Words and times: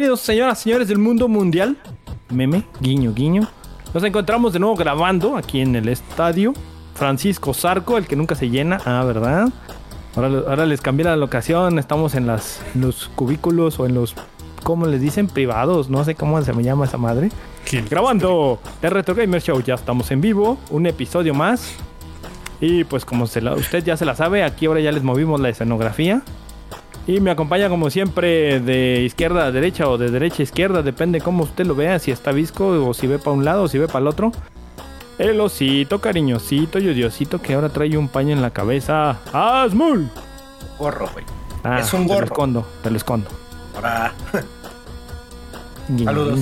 Bienvenidos, 0.00 0.20
señoras 0.22 0.58
y 0.60 0.62
señores 0.62 0.88
del 0.88 0.96
mundo 0.96 1.28
mundial. 1.28 1.76
Meme, 2.30 2.62
guiño, 2.80 3.12
guiño. 3.12 3.46
Nos 3.92 4.02
encontramos 4.02 4.54
de 4.54 4.58
nuevo 4.58 4.74
grabando 4.74 5.36
aquí 5.36 5.60
en 5.60 5.76
el 5.76 5.90
estadio. 5.90 6.54
Francisco 6.94 7.52
Zarco, 7.52 7.98
el 7.98 8.06
que 8.06 8.16
nunca 8.16 8.34
se 8.34 8.48
llena. 8.48 8.78
Ah, 8.86 9.04
¿verdad? 9.04 9.50
Ahora, 10.16 10.28
ahora 10.48 10.64
les 10.64 10.80
cambié 10.80 11.04
la 11.04 11.16
locación. 11.16 11.78
Estamos 11.78 12.14
en 12.14 12.26
las, 12.26 12.62
en 12.74 12.80
los 12.80 13.10
cubículos 13.14 13.78
o 13.78 13.84
en 13.84 13.92
los, 13.92 14.14
¿cómo 14.62 14.86
les 14.86 15.02
dicen? 15.02 15.26
Privados. 15.26 15.90
No 15.90 16.02
sé 16.02 16.14
cómo 16.14 16.40
se 16.40 16.54
me 16.54 16.62
llama 16.62 16.86
esa 16.86 16.96
madre. 16.96 17.28
Grabando 17.90 18.58
el 18.80 18.90
Retro 18.92 19.14
Gamer 19.14 19.42
Show. 19.42 19.60
Ya 19.62 19.74
estamos 19.74 20.10
en 20.12 20.22
vivo. 20.22 20.56
Un 20.70 20.86
episodio 20.86 21.34
más. 21.34 21.74
Y 22.58 22.84
pues 22.84 23.04
como 23.04 23.26
se 23.26 23.42
la- 23.42 23.52
usted 23.52 23.84
ya 23.84 23.98
se 23.98 24.06
la 24.06 24.14
sabe, 24.14 24.44
aquí 24.44 24.64
ahora 24.64 24.80
ya 24.80 24.92
les 24.92 25.02
movimos 25.02 25.38
la 25.40 25.50
escenografía. 25.50 26.22
Y 27.10 27.20
me 27.20 27.32
acompaña 27.32 27.68
como 27.68 27.90
siempre 27.90 28.60
de 28.60 29.02
izquierda 29.02 29.46
a 29.46 29.50
derecha 29.50 29.88
o 29.88 29.98
de 29.98 30.12
derecha 30.12 30.36
a 30.38 30.42
izquierda, 30.44 30.80
depende 30.82 31.20
cómo 31.20 31.42
usted 31.42 31.66
lo 31.66 31.74
vea, 31.74 31.98
si 31.98 32.12
está 32.12 32.30
visco 32.30 32.68
o 32.86 32.94
si 32.94 33.08
ve 33.08 33.18
para 33.18 33.32
un 33.32 33.44
lado 33.44 33.64
o 33.64 33.68
si 33.68 33.78
ve 33.78 33.88
para 33.88 33.98
el 33.98 34.06
otro. 34.06 34.30
El 35.18 35.40
osito 35.40 36.00
cariñosito 36.00 36.78
y 36.78 36.88
odiosito 36.88 37.42
que 37.42 37.54
ahora 37.54 37.68
trae 37.68 37.98
un 37.98 38.06
paño 38.06 38.30
en 38.32 38.40
la 38.42 38.50
cabeza. 38.50 39.18
¡Asmul! 39.32 40.08
Gorro, 40.78 41.08
güey. 41.12 41.24
Ah, 41.64 41.80
Es 41.80 41.92
un 41.92 42.02
Te 42.02 42.08
lo 42.08 42.14
gorro. 42.14 42.26
escondo, 42.26 42.66
te 42.84 42.90
lo 42.92 42.96
escondo. 42.96 43.28
Guiño, 45.88 46.04
Saludos. 46.04 46.40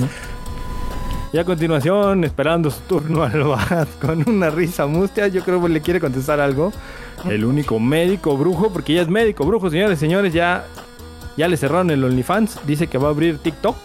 Y 1.30 1.36
a 1.36 1.44
continuación, 1.44 2.24
esperando 2.24 2.70
su 2.70 2.80
turno 2.80 3.22
al 3.22 3.42
bat 3.44 3.88
con 4.00 4.26
una 4.28 4.48
risa 4.48 4.86
mustia, 4.86 5.28
yo 5.28 5.42
creo 5.42 5.62
que 5.62 5.68
le 5.68 5.82
quiere 5.82 6.00
contestar 6.00 6.40
algo. 6.40 6.72
El 7.28 7.44
único 7.44 7.78
médico 7.78 8.36
brujo, 8.36 8.72
porque 8.72 8.94
ya 8.94 9.02
es 9.02 9.08
médico 9.08 9.44
brujo, 9.44 9.68
señores, 9.68 9.98
señores, 9.98 10.33
ya, 10.33 10.64
ya 11.36 11.48
le 11.48 11.56
cerraron 11.58 11.90
el 11.90 12.02
OnlyFans. 12.02 12.61
Dice 12.67 12.86
que 12.86 12.96
va 12.96 13.08
a 13.08 13.11
abrir 13.11 13.38
TikTok. 13.38 13.77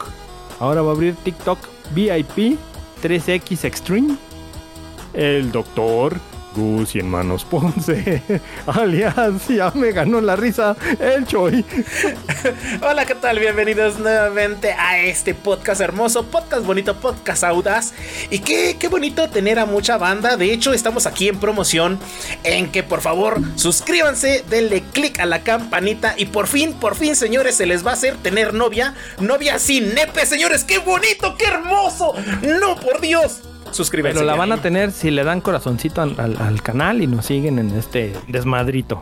Ahora 0.60 0.82
va 0.82 0.92
a 0.92 0.94
abrir 0.94 1.16
TikTok 1.16 1.60
VIP 1.94 2.58
3X 3.02 3.66
Extreme. 3.66 4.16
El 5.14 5.52
doctor 5.52 6.18
Gus 6.56 6.96
y 6.96 7.00
Hermanos 7.00 7.46
Ponce, 7.46 8.22
alias, 8.68 9.48
ya 9.48 9.72
me 9.72 9.92
ganó 9.92 10.22
la 10.22 10.36
risa 10.36 10.76
el 11.00 11.26
Choi. 11.26 11.66
Hola, 12.82 13.06
¿qué 13.06 13.16
tal? 13.16 13.40
Bienvenidos 13.40 14.00
nuevamente 14.00 14.74
a 14.74 15.00
este 15.00 15.34
podcast 15.34 15.82
hermoso, 15.82 16.26
podcast 16.26 16.66
bonito, 16.66 16.96
podcast 16.96 17.44
audaz. 17.44 17.94
Y 18.30 18.40
qué, 18.40 18.78
qué 18.80 18.88
bonito 18.88 19.30
tener 19.30 19.60
a 19.60 19.66
mucha 19.66 19.98
banda. 19.98 20.38
De 20.38 20.52
hecho, 20.52 20.74
estamos 20.74 21.06
aquí 21.06 21.28
en 21.28 21.40
promoción 21.40 22.00
en 22.44 22.72
que 22.72 22.84
por 22.84 23.02
favor 23.02 23.42
suscríbanse, 23.56 24.44
denle 24.50 24.84
click 24.94 25.20
a 25.20 25.26
la 25.26 25.44
campanita 25.44 26.14
y 26.18 26.26
por 26.26 26.48
fin, 26.48 26.74
por 26.74 26.96
fin, 26.96 27.16
señores, 27.16 27.56
se 27.56 27.66
les 27.66 27.86
va 27.86 27.92
a 27.92 27.96
hacer 27.96 28.18
tener 28.18 28.54
novia. 28.54 28.94
Novia 29.20 29.60
sin 29.60 29.94
nepe, 29.96 30.26
señores. 30.26 30.64
¡Qué 30.64 30.78
bonito, 30.80 31.36
qué 31.38 31.46
hermoso! 31.46 32.14
No, 32.42 32.76
por 32.76 33.02
Dios. 33.02 33.42
Suscríbanse. 33.74 34.16
Pero 34.20 34.26
la 34.26 34.36
van 34.36 34.52
a 34.52 34.62
tener 34.62 34.92
si 34.92 35.12
le 35.12 35.24
dan 35.24 35.42
corazoncito 35.42 36.02
al, 36.02 36.20
al- 36.20 36.38
al 36.38 36.62
canal 36.62 37.02
y 37.02 37.08
nos 37.08 37.26
siguen 37.26 37.60
en 37.60 37.72
este 37.78 38.14
desmadrito. 38.28 39.02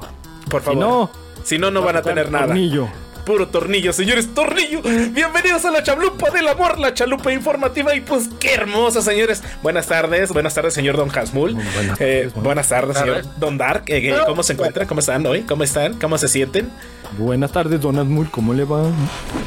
Por 0.49 0.61
Si 0.61 0.65
favor. 0.65 0.79
no, 0.81 1.11
Si 1.43 1.57
no, 1.57 1.71
no 1.71 1.81
van 1.81 1.97
a 1.97 2.01
tener 2.01 2.31
nada. 2.31 2.47
Tornillo. 2.47 2.87
Puro 3.25 3.47
tornillo, 3.49 3.93
señores, 3.93 4.33
tornillo. 4.33 4.81
Bienvenidos 4.81 5.63
a 5.65 5.69
la 5.69 5.83
chalupa 5.83 6.31
del 6.31 6.47
amor, 6.47 6.79
la 6.79 6.91
chalupa 6.95 7.31
informativa. 7.31 7.93
Y 7.93 8.01
pues 8.01 8.29
qué 8.39 8.55
hermosa, 8.55 9.01
señores. 9.03 9.43
Buenas 9.61 9.85
tardes, 9.85 10.31
buenas 10.33 10.55
tardes, 10.55 10.73
señor 10.73 10.97
Don 10.97 11.15
Hasmul. 11.15 11.53
Buenas 11.53 12.01
Eh, 12.01 12.29
tardes, 12.31 12.43
buenas 12.43 12.67
tardes, 12.69 12.97
señor 12.97 13.21
Don 13.39 13.59
Dark. 13.59 13.83
Eh, 13.87 14.09
eh, 14.09 14.15
¿Cómo 14.25 14.41
se 14.41 14.53
encuentran? 14.53 14.87
¿Cómo 14.87 15.01
están 15.01 15.23
hoy? 15.27 15.41
¿Cómo 15.41 15.63
están? 15.63 15.99
¿Cómo 15.99 16.17
se 16.17 16.27
sienten? 16.27 16.69
Buenas 17.19 17.51
tardes, 17.51 17.79
Don 17.79 17.99
Asmul, 17.99 18.31
¿cómo 18.31 18.55
le 18.55 18.63
va? 18.63 18.85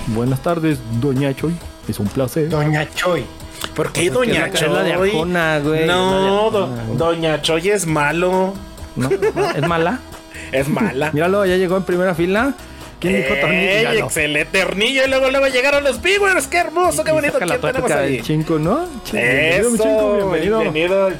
Buenas 0.09 0.41
tardes, 0.41 0.79
Doña 1.01 1.34
Choy. 1.34 1.55
Es 1.89 1.99
un 1.99 2.07
placer. 2.07 2.49
Doña 2.51 2.89
Choy. 2.95 3.25
¿Por 3.75 3.93
qué 3.93 4.07
es 4.07 4.13
Doña 4.13 4.49
la 4.49 4.83
de 4.83 4.93
Choy? 4.95 5.11
Arjona, 5.11 5.59
güey, 5.61 5.87
No, 5.87 6.51
do-. 6.51 6.67
Doña 6.97 7.43
Choy 7.43 7.71
es 7.71 7.87
malo. 7.87 8.55
¿No? 8.97 9.09
¿Es 9.11 9.67
mala? 9.67 9.99
Es 10.53 10.69
mala. 10.69 11.11
Míralo, 11.13 11.45
ya 11.47 11.57
llegó 11.57 11.77
en 11.77 11.83
primera 11.83 12.15
fila. 12.15 12.55
¿Quién 13.01 13.17
dijo 13.17 13.35
tornillo? 13.41 13.91
¡Ey, 13.91 13.99
excelente 13.99 14.63
tornillo! 14.63 15.05
Y 15.05 15.09
luego, 15.09 15.31
luego 15.31 15.47
llegaron 15.49 15.83
los 15.83 16.01
viewers. 16.01 16.47
¡Qué 16.47 16.59
hermoso, 16.59 17.03
qué 17.03 17.11
bonito! 17.13 17.39
¿Quién 17.39 17.61
tenemos 17.61 17.91
ahí? 17.91 18.21
¿no? 18.59 18.87
Bienvenido, 19.13 19.75
Eso, 19.75 19.83
chinco, 19.83 20.17
bienvenido. 20.17 20.61
bienvenido 20.61 21.09
el 21.09 21.19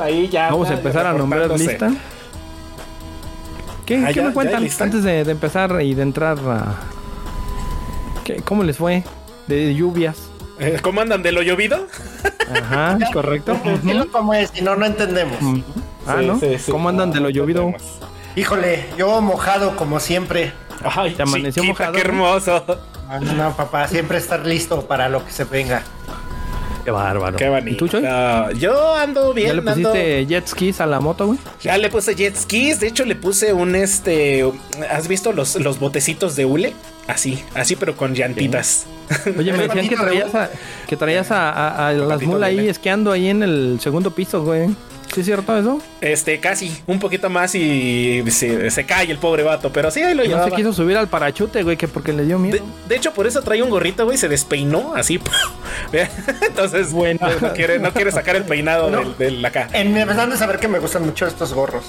ahí 0.00 0.28
ya 0.28 0.50
Vamos 0.50 0.70
a 0.70 0.74
empezar 0.74 1.06
a 1.06 1.12
nombrar 1.14 1.42
lista. 1.58 1.90
¿Qué, 3.86 3.96
Ah, 4.04 4.08
qué 4.08 4.14
ya, 4.14 4.22
me 4.28 4.32
cuentan 4.32 4.62
antes 4.84 5.02
de, 5.02 5.24
de 5.24 5.32
empezar 5.32 5.80
y 5.82 5.94
de 5.94 6.02
entrar 6.02 6.38
a... 6.38 6.74
¿Qué- 8.24 8.36
¿Cómo 8.44 8.62
les 8.64 8.76
fue? 8.76 9.02
De 9.46 9.74
lluvias. 9.74 10.16
Eh, 10.58 10.78
¿Cómo 10.82 11.00
andan 11.00 11.22
de 11.22 11.32
lo 11.32 11.42
llovido? 11.42 11.86
Ajá, 12.50 12.98
correcto. 13.12 13.56
Cómo 14.12 14.34
es, 14.34 14.50
si 14.50 14.62
no, 14.62 14.74
no 14.76 14.86
entendemos. 14.86 15.36
Ah, 16.06 16.22
¿no? 16.22 16.38
sí, 16.40 16.58
sí. 16.58 16.70
¿Cómo 16.70 16.88
andan 16.88 17.10
de 17.10 17.20
lo 17.20 17.28
llovido? 17.30 17.72
Híjole, 18.36 18.86
yo 18.96 19.20
mojado 19.20 19.76
como 19.76 20.00
siempre. 20.00 20.52
Ay, 20.84 21.14
¿Te 21.14 21.22
amaneció 21.22 21.62
chiquita, 21.62 21.90
mojado, 21.90 21.92
qué 21.92 21.98
no? 22.04 22.04
hermoso. 22.10 22.64
No, 23.08 23.32
no, 23.34 23.56
papá, 23.56 23.86
siempre 23.88 24.18
estar 24.18 24.44
listo 24.46 24.82
para 24.86 25.08
lo 25.08 25.24
que 25.24 25.30
se 25.32 25.44
venga. 25.44 25.82
Qué 26.84 26.90
bárbaro. 26.90 27.36
Qué 27.36 27.48
bonito. 27.48 27.70
¿Y 27.72 27.76
tú, 27.76 27.88
Choy? 27.88 28.04
Ah, 28.06 28.50
yo 28.56 28.94
ando 28.94 29.34
bien. 29.34 29.48
¿Ya 29.48 29.54
le 29.54 29.62
ando- 29.62 29.72
pusiste 29.90 30.26
jet 30.26 30.46
skis 30.46 30.80
a 30.80 30.86
la 30.86 31.00
moto, 31.00 31.26
güey? 31.26 31.38
Ya 31.60 31.76
le 31.78 31.88
puse 31.88 32.14
jet 32.14 32.36
skis. 32.36 32.78
De 32.80 32.86
hecho, 32.86 33.04
le 33.04 33.16
puse 33.16 33.52
un 33.52 33.74
este. 33.74 34.44
¿Has 34.90 35.08
visto 35.08 35.32
los, 35.32 35.56
los 35.56 35.80
botecitos 35.80 36.36
de 36.36 36.44
hule? 36.44 36.74
Así, 37.08 37.44
así, 37.54 37.76
pero 37.76 37.96
con 37.96 38.14
llantitas. 38.14 38.86
Oye, 39.38 39.52
me 39.52 39.58
¿El 39.64 39.68
decían 39.68 39.88
que 39.88 39.96
traías 39.96 40.34
a, 40.34 40.50
que 40.88 40.96
traías 40.96 41.30
a, 41.30 41.50
a- 41.50 41.88
a 41.88 41.92
las 41.92 42.20
mulas 42.22 42.48
ahí 42.48 42.56
ley. 42.56 42.68
esquiando 42.68 43.12
ahí 43.12 43.28
en 43.28 43.42
el 43.44 43.78
segundo 43.80 44.10
piso, 44.10 44.42
güey. 44.42 44.68
¿Sí 45.14 45.20
es 45.20 45.26
cierto 45.26 45.56
eso? 45.56 45.80
Este, 46.00 46.40
casi, 46.40 46.76
un 46.88 46.98
poquito 46.98 47.30
más 47.30 47.54
y 47.54 48.24
se, 48.28 48.70
se 48.72 48.84
cae 48.84 49.08
el 49.08 49.18
pobre 49.18 49.44
vato. 49.44 49.70
Pero 49.72 49.90
sí, 49.92 50.02
ahí 50.02 50.14
lo 50.16 50.24
No 50.24 50.28
llevaba. 50.28 50.50
se 50.50 50.56
quiso 50.56 50.72
subir 50.72 50.96
al 50.96 51.06
parachute, 51.06 51.62
güey, 51.62 51.76
que 51.76 51.86
porque 51.86 52.12
le 52.12 52.24
dio 52.24 52.40
miedo. 52.40 52.58
de 52.88 52.96
hecho, 52.96 53.12
por 53.14 53.26
eso 53.28 53.40
trae 53.40 53.62
un 53.62 53.70
gorrito, 53.70 54.04
güey, 54.04 54.18
se 54.18 54.28
despeinó 54.28 54.94
así. 54.96 55.20
Entonces, 56.46 56.92
Bueno. 56.92 57.20
no, 57.40 57.52
quiere, 57.52 57.78
no 57.78 57.92
quiere 57.92 58.10
sacar 58.10 58.34
el 58.36 58.42
peinado 58.44 58.90
No. 58.90 58.98
del, 58.98 59.16
del 59.16 59.44
acá. 59.44 59.68
En 59.72 59.92
me 59.92 60.04
de 60.04 60.36
saber 60.36 60.58
que 60.58 60.68
me 60.68 60.80
gustan 60.80 61.04
mucho 61.06 61.26
estos 61.26 61.52
gorros. 61.54 61.84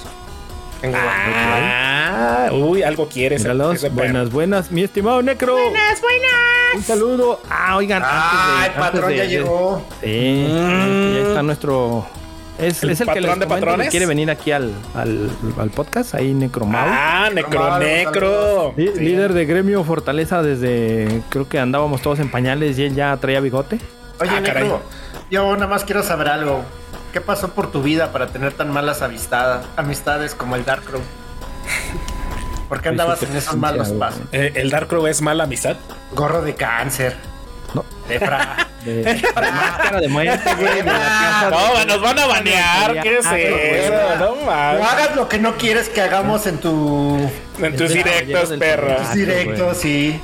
Tengo 0.80 0.96
Ah, 1.00 2.50
uy, 2.52 2.82
algo 2.82 3.08
quieres. 3.08 3.40
Ese 3.44 3.48
perro. 3.54 3.74
buenas, 3.94 4.30
buenas, 4.30 4.70
mi 4.70 4.82
estimado 4.82 5.22
Necro. 5.22 5.54
Buenas, 5.54 6.00
buenas. 6.00 6.74
Un 6.76 6.82
saludo. 6.84 7.40
Ah, 7.50 7.76
oigan, 7.76 8.02
Ah, 8.04 8.10
el 8.10 8.22
antes 8.30 8.60
de- 8.60 8.66
antes 8.66 8.80
patrón 9.00 9.10
de- 9.10 9.16
ya 9.16 9.22
de- 9.22 9.28
llegó. 9.28 9.82
Sí, 10.02 10.46
ya 10.48 11.28
está 11.28 11.42
nuestro. 11.42 12.06
Es, 12.58 12.82
¿El 12.82 12.90
es 12.90 13.00
el 13.00 13.06
que 13.08 13.20
les 13.20 13.30
patrón 13.30 13.38
de 13.40 13.46
comento 13.46 13.46
que 13.46 13.60
patrones? 13.70 13.90
quiere 13.90 14.06
venir 14.06 14.30
aquí 14.30 14.50
al, 14.50 14.72
al, 14.94 15.30
al 15.60 15.70
podcast, 15.70 16.14
ahí 16.16 16.34
Necromau. 16.34 16.86
Ah, 16.88 17.28
Necro 17.32 17.78
Necro. 17.78 18.74
Sí. 18.76 18.88
Líder 18.98 19.32
de 19.32 19.46
gremio 19.46 19.84
Fortaleza 19.84 20.42
desde 20.42 21.22
creo 21.28 21.48
que 21.48 21.58
andábamos 21.60 22.02
todos 22.02 22.18
en 22.18 22.30
pañales 22.30 22.76
y 22.78 22.84
él 22.84 22.94
ya 22.96 23.16
traía 23.16 23.38
bigote. 23.40 23.78
Oye, 24.20 24.30
Ah, 24.36 24.42
caray. 24.44 24.64
Necro, 24.64 24.80
yo 25.30 25.54
nada 25.54 25.68
más 25.68 25.84
quiero 25.84 26.02
saber 26.02 26.28
algo. 26.28 26.64
¿Qué 27.12 27.20
pasó 27.20 27.48
por 27.48 27.70
tu 27.72 27.82
vida 27.82 28.12
para 28.12 28.26
tener 28.28 28.52
tan 28.52 28.70
malas 28.70 29.02
amistad- 29.02 29.62
amistades 29.76 30.34
como 30.34 30.56
el 30.56 30.64
Darkrow? 30.64 31.00
¿Por 32.68 32.82
qué 32.82 32.90
andabas 32.90 33.22
en 33.22 33.34
esos 33.36 33.56
malos 33.56 33.88
pasos? 33.90 34.20
Eh, 34.32 34.52
¿El 34.54 34.70
Darkrow 34.70 35.06
es 35.06 35.22
mala 35.22 35.44
amistad? 35.44 35.76
Gorro 36.12 36.42
de 36.42 36.54
cáncer. 36.54 37.16
No. 37.74 37.84
De, 38.08 38.18
máscara 38.20 40.00
de 40.00 40.08
muerte, 40.08 40.54
güey. 40.54 40.76
de 40.76 40.84
la 40.84 40.92
casa 40.92 41.50
No, 41.50 41.78
de- 41.78 41.86
nos 41.86 42.00
van 42.00 42.18
a 42.18 42.26
banear. 42.26 43.02
¿Qué 43.02 43.18
es 43.18 43.26
Ah, 43.26 43.38
eso? 43.38 43.92
No 44.18 44.34
No 44.36 44.44
mames. 44.46 44.82
hagas 44.86 45.16
lo 45.16 45.28
que 45.28 45.38
no 45.38 45.56
quieres 45.56 45.88
que 45.88 46.00
hagamos 46.00 46.46
en 46.46 46.58
tu 46.58 47.18
En 47.58 47.76
tus 47.76 47.88
directos, 47.90 48.12
Caballeros 48.12 48.48
del 48.50 48.58
perro. 48.58 48.88
Zodiaco. 48.96 49.14
directo, 49.14 49.74
sí. 49.74 50.20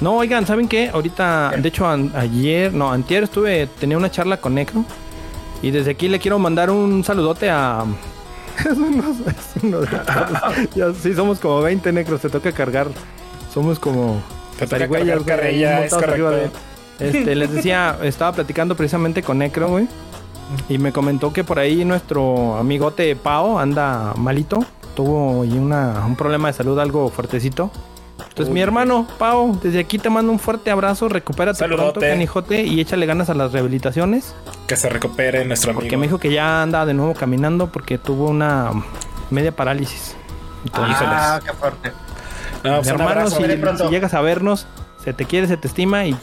No, 0.00 0.16
oigan, 0.16 0.46
¿saben 0.46 0.68
qué? 0.68 0.90
Ahorita, 0.92 1.52
de 1.56 1.68
hecho, 1.68 1.86
an- 1.88 2.12
ayer, 2.14 2.72
no, 2.72 2.92
antier 2.92 3.24
estuve, 3.24 3.66
tenía 3.66 3.96
una 3.96 4.10
charla 4.10 4.36
con 4.38 4.54
Necro. 4.54 4.84
Y 5.62 5.70
desde 5.70 5.92
aquí 5.92 6.08
le 6.08 6.18
quiero 6.18 6.38
mandar 6.38 6.70
un 6.70 7.02
saludote 7.04 7.50
a... 7.50 7.84
Es 8.58 8.66
uno- 8.78 9.04
es 9.26 9.62
uno 9.62 9.80
de 9.80 9.86
todos. 9.86 10.74
Ya, 10.74 10.92
sí, 10.94 11.14
somos 11.14 11.38
como 11.40 11.60
20 11.60 11.92
necros, 11.92 12.20
te 12.22 12.30
toca 12.30 12.52
cargar. 12.52 12.88
Somos 13.52 13.78
como... 13.78 14.20
Te 14.58 14.66
toca 14.66 14.88
cargar 14.88 15.22
carrilla, 15.24 15.84
es 15.84 15.92
arriba 15.92 16.30
correcto. 16.30 16.58
de- 16.98 17.08
Este, 17.08 17.34
les 17.34 17.52
decía, 17.52 17.98
estaba 18.02 18.32
platicando 18.32 18.74
precisamente 18.74 19.22
con 19.22 19.38
Necro, 19.38 19.68
güey. 19.68 19.86
Y 20.70 20.78
me 20.78 20.92
comentó 20.92 21.32
que 21.34 21.44
por 21.44 21.58
ahí 21.58 21.84
nuestro 21.84 22.56
amigote 22.56 23.14
Pao 23.16 23.58
anda 23.58 24.14
malito. 24.16 24.64
Tuvo 24.94 25.40
una, 25.40 26.04
un 26.06 26.16
problema 26.16 26.48
de 26.48 26.54
salud 26.54 26.78
algo 26.78 27.10
fuertecito. 27.10 27.70
Entonces, 28.36 28.52
mi 28.52 28.60
hermano, 28.60 29.06
Pau, 29.18 29.58
desde 29.62 29.78
aquí 29.78 29.98
te 29.98 30.10
mando 30.10 30.30
un 30.30 30.38
fuerte 30.38 30.70
abrazo. 30.70 31.08
Recupérate 31.08 31.58
Saludote. 31.58 31.92
pronto, 31.92 32.00
canijote, 32.00 32.64
y 32.64 32.80
échale 32.80 33.06
ganas 33.06 33.30
a 33.30 33.34
las 33.34 33.50
rehabilitaciones. 33.52 34.34
Que 34.66 34.76
se 34.76 34.90
recupere 34.90 35.42
nuestro 35.46 35.70
amigo. 35.70 35.80
Porque 35.80 35.96
me 35.96 36.06
dijo 36.06 36.18
que 36.18 36.30
ya 36.30 36.60
anda 36.60 36.84
de 36.84 36.92
nuevo 36.92 37.14
caminando 37.14 37.68
porque 37.72 37.96
tuvo 37.96 38.28
una 38.28 38.72
media 39.30 39.52
parálisis. 39.52 40.14
Entonces, 40.66 40.96
Ah, 41.00 41.40
qué 41.42 41.52
fuerte. 41.54 41.92
No, 42.62 42.76
pues 42.76 42.88
hermano, 42.88 43.30
si, 43.30 43.36
si 43.42 43.88
llegas 43.88 44.12
a 44.12 44.20
vernos, 44.20 44.66
se 45.02 45.14
te 45.14 45.24
quiere, 45.24 45.46
se 45.46 45.56
te 45.56 45.68
estima 45.68 46.04
y 46.04 46.14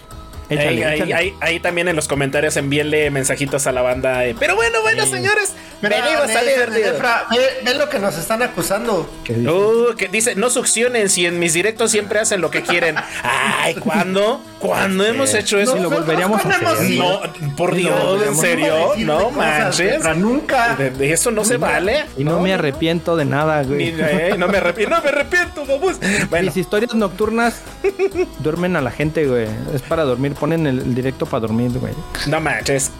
échale, 0.49 0.67
Ahí, 0.69 0.83
ahí- 0.83 0.95
échale. 0.95 1.13
ahí- 1.13 1.33
ahí 1.41 1.59
también 1.59 1.87
en 1.87 1.95
los 1.95 2.07
comentarios 2.07 2.55
envíenle 2.57 3.09
mensajitos 3.11 3.67
a 3.67 3.71
la 3.71 3.81
banda. 3.81 4.25
eh, 4.25 4.35
Pero 4.39 4.55
bueno, 4.55 4.81
bueno, 4.81 5.05
señores. 5.05 5.53
Mira, 5.81 6.01
venimos 6.01 6.27
ve, 6.27 6.33
a 6.37 6.41
ve, 6.41 6.49
divertir. 6.53 7.01
Ve, 7.31 7.39
ve 7.65 7.73
lo 7.73 7.89
que 7.89 7.99
nos 7.99 8.17
están 8.17 8.41
acusando. 8.41 9.09
Que 9.25 9.33
dice, 9.33 9.49
Uh, 9.51 9.95
que 9.97 10.07
dice, 10.07 10.35
no 10.35 10.49
succionen 10.49 11.09
si 11.09 11.25
en 11.25 11.39
mis 11.39 11.53
directos 11.53 11.91
siempre 11.91 12.19
hacen 12.19 12.39
lo 12.39 12.49
que 12.51 12.61
quieren. 12.61 12.95
Ay, 13.23 13.75
¿cuándo? 13.75 14.41
¿Cuándo 14.63 15.05
hemos 15.05 15.33
hecho 15.33 15.59
eso? 15.59 15.73
Sí, 15.75 15.79
lo 15.81 15.89
volveríamos 15.89 16.43
a 16.45 16.49
hacer. 16.49 16.97
No, 16.97 17.19
por 17.57 17.75
Dios, 17.75 18.25
¿en 18.25 18.35
serio? 18.37 18.93
No 18.99 19.29
manches. 19.29 20.01
Nunca. 20.15 20.77
De, 20.77 21.11
eso 21.11 21.31
no 21.31 21.43
se 21.43 21.57
vale. 21.57 22.05
y 22.17 22.23
no, 22.23 22.39
me 22.39 22.53
arrepiento 22.53 23.17
de 23.17 23.25
nada, 23.25 23.63
güey. 23.63 23.93
eh, 23.97 24.35
no 24.37 24.47
me 24.47 24.59
arrepiento, 24.59 24.95
no 24.95 25.01
me 25.03 25.09
arrepiento, 25.09 25.65
vamos. 25.65 25.97
Bueno, 26.29 26.45
Mis 26.45 26.55
historias 26.55 26.95
nocturnas 26.95 27.61
duermen 28.39 28.77
a 28.77 28.81
la 28.81 28.91
gente, 28.91 29.27
güey. 29.27 29.47
Es 29.73 29.81
para 29.81 30.03
dormir, 30.03 30.33
ponen 30.33 30.65
el 30.65 30.95
directo 30.95 31.25
para 31.25 31.41
dormir, 31.41 31.71
güey. 31.77 31.93
no 32.27 32.39
manches. 32.39 32.91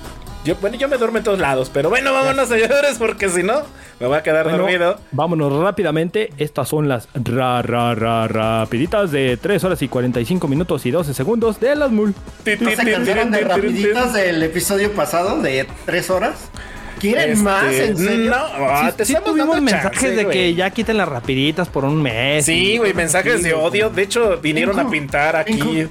Yo, 0.44 0.56
bueno, 0.58 0.76
yo 0.76 0.90
me 0.90 0.98
duermo 0.98 1.20
en 1.20 1.24
todos 1.24 1.40
lados, 1.40 1.72
pero 1.74 1.90
bueno, 1.90 2.12
vámonos, 2.12 2.50
señores, 2.50 2.98
porque 3.00 3.30
si 3.30 3.44
no, 3.44 3.62
me 4.00 4.08
voy 4.08 4.18
a 4.18 4.24
quedar 4.24 4.44
Bueno, 4.44 4.60
dormido. 4.60 5.00
Vámonos 5.14 5.54
rápidamente. 5.62 6.32
Estas 6.38 6.68
son 6.68 6.90
las 6.90 7.08
ra, 7.14 7.62
ra, 7.62 7.96
ra, 7.96 8.28
rapiditas 8.28 9.12
de 9.12 9.38
3 9.38 9.64
horas 9.64 9.82
y 9.82 9.88
45 9.88 10.48
minutos 10.50 10.86
y 10.86 10.92
12 10.92 11.14
segundos 11.14 11.62
de 11.62 11.76
las 11.78 11.92
mul. 11.92 12.14
¿No 12.60 12.70
se 12.72 12.92
cansaron 12.92 13.32
de 13.32 13.40
rapiditas 13.40 14.14
del 14.14 14.44
episodio 14.44 14.92
pasado 14.92 15.42
de 15.42 15.66
tres 15.86 16.10
horas? 16.10 16.50
¿Quieren 17.00 17.32
Este, 17.32 17.44
más? 17.44 17.74
¿En 17.74 17.98
serio? 17.98 18.32
No, 18.32 18.38
ah, 18.38 18.94
te 18.96 19.04
Sí 19.04 19.12
estamos 19.12 19.32
tuvimos 19.32 19.56
dando 19.56 19.72
mensajes 19.72 20.00
chance, 20.00 20.16
de 20.16 20.24
güey. 20.24 20.38
que 20.38 20.56
ya 20.56 20.70
quiten 20.70 20.98
las 20.98 21.08
rapiditas 21.10 21.68
por 21.68 21.84
un 21.84 22.02
mes. 22.02 22.46
Sí, 22.46 22.78
güey, 22.78 22.94
mensajes 22.94 23.44
de 23.44 23.54
odio. 23.54 23.90
De 23.90 24.04
hecho, 24.04 24.38
vinieron 24.42 24.80
a 24.80 24.90
pintar 24.90 25.36
aquí. 25.36 25.88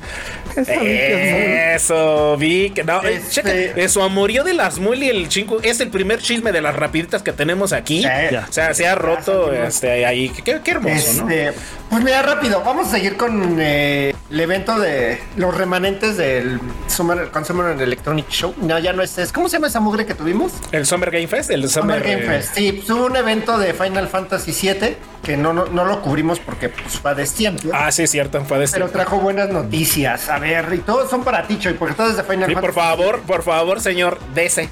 Eso, 0.56 2.36
vi 2.36 2.70
que 2.70 2.84
no, 2.84 3.02
eh, 3.02 3.14
Este- 3.16 3.30
checa, 3.74 3.88
su 3.88 4.02
amorío 4.02 4.44
de 4.44 4.54
las 4.54 4.78
mul 4.78 5.02
y 5.02 5.08
el 5.08 5.28
chingo 5.28 5.60
es 5.62 5.80
el 5.80 5.88
primer 5.90 6.20
chisme 6.20 6.52
de 6.52 6.60
las 6.60 6.74
rapiditas 6.76 7.22
que 7.22 7.32
tenemos 7.32 7.72
aquí. 7.72 8.04
O 8.04 8.52
sea, 8.52 8.74
se 8.74 8.86
ha 8.86 8.94
roto 8.94 9.52
este, 9.52 10.04
ahí. 10.06 10.28
Qué, 10.30 10.60
qué 10.62 10.70
hermoso, 10.70 11.24
¿no? 11.24 11.30
Este, 11.30 11.58
Pues 11.90 12.02
mira, 12.02 12.22
rápido, 12.22 12.62
vamos 12.64 12.88
a 12.88 12.90
seguir 12.92 13.16
con 13.16 13.56
eh, 13.60 14.14
el 14.30 14.40
evento 14.40 14.78
de 14.78 15.18
los 15.36 15.56
remanentes 15.56 16.16
del 16.16 16.58
Summer 16.88 17.28
Consumer 17.30 17.80
Electronic 17.80 18.28
Show. 18.28 18.54
No, 18.60 18.78
ya 18.78 18.92
no 18.92 19.02
es, 19.02 19.16
es- 19.18 19.32
¿Cómo 19.32 19.48
se 19.48 19.56
llama 19.56 19.66
esa 19.68 19.80
mugre 19.80 20.06
que 20.06 20.14
tuvimos? 20.14 20.52
El 20.72 20.86
Summer 20.86 21.10
Game 21.10 21.26
Fest, 21.28 21.50
el 21.50 21.68
Summer, 21.68 21.98
Summer 21.98 22.16
Game 22.16 22.24
eh, 22.24 22.38
Fest. 22.38 22.54
Sí, 22.54 22.72
pues, 22.72 22.90
hubo 22.90 23.06
un 23.06 23.16
evento 23.16 23.58
de 23.58 23.74
Final 23.74 24.08
Fantasy 24.08 24.52
VII 24.52 24.96
que 25.22 25.36
no, 25.36 25.52
no, 25.52 25.66
no 25.66 25.84
lo 25.84 26.02
cubrimos 26.02 26.40
porque 26.40 26.68
pues, 26.68 26.98
fue 26.98 27.12
a 27.12 27.14
destiempo. 27.14 27.68
Ah, 27.72 27.92
sí, 27.92 28.06
cierto, 28.06 28.44
fue 28.44 28.58
de. 28.58 28.68
Pero 28.68 28.88
trajo 28.90 29.18
buenas 29.18 29.48
noticias. 29.50 30.28
A 30.28 30.38
ver, 30.38 30.68
y 30.74 30.78
todos 30.78 31.08
son 31.10 31.22
para 31.24 31.46
ti, 31.46 31.58
Choy, 31.58 31.74
porque 31.74 31.94
todos 31.94 32.16
de 32.16 32.22
Final 32.24 32.48
Sí, 32.48 32.54
Fantasy. 32.54 32.74
por 32.74 32.74
favor, 32.74 33.20
por 33.22 33.42
favor, 33.42 33.80
señor, 33.80 34.18
dese. 34.34 34.68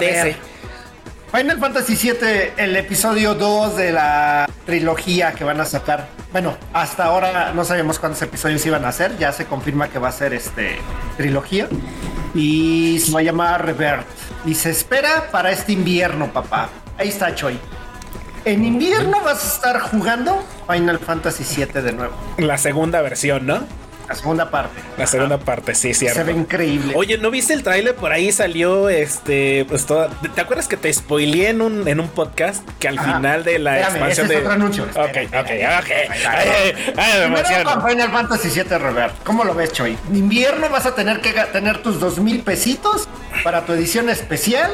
Dese. 0.00 0.36
Final 1.32 1.58
Fantasy 1.58 1.96
VII, 1.96 2.52
el 2.56 2.76
episodio 2.76 3.34
2 3.34 3.76
de 3.76 3.90
la 3.92 4.48
trilogía 4.66 5.32
que 5.32 5.42
van 5.42 5.60
a 5.60 5.64
sacar. 5.64 6.06
Bueno, 6.30 6.56
hasta 6.72 7.04
ahora 7.06 7.52
no 7.54 7.64
sabemos 7.64 7.98
cuántos 7.98 8.22
episodios 8.22 8.64
iban 8.66 8.84
a 8.84 8.88
hacer. 8.88 9.18
Ya 9.18 9.32
se 9.32 9.44
confirma 9.44 9.88
que 9.88 9.98
va 9.98 10.08
a 10.08 10.12
ser 10.12 10.32
este 10.32 10.76
trilogía. 11.16 11.68
Y 12.34 13.00
se 13.04 13.12
va 13.12 13.20
a 13.20 13.22
llamar 13.24 13.64
Revert. 13.66 14.06
Y 14.44 14.54
se 14.54 14.70
espera 14.70 15.28
para 15.32 15.50
este 15.50 15.72
invierno, 15.72 16.32
papá. 16.32 16.68
Ahí 16.98 17.08
está, 17.08 17.34
Choi. 17.34 17.58
En 18.44 18.64
invierno 18.64 19.20
vas 19.24 19.42
a 19.42 19.54
estar 19.54 19.80
jugando 19.80 20.44
Final 20.70 20.98
Fantasy 20.98 21.44
VII 21.64 21.80
de 21.82 21.92
nuevo. 21.92 22.14
La 22.38 22.58
segunda 22.58 23.00
versión, 23.00 23.46
¿no? 23.46 23.60
La 24.06 24.14
segunda 24.14 24.50
parte. 24.50 24.82
La 24.98 25.06
segunda 25.06 25.38
parte, 25.38 25.74
sí, 25.74 25.94
cierto. 25.94 26.18
Se 26.18 26.24
ve 26.24 26.32
increíble. 26.32 26.92
Oye, 26.94 27.16
¿no 27.16 27.30
viste 27.30 27.54
el 27.54 27.62
tráiler? 27.62 27.94
Por 27.94 28.12
ahí 28.12 28.32
salió 28.32 28.90
este, 28.90 29.64
pues 29.66 29.86
toda. 29.86 30.10
¿Te 30.34 30.42
acuerdas 30.42 30.68
que 30.68 30.76
te 30.76 30.92
spoileé 30.92 31.48
en 31.48 31.62
un, 31.62 31.88
en 31.88 32.00
un 32.00 32.08
podcast 32.08 32.68
que 32.78 32.88
al 32.88 32.98
Ajá. 32.98 33.14
final 33.16 33.44
de 33.44 33.58
la 33.58 33.80
Espérame, 33.80 33.94
expansión 34.10 34.10
ese 34.12 34.22
es 34.22 34.28
de. 34.28 34.36
otro 34.36 34.52
anuncio. 34.52 34.82
Ok, 34.94 35.16
Espera, 35.16 35.40
ok, 35.40 35.50
espera. 35.50 35.78
ok. 35.80 35.86
Ay, 35.88 36.28
ay, 36.28 36.92
ay, 36.98 37.30
me 37.30 37.38
Primero 37.42 37.64
con 37.72 37.88
Final 37.88 38.10
Fantasy 38.10 38.48
VII 38.50 38.78
Revert. 38.78 39.22
¿Cómo 39.24 39.44
lo 39.44 39.54
ves, 39.54 39.72
Choy? 39.72 39.96
En 40.10 40.16
invierno 40.16 40.68
vas 40.68 40.84
a 40.84 40.94
tener 40.94 41.22
que 41.22 41.32
tener 41.32 41.78
tus 41.82 41.98
dos 41.98 42.18
mil 42.18 42.42
pesitos 42.42 43.08
para 43.42 43.64
tu 43.64 43.72
edición 43.72 44.10
especial. 44.10 44.70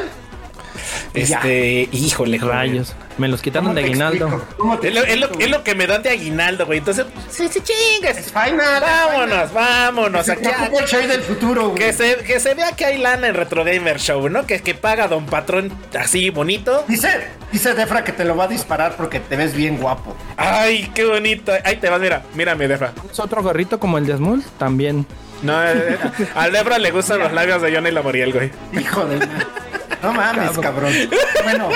Y 1.15 1.25
ya. 1.25 1.37
Este, 1.39 1.89
híjole. 1.93 2.39
Rayos. 2.39 2.95
Me 3.19 3.29
los 3.29 3.43
quitaron 3.43 3.67
¿Cómo 3.69 3.75
de 3.75 3.83
te 3.83 3.89
aguinaldo. 3.89 4.27
explico? 4.29 4.55
¿Cómo 4.57 4.79
te 4.79 4.89
Es 4.89 4.95
lo, 4.95 5.03
es, 5.05 5.19
lo, 5.19 5.27
explico? 5.27 5.45
es 5.45 5.51
lo 5.51 5.65
que 5.65 5.75
me 5.75 5.87
dan 5.87 6.03
de 6.03 6.11
aguinaldo, 6.11 6.65
güey. 6.67 6.79
Entonces, 6.79 7.05
sí, 7.29 7.49
sí, 7.51 7.61
chingas. 7.61 8.17
Es 8.17 8.33
final. 8.33 8.81
Vámonos, 8.83 9.53
vámonos. 9.53 10.25
Se 10.27 10.33
Aquí, 10.33 10.45
el 10.79 10.85
Choy 10.87 11.07
del 11.07 11.21
futuro, 11.23 11.69
güey. 11.71 11.79
que, 11.79 11.93
se, 11.93 12.17
que 12.19 12.41
se 12.41 12.55
vea 12.55 12.73
que 12.73 12.87
hay 12.87 12.99
lana 12.99 13.27
en 13.29 13.35
Retro 13.35 13.63
Gamer 13.65 13.99
Show, 14.01 14.29
¿no? 14.31 14.47
Que, 14.47 14.61
que 14.61 14.75
paga 14.75 15.07
Don 15.09 15.27
Patrón 15.27 15.71
así 15.99 16.31
bonito. 16.31 16.85
Dice, 16.89 17.09
dice 17.53 17.75
Defra 17.75 18.05
que 18.05 18.13
te 18.13 18.25
lo 18.25 18.37
va 18.37 18.45
a 18.45 18.49
disparar 18.49 18.97
porque 18.97 19.21
te 19.21 19.37
ves 19.37 19.55
bien 19.55 19.77
guapo. 19.77 20.17
Ay, 20.39 20.91
qué 20.95 21.05
bonito. 21.05 21.53
Ahí 21.65 21.77
te 21.77 21.91
vas, 21.91 22.01
mira, 22.01 22.23
mírame, 22.35 22.69
Defra. 22.69 22.93
¿Es 23.11 23.19
otro 23.21 23.43
gorrito 23.43 23.79
como 23.79 23.99
el 23.99 24.07
de 24.07 24.17
Smul? 24.17 24.43
También. 24.59 25.05
No, 25.43 25.63
eh, 25.63 25.99
al 26.35 26.53
Defra 26.53 26.79
le 26.79 26.91
gustan 26.91 27.19
los 27.19 27.33
labios 27.33 27.61
de 27.61 27.75
Johnny 27.75 27.91
Laboriel, 27.91 28.33
güey. 28.33 28.51
Hijo 28.79 29.05
del... 29.05 29.21
No 30.03 30.13
mames, 30.13 30.59
cabrón. 30.59 30.93
Bueno, 31.45 31.69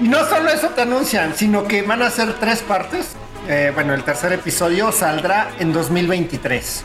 y 0.00 0.08
no 0.08 0.24
solo 0.28 0.48
eso 0.50 0.68
te 0.70 0.82
anuncian, 0.82 1.34
sino 1.36 1.64
que 1.66 1.82
van 1.82 2.02
a 2.02 2.10
ser 2.10 2.34
tres 2.34 2.60
partes. 2.60 3.10
Eh, 3.48 3.70
bueno, 3.74 3.94
el 3.94 4.04
tercer 4.04 4.32
episodio 4.32 4.92
saldrá 4.92 5.50
en 5.58 5.72
2023. 5.72 6.84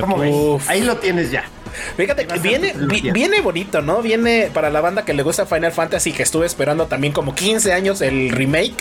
¿Cómo 0.00 0.18
ves? 0.18 0.68
Ahí 0.68 0.82
lo 0.82 0.96
tienes 0.96 1.30
ya. 1.30 1.44
Fíjate, 1.96 2.26
viene, 2.40 2.74
vi- 2.76 3.10
viene 3.12 3.40
bonito, 3.40 3.80
¿no? 3.82 4.02
Viene 4.02 4.50
para 4.52 4.70
la 4.70 4.80
banda 4.80 5.04
que 5.04 5.12
le 5.14 5.22
gusta 5.22 5.46
Final 5.46 5.72
Fantasy, 5.72 6.12
que 6.12 6.22
estuve 6.22 6.46
esperando 6.46 6.86
también 6.86 7.12
como 7.12 7.34
15 7.34 7.72
años 7.72 8.00
el 8.00 8.30
remake. 8.30 8.74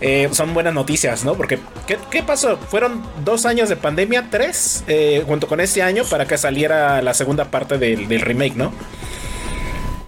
Eh, 0.00 0.28
son 0.32 0.54
buenas 0.54 0.72
noticias, 0.72 1.24
¿no? 1.24 1.34
Porque, 1.34 1.58
¿qué, 1.86 1.98
qué 2.10 2.22
pasó? 2.22 2.56
Fueron 2.56 3.02
dos 3.24 3.44
años 3.44 3.68
de 3.68 3.76
pandemia, 3.76 4.28
tres, 4.30 4.84
eh, 4.88 5.22
junto 5.26 5.46
con 5.46 5.60
este 5.60 5.82
año, 5.82 6.04
para 6.04 6.26
que 6.26 6.38
saliera 6.38 7.02
la 7.02 7.12
segunda 7.12 7.44
parte 7.46 7.76
del, 7.76 8.08
del 8.08 8.20
remake, 8.22 8.54
¿no? 8.56 8.72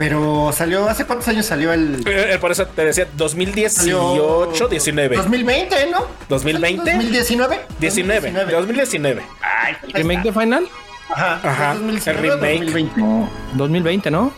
Pero 0.03 0.51
salió, 0.53 0.89
¿hace 0.89 1.05
cuántos 1.05 1.29
años 1.29 1.47
salió 1.47 1.73
el 1.73 2.03
Eh, 2.09 2.37
por 2.41 2.51
eso 2.51 2.67
te 2.67 2.85
decía, 2.85 3.07
2018, 3.17 4.67
19. 4.67 5.17
2020, 5.17 5.91
¿no? 5.93 6.07
2020? 6.29 6.91
2019. 6.91 7.61
19, 7.79 8.33
2019. 8.51 9.23
Ay, 9.41 9.77
¿Remake 9.93 10.23
de 10.25 10.33
Final? 10.33 10.67
Ajá, 11.09 11.41
Ajá, 11.45 11.75
2019, 11.75 12.27
el 12.27 12.33
remake. 12.33 12.65
2020. 12.65 13.01
No. 13.01 13.31
2020, 13.55 14.11
¿no? 14.11 14.33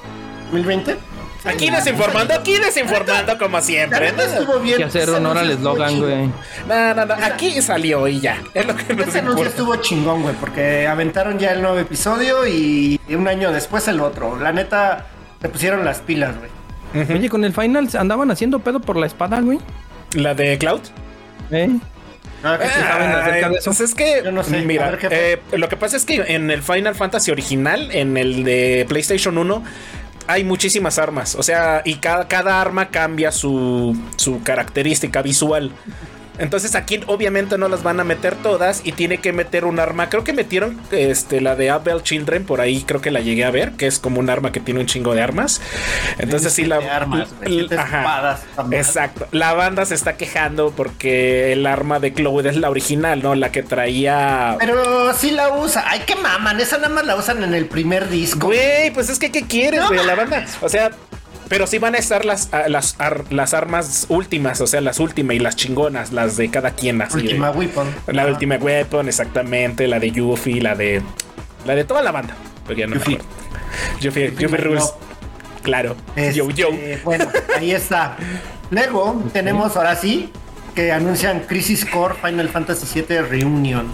2020. 0.53 0.97
Aquí 1.47 1.71
desinformando, 1.71 2.35
aquí 2.35 2.59
desinformando 2.59 3.39
como 3.39 3.63
siempre. 3.63 4.09
estuvo 4.09 4.61
bien. 4.61 4.77
Que 4.77 4.85
hacer 4.85 5.09
honor 5.09 5.39
al 5.39 5.51
eslogan, 5.51 5.99
güey. 5.99 6.27
No, 6.69 6.95
no, 6.95 7.07
no, 7.07 7.15
aquí 7.15 7.63
salió 7.63 8.07
y 8.07 8.21
ya. 8.21 8.43
Es 8.53 8.67
lo 8.67 8.77
que 8.77 8.95
nos 8.95 9.09
Ese 9.09 9.21
anuncio 9.21 9.47
estuvo 9.47 9.77
chingón, 9.77 10.21
güey, 10.23 10.35
porque 10.35 10.87
aventaron 10.87 11.39
ya 11.39 11.53
el 11.53 11.63
nuevo 11.63 11.79
episodio 11.79 12.47
y 12.47 13.01
un 13.09 13.27
año 13.29 13.51
después 13.51 13.89
el 13.89 14.01
otro. 14.01 14.39
La 14.39 14.53
neta, 14.53 15.07
se 15.45 15.51
pusieron 15.51 15.85
las 15.85 15.99
pilas, 16.01 16.35
güey. 16.39 17.07
Oye, 17.15 17.29
con 17.29 17.45
el 17.45 17.53
final 17.53 17.87
andaban 17.99 18.31
haciendo 18.31 18.61
pedo 18.61 18.81
por 18.81 18.97
la 18.97 19.05
espada, 19.05 19.43
güey. 19.43 19.59
La 20.15 20.33
de 20.35 20.57
Cloud. 20.57 20.81
¿Eh? 21.51 21.69
Ah, 22.43 22.57
que 22.59 22.67
sí 22.67 22.81
saben 22.81 23.09
Ay, 23.11 23.15
acerca 23.15 23.49
de 23.51 23.55
eso. 23.57 23.65
pues 23.73 23.81
es 23.81 23.95
que, 23.95 24.23
Yo 24.25 24.33
no 24.33 24.43
sé. 24.43 24.57
A 24.57 24.63
mira, 24.63 24.91
ver, 24.91 25.09
eh, 25.11 25.41
lo 25.53 25.69
que 25.69 25.77
pasa 25.77 25.99
es 25.99 26.07
que 26.07 26.15
en 26.29 26.51
el 26.51 26.63
Final 26.63 26.95
Fantasy 26.95 27.31
original, 27.31 27.91
en 27.93 28.17
el 28.17 28.43
de 28.43 28.87
PlayStation 28.89 29.37
1, 29.37 29.63
hay 30.29 30.45
muchísimas 30.45 30.99
armas. 30.99 31.35
O 31.35 31.43
sea, 31.43 31.83
y 31.85 31.97
cada, 31.97 32.27
cada 32.27 32.63
arma 32.63 32.89
cambia 32.89 33.31
su, 33.31 33.95
su 34.17 34.43
característica 34.43 35.21
visual. 35.21 35.73
Entonces 36.39 36.75
aquí 36.75 37.01
obviamente 37.07 37.59
no 37.59 37.69
las 37.69 37.83
van 37.83 38.01
a 38.01 38.05
meter 38.05 38.35
todas 38.37 38.83
y 38.85 38.93
tiene 38.93 39.19
que 39.19 39.33
meter 39.33 39.65
un 39.65 39.79
arma. 39.79 40.09
Creo 40.09 40.25
que 40.25 40.33
metieron 40.33 40.81
este, 40.91 41.41
la 41.41 41.57
de 41.57 41.71
Abel 41.71 42.03
Children, 42.03 42.45
por 42.45 42.61
ahí 42.61 42.83
creo 42.83 43.01
que 43.01 43.11
la 43.11 43.21
llegué 43.21 43.45
a 43.45 43.51
ver, 43.51 43.73
que 43.73 43.87
es 43.87 43.99
como 43.99 44.21
un 44.21 44.31
arma 44.31 44.53
que 44.53 44.61
tiene 44.61 44.81
un 44.81 44.87
chingo 44.87 45.15
de 45.15 45.23
armas. 45.23 45.61
Entonces 46.19 46.53
sí 46.53 46.65
la... 46.65 46.77
Armas, 46.77 47.29
ajá. 47.77 48.39
Exacto. 48.71 49.27
La 49.31 49.55
banda 49.55 49.85
se 49.85 49.95
está 49.95 50.17
quejando 50.17 50.73
porque 50.77 51.53
el 51.53 51.67
arma 51.67 52.01
de 52.01 52.13
Cloud 52.13 52.47
es 52.47 52.57
la 52.57 52.71
original, 52.71 53.23
¿no? 53.23 53.35
La 53.35 53.51
que 53.53 53.63
traía... 53.63 54.57
Pero 54.59 55.13
sí 55.15 55.31
la 55.31 55.51
usa. 55.57 55.85
Ay, 55.87 56.03
qué 56.07 56.17
maman. 56.17 56.61
Esa 56.61 56.77
nada 56.79 56.89
más 56.89 57.07
la 57.07 57.17
usan 57.17 57.43
en 57.43 57.55
el 57.55 57.67
primer 57.67 58.09
disco. 58.09 58.47
Güey, 58.47 58.91
pues 58.93 59.09
es 59.09 59.19
que 59.19 59.31
¿qué 59.31 59.43
quieres, 59.43 59.81
No 59.81 59.89
güey? 59.89 60.05
La 60.05 60.15
banda. 60.15 60.45
O 60.61 60.69
sea, 60.69 60.91
pero 61.55 61.69
sí 61.69 61.79
van 61.79 61.95
a 61.95 61.99
estar 61.99 62.25
las, 62.25 62.53
a- 62.53 62.69
las, 62.69 62.97
ar- 62.99 63.25
las 63.31 63.55
armas 63.55 64.07
últimas, 64.09 64.61
o 64.61 64.67
sea, 64.67 64.81
las 64.81 64.99
últimas 64.99 65.37
y 65.37 65.39
las 65.39 65.55
chingonas, 65.55 66.13
las 66.13 66.37
de 66.37 66.51
cada 66.51 66.73
quien. 66.73 67.01
Así 67.01 67.19
de- 67.19 67.23
Última 67.23 67.51
Weapon. 67.53 67.87
La 68.09 68.23
Ah. 68.23 68.27
última 68.27 68.57
Weapon, 68.57 69.07
exactamente. 69.07 69.87
La 69.87 70.01
de 70.01 70.11
Yuffie, 70.11 70.61
la 70.61 70.75
de. 70.75 71.01
La 71.65 71.77
de 71.77 71.85
toda 71.85 72.03
la 72.03 72.11
banda. 72.11 72.35
Porque 72.67 72.81
ya 72.81 72.87
no 72.89 72.95
Yuffie. 72.97 73.15
acuerdo. 73.15 73.35
Yuffie, 74.01 74.31
Yuffie 74.31 74.43
Yuffie 74.43 74.59
Rules. 74.59 74.83
no. 74.83 74.91
Claro. 75.63 75.97
Este, 76.17 76.35
Yo, 76.35 76.51
yo. 76.51 76.69
Bueno, 77.05 77.27
ahí 77.57 77.71
está. 77.71 78.17
Luego 78.71 79.23
tenemos 79.33 79.77
ahora 79.77 79.95
sí 79.95 80.31
que 80.75 80.91
anuncian 80.91 81.41
Crisis 81.47 81.85
Core 81.87 82.17
Final 82.21 82.49
Fantasy 82.49 83.01
VII 83.09 83.21
Reunion. 83.23 83.87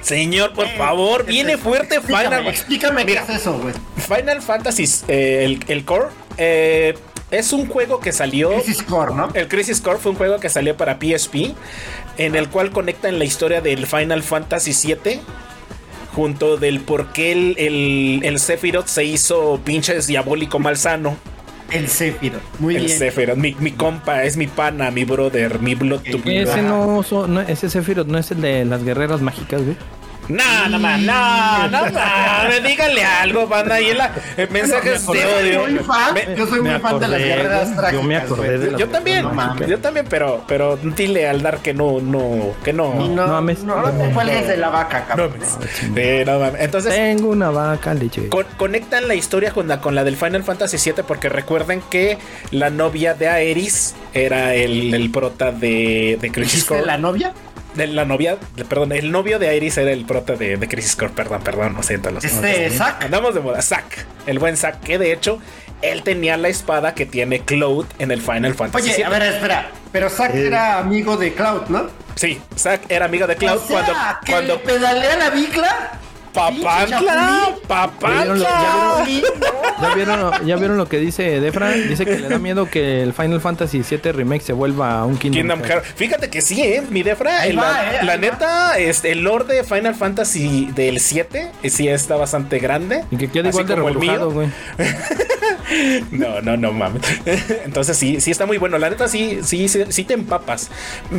Señor, 0.00 0.52
por 0.52 0.66
favor, 0.70 1.24
viene 1.24 1.56
fuerte 1.56 1.94
Explícame, 1.94 2.24
Final. 2.24 2.46
Explícame 2.48 3.04
Mira, 3.04 3.24
qué 3.24 3.34
es 3.34 3.40
eso, 3.40 3.52
güey. 3.60 3.72
Final 3.96 4.42
Fantasy, 4.42 4.84
eh, 5.06 5.44
el, 5.44 5.64
el 5.68 5.84
Core, 5.84 6.06
eh, 6.38 6.94
es 7.30 7.52
un 7.52 7.66
juego 7.66 8.00
que 8.00 8.12
salió. 8.12 8.50
Crisis 8.62 8.82
Core, 8.82 9.14
¿no? 9.14 9.28
El 9.34 9.48
Crisis 9.48 9.80
Core 9.80 9.98
fue 9.98 10.12
un 10.12 10.16
juego 10.18 10.38
que 10.38 10.48
salió 10.48 10.76
para 10.76 10.98
PSP, 11.00 11.54
en 12.18 12.34
el 12.34 12.48
cual 12.48 12.70
conectan 12.70 13.18
la 13.18 13.24
historia 13.24 13.60
del 13.60 13.86
Final 13.86 14.22
Fantasy 14.22 14.72
VII 14.94 15.20
junto 16.14 16.58
del 16.58 16.80
por 16.80 17.12
qué 17.12 17.32
el, 17.32 17.54
el, 17.58 18.20
el 18.24 18.38
Sephiroth 18.38 18.86
se 18.86 19.04
hizo 19.04 19.60
pinches 19.64 20.06
diabólico 20.06 20.58
malsano. 20.58 21.16
El 21.70 21.88
Sephiroth. 21.88 22.42
Muy 22.58 22.76
el 22.76 22.84
bien. 22.84 22.98
Sephiroth, 22.98 23.36
mi, 23.38 23.56
mi 23.58 23.72
compa, 23.72 24.24
es 24.24 24.36
mi 24.36 24.46
pana, 24.46 24.90
mi 24.90 25.04
brother, 25.04 25.58
mi 25.60 25.74
blood 25.74 26.00
to. 26.02 26.18
Ese 26.26 26.60
no, 26.60 27.02
so- 27.02 27.26
no- 27.26 27.40
ese 27.40 27.70
Sephiroth 27.70 28.08
no 28.08 28.18
es 28.18 28.30
el 28.30 28.42
de 28.42 28.66
las 28.66 28.84
guerreras 28.84 29.22
mágicas, 29.22 29.62
güey. 29.62 29.76
No, 30.28 30.68
no 30.68 30.78
más, 30.78 31.00
no, 31.00 31.68
no 31.68 31.90
mames, 31.92 32.62
díganle 32.62 33.04
algo, 33.04 33.46
banda. 33.48 33.74
Ahí 33.74 33.90
en 33.90 33.98
la 33.98 34.12
eh, 34.36 34.46
mensajes 34.50 35.04
Yo 35.04 35.12
de 35.12 35.20
soy 35.22 35.40
odio. 35.50 35.60
muy 35.68 35.78
fan, 35.80 36.14
Me- 36.14 36.36
yo 36.36 36.46
soy 36.46 36.60
muy 36.60 36.70
me 36.70 36.78
fan 36.80 36.98
de 37.00 37.08
las 37.08 37.20
acordé, 37.20 37.34
guerreras 37.36 37.68
yo 37.70 37.76
trágicas. 37.76 38.04
me 38.06 38.16
acordé 38.16 38.58
de 38.58 38.70
las 38.70 38.80
Yo 38.80 38.88
también, 38.88 39.22
No 39.24 39.66
yo 39.66 39.78
también, 39.80 40.06
pero, 40.08 40.44
pero 40.46 40.76
dile 40.76 41.28
al 41.28 41.42
dar 41.42 41.58
que 41.58 41.74
no, 41.74 42.00
no, 42.00 42.54
que 42.64 42.72
no. 42.72 42.94
No, 42.94 43.08
no, 43.08 43.26
mames. 43.26 43.64
no, 43.64 43.82
no 43.82 43.90
te 43.90 44.10
cuelgues 44.10 44.46
de 44.46 44.56
la 44.56 44.68
vaca, 44.68 45.04
cabrón. 45.06 45.32
Sí, 45.80 45.90
no 46.24 46.38
mames. 46.38 46.60
Entonces, 46.60 46.94
Tengo 46.94 47.28
una 47.28 47.50
vaca 47.50 47.92
leche. 47.92 48.28
con- 48.28 48.46
conectan 48.56 49.08
la 49.08 49.14
historia 49.14 49.50
con 49.50 49.66
la, 49.68 49.80
con 49.80 49.94
la 49.94 50.04
del 50.04 50.16
Final 50.16 50.44
Fantasy 50.44 50.76
VII 50.92 51.02
porque 51.06 51.28
recuerden 51.28 51.82
que 51.90 52.16
la 52.52 52.70
novia 52.70 53.14
de 53.14 53.28
Aeris 53.28 53.94
era 54.14 54.54
el, 54.54 54.94
el 54.94 55.10
prota 55.10 55.50
de, 55.50 56.16
de 56.20 56.30
Crisis 56.30 56.52
¿Dijiste 56.52 56.68
Core. 56.74 56.86
la 56.86 56.96
novia? 56.98 57.32
De 57.74 57.86
la 57.86 58.04
novia, 58.04 58.36
de- 58.56 58.64
perdón, 58.64 58.92
el 58.92 59.10
novio 59.10 59.38
de 59.38 59.48
Aeris 59.48 59.78
era 59.78 59.92
el 59.92 60.04
prota 60.04 60.34
de, 60.34 60.56
de 60.56 60.68
Crisis 60.68 60.94
Core. 60.96 61.12
Perdón, 61.14 61.42
perdón, 61.42 61.72
no 61.74 61.82
siento 61.82 62.10
los 62.10 62.22
Este, 62.24 62.68
Zack. 62.70 63.02
Andamos 63.04 63.34
de 63.34 63.40
moda. 63.40 63.62
Zack, 63.62 64.06
el 64.26 64.38
buen 64.38 64.56
Zack, 64.56 64.80
que 64.80 64.98
de 64.98 65.12
hecho 65.12 65.38
él 65.80 66.02
tenía 66.02 66.36
la 66.36 66.48
espada 66.48 66.94
que 66.94 67.06
tiene 67.06 67.40
Cloud 67.40 67.86
en 67.98 68.10
el 68.10 68.20
Final 68.20 68.54
Fantasy 68.54 68.84
Oye, 68.88 68.96
VII. 68.96 69.04
a 69.04 69.08
ver, 69.08 69.22
espera. 69.22 69.70
Pero 69.90 70.10
Zack 70.10 70.34
era 70.34 70.78
amigo 70.78 71.16
de 71.16 71.32
Cloud, 71.34 71.62
¿no? 71.68 71.88
Sí, 72.14 72.40
Zack 72.56 72.82
era 72.90 73.06
amigo 73.06 73.26
de 73.26 73.36
Cloud 73.36 73.56
o 73.56 73.66
sea, 73.66 73.82
cuando, 73.84 73.92
que 74.24 74.32
cuando 74.32 74.54
le 74.56 74.60
pedalea 74.60 75.16
la 75.16 75.30
bicla. 75.30 75.92
Papantla, 76.32 76.86
¿Ya 76.86 77.00
vieron 77.00 77.40
lo- 77.40 77.58
Papantla. 77.68 79.04
¿Ya 79.80 79.94
vieron, 79.94 80.46
¿Ya 80.46 80.56
vieron 80.56 80.76
lo 80.76 80.88
que 80.88 80.98
dice 80.98 81.40
Defra? 81.40 81.70
Dice 81.72 82.04
que 82.04 82.18
le 82.18 82.28
da 82.28 82.38
miedo 82.38 82.70
que 82.70 83.02
el 83.02 83.12
Final 83.12 83.40
Fantasy 83.40 83.82
VII 83.82 84.12
Remake 84.12 84.42
se 84.42 84.52
vuelva 84.52 85.00
a 85.00 85.04
un 85.04 85.16
Kingdom, 85.18 85.40
Kingdom 85.40 85.58
Hearts. 85.60 85.86
Hearts. 85.86 85.92
Fíjate 85.96 86.30
que 86.30 86.40
sí, 86.40 86.62
eh, 86.62 86.82
mi 86.88 87.02
Defra. 87.02 87.46
Eh, 87.46 87.54
va, 87.54 88.02
la 88.02 88.14
eh, 88.14 88.18
neta, 88.18 88.78
este, 88.78 89.12
el 89.12 89.22
lore 89.22 89.44
de 89.54 89.64
Final 89.64 89.94
Fantasy 89.94 90.70
del 90.74 91.00
7 91.00 91.50
eh, 91.62 91.70
sí 91.70 91.88
está 91.88 92.16
bastante 92.16 92.58
grande. 92.58 93.04
Y 93.10 93.16
que 93.16 93.28
queda 93.30 93.48
igual 93.48 93.66
de 93.66 93.74
rebrujado, 93.76 94.30
güey. 94.30 94.48
No, 96.10 96.40
no, 96.42 96.56
no 96.56 96.72
mames. 96.72 97.02
Entonces 97.64 97.96
sí, 97.96 98.20
sí 98.20 98.30
está 98.30 98.44
muy 98.46 98.58
bueno. 98.58 98.78
La 98.78 98.90
neta 98.90 99.08
sí, 99.08 99.38
sí, 99.42 99.68
sí, 99.68 99.84
sí 99.88 100.04
te 100.04 100.14
empapas. 100.14 100.70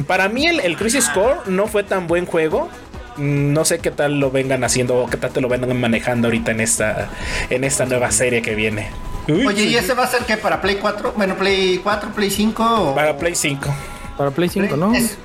Para 0.05 0.29
mí 0.29 0.45
el, 0.45 0.59
el 0.59 0.77
Crisis 0.77 1.09
Core 1.09 1.37
no 1.47 1.67
fue 1.67 1.83
tan 1.83 2.07
buen 2.07 2.25
juego. 2.25 2.69
Mm, 3.17 3.53
No 3.53 3.65
sé 3.65 3.79
qué 3.79 3.91
tal 3.91 4.19
lo 4.19 4.31
vengan 4.31 4.63
haciendo 4.63 4.95
o 4.97 5.09
qué 5.09 5.17
tal 5.17 5.31
te 5.31 5.41
lo 5.41 5.47
vengan 5.49 5.79
manejando 5.79 6.27
ahorita 6.27 6.51
en 6.51 6.61
esta, 6.61 7.09
en 7.49 7.63
esta 7.63 7.85
nueva 7.85 8.11
serie 8.11 8.41
que 8.41 8.55
viene. 8.55 8.89
Uy, 9.27 9.45
Oye, 9.47 9.63
¿y 9.65 9.75
ese 9.75 9.93
va 9.93 10.03
a 10.03 10.07
ser 10.07 10.21
qué? 10.25 10.35
¿Para 10.37 10.61
Play 10.61 10.75
4? 10.77 11.13
Bueno, 11.15 11.35
Play 11.35 11.79
4, 11.81 12.09
Play 12.11 12.29
5 12.29 12.63
o... 12.91 12.95
Para 12.95 13.17
Play 13.17 13.35
5. 13.35 13.73
Para 14.17 14.31
Play 14.31 14.49
5, 14.49 14.75
¿no? 14.77 14.93
¿Es- 14.93 15.17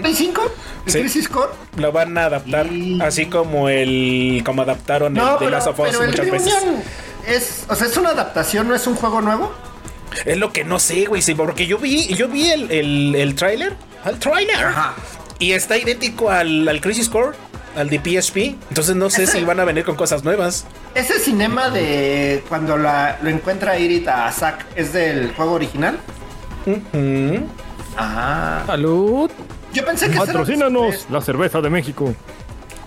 ¿Play 0.00 0.14
5? 0.14 0.42
¿El 0.86 0.92
Sí. 0.92 1.00
Crisis 1.00 1.28
Core? 1.28 1.50
Lo 1.76 1.92
van 1.92 2.16
a 2.16 2.24
adaptar 2.24 2.66
Y- 2.72 2.98
así 3.02 3.26
como 3.26 3.68
el 3.68 4.42
como 4.46 4.62
adaptaron 4.62 5.12
No, 5.12 5.34
el 5.38 5.44
de 5.44 5.50
Last 5.50 5.66
of 5.66 5.78
Us 5.78 5.88
pero 5.90 6.02
el 6.04 6.08
muchas 6.10 6.30
veces. 6.30 6.54
Es... 7.26 7.64
O 7.68 7.74
sea, 7.74 7.86
¿es 7.86 7.96
una 7.98 8.10
adaptación? 8.10 8.66
¿No 8.68 8.74
es 8.74 8.86
un 8.86 8.94
juego 8.94 9.20
nuevo? 9.20 9.52
Es 10.24 10.38
lo 10.38 10.52
que 10.52 10.64
no 10.64 10.78
sé, 10.78 11.04
güey, 11.04 11.20
sí, 11.22 11.34
porque 11.34 11.66
yo 11.66 11.76
vi 11.78 12.06
yo 12.14 12.28
vi 12.28 12.48
el 12.50 12.70
el, 12.70 13.14
el 13.14 13.34
tráiler, 13.34 13.74
el 14.06 14.18
tráiler. 14.18 14.56
Y 15.40 15.52
está 15.52 15.76
idéntico 15.76 16.30
al, 16.30 16.68
al 16.68 16.80
Crisis 16.80 17.08
Core, 17.08 17.36
al 17.76 17.88
de 17.90 17.98
PSP. 17.98 18.36
Entonces 18.68 18.94
no 18.94 19.10
sé 19.10 19.24
Ese- 19.24 19.38
si 19.38 19.44
van 19.44 19.58
a 19.58 19.64
venir 19.64 19.84
con 19.84 19.96
cosas 19.96 20.22
nuevas. 20.22 20.66
¿Ese 20.94 21.18
cinema 21.18 21.70
de 21.70 22.44
cuando 22.48 22.76
la, 22.76 23.18
lo 23.22 23.30
encuentra 23.30 23.76
Irit 23.78 24.06
a 24.08 24.30
Zack 24.30 24.66
es 24.76 24.92
del 24.92 25.32
juego 25.34 25.52
original? 25.52 25.98
Ujú. 26.66 27.46
Ah. 27.96 28.62
Salud. 28.66 29.30
Yo 29.72 29.84
pensé 29.84 30.10
que 30.10 30.18
Patrocínanos 30.18 31.06
la 31.10 31.20
cerveza 31.20 31.60
de 31.60 31.70
México. 31.70 32.14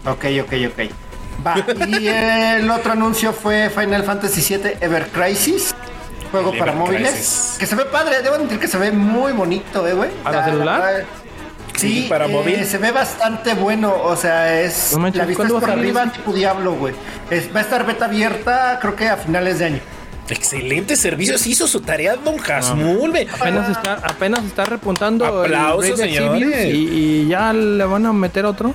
Ok, 0.05 0.25
ok, 0.43 0.53
ok. 0.71 1.45
Va. 1.45 1.55
Y 1.87 2.07
el 2.07 2.69
otro 2.69 2.91
anuncio 2.91 3.33
fue 3.33 3.69
Final 3.69 4.03
Fantasy 4.03 4.55
VII 4.57 4.73
Ever 4.81 5.07
Crisis. 5.07 5.73
Juego 6.31 6.51
El 6.51 6.59
para 6.59 6.71
Ever 6.73 6.83
móviles. 6.85 7.09
Crisis. 7.11 7.55
Que 7.59 7.65
se 7.65 7.75
ve 7.75 7.85
padre. 7.85 8.21
Debo 8.21 8.35
admitir 8.35 8.59
que 8.59 8.67
se 8.67 8.77
ve 8.77 8.91
muy 8.91 9.31
bonito, 9.31 9.87
eh, 9.87 9.93
güey. 9.93 10.11
¿Para 10.23 10.45
celular? 10.45 10.79
la 10.79 10.85
verdad, 10.85 11.05
Sí, 11.75 12.03
Sí, 12.03 12.05
para 12.09 12.25
eh, 12.25 12.29
móvil. 12.29 12.65
Se 12.65 12.77
ve 12.77 12.91
bastante 12.91 13.53
bueno. 13.55 13.93
O 14.03 14.15
sea, 14.15 14.61
es. 14.61 14.91
No 14.93 14.99
manches, 14.99 15.19
la 15.19 15.25
vista 15.25 15.43
es 15.43 15.49
¿cuándo 15.49 15.53
va 15.55 15.59
por 15.61 15.69
arriba, 15.79 16.03
ese? 16.03 16.11
tipo 16.11 16.33
Diablo, 16.33 16.73
güey. 16.75 16.93
Es- 17.29 17.53
va 17.55 17.59
a 17.59 17.63
estar 17.63 17.85
beta 17.85 18.05
abierta, 18.05 18.77
creo 18.81 18.95
que 18.95 19.07
a 19.09 19.17
finales 19.17 19.59
de 19.59 19.65
año. 19.65 19.79
Excelente 20.29 20.95
servicio, 20.95 21.37
se 21.37 21.49
hizo 21.49 21.67
su 21.67 21.81
tarea 21.81 22.15
Don 22.15 22.37
Hasmul, 22.39 23.09
güey. 23.11 23.27
Apenas 23.27 23.69
está, 23.69 23.93
apenas 24.03 24.45
está 24.45 24.63
repuntando 24.65 25.25
Aplausos, 25.25 25.99
el 25.99 26.09
señores. 26.13 26.73
Y, 26.73 26.77
y 27.23 27.27
ya 27.27 27.51
le 27.51 27.83
van 27.83 28.05
a 28.05 28.13
meter 28.13 28.45
otro. 28.45 28.73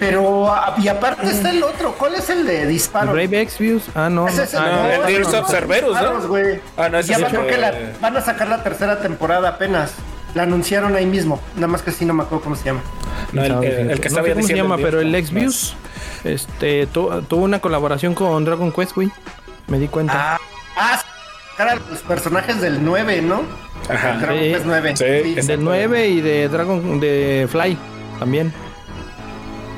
Pero, 0.00 0.52
y 0.78 0.88
aparte 0.88 1.26
está 1.30 1.50
el 1.50 1.62
otro. 1.62 1.92
¿Cuál 1.92 2.16
es 2.16 2.28
el 2.28 2.44
de 2.44 2.62
El 2.62 2.68
disparo? 2.70 3.12
Brave 3.12 3.40
Exvius. 3.40 3.84
Ah, 3.94 4.08
no. 4.10 4.26
Ese 4.26 4.38
no. 4.38 4.42
es 4.42 4.54
el, 4.54 4.58
Ah, 4.58 4.62
no, 4.64 4.68
el 4.90 5.20
no, 5.22 5.30
no, 5.30 5.38
of 5.38 5.52
no, 5.52 6.28
¿no? 6.28 6.60
Ah, 6.76 6.88
no, 6.88 6.98
ese 6.98 7.10
Ya 7.10 7.16
el 7.18 7.24
creo 7.26 7.42
que- 7.42 7.52
que 7.52 7.58
la, 7.58 7.72
van 8.00 8.16
a 8.16 8.20
sacar 8.20 8.48
la 8.48 8.62
tercera 8.64 8.98
temporada 8.98 9.50
apenas. 9.50 9.92
La 10.34 10.42
anunciaron 10.44 10.94
ahí 10.96 11.06
mismo. 11.06 11.40
Nada 11.54 11.68
más 11.68 11.82
que 11.82 11.92
sí 11.92 12.04
no 12.04 12.12
me 12.14 12.22
acuerdo 12.24 12.42
cómo 12.44 12.56
se 12.56 12.64
llama. 12.64 12.82
No, 13.32 13.44
el, 13.44 13.52
el- 13.64 13.90
el 13.90 14.00
que 14.00 14.08
no 14.10 14.18
estaba 14.18 14.26
sé 14.26 14.32
cómo 14.32 14.46
se 14.46 14.52
diciendo 14.52 14.64
llama, 14.64 14.76
pero 14.76 15.00
el. 15.00 15.14
Exvius 15.14 15.74
este, 16.24 16.86
tu- 16.86 17.22
tuvo 17.22 17.44
una 17.44 17.60
colaboración 17.60 18.14
con 18.14 18.44
Dragon 18.44 18.72
Quest, 18.72 18.94
güey. 18.94 19.10
Me 19.68 19.78
di 19.78 19.88
cuenta. 19.88 20.34
Ah, 20.76 21.00
ah, 21.58 21.74
los 21.90 22.00
personajes 22.00 22.60
del 22.60 22.84
9, 22.84 23.22
¿no? 23.22 23.42
Ajá. 23.88 24.16
Dragon 24.18 24.38
Sí. 24.42 24.50
Quest 24.52 24.64
9. 24.66 24.96
Sí, 24.96 25.40
Sí. 25.40 25.46
Del 25.46 25.62
9 25.64 26.08
y 26.08 26.20
de 26.20 26.48
Dragon 26.48 26.98
de 27.00 27.48
Fly 27.50 27.78
también. 28.18 28.52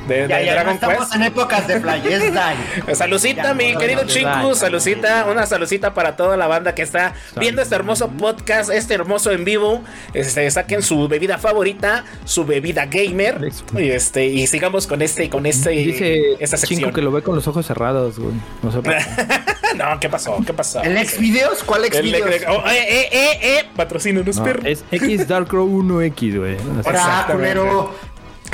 De, 0.07 0.27
Ya, 0.27 0.37
de 0.37 0.45
ya, 0.45 0.51
no 0.51 0.55
Dragon 0.55 0.73
estamos 0.75 0.97
Quest. 0.99 1.15
en 1.15 1.23
épocas 1.23 1.67
de. 1.67 1.81
Saludcita, 2.95 3.43
Ya, 3.43 3.53
mi 3.53 3.73
no, 3.73 3.79
querido 3.79 4.03
no, 4.03 4.07
Chinku, 4.07 4.29
no, 4.29 4.55
saludcita, 4.55 5.25
una 5.29 5.45
saludcita 5.45 5.93
para 5.93 6.15
toda 6.15 6.37
la 6.37 6.47
banda 6.47 6.73
que 6.75 6.81
está 6.81 7.13
viendo 7.39 7.61
este 7.61 7.75
hermoso 7.75 8.09
podcast, 8.09 8.69
este 8.71 8.93
hermoso 8.93 9.31
en 9.31 9.45
vivo. 9.45 9.81
Este, 10.13 10.49
saquen 10.51 10.81
su 10.81 11.07
bebida 11.07 11.37
favorita, 11.37 12.05
su 12.25 12.45
bebida 12.45 12.85
gamer, 12.85 13.49
y 13.77 13.89
este, 13.89 14.25
y 14.25 14.47
sigamos 14.47 14.87
con 14.87 15.01
este, 15.01 15.29
con 15.29 15.45
este, 15.45 15.71
Dice 15.71 16.33
esta 16.39 16.57
Chinko 16.57 16.67
sección. 16.67 16.93
que 16.93 17.01
lo 17.01 17.11
ve 17.11 17.21
con 17.21 17.35
los 17.35 17.47
ojos 17.47 17.65
cerrados, 17.65 18.19
güey. 18.19 18.33
No 18.63 18.71
sé 18.71 18.79
por 18.81 18.93
qué. 18.95 19.03
no, 19.75 19.99
¿qué 19.99 20.09
pasó? 20.09 20.37
¿Qué 20.45 20.53
pasó? 20.53 20.81
¿El 20.83 20.97
ex 20.97 21.19
videos? 21.19 21.63
¿Cuál 21.63 21.85
ex 21.85 21.97
El- 21.97 22.05
videos? 22.05 22.27
oh, 22.49 22.63
eh, 22.67 22.85
eh, 22.89 23.09
eh, 23.11 23.39
eh, 23.41 23.65
patrocínanos, 23.75 24.37
No, 24.37 24.43
perro. 24.43 24.61
es 24.65 24.83
X 24.91 25.27
Dark 25.27 25.47
Crow 25.47 25.67
1X, 25.67 26.37
güey. 26.39 26.55
O 26.55 26.59
sea, 26.59 26.67
Ahora, 26.85 26.99
Exactamente. 26.99 27.59
culero. 27.59 27.95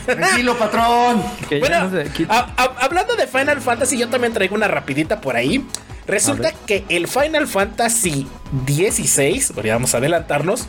Tranquilo, 0.05 0.57
patrón. 0.57 1.23
Bueno, 1.59 1.89
no 1.89 1.91
sé, 1.91 2.09
qui- 2.11 2.25
a- 2.29 2.49
a- 2.57 2.85
hablando 2.85 3.15
de 3.15 3.27
Final 3.27 3.61
Fantasy, 3.61 3.97
yo 3.97 4.09
también 4.09 4.33
traigo 4.33 4.55
una 4.55 4.67
rapidita 4.67 5.21
por 5.21 5.35
ahí. 5.35 5.65
Resulta 6.07 6.49
A 6.49 6.51
que 6.51 6.83
el 6.89 7.07
Final 7.07 7.47
Fantasy 7.47 8.27
XVI, 8.67 9.41
podríamos 9.53 9.95
adelantarnos, 9.95 10.67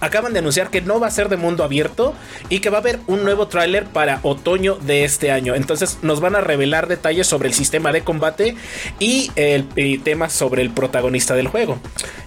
acaban 0.00 0.32
de 0.32 0.40
anunciar 0.40 0.70
que 0.70 0.80
no 0.82 1.00
va 1.00 1.06
a 1.06 1.10
ser 1.10 1.28
de 1.28 1.36
mundo 1.36 1.64
abierto 1.64 2.14
y 2.48 2.60
que 2.60 2.70
va 2.70 2.78
a 2.78 2.80
haber 2.80 3.00
un 3.06 3.24
nuevo 3.24 3.48
tráiler 3.48 3.86
para 3.86 4.20
otoño 4.22 4.74
de 4.76 5.04
este 5.04 5.32
año. 5.32 5.54
Entonces 5.54 5.98
nos 6.02 6.20
van 6.20 6.36
a 6.36 6.40
revelar 6.40 6.86
detalles 6.86 7.26
sobre 7.26 7.48
el 7.48 7.54
sistema 7.54 7.92
de 7.92 8.02
combate 8.02 8.56
y 9.00 9.30
el 9.36 9.66
y 9.74 9.98
temas 9.98 10.32
sobre 10.32 10.62
el 10.62 10.70
protagonista 10.70 11.34
del 11.34 11.48
juego. 11.48 11.78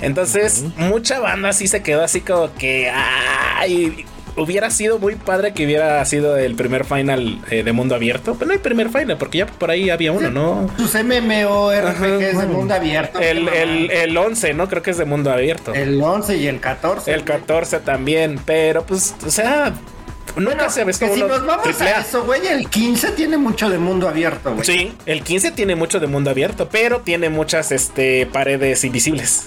Entonces, 0.01 0.63
mucha 0.77 1.19
banda 1.19 1.53
sí 1.53 1.67
se 1.67 1.83
quedó 1.83 2.03
así 2.03 2.21
como 2.21 2.53
que 2.55 2.89
ay, 2.91 4.05
hubiera 4.43 4.69
sido 4.69 4.99
muy 4.99 5.15
padre 5.15 5.53
que 5.53 5.65
hubiera 5.65 6.03
sido 6.05 6.37
el 6.37 6.55
primer 6.55 6.85
final 6.85 7.39
eh, 7.49 7.63
de 7.63 7.71
mundo 7.71 7.95
abierto. 7.95 8.35
Pero 8.37 8.47
no 8.47 8.53
hay 8.53 8.59
primer 8.59 8.89
final 8.89 9.17
porque 9.17 9.39
ya 9.39 9.45
por 9.45 9.71
ahí 9.71 9.89
había 9.89 10.11
uno, 10.11 10.29
¿no? 10.29 10.69
Tus 10.77 10.93
MMORPGs 10.95 12.37
de 12.37 12.47
mundo 12.47 12.73
abierto. 12.73 13.19
El, 13.19 13.47
el, 13.49 13.91
el 13.91 14.17
11, 14.17 14.53
¿no? 14.53 14.67
Creo 14.67 14.81
que 14.81 14.91
es 14.91 14.97
de 14.97 15.05
mundo 15.05 15.31
abierto. 15.31 15.73
El 15.73 16.01
11 16.01 16.37
y 16.37 16.47
el 16.47 16.59
14. 16.59 17.13
El 17.13 17.23
14 17.23 17.79
también, 17.79 18.39
pero 18.45 18.85
pues, 18.85 19.15
o 19.25 19.31
sea, 19.31 19.73
nunca 20.35 20.55
Bueno, 20.55 20.69
se 20.69 20.83
visto 20.85 21.05
que 21.05 21.13
si 21.13 21.19
nos 21.21 21.45
vamos 21.45 21.81
a 21.81 21.85
A. 21.85 22.01
eso, 22.01 22.23
güey, 22.23 22.45
el 22.47 22.69
15 22.69 23.11
tiene 23.11 23.37
mucho 23.37 23.69
de 23.69 23.77
mundo 23.77 24.07
abierto, 24.07 24.53
güey. 24.53 24.65
Sí, 24.65 24.93
el 25.05 25.23
15 25.23 25.51
tiene 25.51 25.75
mucho 25.75 25.99
de 25.99 26.07
mundo 26.07 26.29
abierto, 26.29 26.69
pero 26.69 26.99
tiene 27.01 27.29
muchas 27.29 27.71
este, 27.71 28.25
paredes 28.25 28.83
invisibles. 28.83 29.45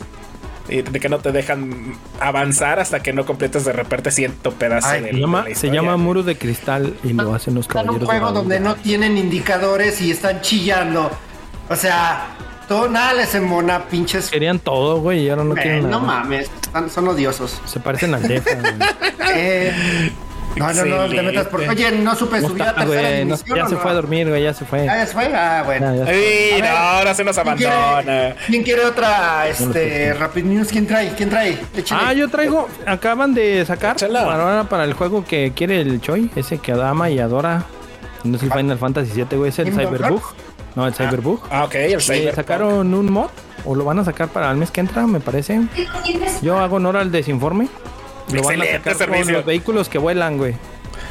Y 0.72 0.82
De 0.82 1.00
que 1.00 1.08
no 1.08 1.18
te 1.18 1.32
dejan 1.32 1.94
avanzar 2.20 2.80
hasta 2.80 3.00
que 3.00 3.12
no 3.12 3.24
completes 3.26 3.64
de 3.64 3.72
repente 3.72 4.10
ciento 4.10 4.52
pedazos 4.52 4.90
Ay, 4.90 5.00
de, 5.02 5.08
se 5.08 5.14
de 5.14 5.20
llama, 5.20 5.44
la 5.48 5.54
se 5.54 5.70
llama 5.70 5.96
Muro 5.96 6.22
de 6.22 6.36
Cristal 6.36 6.94
y 7.04 7.12
lo 7.12 7.34
hacen 7.34 7.54
los 7.54 7.66
un 7.66 7.72
caballeros. 7.72 8.00
de 8.00 8.06
juego 8.06 8.32
donde 8.32 8.60
no 8.60 8.74
tienen 8.76 9.16
indicadores 9.18 10.00
y 10.00 10.10
están 10.10 10.40
chillando. 10.40 11.10
O 11.68 11.76
sea, 11.76 12.28
todo 12.68 12.88
nada 12.88 13.12
les 13.14 13.34
embona, 13.34 13.84
pinches. 13.86 14.30
Querían 14.30 14.58
todo, 14.58 15.00
güey, 15.00 15.20
y 15.24 15.28
ahora 15.30 15.44
no 15.44 15.56
Eh, 15.56 15.60
quieren 15.62 15.82
no 15.90 16.00
nada. 16.00 16.02
mames, 16.20 16.50
son 16.92 17.08
odiosos. 17.08 17.60
Se 17.66 17.80
parecen 17.80 18.14
al 18.14 18.22
güey. 18.22 18.72
Eh, 19.34 20.10
no, 20.56 20.72
no, 20.72 20.84
no, 20.84 21.08
te 21.08 21.22
metas 21.22 21.46
por. 21.46 21.60
Oye, 21.60 21.92
no 21.92 22.14
supe 22.14 22.40
subir 22.40 22.62
a 22.62 22.74
tercera 22.74 23.24
no- 23.24 23.36
ya 23.56 23.64
¿o 23.64 23.68
se 23.68 23.74
no? 23.74 23.80
fue 23.80 23.90
a 23.90 23.94
dormir, 23.94 24.28
güey, 24.28 24.42
ya 24.42 24.52
se 24.52 24.64
fue. 24.64 24.88
Ah, 24.88 24.96
ya 24.98 25.06
se 25.06 25.12
fue. 25.14 25.24
Ah, 25.34 25.62
bueno. 25.64 25.86
Ya, 25.94 25.98
ya 25.98 26.06
se 26.06 26.12
fue. 26.12 26.22
Ey, 26.22 26.52
A 26.52 26.62
ver, 26.62 26.70
no, 26.72 26.76
ahora 26.78 27.14
se 27.14 27.24
nos 27.24 27.38
¿Quién 27.38 27.56
quiere, 27.56 27.72
abandona. 27.72 28.34
¿Quién 28.46 28.62
quiere 28.62 28.84
otra 28.84 29.48
este, 29.48 30.12
Rapid 30.14 30.44
News? 30.44 30.68
¿Quién 30.68 30.86
trae? 30.86 31.12
¿Quién 31.16 31.30
trae? 31.30 31.58
Échale. 31.76 32.02
Ah, 32.04 32.12
yo 32.12 32.28
traigo, 32.28 32.68
acaban 32.86 33.32
de 33.34 33.64
sacar 33.64 33.96
para, 33.96 34.20
ahora 34.42 34.64
para 34.64 34.84
el 34.84 34.92
juego 34.92 35.24
que 35.24 35.52
quiere 35.54 35.80
el 35.80 36.00
Choi, 36.00 36.30
ese 36.36 36.58
que 36.58 36.72
ama 36.72 37.08
y 37.10 37.18
adora. 37.18 37.64
No 38.24 38.36
es 38.36 38.42
el 38.42 38.52
Final 38.52 38.78
Fantasy 38.78 39.10
7, 39.14 39.36
güey, 39.36 39.48
es 39.48 39.58
el 39.58 39.72
Cyberbug. 39.72 40.22
No, 40.76 40.86
el 40.86 40.94
Cyberbug. 40.94 41.40
Ah, 41.50 41.64
ok, 41.64 41.74
el 41.74 41.92
Eh, 41.94 42.00
Cyber. 42.00 42.34
sacaron 42.34 42.94
un 42.94 43.10
mod, 43.10 43.30
o 43.64 43.74
lo 43.74 43.84
van 43.84 43.98
a 43.98 44.04
sacar 44.04 44.28
para 44.28 44.50
el 44.50 44.56
mes 44.58 44.70
que 44.70 44.80
entra, 44.80 45.06
me 45.06 45.18
parece. 45.20 45.60
Yo 46.40 46.58
hago 46.58 46.76
honor 46.76 46.96
al 46.98 47.10
desinforme. 47.10 47.68
Lo 48.32 48.42
van 48.42 48.62
a 48.62 48.64
sacar 48.64 49.08
con 49.08 49.32
los 49.32 49.44
vehículos 49.44 49.88
que 49.88 49.98
vuelan, 49.98 50.38
güey. 50.38 50.54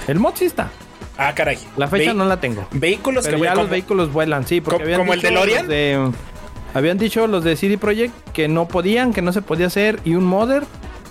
El 0.07 0.19
mod 0.19 0.33
sí 0.35 0.45
está. 0.45 0.69
Ah, 1.17 1.33
caray. 1.35 1.57
La 1.77 1.87
fecha 1.87 2.11
Ve- 2.11 2.17
no 2.17 2.25
la 2.25 2.39
tengo. 2.39 2.67
Vehículos 2.71 3.25
Pero 3.25 3.37
que 3.37 3.43
ya 3.43 3.51
como- 3.51 3.61
los 3.63 3.69
vehículos 3.71 4.11
vuelan, 4.13 4.47
sí. 4.47 4.61
Porque 4.61 4.77
¿Como- 4.77 4.85
habían 4.85 4.99
como 5.01 5.13
el 5.13 5.21
DeLorean? 5.21 5.67
de- 5.67 6.11
habían 6.73 6.97
dicho 6.97 7.27
los 7.27 7.43
de 7.43 7.55
CD 7.55 7.77
Projekt 7.77 8.13
que 8.31 8.47
no 8.47 8.67
podían, 8.67 9.13
que 9.13 9.21
no 9.21 9.31
se 9.33 9.41
podía 9.41 9.67
hacer. 9.67 9.99
Y 10.05 10.15
un 10.15 10.23
modder 10.25 10.63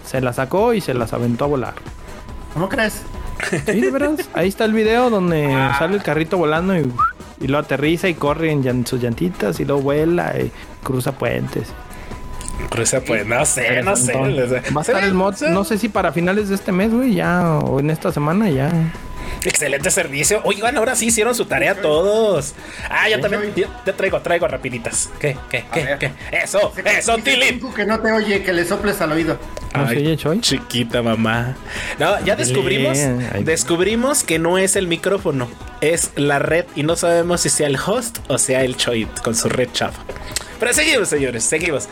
se 0.05 0.21
la 0.21 0.33
sacó 0.33 0.75
y 0.75 0.81
se 0.81 0.95
las 0.95 1.13
aventó 1.13 1.45
a 1.45 1.49
volar. 1.49 1.75
¿Cómo 2.55 2.69
crees? 2.69 3.03
Sí, 3.67 3.81
de 3.81 3.91
veras. 3.91 4.29
Ahí 4.35 4.49
está 4.49 4.65
el 4.65 4.73
video 4.73 5.11
donde 5.11 5.53
Ah. 5.55 5.77
sale 5.79 5.95
el 5.97 6.03
carrito 6.03 6.37
volando 6.37 6.77
y, 6.77 6.91
y 7.41 7.47
lo 7.47 7.59
aterriza 7.59 8.09
y 8.09 8.15
corre 8.15 8.51
en 8.51 8.87
sus 8.87 9.01
llantitas 9.01 9.61
y 9.61 9.65
luego 9.65 9.83
vuela 9.83 10.35
y 10.39 10.51
cruza 10.83 11.13
puentes. 11.13 11.69
Cruza, 12.71 13.01
pues, 13.01 13.27
no 13.27 13.45
sé, 13.45 13.83
no 13.83 13.97
sé. 13.97 14.13
Va 14.15 14.81
a 14.81 14.81
estar 14.81 15.03
el 15.03 15.13
mod, 15.13 15.35
no 15.51 15.65
sé 15.65 15.77
si 15.77 15.89
para 15.89 16.13
finales 16.13 16.49
de 16.49 16.55
este 16.55 16.71
mes, 16.73 16.93
güey, 16.93 17.15
ya, 17.15 17.59
o 17.59 17.81
en 17.81 17.91
esta 17.91 18.13
semana 18.13 18.49
ya. 18.49 18.71
Excelente 19.45 19.91
servicio. 19.91 20.41
Oigan, 20.45 20.77
ahora 20.77 20.95
sí 20.95 21.07
hicieron 21.07 21.35
su 21.35 21.47
tarea 21.47 21.75
todos. 21.81 22.55
Ah, 22.89 23.09
yo 23.09 23.21
también. 23.21 23.53
Yo, 23.55 23.67
yo 23.87 23.95
traigo, 23.95 24.21
traigo 24.21 24.47
rapiditas. 24.47 25.11
¿Qué? 25.19 25.37
¿Qué? 25.49 25.65
¿Qué? 25.73 25.85
ver. 25.85 25.99
¿Qué? 25.99 26.13
Eso, 26.31 26.73
eso, 26.85 27.17
Tilly. 27.19 27.61
Que 27.75 27.87
no 27.87 28.01
te 28.01 28.13
oye, 28.13 28.43
que 28.43 28.53
le 28.53 28.65
soples 28.65 29.01
al 29.01 29.13
oído. 29.13 29.39
¿No 29.75 29.89
se 29.89 29.97
Ay? 29.97 30.41
Chiquita 30.41 31.03
mamá. 31.03 31.57
No, 31.99 32.23
ya 32.25 32.37
descubrimos, 32.37 32.99
descubrimos 33.45 34.25
que 34.25 34.39
no 34.39 34.59
es 34.59 34.77
el 34.77 34.89
micrófono, 34.89 35.49
es 35.81 36.11
la 36.17 36.39
red 36.39 36.65
y 36.75 36.83
no 36.83 36.97
sabemos 36.97 37.43
si 37.43 37.51
sea 37.51 37.69
el 37.69 37.77
host 37.77 38.19
o 38.29 38.39
sea 38.39 38.65
el 38.65 38.77
Choit 38.77 39.21
con 39.21 39.35
su 39.35 39.49
red 39.49 39.69
chafa. 39.73 40.03
Pero 40.59 40.75
seguimos, 40.75 41.09
señores, 41.09 41.45
seguimos. 41.45 41.89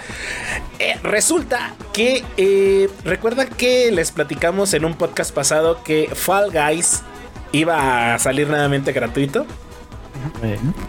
Eh, 0.78 0.96
resulta 1.02 1.74
que 1.92 2.24
eh, 2.36 2.90
recuerdan 3.04 3.48
que 3.48 3.90
les 3.92 4.10
platicamos 4.12 4.74
en 4.74 4.84
un 4.84 4.94
podcast 4.94 5.34
pasado 5.34 5.82
que 5.82 6.10
Fall 6.14 6.50
Guys 6.50 7.02
iba 7.52 8.14
a 8.14 8.18
salir 8.18 8.48
nuevamente 8.48 8.92
gratuito. 8.92 9.46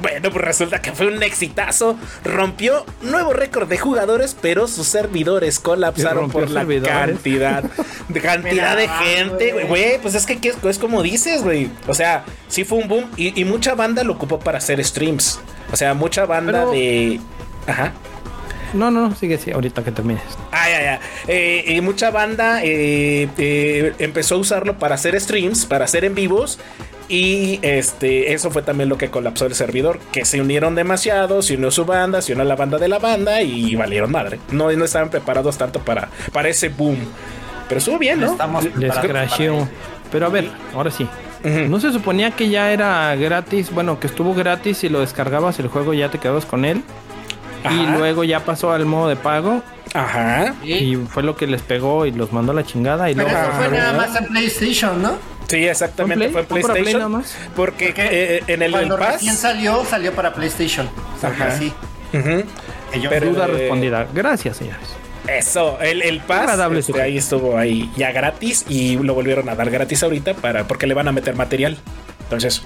Bueno, 0.01 0.29
pues 0.31 0.43
resulta 0.43 0.81
que 0.81 0.91
fue 0.91 1.07
un 1.07 1.21
exitazo. 1.21 1.97
Rompió 2.23 2.83
nuevo 3.01 3.31
récord 3.33 3.67
de 3.69 3.77
jugadores, 3.77 4.35
pero 4.39 4.67
sus 4.67 4.87
servidores 4.87 5.59
colapsaron 5.59 6.31
por 6.31 6.49
la 6.49 6.61
servidores. 6.61 6.93
cantidad 6.95 7.63
de 8.07 8.21
cantidad 8.21 8.75
de 8.75 8.87
gente. 8.87 9.51
güey. 9.53 9.67
Güey, 9.67 10.01
pues 10.01 10.15
es 10.15 10.25
que 10.25 10.39
es, 10.49 10.57
es 10.63 10.79
como 10.79 11.03
dices, 11.03 11.43
güey. 11.43 11.69
O 11.87 11.93
sea, 11.93 12.25
sí 12.47 12.63
fue 12.65 12.79
un 12.79 12.87
boom 12.87 13.05
y, 13.17 13.39
y 13.39 13.45
mucha 13.45 13.75
banda 13.75 14.03
lo 14.03 14.13
ocupó 14.13 14.39
para 14.39 14.57
hacer 14.57 14.83
streams. 14.83 15.39
O 15.71 15.75
sea, 15.75 15.93
mucha 15.93 16.25
banda 16.25 16.51
Pero- 16.61 16.71
de. 16.71 17.19
Ajá. 17.67 17.93
No, 18.73 18.91
no, 18.91 19.09
no, 19.09 19.15
sigue, 19.15 19.37
sí, 19.37 19.51
ahorita 19.51 19.83
que 19.83 19.91
termines. 19.91 20.23
Ah, 20.51 20.69
ya, 20.69 20.81
ya. 20.81 20.99
Eh, 21.27 21.65
y 21.67 21.81
mucha 21.81 22.11
banda 22.11 22.63
eh, 22.63 23.27
eh, 23.37 23.93
empezó 23.99 24.35
a 24.35 24.37
usarlo 24.37 24.77
para 24.77 24.95
hacer 24.95 25.19
streams, 25.19 25.65
para 25.65 25.85
hacer 25.85 26.05
en 26.05 26.15
vivos. 26.15 26.59
Y 27.07 27.59
este, 27.63 28.33
eso 28.33 28.51
fue 28.51 28.61
también 28.61 28.87
lo 28.87 28.97
que 28.97 29.09
colapsó 29.09 29.47
el 29.47 29.55
servidor. 29.55 29.99
Que 30.11 30.25
se 30.25 30.39
unieron 30.39 30.75
demasiado, 30.75 31.41
se 31.41 31.55
unió 31.55 31.71
su 31.71 31.85
banda, 31.85 32.21
se 32.21 32.33
unió 32.33 32.45
la 32.45 32.55
banda 32.55 32.77
de 32.77 32.87
la 32.87 32.99
banda 32.99 33.41
y 33.41 33.75
valieron 33.75 34.11
madre. 34.11 34.39
No, 34.51 34.71
no 34.71 34.85
estaban 34.85 35.09
preparados 35.09 35.57
tanto 35.57 35.79
para, 35.79 36.09
para 36.31 36.49
ese 36.49 36.69
boom. 36.69 36.97
Pero 37.67 37.79
estuvo 37.79 37.97
bien, 37.97 38.19
¿no? 38.19 38.31
Estamos 38.31 38.63
Les. 38.75 38.93
Pero 40.11 40.25
a 40.25 40.29
ver, 40.29 40.49
ahora 40.73 40.91
sí. 40.91 41.07
¿No 41.43 41.79
se 41.79 41.91
suponía 41.91 42.31
que 42.31 42.49
ya 42.49 42.71
era 42.71 43.15
gratis? 43.15 43.71
Bueno, 43.71 43.99
que 43.99 44.07
estuvo 44.07 44.33
gratis 44.33 44.83
y 44.83 44.89
lo 44.89 44.99
descargabas 44.99 45.59
el 45.59 45.67
juego 45.67 45.93
y 45.93 45.99
ya 45.99 46.09
te 46.09 46.17
quedabas 46.17 46.45
con 46.45 46.65
él. 46.65 46.83
Y 47.69 47.85
luego 47.97 48.23
ya 48.23 48.39
pasó 48.45 48.71
al 48.71 48.85
modo 48.85 49.09
de 49.09 49.15
pago. 49.15 49.61
Ajá. 49.93 50.53
Y 50.63 50.95
fue 50.95 51.23
lo 51.23 51.35
que 51.35 51.47
les 51.47 51.61
pegó 51.61 52.05
y 52.05 52.11
los 52.11 52.31
mandó 52.31 52.51
a 52.51 52.55
la 52.55 52.63
chingada. 52.63 53.09
Y 53.09 53.15
Pero 53.15 53.27
luego 53.29 53.43
eso 53.43 53.51
fue 53.57 53.77
nada 53.77 53.93
más 53.93 54.15
en 54.15 54.25
PlayStation, 54.27 55.01
¿no? 55.01 55.13
Sí, 55.47 55.65
exactamente. 55.65 56.29
¿Fue 56.29 56.41
en 56.41 56.47
Play? 56.47 56.61
¿Fue 56.61 56.61
para 56.61 56.73
Play 56.73 56.83
PlayStation. 56.93 57.11
nada 57.11 57.23
más? 57.23 57.35
Porque 57.55 57.87
Porque 57.87 58.07
eh, 58.37 58.43
en 58.47 58.61
el, 58.61 58.71
Cuando 58.71 58.95
el 58.95 58.99
Pass. 59.01 59.13
recién 59.13 59.35
salió, 59.35 59.83
salió 59.85 60.13
para 60.13 60.33
PlayStation. 60.33 60.87
Ajá. 61.23 61.47
así. 61.47 61.73
Pero- 62.11 63.29
duda 63.31 63.45
eh, 63.45 63.47
respondida. 63.47 64.07
Gracias, 64.13 64.57
señores. 64.57 64.79
Eso, 65.37 65.79
el, 65.81 66.01
el 66.01 66.19
Pass 66.21 66.41
agradable 66.41 66.79
este, 66.79 67.01
ahí 67.01 67.17
estuvo 67.17 67.57
ahí 67.57 67.91
ya 67.95 68.11
gratis 68.11 68.65
y 68.67 68.97
lo 68.97 69.13
volvieron 69.13 69.47
a 69.49 69.55
dar 69.55 69.69
gratis 69.69 70.03
ahorita 70.03 70.33
para 70.35 70.67
porque 70.67 70.87
le 70.87 70.93
van 70.93 71.07
a 71.07 71.11
meter 71.11 71.35
material. 71.35 71.77
Entonces, 72.23 72.61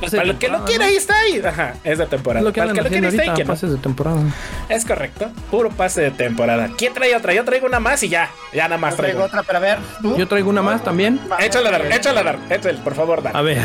para 0.00 0.22
el 0.22 0.38
que 0.38 0.48
lo 0.48 0.64
quiera 0.64 0.84
¿no? 0.84 0.90
ahí 0.90 0.96
está 0.96 1.18
ahí. 1.18 1.42
Ajá, 1.44 1.74
es 1.84 1.98
de 1.98 2.06
temporada. 2.06 2.42
lo 2.42 2.50
que 2.50 2.60
para 2.62 2.70
el 2.70 2.76
que 2.78 2.82
lo 2.82 2.88
quiera 2.88 3.08
está 3.08 3.22
ahí, 3.22 3.38
no. 3.40 3.44
pases 3.44 3.70
de 3.70 3.76
temporada. 3.76 4.22
Es 4.70 4.86
correcto. 4.86 5.30
Puro 5.50 5.68
pase 5.68 6.00
de 6.00 6.10
temporada. 6.12 6.70
¿Quién 6.78 6.94
trae 6.94 7.14
otra? 7.14 7.34
Yo 7.34 7.44
traigo 7.44 7.66
una 7.66 7.78
más 7.78 8.02
y 8.02 8.08
ya. 8.08 8.30
Ya 8.54 8.64
nada 8.68 8.78
más 8.78 8.92
Yo 8.92 8.96
traigo 8.98 9.18
traigo. 9.18 9.26
otra 9.26 9.42
para 9.42 9.58
ver. 9.58 9.78
¿tú? 10.00 10.16
Yo 10.16 10.26
traigo 10.26 10.48
una 10.48 10.62
más 10.62 10.82
también. 10.82 11.20
Échala 11.38 11.68
a 11.68 11.72
dar, 11.72 11.92
échala 11.92 12.20
a 12.20 12.24
dar. 12.24 12.38
Échale, 12.48 12.78
por 12.78 12.94
favor, 12.94 13.22
dar. 13.22 13.36
A 13.36 13.42
ver, 13.42 13.58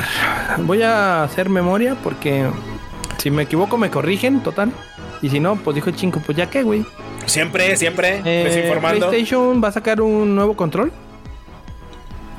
voy 0.57 0.83
a 0.83 1.23
hacer 1.23 1.47
memoria 1.47 1.95
porque 2.03 2.49
si 3.17 3.31
me 3.31 3.43
equivoco 3.43 3.77
me 3.77 3.89
corrigen, 3.89 4.41
total. 4.43 4.73
Y 5.21 5.29
si 5.29 5.39
no, 5.39 5.55
pues 5.55 5.75
dijo 5.75 5.89
el 5.89 5.95
chingo, 5.95 6.19
pues 6.25 6.37
ya 6.37 6.49
qué, 6.49 6.63
güey. 6.63 6.85
Siempre, 7.25 7.75
siempre 7.77 8.21
Eh, 8.25 8.43
desinformando. 8.45 9.07
PlayStation 9.09 9.63
va 9.63 9.67
a 9.67 9.71
sacar 9.71 10.01
un 10.01 10.35
nuevo 10.35 10.55
control. 10.55 10.91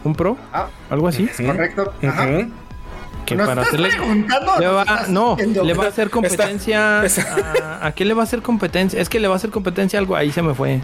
Un 0.05 0.14
Pro, 0.14 0.37
Ah, 0.53 0.66
algo 0.90 1.07
así. 1.09 1.29
es 1.31 1.40
correcto. 1.47 1.92
Ajá. 2.03 2.27
Que 3.25 3.37
¿Nos 3.37 3.47
para 3.47 3.62
estás 3.62 3.68
hacerle. 3.68 3.88
preguntando 3.97 4.53
o 4.53 4.59
le 4.59 4.66
nos 4.66 4.75
va- 4.77 4.83
estás 4.83 5.09
no, 5.11 5.37
diciendo? 5.37 5.62
le 5.64 5.75
va 5.75 5.85
a 5.85 5.88
hacer 5.88 6.11
competencia. 6.11 7.05
está- 7.05 7.53
A, 7.81 7.87
¿a 7.87 7.92
qué 7.92 8.05
le 8.05 8.14
va 8.14 8.23
a 8.23 8.25
hacer 8.25 8.42
competencia? 8.42 9.01
Es 9.01 9.09
que 9.09 9.21
le 9.21 9.29
va 9.29 9.35
a 9.35 9.37
hacer 9.37 9.51
competencia 9.51 9.99
algo. 10.01 10.16
Ahí 10.16 10.33
se 10.33 10.42
me 10.42 10.55
fue. 10.55 10.81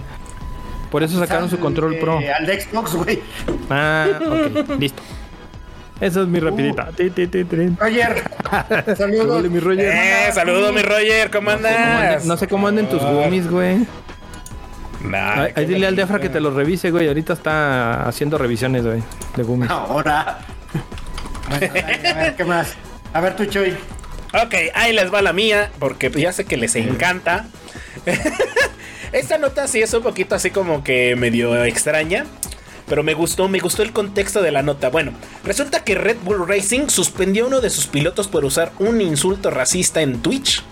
Por 0.93 1.03
eso 1.03 1.19
sacaron 1.19 1.51
su 1.51 1.59
control 1.59 1.97
pro. 1.97 2.19
Al 2.19 2.47
de 2.47 2.61
Xbox, 2.61 2.95
güey. 2.95 3.21
Ah, 3.69 4.07
ok, 4.25 4.69
listo. 4.79 5.03
Esa 6.01 6.23
es 6.23 6.29
mi 6.29 6.39
rapidita. 6.39 6.91
Ti, 6.97 7.11
ti, 7.11 7.27
ti, 7.27 7.45
ti. 7.45 7.57
Roger, 7.79 8.23
saludos. 8.97 9.51
Mi 9.51 9.59
Roger. 9.59 9.93
Eh, 9.93 10.31
saludo 10.33 10.73
mi 10.73 10.83
Roger, 10.83 11.31
¿cómo 11.31 11.51
No 11.51 11.59
sé 11.59 11.63
cómo 11.65 11.77
anden- 11.77 11.97
andas? 11.97 12.25
No 12.25 12.37
sé 12.37 12.47
cómo 12.49 12.69
anden 12.69 12.89
tus 12.89 13.03
gummies, 13.03 13.51
güey. 13.51 13.87
Nah, 15.01 15.49
Ahí 15.55 15.67
dile 15.67 15.87
al 15.87 15.97
Defra 15.97 16.19
que 16.21 16.29
te 16.29 16.41
los 16.41 16.55
revise, 16.55 16.91
güey. 16.91 17.07
Ahorita 17.09 17.33
está 17.33 18.03
haciendo 18.09 18.39
revisiones, 18.39 18.85
güey, 18.85 19.03
de 19.37 19.43
gummies. 19.43 19.71
Ahora. 19.71 20.39
Bueno, 21.49 21.67
a 21.75 22.15
ver, 22.15 22.37
¿qué 22.37 22.45
más? 22.45 22.75
A 23.13 23.21
ver, 23.21 23.35
tú, 23.37 23.45
Choy. 23.47 23.77
Ok, 24.35 24.55
ahí 24.75 24.93
les 24.93 25.13
va 25.13 25.23
la 25.23 25.33
mía, 25.33 25.71
porque 25.79 26.11
ya 26.11 26.33
sé 26.33 26.45
que 26.45 26.57
les 26.57 26.77
encanta. 26.77 27.47
Esta 29.13 29.39
nota 29.39 29.67
sí 29.69 29.81
es 29.81 29.93
un 29.95 30.03
poquito 30.03 30.35
así 30.35 30.51
como 30.51 30.85
que 30.85 31.17
medio 31.17 31.65
extraña. 31.65 32.27
Pero 32.89 33.03
me 33.03 33.15
gustó, 33.15 33.49
me 33.49 33.59
gustó 33.59 33.83
el 33.83 33.93
contexto 33.93 34.43
de 34.43 34.51
la 34.51 34.63
nota. 34.63 34.89
Bueno, 34.89 35.13
resulta 35.45 35.85
que 35.85 35.95
Red 35.95 36.19
Bull 36.25 36.47
Racing 36.49 36.89
suspendió 36.89 37.45
a 37.45 37.49
uno 37.49 37.61
de 37.61 37.71
sus 37.71 37.87
pilotos 37.87 38.29
por 38.29 38.45
usar 38.45 38.73
un 38.79 39.01
insulto 39.01 39.51
racista 39.51 40.01
en 40.01 40.21
Twitch. 40.21 40.63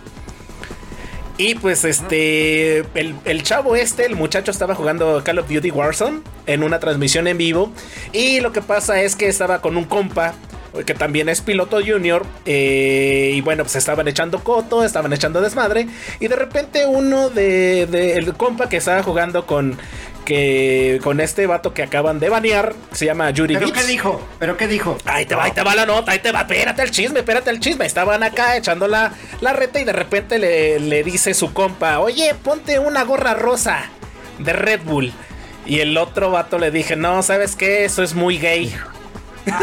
Y 1.39 1.55
pues 1.57 1.85
este, 1.85 2.79
el, 2.95 3.15
el 3.27 3.43
chavo 3.43 3.77
este, 3.77 4.07
el 4.07 4.17
muchacho 4.17 4.51
estaba 4.51 4.75
jugando 4.75 5.23
Call 5.23 5.39
of 5.39 5.51
Duty 5.51 5.71
Warzone 5.71 6.21
en 6.47 6.63
una 6.63 6.81
transmisión 6.81 7.27
en 7.27 7.37
vivo. 7.37 7.73
Y 8.13 8.41
lo 8.41 8.53
que 8.53 8.63
pasa 8.63 9.03
es 9.03 9.17
que 9.17 9.29
estaba 9.29 9.61
con 9.61 9.77
un 9.77 9.85
compa 9.85 10.35
que 10.85 10.95
también 10.95 11.29
es 11.29 11.41
piloto 11.41 11.79
junior. 11.85 12.27
eh, 12.45 13.33
y 13.35 13.41
bueno, 13.41 13.63
pues 13.65 13.77
estaban 13.77 14.09
echando 14.09 14.43
coto, 14.45 14.85
estaban 14.85 15.13
echando 15.13 15.41
desmadre. 15.41 15.87
Y 16.21 16.29
de 16.29 16.37
repente 16.37 16.87
uno 16.87 17.31
de, 17.31 17.87
de- 17.87 18.15
el 18.17 18.35
compa 18.35 18.69
que 18.69 18.77
estaba 18.77 19.03
jugando 19.03 19.47
con 19.47 19.79
que 20.25 20.99
con 21.05 21.21
este 21.21 21.47
vato 21.47 21.73
que 21.73 21.85
acaban 21.85 22.19
de 22.19 22.29
banear, 22.29 22.75
se 22.91 23.05
llama 23.07 23.31
Yuri 23.31 23.55
¿Pero 23.55 23.69
Beats. 23.69 23.81
qué 23.81 23.87
dijo? 23.87 24.21
¿Pero 24.41 24.57
qué 24.57 24.67
dijo? 24.67 24.99
Ahí 25.05 25.25
te 25.25 25.37
va, 25.37 25.45
ahí 25.45 25.53
te 25.53 25.63
va 25.63 25.77
la 25.77 25.87
nota, 25.87 26.11
ahí 26.11 26.19
te 26.19 26.33
va, 26.33 26.41
espérate 26.41 26.83
el 26.83 26.91
chisme, 26.91 27.21
espérate 27.21 27.51
el 27.51 27.61
chisme. 27.61 27.87
Estaban 27.87 28.25
acá 28.25 28.57
echando 28.57 28.89
la, 28.89 29.13
la 29.41 29.53
reta 29.53 29.79
y 29.79 29.85
de 29.85 29.93
repente 29.93 30.41
le, 30.41 30.81
le 30.81 31.05
dice 31.05 31.33
su 31.33 31.53
compa, 31.53 32.01
oye, 32.01 32.35
ponte 32.43 32.81
una 32.81 33.05
gorra 33.05 33.35
rosa 33.35 33.85
de 34.41 34.53
Red 34.53 34.81
Bull. 34.85 35.13
Y 35.65 35.79
el 35.79 35.97
otro 35.97 36.33
vato 36.33 36.59
le 36.59 36.73
dije, 36.73 36.97
no, 36.97 37.23
¿sabes 37.23 37.55
qué? 37.55 37.85
Eso 37.85 38.03
es 38.03 38.15
muy 38.15 38.39
gay. 38.39 38.75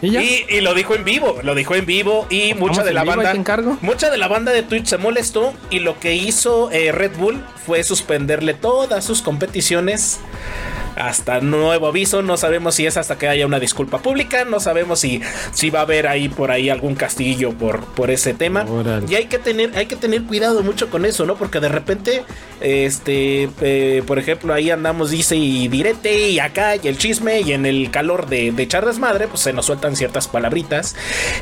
¿Y 0.00 0.10
ya? 0.10 0.22
Y, 0.22 0.46
y 0.48 0.60
lo 0.60 0.74
dijo 0.74 0.94
en 0.94 1.04
vivo, 1.04 1.38
lo 1.42 1.54
dijo 1.54 1.74
en 1.74 1.86
vivo 1.86 2.26
y 2.30 2.54
mucha 2.54 2.84
de 2.84 2.92
la 2.92 3.04
banda, 3.04 3.34
mucha 3.80 4.10
de 4.10 4.18
la 4.18 4.28
banda 4.28 4.52
de 4.52 4.62
Twitch 4.62 4.86
se 4.86 4.98
molestó 4.98 5.54
y 5.70 5.80
lo 5.80 5.98
que 5.98 6.14
hizo 6.14 6.70
eh, 6.70 6.92
Red 6.92 7.16
Bull 7.16 7.42
fue 7.66 7.82
suspenderle 7.82 8.54
todas 8.54 9.04
sus 9.04 9.22
competiciones 9.22 10.20
hasta 10.98 11.40
nuevo 11.40 11.86
aviso. 11.86 12.22
No 12.22 12.36
sabemos 12.36 12.74
si 12.74 12.86
es 12.86 12.96
hasta 12.96 13.16
que 13.18 13.28
haya 13.28 13.46
una 13.46 13.60
disculpa 13.60 13.98
pública, 13.98 14.44
no 14.44 14.60
sabemos 14.60 15.00
si, 15.00 15.20
si 15.52 15.70
va 15.70 15.80
a 15.80 15.82
haber 15.82 16.06
ahí 16.06 16.28
por 16.28 16.50
ahí 16.50 16.70
algún 16.70 16.94
castillo 16.94 17.52
por, 17.52 17.84
por 17.94 18.10
ese 18.10 18.34
tema. 18.34 18.66
Y 19.08 19.14
hay 19.14 19.26
que 19.26 19.38
tener, 19.38 19.76
hay 19.76 19.86
que 19.86 19.96
tener 19.96 20.24
cuidado 20.24 20.62
mucho 20.62 20.90
con 20.90 21.04
eso, 21.04 21.26
¿no? 21.26 21.36
Porque 21.36 21.60
de 21.60 21.68
repente, 21.68 22.24
este, 22.60 23.48
eh, 23.60 24.02
por 24.06 24.18
ejemplo, 24.18 24.52
ahí 24.52 24.70
andamos, 24.70 25.10
dice 25.10 25.36
y 25.36 25.68
direte, 25.68 26.28
y 26.30 26.40
acá, 26.40 26.76
y 26.76 26.88
el 26.88 26.98
chisme, 26.98 27.40
y 27.40 27.52
en 27.52 27.66
el 27.66 27.90
calor 27.90 28.28
de, 28.28 28.52
de 28.52 28.62
echar 28.62 28.84
desmadre, 28.84 29.28
pues 29.28 29.40
se 29.40 29.52
nos 29.52 29.66
sueltan 29.66 29.96
ciertas 29.96 30.28
palabritas. 30.28 30.96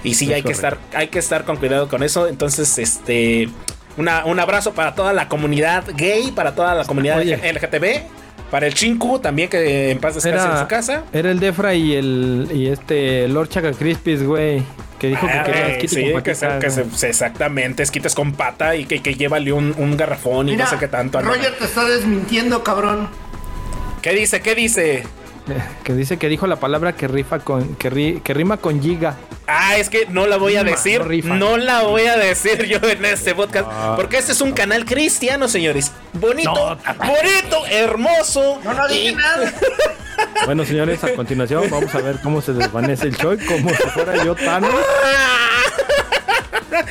Y 0.04 0.14
sí, 0.14 0.32
hay 0.32 0.42
que 0.42 0.52
estar, 0.52 0.78
hay 0.94 1.08
que 1.08 1.18
estar 1.18 1.44
con 1.44 1.56
cuidado 1.56 1.88
con 1.88 2.02
eso. 2.02 2.26
Entonces, 2.26 2.78
este. 2.78 3.48
Una, 3.96 4.26
un 4.26 4.38
abrazo 4.38 4.74
para 4.74 4.94
toda 4.94 5.14
la 5.14 5.26
comunidad 5.26 5.84
gay, 5.96 6.30
para 6.30 6.54
toda 6.54 6.74
la 6.74 6.84
comunidad 6.84 7.18
Oye. 7.18 7.36
LGTB, 7.36 8.02
para 8.50 8.66
el 8.66 8.74
Chinku 8.74 9.18
también, 9.18 9.48
que 9.48 9.90
en 9.90 9.98
paz 9.98 10.14
descanse 10.14 10.46
en 10.48 10.58
su 10.58 10.66
casa. 10.68 11.04
era 11.12 11.30
el 11.30 11.40
Defra 11.40 11.74
y 11.74 11.94
el 11.94 12.48
y 12.52 12.68
este 12.68 13.26
Lord 13.28 13.48
Chaca 13.48 13.72
Crispis, 13.72 14.22
güey. 14.22 14.62
Que 14.98 15.08
dijo 15.08 15.26
Ah, 15.28 15.42
que 15.44 15.50
quería 15.52 15.64
güey, 15.66 15.72
esquite 15.76 15.94
sí, 15.94 16.12
con 16.12 16.22
que, 16.22 16.30
que 16.30 16.34
se- 16.70 16.82
güey. 16.82 16.96
se- 16.96 17.08
exactamente, 17.08 17.82
esquites 17.82 18.14
con 18.14 18.32
pata 18.32 18.76
y 18.76 18.86
que, 18.86 19.02
que 19.02 19.14
llévale 19.14 19.52
un, 19.52 19.74
un 19.76 19.94
garrafón 19.96 20.48
y 20.48 20.56
no 20.56 20.66
sé 20.66 20.76
qué 20.78 20.88
tanto. 20.88 21.20
Roger 21.20 21.54
te 21.58 21.64
está 21.66 21.84
desmintiendo, 21.84 22.64
cabrón. 22.64 23.08
¿Qué 24.00 24.12
dice? 24.12 24.40
¿Qué 24.40 24.54
dice? 24.54 25.02
Que 25.84 25.94
dice 25.94 26.18
que 26.18 26.28
dijo 26.28 26.46
la 26.46 26.56
palabra 26.56 26.94
que 26.94 27.06
rifa 27.08 27.38
con 27.38 27.76
que, 27.76 27.90
ri- 27.90 28.22
que 28.22 28.34
rima 28.34 28.56
con 28.56 28.82
giga. 28.82 29.14
Ah, 29.46 29.76
es 29.76 29.88
que 29.88 30.06
no 30.08 30.26
la 30.26 30.36
voy 30.38 30.56
a 30.56 30.62
Rima, 30.64 30.76
decir. 30.76 31.00
no 31.00 31.06
rifa. 31.06 31.34
No 31.34 31.56
la 31.56 31.82
voy 31.82 32.06
a 32.06 32.16
decir 32.16 32.64
yo 32.64 32.78
en 32.88 33.04
este 33.04 33.34
podcast. 33.34 33.68
Ah. 33.70 33.92
Porque 33.96 34.18
este 34.18 34.32
es 34.32 34.40
un 34.40 34.52
canal 34.52 34.84
cristiano, 34.84 35.46
señores. 35.46 35.92
Bonito, 36.14 36.52
No. 36.52 36.78
bonito, 37.06 37.64
hermoso. 37.70 38.58
No, 38.64 38.74
no 38.74 38.88
dije 38.88 39.10
y- 39.10 39.14
nada. 39.14 39.52
Bueno, 40.46 40.64
señores, 40.64 41.02
a 41.04 41.14
continuación 41.14 41.64
vamos 41.70 41.94
a 41.94 41.98
ver 41.98 42.18
cómo 42.22 42.40
se 42.40 42.54
desvanece 42.54 43.08
el 43.08 43.16
Choi, 43.18 43.36
como 43.38 43.68
si 43.68 43.82
fuera 43.90 44.24
yo 44.24 44.34
Thanos. 44.34 44.70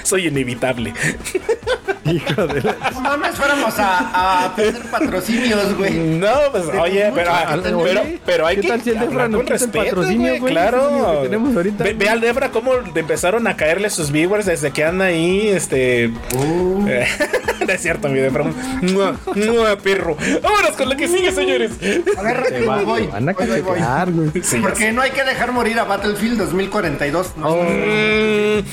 Soy 0.04 0.28
inevitable. 0.28 0.94
Hijo 2.06 2.46
de 2.48 2.62
la... 2.62 2.76
No 2.94 3.02
mames, 3.02 3.36
fuéramos 3.36 3.80
a, 3.80 4.46
a 4.46 4.56
pedir 4.56 4.82
patrocinios, 4.92 5.76
güey. 5.76 5.94
No, 5.94 6.30
pues 6.52 6.72
De 6.72 6.78
oye, 6.80 7.12
pero, 7.16 7.32
pero, 7.84 8.04
pero 8.26 8.46
hay 8.48 8.56
¿Qué 8.58 8.62
que 8.62 8.68
tal 8.68 8.82
si 8.82 8.90
el 8.92 9.00
quita 9.00 9.26
el 9.26 9.70
patrocinio, 9.72 10.40
güey, 10.40 10.54
Claro. 10.54 11.22
que 11.22 11.28
tenemos 11.30 11.56
ahorita. 11.56 11.84
Ve, 11.84 11.94
ve 11.94 12.10
al 12.10 12.22
Debra 12.22 12.52
cómo 12.52 12.74
empezaron 12.94 13.48
a 13.48 13.56
caerle 13.58 13.90
sus 13.90 14.12
viewers 14.12 14.46
desde 14.46 14.72
que 14.72 14.84
anda 14.84 15.06
ahí, 15.06 15.48
este... 15.48 16.12
Uh. 16.36 16.86
Eh, 16.88 17.08
no 17.68 17.74
es 17.74 17.82
cierto, 17.82 18.08
mi 18.10 18.20
Debra. 18.20 18.44
Mua, 18.44 19.16
mua, 19.36 19.76
perro. 19.78 20.16
Vámonos 20.44 20.72
con 20.78 20.90
lo 20.90 20.96
que 20.96 21.08
sigue, 21.08 21.32
señores. 21.32 21.72
A 22.18 22.22
ver, 22.22 22.70
va- 22.70 22.82
voy. 22.84 23.08
van 23.08 23.30
a 23.30 23.34
Voy, 23.34 23.48
voy, 23.48 23.62
voy. 23.62 23.80
cachetear, 23.80 24.12
güey. 24.12 24.32
Sí, 24.44 24.58
Porque 24.62 24.92
no 24.92 25.02
hay 25.02 25.12
que 25.12 25.24
dejar 25.24 25.52
morir 25.52 25.80
a 25.80 25.84
Battlefield 25.86 26.38
2042. 26.38 27.38
¿no? 27.38 27.56
Mm, 27.56 28.64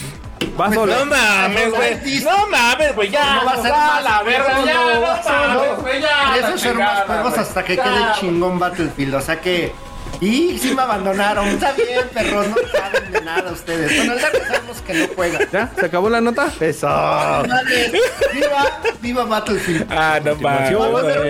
Vas 0.56 0.74
solo. 0.74 0.94
No 0.94 1.06
mames, 1.06 1.70
güey. 1.74 2.22
No 2.22 2.46
mames, 2.48 2.94
güey. 2.94 3.10
Ya. 3.10 3.34
No 3.36 3.44
va 3.44 3.52
a 3.52 3.62
ser 3.62 3.72
va 3.72 3.86
más 3.86 4.04
la 4.04 4.22
verga. 4.22 4.64
Ya, 4.64 4.74
no, 4.74 5.00
mames, 5.00 5.80
güey. 5.82 6.00
Ya. 6.02 6.36
Eso 6.36 6.54
la 6.54 6.58
ser 6.58 6.74
más 6.74 7.02
juegos 7.04 7.38
hasta 7.38 7.64
que 7.64 7.76
Ya. 7.76 7.84
quede 7.84 8.12
chingón 8.20 8.58
Battlefield. 8.58 9.14
O 9.14 9.20
sea 9.20 9.40
que. 9.40 9.72
Y 10.22 10.56
sí 10.56 10.72
me 10.74 10.82
abandonaron. 10.82 11.48
Está 11.48 11.72
bien, 11.72 12.06
perros. 12.14 12.46
No 12.48 12.54
saben 12.70 13.12
de 13.12 13.20
nada 13.22 13.50
ustedes. 13.50 13.96
Bueno, 13.96 14.14
ya 14.20 14.30
que 14.30 14.38
sabemos 14.46 14.80
que 14.86 14.94
no 14.94 15.06
juegan. 15.16 15.48
¿Ya? 15.52 15.70
¿Se 15.76 15.86
acabó 15.86 16.08
la 16.08 16.20
nota? 16.20 16.48
Eso. 16.60 16.86
Vale. 16.86 17.90
Viva, 18.32 18.80
viva 19.00 19.24
Battlefield. 19.24 19.86
Ah, 19.90 20.20
no 20.24 20.36
mames. 20.36 20.70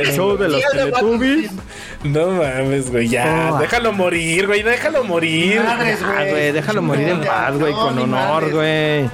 El 0.09 0.13
show 0.15 0.37
de 0.37 0.49
los 0.51 0.63
Teletubbies. 0.73 1.51
No 2.05 2.27
mames, 2.33 2.91
güey. 2.91 3.09
Ya. 3.09 3.51
Oh. 3.55 3.59
Déjalo 3.59 3.93
morir, 3.95 4.47
güey. 4.47 4.63
Déjalo 4.63 5.05
morir. 5.05 5.63
Madres, 5.63 5.99
Ah, 6.05 6.13
güey. 6.19 6.31
güey, 6.31 6.53
déjalo 6.53 6.83
morir 6.83 7.09
en 7.09 7.21
paz, 7.23 7.57
güey, 7.59 7.73
No, 7.73 7.79
con 7.87 7.99
honor, 7.99 8.09
madres. 8.09 8.53
güey. 8.53 9.11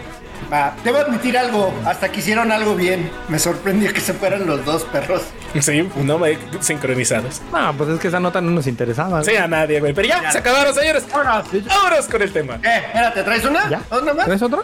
Va, 0.53 0.75
debo 0.83 0.99
admitir 0.99 1.37
algo. 1.37 1.73
Hasta 1.85 2.11
que 2.11 2.21
hicieron 2.21 2.51
algo 2.53 2.75
bien. 2.75 3.11
Me 3.29 3.39
sorprendió 3.39 3.93
que 3.93 4.01
se 4.01 4.15
fueran 4.15 4.47
los 4.47 4.65
dos 4.65 4.85
perros. 4.85 5.23
Sí, 5.61 5.89
no 5.97 6.19
me 6.19 6.39
sincronizados. 6.61 7.43
No, 7.53 7.75
pues 7.77 7.91
es 7.91 8.01
que 8.01 8.09
esa 8.09 8.19
nota 8.21 8.41
no 8.41 8.51
nos 8.51 8.67
interesaba. 8.67 9.23
Sí, 9.25 9.37
a 9.37 9.47
nadie, 9.47 9.81
güey. 9.81 9.93
Pero 9.93 10.09
ya, 10.09 10.31
se 10.33 10.39
acabaron, 10.39 10.75
señores. 10.75 11.05
Vámonos. 11.13 11.47
Vámonos 11.67 12.07
con 12.07 12.23
el 12.23 12.33
tema. 12.33 12.55
Eh, 12.57 12.83
espérate, 12.87 13.23
¿traes 13.25 13.45
una? 13.45 13.69
¿Ya? 13.69 13.83
¿Una 13.91 14.15
más? 14.15 14.25
¿Traes 14.27 14.43
otra? 14.43 14.61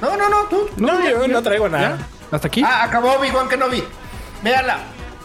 No, 0.00 0.16
no, 0.16 0.28
no, 0.28 0.36
tú. 0.44 0.68
No, 0.76 1.08
yo 1.08 1.26
no 1.26 1.42
traigo 1.42 1.66
¿Ya? 1.68 1.70
nada. 1.78 1.98
¿Hasta 2.30 2.48
aquí? 2.48 2.62
Ah, 2.64 2.84
acabó 2.84 3.12
Obi-Wan 3.14 3.48
Kenobi. 3.48 3.82
Véala. 4.42 4.78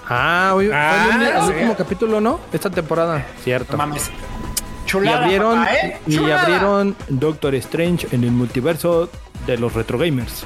Ah, 0.09 0.51
hoy 0.55 0.69
Ah, 0.73 1.09
el, 1.15 1.21
el 1.21 1.41
sí. 1.43 1.47
último 1.53 1.75
capítulo, 1.75 2.21
¿no? 2.21 2.39
Esta 2.51 2.69
temporada. 2.69 3.23
Cierto. 3.43 3.73
No 3.73 3.77
mames. 3.77 4.09
Y 4.09 4.87
Chulada, 4.87 5.23
abrieron, 5.23 5.59
papá, 5.63 5.73
¿eh? 5.75 5.99
y 6.07 6.15
Chulada. 6.17 6.41
abrieron 6.41 6.95
Doctor 7.07 7.55
Strange 7.55 8.07
en 8.11 8.23
el 8.23 8.31
multiverso 8.31 9.09
de 9.47 9.58
los 9.58 9.73
retro 9.73 9.97
gamers. 9.97 10.43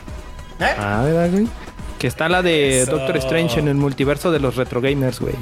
¿Eh? 0.60 0.66
Ah, 0.78 1.02
¿verdad, 1.04 1.30
güey? 1.32 1.48
Que 2.00 2.08
está 2.08 2.30
la 2.30 2.42
de 2.42 2.82
Eso. 2.82 2.92
Doctor 2.92 3.18
Strange 3.18 3.60
en 3.60 3.68
el 3.68 3.76
multiverso 3.76 4.32
de 4.32 4.40
los 4.40 4.56
retro 4.56 4.82
gamers, 4.82 5.20
güey. 5.20 5.36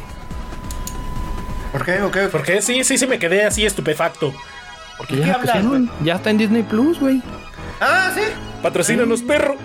¿Por 1.71 1.83
qué? 1.85 2.01
¿O 2.01 2.11
qué? 2.11 2.21
¿Por 2.27 2.43
qué? 2.43 2.61
Sí, 2.61 2.83
sí, 2.83 2.97
sí, 2.97 3.07
me 3.07 3.17
quedé 3.17 3.45
así 3.45 3.65
estupefacto. 3.65 4.33
Porque 4.97 5.15
¿De 5.15 5.25
ya 5.25 5.33
hablas. 5.35 5.57
Ya 6.03 6.15
está 6.15 6.29
en 6.29 6.37
Disney 6.37 6.63
Plus, 6.63 6.99
güey. 6.99 7.21
Ah, 7.81 8.11
sí. 8.13 8.21
Patrocínanos, 8.61 9.21
perro. 9.23 9.55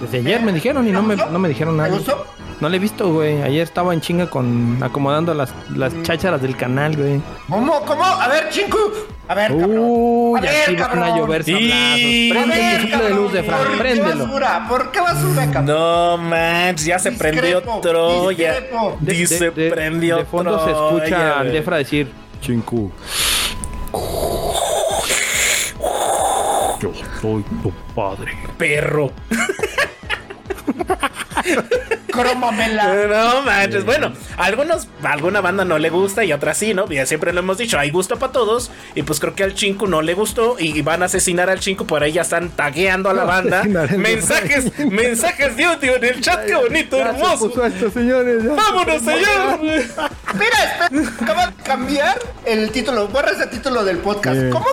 Desde 0.00 0.18
ayer 0.18 0.40
me 0.42 0.52
dijeron 0.52 0.86
y 0.86 0.92
no 0.92 1.02
me, 1.02 1.16
no 1.16 1.38
me 1.38 1.48
dijeron 1.48 1.74
¿Te 1.74 1.82
nada. 1.82 1.90
gustó? 1.90 2.26
No 2.62 2.68
le 2.68 2.76
he 2.76 2.78
visto, 2.78 3.12
güey. 3.12 3.42
Ayer 3.42 3.62
estaba 3.64 3.92
en 3.92 4.00
chinga 4.00 4.30
con 4.30 4.78
acomodando 4.80 5.34
las, 5.34 5.52
las 5.74 6.00
chácharas 6.04 6.40
del 6.40 6.56
canal, 6.56 6.96
güey. 6.96 7.20
¿Cómo? 7.48 7.80
¿Cómo? 7.84 8.04
A 8.04 8.28
ver, 8.28 8.50
chinku. 8.50 8.78
A 9.26 9.34
ver, 9.34 9.48
cabrón. 9.48 9.78
Uy, 9.80 10.38
A 10.38 10.42
ver, 10.42 10.62
aquí 10.70 10.76
van 10.76 11.02
a 11.02 11.16
llover 11.16 11.42
Sí. 11.42 12.28
Prende 12.30 12.54
ver, 12.54 12.74
el 12.76 12.80
sufle 12.82 13.02
de 13.04 13.10
luz 13.10 13.32
de 13.32 13.42
Fran, 13.42 13.58
¿Por 13.66 13.82
qué 13.82 14.00
basura? 14.00 14.66
¿Por 14.68 14.90
qué 14.92 15.00
basura, 15.00 15.46
cabrón? 15.50 15.64
No, 15.66 16.16
manches, 16.18 16.86
ya 16.86 17.00
se 17.00 17.10
Discrepo, 17.10 17.40
prendió 17.40 17.62
Troya. 17.80 18.50
discrepo. 18.52 18.96
De- 19.00 19.12
Dice, 19.12 19.38
de- 19.38 19.50
de- 19.50 19.70
prendió 19.70 20.16
De 20.18 20.24
fondo 20.24 20.64
se 20.64 20.70
escucha 20.70 21.40
al. 21.40 21.50
Defra 21.50 21.78
decir, 21.78 22.12
chinku. 22.40 22.92
Yo 26.80 26.92
soy 27.20 27.42
tu 27.60 27.72
padre. 27.92 28.38
Perro. 28.56 29.10
Crómamela. 32.12 32.94
No 33.12 33.42
manches. 33.42 33.84
Bueno, 33.84 34.12
a 34.36 34.44
algunos, 34.44 34.86
a 35.02 35.12
alguna 35.12 35.40
banda 35.40 35.64
no 35.64 35.78
le 35.78 35.90
gusta 35.90 36.24
y 36.24 36.32
a 36.32 36.36
otra 36.36 36.54
sí, 36.54 36.74
¿no? 36.74 36.88
Ya 36.88 37.06
siempre 37.06 37.32
lo 37.32 37.40
hemos 37.40 37.58
dicho, 37.58 37.78
hay 37.78 37.90
gusto 37.90 38.18
para 38.18 38.32
todos. 38.32 38.70
Y 38.94 39.02
pues 39.02 39.18
creo 39.18 39.34
que 39.34 39.42
al 39.44 39.54
Chinku 39.54 39.86
no 39.86 40.02
le 40.02 40.14
gustó 40.14 40.56
y 40.58 40.80
van 40.82 41.02
a 41.02 41.06
asesinar 41.06 41.50
al 41.50 41.58
Chinku. 41.60 41.86
Por 41.86 42.02
ahí 42.02 42.12
ya 42.12 42.22
están 42.22 42.50
tagueando 42.50 43.10
a 43.10 43.14
la 43.14 43.24
banda. 43.24 43.62
Mensajes, 43.96 44.78
mensajes 44.78 45.56
de 45.56 45.66
odio 45.68 45.96
en 45.96 46.04
el 46.04 46.20
chat. 46.20 46.44
Qué 46.46 46.54
bonito, 46.54 46.98
Ya 46.98 47.10
hermoso. 47.10 47.66
esto, 47.66 47.90
señores. 47.90 48.44
ya. 48.44 48.52
Vámonos, 48.54 49.02
señor. 49.02 49.60
Mira, 49.60 49.78
espera, 50.90 51.12
acaba 51.20 51.46
de 51.46 51.52
cambiar 51.62 52.18
el 52.44 52.70
título. 52.70 53.08
Borra 53.08 53.30
ese 53.30 53.46
título 53.46 53.84
del 53.84 53.98
podcast. 53.98 54.40
¿Cómo 54.50 54.66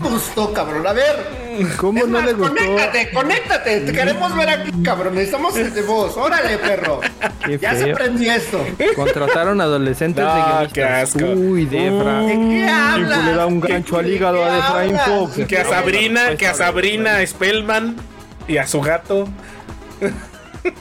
gustó, 0.00 0.52
cabrón? 0.52 0.86
A 0.86 0.92
ver. 0.92 1.16
¿Cómo 1.76 1.98
Es 2.00 2.06
no 2.06 2.18
más, 2.18 2.26
le 2.26 2.32
gustó? 2.34 2.54
Conéctate, 2.54 3.10
conéctate. 3.12 3.80
Te 3.80 3.92
queremos 3.92 4.34
ver 4.36 4.48
aquí, 4.48 4.70
cabrón. 4.84 5.14
Necesitamos 5.14 5.54
de 5.54 5.82
voz. 5.82 6.16
Órale, 6.16 6.56
perro. 6.58 6.81
Qué 7.46 7.58
ya 7.58 7.74
se 7.74 7.84
feo. 7.84 7.94
aprendió 7.94 8.32
esto. 8.32 8.64
Contrataron 8.96 9.60
adolescentes 9.60 10.24
No, 10.24 10.34
de 10.60 10.68
qué 10.68 10.80
guionistas. 10.82 11.14
asco. 11.14 11.26
Uy, 11.32 11.64
Defra. 11.66 12.20
¿De 12.20 12.34
qué 12.34 12.68
hablas? 12.68 13.24
Le 13.24 13.32
da 13.34 13.46
un 13.46 13.60
gancho 13.60 13.98
al 13.98 14.10
hígado 14.10 14.44
a 14.44 14.50
¿De 14.54 14.60
qué 14.60 14.66
hablas? 14.98 15.08
Fox. 15.08 15.46
Que 15.48 15.58
a 15.58 15.64
Sabrina, 15.64 16.36
que 16.36 16.46
a 16.46 16.54
Sabrina 16.54 17.26
Spellman 17.26 17.96
y 18.48 18.56
a 18.58 18.66
su 18.66 18.80
gato. 18.80 19.28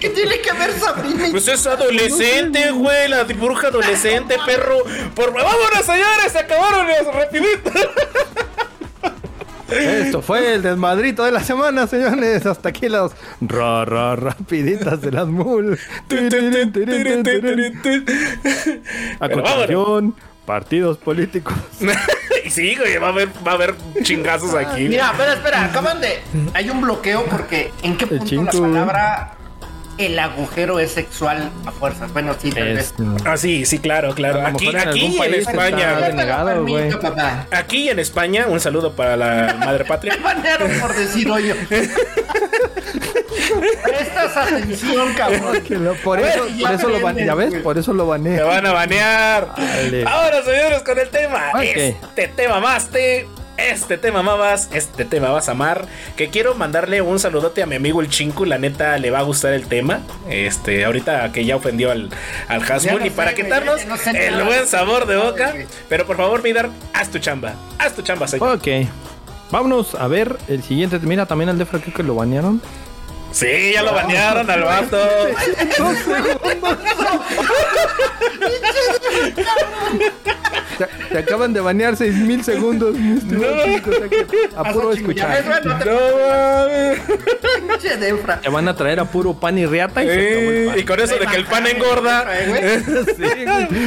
¿Qué 0.00 0.10
tiene 0.10 0.40
que 0.40 0.52
ver 0.52 0.72
Sabrina? 0.72 1.28
Pues 1.30 1.46
es 1.48 1.66
adolescente, 1.66 2.70
güey, 2.72 3.08
la 3.08 3.22
bruja 3.24 3.68
adolescente, 3.68 4.36
perro. 4.44 4.78
Por 5.14 5.32
vámonos, 5.32 5.84
señores, 5.84 6.32
se 6.32 6.38
acabaron 6.40 6.86
los 6.88 7.14
rapidito. 7.14 7.70
Esto 9.68 10.22
fue 10.22 10.54
el 10.54 10.62
desmadrito 10.62 11.24
de 11.24 11.32
la 11.32 11.42
semana, 11.42 11.86
señores. 11.86 12.46
Hasta 12.46 12.68
aquí 12.68 12.88
las 12.88 13.12
ra, 13.40 13.84
ra, 13.84 14.16
rapiditas 14.16 15.00
de 15.00 15.12
las 15.12 15.26
mul. 15.26 15.78
A 19.20 19.28
continuación, 19.28 20.14
partidos 20.44 20.98
políticos. 20.98 21.54
y 22.44 22.50
sí, 22.50 22.76
güey, 22.76 22.96
va 22.98 23.08
a 23.08 23.10
haber, 23.10 23.28
va 23.46 23.52
a 23.52 23.54
haber 23.54 23.74
chingazos 24.02 24.54
aquí. 24.54 24.88
Mira, 24.88 25.10
espera, 25.10 25.34
espera, 25.34 25.64
acaban 25.64 26.00
de. 26.00 26.20
Hay 26.54 26.70
un 26.70 26.80
bloqueo 26.80 27.24
porque 27.24 27.72
¿en 27.82 27.96
qué 27.96 28.06
punto 28.06 28.36
la 28.36 28.50
palabra 28.50 29.35
el 29.98 30.18
agujero 30.18 30.78
es 30.78 30.92
sexual 30.92 31.50
a 31.64 31.70
fuerzas? 31.72 32.12
Bueno, 32.12 32.34
sí, 32.40 32.50
tal 32.50 32.64
vez. 32.64 32.78
Es- 32.78 32.94
Ah, 33.24 33.36
sí, 33.36 33.64
sí, 33.66 33.78
claro, 33.78 34.14
claro. 34.14 34.40
A 34.40 34.50
lo 34.50 34.56
Aquí, 34.56 34.66
mejor 34.66 34.80
en 34.82 34.88
aquí 34.88 35.00
algún 35.00 35.12
en 35.12 35.18
país 35.18 35.36
está 35.38 35.50
España. 35.52 35.96
de- 35.96 36.06
denegado, 36.08 36.46
Permito, 36.46 36.72
güey. 36.78 36.90
papá. 37.00 37.46
Aquí 37.50 37.88
en 37.88 37.98
España, 37.98 38.46
un 38.48 38.60
saludo 38.60 38.92
para 38.92 39.16
la 39.16 39.56
madre 39.58 39.84
patria. 39.84 40.16
Banearon 40.22 40.70
por 40.80 40.94
decir 40.94 41.30
hoyo. 41.30 41.54
Prestas 43.84 44.36
atención, 44.36 45.12
cabrón. 45.14 45.58
por 46.02 46.20
ver, 46.20 46.28
eso, 46.28 46.46
por 46.60 46.72
eso 46.72 46.88
lo 46.88 46.98
ban- 47.00 47.10
aprendes, 47.10 47.26
¿Ya 47.26 47.34
ves? 47.34 47.54
Por 47.62 47.78
eso 47.78 47.92
lo 47.92 48.04
Me 48.04 48.10
baneé. 48.10 48.42
van 48.42 48.66
a 48.66 48.72
banear. 48.72 49.48
Dale. 49.56 50.04
Ahora, 50.06 50.42
señores, 50.42 50.82
con 50.82 50.98
el 50.98 51.08
tema. 51.08 51.50
Ok. 51.54 51.62
Este 51.62 52.28
tema 52.28 52.60
más 52.60 52.88
te. 52.88 53.26
Este 53.56 53.96
tema 53.96 54.22
mamás, 54.22 54.68
este 54.72 55.04
tema 55.06 55.30
vas 55.30 55.48
a 55.48 55.52
amar. 55.52 55.86
Que 56.16 56.28
quiero 56.28 56.54
mandarle 56.54 57.00
un 57.00 57.18
saludote 57.18 57.62
a 57.62 57.66
mi 57.66 57.76
amigo 57.76 58.00
el 58.00 58.08
Chinku. 58.08 58.44
La 58.44 58.58
neta 58.58 58.98
le 58.98 59.10
va 59.10 59.20
a 59.20 59.22
gustar 59.22 59.54
el 59.54 59.66
tema. 59.66 60.00
Este, 60.28 60.84
ahorita 60.84 61.32
que 61.32 61.44
ya 61.44 61.56
ofendió 61.56 61.90
al, 61.90 62.10
al 62.48 62.62
Hasmul. 62.62 63.00
No 63.00 63.06
y 63.06 63.10
para 63.10 63.34
quitarnos 63.34 63.86
no 63.86 63.96
sé 63.96 64.26
el 64.26 64.42
buen 64.44 64.66
sabor 64.66 65.06
de 65.06 65.16
boca. 65.16 65.54
Pero 65.88 66.06
por 66.06 66.16
favor, 66.16 66.42
Vidar, 66.42 66.68
haz 66.92 67.10
tu 67.10 67.18
chamba. 67.18 67.54
Haz 67.78 67.94
tu 67.94 68.02
chamba, 68.02 68.28
señor. 68.28 68.56
Ok. 68.56 68.68
Vámonos 69.50 69.94
a 69.94 70.06
ver 70.06 70.36
el 70.48 70.62
siguiente. 70.62 70.98
Mira, 70.98 71.24
también 71.24 71.48
al 71.48 71.56
Defra 71.58 71.80
creo 71.80 71.94
que 71.94 72.02
lo 72.02 72.14
banearon. 72.14 72.60
Sí, 73.32 73.72
ya 73.74 73.82
lo 73.82 73.92
banearon 73.94 74.50
al 74.50 74.62
vato. 74.64 74.98
Te, 80.78 80.86
te 81.10 81.18
acaban 81.18 81.52
de 81.54 81.60
banear 81.60 81.96
6000 81.96 82.44
segundos. 82.44 82.94
mi 82.98 83.16
estimado 83.16 83.54
chico, 83.64 83.90
o 83.90 83.92
sea 83.94 84.08
que 84.08 84.26
a 84.56 84.72
puro 84.72 84.88
Pasa, 84.90 84.98
chingo, 84.98 85.12
ya 85.12 85.26
ves, 85.28 85.38
escuchar. 85.38 85.86
No 87.66 87.76
Defra. 88.00 88.40
Te 88.40 88.48
van 88.50 88.68
a 88.68 88.74
traer 88.76 89.00
a 89.00 89.04
puro 89.04 89.34
pan 89.34 89.56
y 89.58 89.64
riata 89.66 90.02
y 90.04 90.06
se 90.08 90.12
acabó 90.12 90.50
el 90.50 90.56
Eh, 90.56 90.66
pan. 90.66 90.78
y 90.78 90.84
con 90.84 91.00
eso 91.00 91.16
de 91.18 91.26
que 91.26 91.36
el 91.36 91.44
pan 91.46 91.66
engorda. 91.66 92.26
Sí. 93.16 93.22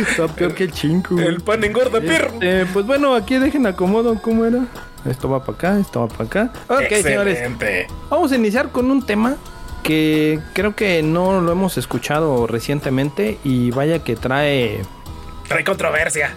Está 0.09 0.27
peor 0.35 0.55
que 0.55 0.63
el 0.65 0.71
chinco. 0.71 1.15
güey. 1.15 1.27
El 1.27 1.41
pan 1.41 1.63
engorda, 1.63 1.99
perro. 2.01 2.33
Este, 2.41 2.65
pues 2.73 2.85
bueno, 2.85 3.13
aquí 3.15 3.37
dejen 3.37 3.67
acomodo 3.67 4.19
cómo 4.21 4.45
era. 4.45 4.65
Esto 5.09 5.29
va 5.29 5.43
para 5.43 5.53
acá, 5.57 5.79
esto 5.79 5.99
va 6.01 6.07
para 6.07 6.23
acá. 6.25 6.51
Ok, 6.67 6.89
señores. 7.03 7.35
Excelente. 7.37 7.87
Vamos 8.09 8.31
a 8.31 8.35
iniciar 8.35 8.69
con 8.69 8.89
un 8.89 9.05
tema 9.05 9.35
que 9.83 10.39
creo 10.53 10.75
que 10.75 11.01
no 11.03 11.39
lo 11.41 11.51
hemos 11.51 11.77
escuchado 11.77 12.47
recientemente 12.47 13.37
y 13.43 13.71
vaya 13.71 13.99
que 14.03 14.15
trae, 14.15 14.81
Trae 15.49 15.63
controversia. 15.65 16.33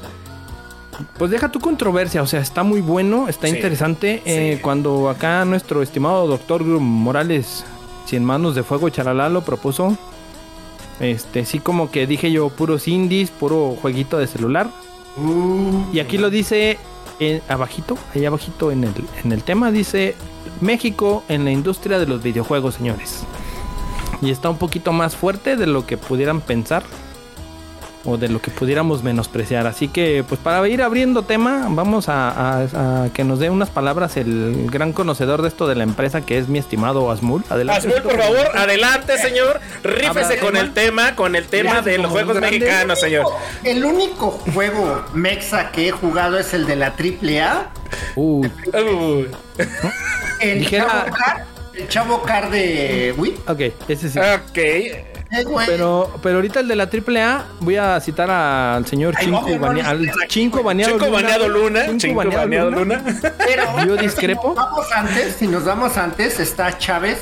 pues 1.19 1.31
deja 1.31 1.51
tu 1.51 1.61
controversia, 1.61 2.23
o 2.23 2.27
sea, 2.27 2.41
está 2.41 2.63
muy 2.65 2.81
bueno, 2.81 3.29
está 3.29 3.47
Sí, 3.49 3.55
interesante. 3.55 4.23
Eh, 4.25 4.55
sí. 4.57 4.63
cuando 4.63 5.09
acá 5.09 5.45
nuestro 5.45 5.83
estimado 5.83 6.27
doctor 6.27 6.63
Morales, 6.65 7.65
Cien 8.07 8.25
Manos 8.25 8.55
de 8.55 8.63
Fuego 8.63 8.89
Charalá 8.89 9.29
lo 9.29 9.43
propuso, 9.43 9.97
este, 11.01 11.45
sí 11.45 11.59
como 11.61 11.91
que 11.91 12.07
dije 12.07 12.31
yo, 12.33 12.49
puros 12.51 12.89
indies, 12.89 13.31
puro 13.31 13.77
jueguito 13.81 14.19
de 14.19 14.27
celular. 14.27 14.69
Y 15.93 15.99
aquí 16.01 16.19
lo 16.19 16.31
dice 16.31 16.79
en- 17.21 17.43
abajito, 17.49 17.99
ahí 18.15 18.25
abajito 18.25 18.71
en 18.73 18.85
el, 18.85 18.93
en 19.25 19.33
el 19.33 19.43
tema, 19.43 19.71
dice 19.71 20.15
México 20.61 21.23
en 21.29 21.45
la 21.45 21.51
industria 21.51 21.99
de 21.99 22.07
los 22.07 22.23
videojuegos, 22.23 22.75
señores. 22.77 23.25
Y 24.23 24.31
está 24.31 24.49
un 24.51 24.59
poquito 24.59 24.93
más 24.93 25.17
fuerte 25.17 25.57
de 25.57 25.67
lo 25.67 25.85
que 25.87 25.97
pudieran 25.97 26.41
pensar 26.41 26.83
o 28.05 28.17
de 28.17 28.29
lo 28.29 28.41
que 28.43 28.51
pudiéramos 28.51 29.03
menospreciar. 29.03 29.67
Así 29.67 29.89
que, 29.89 30.25
pues 30.29 30.41
para 30.41 30.67
ir 30.69 30.83
abriendo 30.83 31.23
tema, 31.23 31.67
vamos 31.71 32.09
a, 32.09 32.31
a- 32.31 33.05
a 33.05 33.09
que 33.13 33.25
nos 33.25 33.39
dé 33.39 33.49
unas 33.51 33.71
palabras 33.71 34.17
el 34.17 34.69
gran 34.71 34.93
conocedor 34.93 35.43
de 35.43 35.49
esto 35.49 35.67
de 35.69 35.75
la 35.77 35.85
empresa 35.85 36.21
que 36.23 36.39
es 36.39 36.49
mi 36.49 36.59
estimado 36.59 37.11
Asmul. 37.11 37.45
Adelante. 37.49 37.87
Asmul, 37.89 38.03
por 38.03 38.21
favor, 38.21 38.49
adelante, 38.57 39.19
señor. 39.19 39.61
Rífese 39.85 40.39
con 40.39 40.57
el 40.57 40.73
tema, 40.73 41.15
con 41.17 41.37
el 41.37 41.47
tema 41.47 41.71
Mira, 41.71 41.83
de 41.83 41.99
los 41.99 42.11
juegos 42.11 42.37
grande. 42.37 42.59
mexicanos, 42.59 43.01
señor. 43.01 43.27
El 43.65 43.85
único 43.85 44.31
juego 44.53 45.05
mexa 45.15 45.71
que 45.71 45.89
he 45.89 45.91
jugado 45.93 46.39
es 46.39 46.53
el 46.55 46.67
de 46.67 46.77
la 46.77 46.95
AAA. 46.97 47.71
Uh, 48.17 48.45
Uy. 48.75 49.29
El 50.41 50.61
Dijera- 50.61 50.87
Chavo 51.05 51.13
Car, 51.17 51.45
el 51.75 51.89
Chavo 51.89 52.23
Car 52.23 52.51
de 52.51 53.15
Wii. 53.17 53.35
ok, 53.47 53.61
ese 53.89 54.09
sí. 54.11 54.19
Ok. 54.19 55.12
Güey. 55.45 55.67
Pero, 55.67 56.11
pero 56.23 56.37
ahorita 56.37 56.61
el 56.61 56.69
de 56.69 56.77
la 56.77 56.85
AAA, 56.85 57.45
voy 57.61 57.77
a 57.77 57.99
citar 58.01 58.31
al 58.31 58.87
señor 58.87 59.15
Ay, 59.17 59.27
Chinco, 59.27 59.41
no, 59.41 59.55
al 59.55 59.59
baneado 59.59 59.99
Luna. 59.99 60.27
Chinco 60.29 60.63
baneado 60.63 60.99
baneado 60.99 62.71
Luna. 62.71 63.03
Luna. 63.05 63.33
Pero, 63.39 63.85
¿Yo 63.87 63.97
discrepo? 63.97 64.55
Si 64.55 64.57
nos 64.57 64.57
vamos 64.71 64.93
antes, 64.93 65.37
si 65.37 65.47
nos 65.47 65.65
vamos 65.65 65.97
antes, 65.97 66.41
está 66.41 66.77
Chávez. 66.77 67.19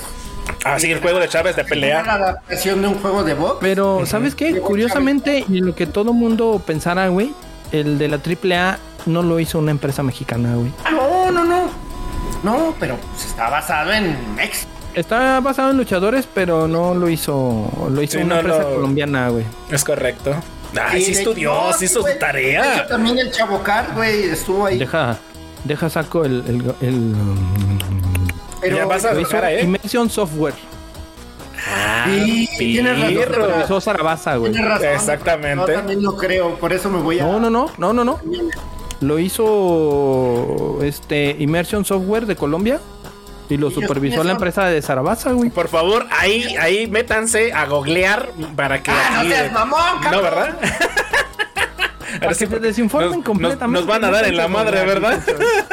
Ah, 0.65 0.79
sí, 0.79 0.91
el 0.91 1.01
juego 1.01 1.21
de 1.21 1.29
Chávez 1.29 1.55
de 1.55 1.65
pelea. 1.65 2.01
adaptación 2.01 2.83
de 2.83 2.89
un 2.89 2.95
juego 2.99 3.23
de 3.23 3.35
box. 3.35 3.59
Pero, 3.61 4.05
¿sabes 4.07 4.35
qué? 4.35 4.61
Curiosamente, 4.61 5.45
y 5.49 5.61
lo 5.61 5.75
que 5.75 5.87
todo 5.87 6.13
mundo 6.13 6.61
pensara, 6.67 7.09
güey, 7.09 7.33
el 7.71 7.99
de 7.99 8.09
la 8.09 8.17
AAA 8.17 8.79
no 9.07 9.23
lo 9.23 9.39
hizo 9.39 9.59
una 9.59 9.71
empresa 9.71 10.03
mexicana, 10.03 10.57
güey. 10.57 10.73
Ah, 10.85 10.91
no, 10.91 11.31
no, 11.31 11.45
no. 11.45 11.91
No, 12.43 12.75
pero 12.81 12.97
pues, 12.97 13.27
está 13.27 13.51
basado 13.51 13.93
en 13.93 14.35
Mex. 14.35 14.67
Está 14.95 15.41
basado 15.41 15.71
en 15.71 15.77
luchadores, 15.77 16.27
pero 16.33 16.67
no 16.67 16.95
lo 16.95 17.09
hizo, 17.09 17.71
lo 17.91 18.03
hizo 18.03 18.19
Sí, 18.19 18.25
una 18.25 18.37
no, 18.37 18.41
empresa 18.41 18.63
no. 18.71 18.75
colombiana, 18.77 19.29
güey. 19.29 19.45
Es 19.71 19.85
correcto. 19.85 20.35
Ay, 20.81 21.01
Y 21.01 21.05
sí 21.05 21.13
estudió, 21.13 21.53
no, 21.55 21.73
sí 21.73 21.85
hizo 21.87 22.01
su 22.01 22.07
De 22.07 22.15
tarea. 22.15 22.77
hecho, 22.77 22.87
también 22.89 23.19
el 23.19 23.31
Chavo 23.31 23.63
Car, 23.63 23.93
güey, 23.95 24.25
estuvo 24.25 24.67
ahí. 24.67 24.79
Deja, 24.79 25.17
deja 25.65 25.89
saco 25.91 26.25
el, 26.25 26.43
el, 26.47 26.75
el- 26.89 27.15
pero 28.61 28.77
Ya 28.77 28.87
vas 28.87 29.05
a 29.05 29.13
lo 29.15 29.21
hizo 29.21 29.31
dejar, 29.31 29.53
¿eh? 29.53 29.63
Immersion 29.63 30.11
Software. 30.11 30.55
Ah, 31.69 32.07
Sí, 32.09 32.49
tienes 32.59 32.99
razón. 32.99 33.51
Revisó 33.53 33.81
Zarabaza, 33.81 34.37
güey. 34.37 34.53
Tienes 34.53 34.69
razón. 34.71 34.89
Exactamente. 34.89 35.65
Yo 35.73 35.79
también 35.79 36.03
lo 36.03 36.17
creo, 36.17 36.55
por 36.57 36.73
eso 36.73 36.91
me 36.91 37.01
voy 37.01 37.19
a. 37.21 37.23
No, 37.25 37.39
no, 37.41 37.49
no, 37.51 37.71
no, 37.79 37.93
no, 37.93 38.05
no. 38.05 38.21
Lo 39.01 39.19
hizo 39.19 40.79
este 40.83 41.37
Immersion 41.39 41.85
Software 41.85 42.27
de 42.27 42.37
Colombia 42.37 42.81
y 43.51 43.57
lo 43.57 43.71
supervisó 43.71 44.23
la 44.25 44.33
empresa 44.33 44.65
de 44.67 44.81
Zarabaza, 44.81 45.33
güey. 45.33 45.51
Por 45.51 45.69
favor, 45.69 46.07
ahí, 46.11 46.57
ahí 46.57 46.87
métanse 46.87 47.53
a 47.53 47.67
googlear 47.67 48.31
para 48.57 48.83
que. 48.83 48.91
Ah, 48.91 49.21
no 49.23 49.29
seas 49.29 49.47
eh, 49.49 49.51
mamón, 49.53 49.79
No, 49.97 50.01
cabrón. 50.03 50.23
¿verdad? 50.23 50.59
Para 52.19 52.31
que 52.31 52.35
se 52.35 52.47
desinformen 52.49 53.13
nos, 53.19 53.25
completamente. 53.25 53.81
nos- 53.81 53.87
van 53.87 54.05
a 54.05 54.11
dar 54.11 54.25
en 54.27 54.37
la 54.37 54.49
madre, 54.49 54.85
¿verdad? 54.85 55.21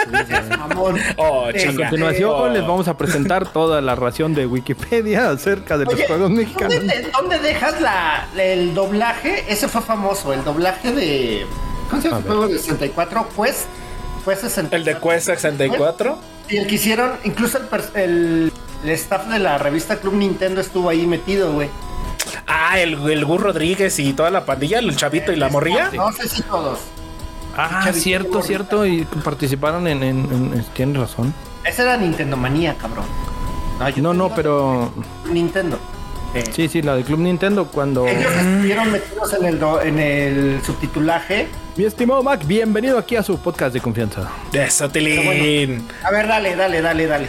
Mamón. 0.59 0.95
Oh, 1.17 1.47
Sí, 1.53 1.67
A 1.67 1.73
continuación 1.75 2.31
Oh. 2.31 2.47
les 2.47 2.61
vamos 2.61 2.87
a 2.87 2.95
presentar 2.95 3.51
toda 3.51 3.81
la 3.81 3.95
ración 3.95 4.35
de 4.35 4.45
Wikipedia 4.45 5.31
acerca 5.31 5.79
de 5.79 5.85
los 5.85 5.95
Oye, 5.95 6.05
juegos 6.05 6.29
¿dónde, 6.29 6.43
mexicanos. 6.43 6.75
te- 6.79 7.09
dónde 7.11 7.39
dejas 7.39 7.81
la, 7.81 8.27
el 8.37 8.75
doblaje? 8.75 9.45
Ese 9.51 9.67
fue 9.67 9.81
famoso, 9.81 10.31
el 10.31 10.43
doblaje 10.43 10.91
de. 10.91 11.47
¿Cómo 11.89 12.01
se 12.03 12.09
llama 12.09 12.19
el 12.21 12.27
juego 12.27 12.47
de 12.47 12.59
64? 12.59 13.27
Quest. 13.35 13.65
Quest 14.27 14.41
64. 14.41 14.77
El 14.77 14.83
de 14.83 14.99
Quest 14.99 15.25
64. 15.27 16.17
Y 16.49 16.57
el 16.57 16.67
que 16.67 16.75
hicieron, 16.75 17.11
incluso 17.23 17.57
el, 17.57 18.01
el, 18.01 18.53
el 18.83 18.89
staff 18.91 19.27
de 19.27 19.39
la 19.39 19.57
revista 19.57 19.97
Club 19.97 20.13
Nintendo 20.15 20.61
estuvo 20.61 20.89
ahí 20.89 21.05
metido, 21.07 21.53
güey. 21.53 21.69
Ah, 22.45 22.79
el, 22.79 22.93
el 23.09 23.25
Gus 23.25 23.41
Rodríguez 23.41 23.97
y 23.99 24.13
toda 24.13 24.29
la 24.29 24.45
pandilla, 24.45 24.79
el 24.79 24.95
chavito 24.95 25.31
y 25.31 25.35
la 25.35 25.49
morrilla. 25.49 25.91
No 25.93 26.11
sé 26.11 26.27
si 26.27 26.41
todos. 26.43 26.79
Ah, 27.55 27.81
Chavito 27.85 27.99
cierto, 28.03 28.41
cierto. 28.43 28.85
Y 28.85 29.03
participaron 29.23 29.87
en. 29.87 30.03
en, 30.03 30.19
en- 30.31 30.53
en- 30.53 30.65
tienes 30.73 30.97
razón. 30.99 31.33
Esa 31.65 31.83
era 31.83 31.97
Nintendo 31.97 32.37
Manía, 32.37 32.75
cabrón. 32.75 33.05
No, 33.97 34.13
no, 34.13 34.33
pero. 34.35 34.91
Nintendo. 35.31 35.79
Sí, 36.53 36.67
sí, 36.67 36.81
la 36.81 36.95
de 36.95 37.03
Club 37.03 37.19
Nintendo 37.19 37.65
cuando. 37.67 38.05
Ellos 38.07 38.31
estuvieron 38.31 38.91
metidos 38.91 39.33
en 39.33 39.45
el, 39.45 39.59
do- 39.59 39.81
en 39.81 39.99
el 39.99 40.61
subtitulaje. 40.63 41.47
Mi 41.75 41.85
estimado 41.85 42.21
Mac, 42.21 42.45
bienvenido 42.45 42.97
aquí 42.97 43.15
a 43.15 43.23
su 43.23 43.39
podcast 43.39 43.73
de 43.73 43.81
confianza. 43.81 44.29
Eso, 44.53 44.89
Tilín. 44.89 45.87
A 46.03 46.11
ver, 46.11 46.27
dale, 46.27 46.55
dale, 46.55 46.81
dale, 46.81 47.07
dale. 47.07 47.27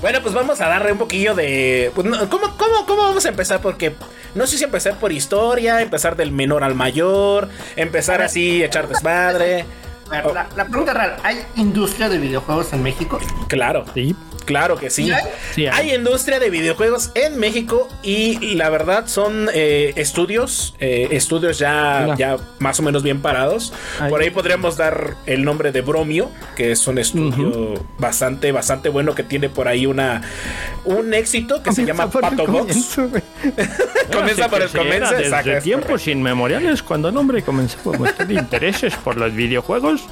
Bueno, 0.00 0.20
pues 0.22 0.34
vamos 0.34 0.60
a 0.60 0.68
darle 0.68 0.92
un 0.92 0.98
poquillo 0.98 1.34
de. 1.34 1.90
pues, 1.94 2.06
¿cómo, 2.28 2.56
cómo, 2.56 2.86
¿Cómo 2.86 3.02
vamos 3.02 3.24
a 3.24 3.28
empezar? 3.30 3.60
Porque 3.60 3.94
no 4.34 4.46
sé 4.46 4.56
si 4.58 4.64
empezar 4.64 4.98
por 4.98 5.10
historia, 5.12 5.80
empezar 5.80 6.14
del 6.16 6.30
menor 6.30 6.62
al 6.62 6.74
mayor, 6.74 7.48
empezar 7.76 8.22
así, 8.22 8.62
echar 8.62 8.86
desmadre. 8.88 9.64
A 10.08 10.10
ver, 10.10 10.26
Oh. 10.26 10.34
la, 10.34 10.46
la 10.54 10.66
pregunta 10.66 10.92
real, 10.92 11.16
¿hay 11.22 11.38
industria 11.56 12.08
de 12.10 12.18
videojuegos 12.18 12.72
en 12.74 12.82
México? 12.82 13.18
Claro, 13.48 13.84
Sí. 13.94 14.14
Claro 14.44 14.76
que 14.76 14.90
sí. 14.90 15.10
¿Sí 15.54 15.66
hay? 15.66 15.94
Industria 15.94 16.38
de 16.38 16.50
videojuegos 16.50 17.10
en 17.14 17.38
México 17.38 17.88
y 18.02 18.54
la 18.54 18.70
verdad 18.70 19.06
son 19.06 19.48
eh, 19.52 19.92
estudios, 19.96 20.74
eh, 20.80 21.08
estudios 21.12 21.58
ya, 21.58 22.14
ya 22.16 22.36
más 22.58 22.78
o 22.80 22.82
menos 22.82 23.02
bien 23.02 23.20
parados. 23.20 23.72
Ahí. 24.00 24.10
Por 24.10 24.20
ahí 24.20 24.30
podríamos 24.30 24.76
dar 24.76 25.14
el 25.26 25.44
nombre 25.44 25.72
de 25.72 25.80
Bromio, 25.80 26.30
que 26.56 26.72
es 26.72 26.86
un 26.86 26.98
estudio 26.98 27.74
bastante, 27.98 28.52
bastante 28.52 28.88
bueno 28.88 29.14
que 29.14 29.22
tiene 29.22 29.48
por 29.48 29.68
ahí 29.68 29.86
una 29.86 30.22
un 30.84 31.14
éxito 31.14 31.62
que 31.62 31.72
se 31.72 31.84
llama 31.84 32.10
Pato 32.10 32.46
Box. 32.46 32.96
comienzo. 32.96 33.10
Comienza 34.12 34.48
por 34.48 34.62
el 34.62 34.68
comienzo, 34.70 35.14
Desde 35.14 35.56
es 35.56 35.64
tiempos 35.64 36.06
inmemoriales, 36.08 36.82
cuando 36.82 37.08
el 37.08 37.16
hombre 37.16 37.42
comenzó 37.42 37.94
a 37.94 37.98
mostrar 37.98 38.30
intereses 38.30 38.94
por 38.96 39.16
los 39.16 39.34
videojuegos, 39.34 40.02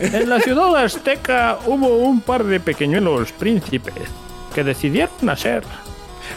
en 0.00 0.28
la 0.28 0.40
ciudad 0.40 0.76
azteca 0.76 1.58
hubo 1.66 1.96
un 1.98 2.20
par 2.20 2.44
de 2.44 2.60
pequeñuelos 2.60 3.32
príncipes 3.32 3.61
que 4.54 4.64
decidieron 4.64 5.28
hacer. 5.30 5.62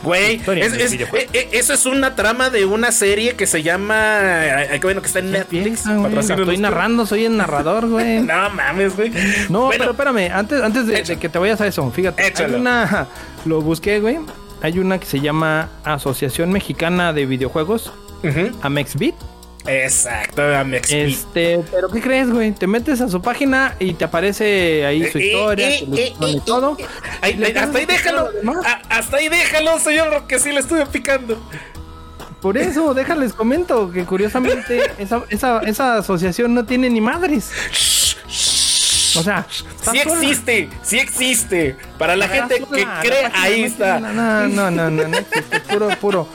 Güey, 0.04 0.42
es- 0.48 0.74
es- 0.74 0.94
eh, 0.94 1.08
eh, 1.34 1.50
eso 1.54 1.74
es 1.74 1.86
una 1.86 2.16
trama 2.16 2.50
de 2.50 2.66
una 2.66 2.92
serie 2.92 3.36
que 3.36 3.48
se 3.48 3.64
llama. 3.64 3.96
eh, 4.22 4.80
bueno, 4.82 5.02
que 5.02 5.08
está 5.08 5.20
en 5.20 5.32
Netflix. 5.32 5.64
Piensa, 5.64 5.96
güey, 5.96 6.18
estoy 6.20 6.58
narrando, 6.58 7.06
soy 7.06 7.26
el 7.26 7.38
narrador, 7.38 7.88
güey. 7.90 8.20
No 8.20 8.50
mames, 8.50 8.96
güey. 8.96 9.12
No, 9.50 9.66
Bueno, 9.68 9.78
pero 9.80 9.92
espérame, 9.92 10.32
antes, 10.34 10.62
antes 10.62 10.88
de, 10.88 11.02
de 11.04 11.18
que 11.18 11.30
te 11.30 11.40
vayas 11.40 11.62
a 11.62 11.68
eso, 11.68 11.90
fíjate, 11.92 12.28
Échalo. 12.28 12.56
hay 12.56 12.62
una, 12.62 13.08
lo 13.46 13.62
busqué, 13.62 14.00
güey, 14.00 14.18
hay 14.62 14.80
una 14.80 15.00
que 15.00 15.06
se 15.06 15.20
llama 15.22 15.70
Asociación 15.84 16.52
Mexicana 16.52 17.14
de 17.14 17.26
Videojuegos, 17.26 17.94
ujú, 18.24 18.52
Amexbit, 18.62 19.16
Exacto, 19.68 20.42
Amex. 20.56 20.92
este, 20.92 21.62
pero 21.72 21.90
¿qué 21.90 22.00
crees, 22.02 22.30
güey? 22.30 22.52
Te 22.52 22.68
metes 22.68 23.02
a 23.02 23.10
su 23.10 23.22
página 23.22 23.76
y 23.80 23.94
te 23.94 24.06
aparece 24.06 24.86
ahí 24.86 25.10
su 25.12 25.18
Eh, 25.18 25.26
historia, 25.28 25.70
eh, 25.70 25.86
su 25.88 25.96
eh, 25.96 26.14
y 26.28 26.40
todo. 26.42 26.78
ahí- 27.22 27.40
Y 27.40 27.58
hasta 27.58 27.78
ahí 27.80 27.86
déjalo. 27.86 28.30
a- 28.64 28.82
hasta 28.98 29.18
ahí 29.18 29.30
déjalo, 29.30 29.80
señor, 29.80 30.28
que 30.28 30.40
sí 30.40 30.52
le 30.52 30.60
estuve 30.60 30.86
picando. 30.86 31.42
Por 32.42 32.58
eso, 32.60 32.94
déjales 32.94 33.34
comento 33.34 33.92
que 33.92 34.06
curiosamente 34.06 34.82
esa, 35.00 35.24
esa, 35.30 35.60
esa 35.62 35.98
asociación 35.98 36.54
no 36.54 36.66
tiene 36.66 36.90
ni 36.90 37.02
madres. 37.02 37.50
O 39.18 39.24
sea, 39.24 39.48
Sí 39.92 39.98
existe, 40.00 40.70
sí 40.84 41.00
existe. 41.00 41.76
Para 41.98 42.16
la 42.18 42.28
gente 42.28 42.60
sola, 42.60 43.00
que 43.02 43.08
cree, 43.10 43.32
ahí 43.34 43.62
no 43.62 43.68
está. 43.68 44.00
No, 44.00 44.12
no, 44.48 44.70
no, 44.72 44.92
no, 44.92 45.08
no 45.08 45.18
existe, 45.18 45.60
puro, 45.62 45.88
puro. 46.02 46.28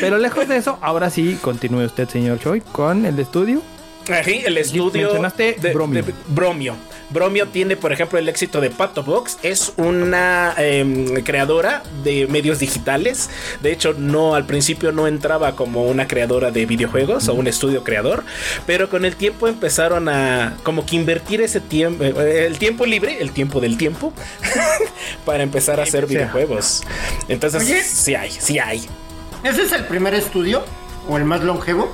Pero 0.00 0.18
lejos 0.18 0.48
de 0.48 0.56
eso, 0.56 0.78
ahora 0.82 1.10
sí, 1.10 1.38
continúe 1.40 1.84
usted, 1.84 2.08
señor 2.08 2.38
Choi, 2.40 2.60
con 2.60 3.04
el 3.06 3.18
estudio. 3.18 3.62
Ahí, 4.08 4.44
el 4.46 4.56
estudio 4.56 5.06
mencionaste 5.08 5.56
de 5.60 5.72
Bromio. 5.72 6.02
de- 6.04 6.14
Bromio. 6.28 6.76
Bromio 7.10 7.48
tiene, 7.48 7.76
por 7.76 7.92
ejemplo, 7.92 8.20
el 8.20 8.28
éxito 8.28 8.60
de 8.60 8.70
Pato 8.70 9.02
Box. 9.02 9.38
Es 9.42 9.72
una 9.78 10.54
em, 10.58 11.22
creadora 11.24 11.82
de 12.04 12.28
medios 12.28 12.60
digitales. 12.60 13.30
De 13.62 13.72
hecho, 13.72 13.94
no 13.98 14.36
al 14.36 14.46
principio 14.46 14.92
no 14.92 15.08
entraba 15.08 15.56
como 15.56 15.84
una 15.86 16.06
creadora 16.06 16.52
de 16.52 16.66
videojuegos 16.66 17.26
o 17.28 17.34
un 17.34 17.48
estudio 17.48 17.82
creador. 17.82 18.22
Pero 18.64 18.88
con 18.88 19.04
el 19.04 19.16
tiempo 19.16 19.48
empezaron 19.48 20.08
a 20.08 20.56
como 20.62 20.86
que 20.86 20.94
invertir 20.94 21.40
ese 21.40 21.58
tiempo, 21.60 22.04
el 22.04 22.58
tiempo 22.58 22.86
libre, 22.86 23.18
el 23.20 23.32
tiempo 23.32 23.60
del 23.60 23.76
tiempo, 23.76 24.12
para 25.24 25.42
empezar 25.42 25.80
a 25.80 25.82
hacer 25.82 26.06
videojuegos. 26.06 26.82
Entonces, 27.28 27.62
Oye. 27.64 27.82
sí 27.82 28.14
hay, 28.14 28.30
sí 28.30 28.58
hay. 28.60 28.86
¿Ese 29.46 29.62
es 29.62 29.72
el 29.72 29.84
primer 29.84 30.12
estudio? 30.14 30.62
¿O 31.08 31.16
el 31.16 31.24
más 31.24 31.42
longevo? 31.42 31.92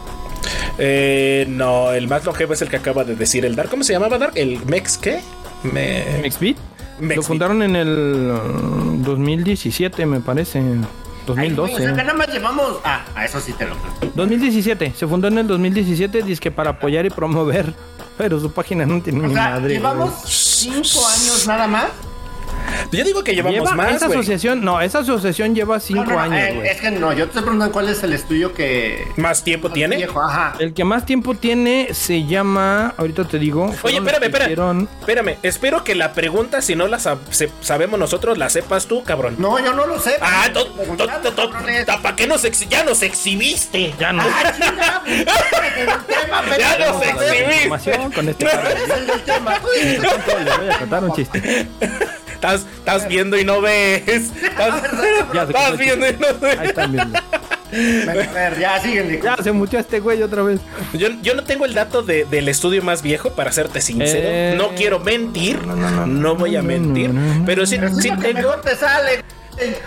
Eh, 0.78 1.44
no, 1.48 1.92
el 1.92 2.08
más 2.08 2.24
longevo 2.24 2.54
es 2.54 2.62
el 2.62 2.68
que 2.70 2.76
acaba 2.76 3.04
de 3.04 3.14
decir 3.14 3.44
el 3.44 3.54
Dark. 3.56 3.68
¿Cómo 3.68 3.84
se 3.84 3.92
llamaba 3.92 4.16
Dark? 4.18 4.32
¿El 4.36 4.64
Mex 4.64 4.96
qué? 4.96 5.20
Me... 5.62 6.04
Mexbit. 6.22 6.56
Mexbit. 6.98 7.16
Lo 7.16 7.22
fundaron 7.22 7.62
en 7.62 7.76
el 7.76 8.32
uh, 8.32 9.02
2017, 9.04 10.06
me 10.06 10.20
parece. 10.20 10.58
Ay, 10.60 10.64
güey, 10.64 10.80
2012. 11.26 11.74
o 11.74 11.78
sea, 11.78 11.86
que 11.94 12.02
nada 12.02 12.14
más 12.14 12.28
llevamos. 12.28 12.78
Ah, 12.84 13.04
a 13.14 13.24
eso 13.26 13.38
sí 13.40 13.52
te 13.52 13.66
lo 13.66 13.76
creo. 13.76 14.12
2017. 14.14 14.94
Se 14.96 15.06
fundó 15.06 15.28
en 15.28 15.38
el 15.38 15.46
2017, 15.46 16.24
que 16.40 16.50
para 16.50 16.70
apoyar 16.70 17.04
y 17.06 17.10
promover. 17.10 17.74
Pero 18.18 18.40
su 18.40 18.50
página 18.52 18.86
no 18.86 19.00
tiene 19.02 19.20
O 19.20 19.28
ni 19.28 19.34
sea, 19.34 19.50
madre. 19.50 19.74
llevamos 19.74 20.10
güey. 20.10 20.22
cinco 20.26 21.06
años 21.06 21.44
nada 21.46 21.66
más. 21.66 21.86
Yo 22.90 23.04
digo 23.04 23.24
que 23.24 23.34
llevamos 23.34 23.60
Lleva- 23.60 23.74
más, 23.74 23.96
esa 23.96 24.06
asociación, 24.06 24.62
no, 24.64 24.80
esa 24.80 24.98
asociación 25.00 25.54
lleva 25.54 25.80
cinco 25.80 26.04
No, 26.04 26.10
no, 26.10 26.14
no, 26.16 26.20
años, 26.20 26.38
eh, 26.38 26.52
güey. 26.56 26.68
es 26.68 26.80
que 26.80 26.90
no, 26.90 27.12
yo 27.12 27.24
te 27.24 27.30
estoy 27.30 27.42
preguntando 27.42 27.72
cuál 27.72 27.88
es 27.88 28.02
el 28.02 28.12
estudio 28.12 28.52
que. 28.52 29.06
¿Más 29.16 29.42
tiempo 29.44 29.70
tiene? 29.70 29.96
Viejo, 29.96 30.20
ajá. 30.22 30.54
El 30.58 30.74
que 30.74 30.84
más 30.84 31.06
tiempo 31.06 31.34
tiene 31.34 31.88
se 31.92 32.24
llama, 32.26 32.94
ahorita 32.98 33.24
te 33.24 33.38
digo. 33.38 33.74
Oye, 33.82 33.96
espérame, 33.96 34.24
espérame. 34.24 34.50
hicieron- 34.50 34.88
Espérame, 35.00 35.36
espero 35.42 35.84
que 35.84 35.94
la 35.94 36.12
pregunta, 36.12 36.60
si 36.62 36.74
no 36.76 36.86
la 36.88 36.98
sab- 36.98 37.18
se- 37.30 37.50
sabemos 37.60 37.98
nosotros, 37.98 38.36
la 38.36 38.50
sepas 38.50 38.86
tú, 38.86 39.02
cabrón. 39.04 39.36
No, 39.38 39.58
yo 39.58 39.72
no 39.72 39.86
lo 39.86 39.98
sé. 39.98 40.16
Ah. 40.20 40.48
¿para 42.02 42.16
qué 42.16 42.26
nos 42.26 42.42
ya 42.68 42.84
nos 42.84 43.02
exhibiste? 43.02 43.94
Ya 43.98 44.12
no. 44.12 44.22
Ah, 44.22 45.02
Ya 46.58 46.78
nos 46.78 47.02
exhibiste. 47.02 47.54
información 47.54 48.12
con 48.12 48.28
este 48.28 48.44
el 48.96 49.06
del 49.06 49.20
tema. 49.22 49.58
Voy 49.60 50.68
a 50.70 50.78
contar 50.78 51.04
un 51.04 51.12
chiste. 51.14 51.66
Estás, 52.42 52.66
estás 52.78 53.06
viendo 53.08 53.38
y 53.38 53.44
no 53.44 53.60
ves. 53.60 54.02
Estás, 54.08 54.82
Ya 55.32 55.46
se 55.46 55.52
estás 55.52 55.68
contó 55.68 55.68
el 55.68 55.76
viendo 55.78 56.08
y 56.08 56.12
no 56.14 56.26
Ahí 56.26 56.56
ves. 56.58 56.68
están 56.70 56.92
viendo. 56.92 57.18
A 58.10 58.14
ver, 58.34 58.58
ya 58.58 58.80
síguenle. 58.82 59.20
Ya 59.22 59.36
se 59.36 59.52
mutió 59.52 59.78
este 59.78 60.00
güey 60.00 60.20
otra 60.24 60.42
vez. 60.42 60.60
Yo, 60.92 61.06
yo 61.22 61.34
no 61.36 61.44
tengo 61.44 61.66
el 61.66 61.72
dato 61.74 62.02
de- 62.02 62.24
del 62.24 62.48
estudio 62.48 62.82
más 62.82 63.00
viejo, 63.02 63.30
para 63.30 63.52
serte 63.52 63.80
sincero. 63.80 64.20
Eh, 64.28 64.54
no 64.58 64.70
quiero 64.74 64.98
mentir. 64.98 65.64
No, 65.64 65.76
no, 65.76 65.88
no, 65.88 66.06
no, 66.06 66.34
voy 66.34 66.56
a 66.56 66.62
mentir. 66.62 67.10
no, 67.14 67.34
no. 67.34 67.44
Pero 67.46 67.64
sí, 67.64 67.76
Pero 67.78 67.94
sí, 67.94 68.10
tengo. 68.10 68.32
mejor 68.40 68.60
te 68.62 68.74
sale. 68.74 69.22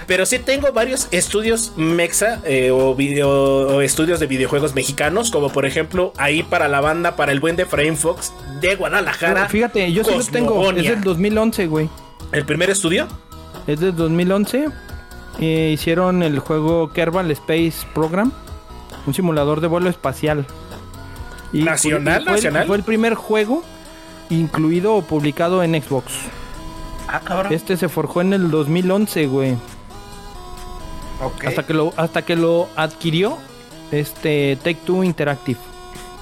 Pero 0.07 0.25
sí 0.25 0.39
tengo 0.39 0.71
varios 0.71 1.09
estudios 1.11 1.73
mexa 1.75 2.39
eh, 2.45 2.71
o, 2.71 2.95
video, 2.95 3.29
o 3.67 3.81
estudios 3.81 4.21
de 4.21 4.27
videojuegos 4.27 4.75
mexicanos, 4.75 5.29
como 5.29 5.49
por 5.51 5.65
ejemplo 5.65 6.13
ahí 6.17 6.41
para 6.43 6.69
la 6.69 6.79
banda, 6.79 7.15
para 7.17 7.33
el 7.33 7.39
buen 7.41 7.57
de 7.57 7.65
Frame 7.65 7.97
Fox 7.97 8.31
de 8.61 8.75
Guadalajara. 8.75 9.49
Fíjate, 9.49 9.91
yo 9.91 10.05
sí 10.05 10.11
lo 10.15 10.23
tengo. 10.23 10.71
Es 10.71 10.83
del 10.87 11.01
2011, 11.01 11.67
güey. 11.67 11.89
¿El 12.35 12.45
primer 12.45 12.69
estudio? 12.69 13.07
Es 13.67 13.79
del 13.79 13.95
2011. 13.95 14.67
Eh, 15.39 15.71
hicieron 15.73 16.21
el 16.23 16.39
juego 16.39 16.91
Kerbal 16.91 17.31
Space 17.31 17.87
Program. 17.93 18.31
Un 19.07 19.13
simulador 19.13 19.61
de 19.61 19.67
vuelo 19.67 19.89
espacial. 19.89 20.45
Y 21.53 21.63
¿Nacional, 21.63 22.23
fue, 22.23 22.31
el- 22.33 22.35
nacional? 22.37 22.67
Fue 22.67 22.77
el 22.77 22.83
primer 22.83 23.13
juego 23.15 23.63
incluido 24.29 24.95
o 24.95 25.01
publicado 25.03 25.63
en 25.63 25.81
Xbox. 25.81 26.11
Ah, 27.07 27.21
cabrón. 27.23 27.53
Este 27.53 27.77
se 27.77 27.87
forjó 27.87 28.21
en 28.21 28.33
el 28.33 28.51
2011, 28.51 29.27
güey. 29.27 29.53
Ok. 31.23 31.45
Hasta 31.45 31.63
que 31.65 31.73
lo 31.73 31.93
hasta 31.95 32.23
que 32.23 32.35
lo 32.35 32.67
adquirió 32.75 33.37
este 33.91 34.57
Take 34.57 34.79
Two 34.85 35.03
Interactive. 35.03 35.59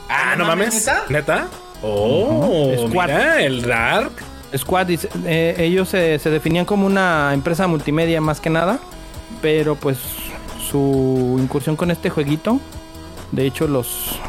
Ah, 0.09 0.35
no 0.37 0.43
¿no 0.43 0.49
mames, 0.49 0.85
mames. 0.85 0.85
neta? 0.85 1.03
¿Neta? 1.09 1.47
Oh, 1.81 2.87
mira, 2.89 3.41
el 3.41 3.61
Dark. 3.63 4.11
Squad, 4.55 4.89
eh, 5.25 5.55
ellos 5.57 5.89
se, 5.89 6.17
definían 6.17 6.65
como 6.65 6.85
una 6.85 7.33
empresa 7.33 7.67
multimedia 7.67 8.21
más 8.21 8.39
que 8.39 8.49
nada, 8.49 8.79
pero 9.41 9.75
pues 9.75 9.97
su 10.69 11.37
incursión 11.39 11.75
con 11.75 11.91
este 11.91 12.09
jueguito, 12.09 12.59
de 13.31 13.45
hecho 13.45 13.67
los, 13.67 14.19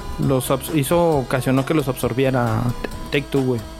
hizo, 0.75 1.19
ocasionó 1.19 1.67
que 1.67 1.75
los 1.75 1.89
absorbiera 1.89 2.63
Take 3.11 3.27
Two, 3.31 3.43
güey. 3.43 3.74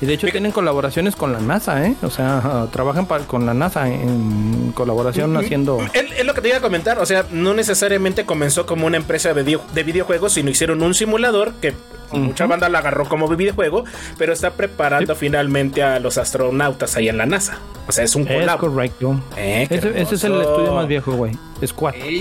Y 0.00 0.06
de 0.06 0.14
hecho 0.14 0.28
tienen 0.28 0.52
colaboraciones 0.52 1.16
con 1.16 1.32
la 1.32 1.40
NASA, 1.40 1.84
¿eh? 1.86 1.94
O 2.02 2.10
sea, 2.10 2.66
trabajan 2.72 3.06
con 3.06 3.46
la 3.46 3.54
NASA 3.54 3.88
en 3.88 4.70
colaboración 4.72 5.36
haciendo... 5.36 5.78
Es, 5.92 6.04
es 6.18 6.24
lo 6.24 6.34
que 6.34 6.40
te 6.40 6.48
iba 6.48 6.58
a 6.58 6.60
comentar, 6.60 6.98
o 7.00 7.06
sea, 7.06 7.26
no 7.32 7.52
necesariamente 7.54 8.24
comenzó 8.24 8.64
como 8.64 8.86
una 8.86 8.96
empresa 8.96 9.34
de, 9.34 9.42
video- 9.42 9.64
de 9.74 9.82
videojuegos, 9.82 10.32
sino 10.34 10.50
hicieron 10.50 10.82
un 10.82 10.94
simulador 10.94 11.54
que 11.54 11.74
mucha 12.12 12.46
banda 12.46 12.68
la 12.68 12.78
agarró 12.78 13.06
como 13.08 13.28
videojuego, 13.28 13.84
pero 14.16 14.32
está 14.32 14.52
preparando 14.52 15.14
finalmente 15.16 15.82
a 15.82 15.98
los 15.98 16.16
astronautas 16.16 16.96
ahí 16.96 17.08
en 17.08 17.18
la 17.18 17.26
NASA. 17.26 17.58
O 17.88 17.92
sea, 17.92 18.04
es 18.04 18.14
un 18.14 18.26
Es 18.28 18.34
collab. 18.40 18.58
correcto. 18.60 19.20
Eh, 19.36 19.66
ese, 19.68 20.00
ese 20.00 20.14
es 20.14 20.24
el 20.24 20.40
estudio 20.40 20.74
más 20.74 20.86
viejo, 20.86 21.12
güey. 21.12 21.32
Squad. 21.66 21.94
Ey. 21.96 22.20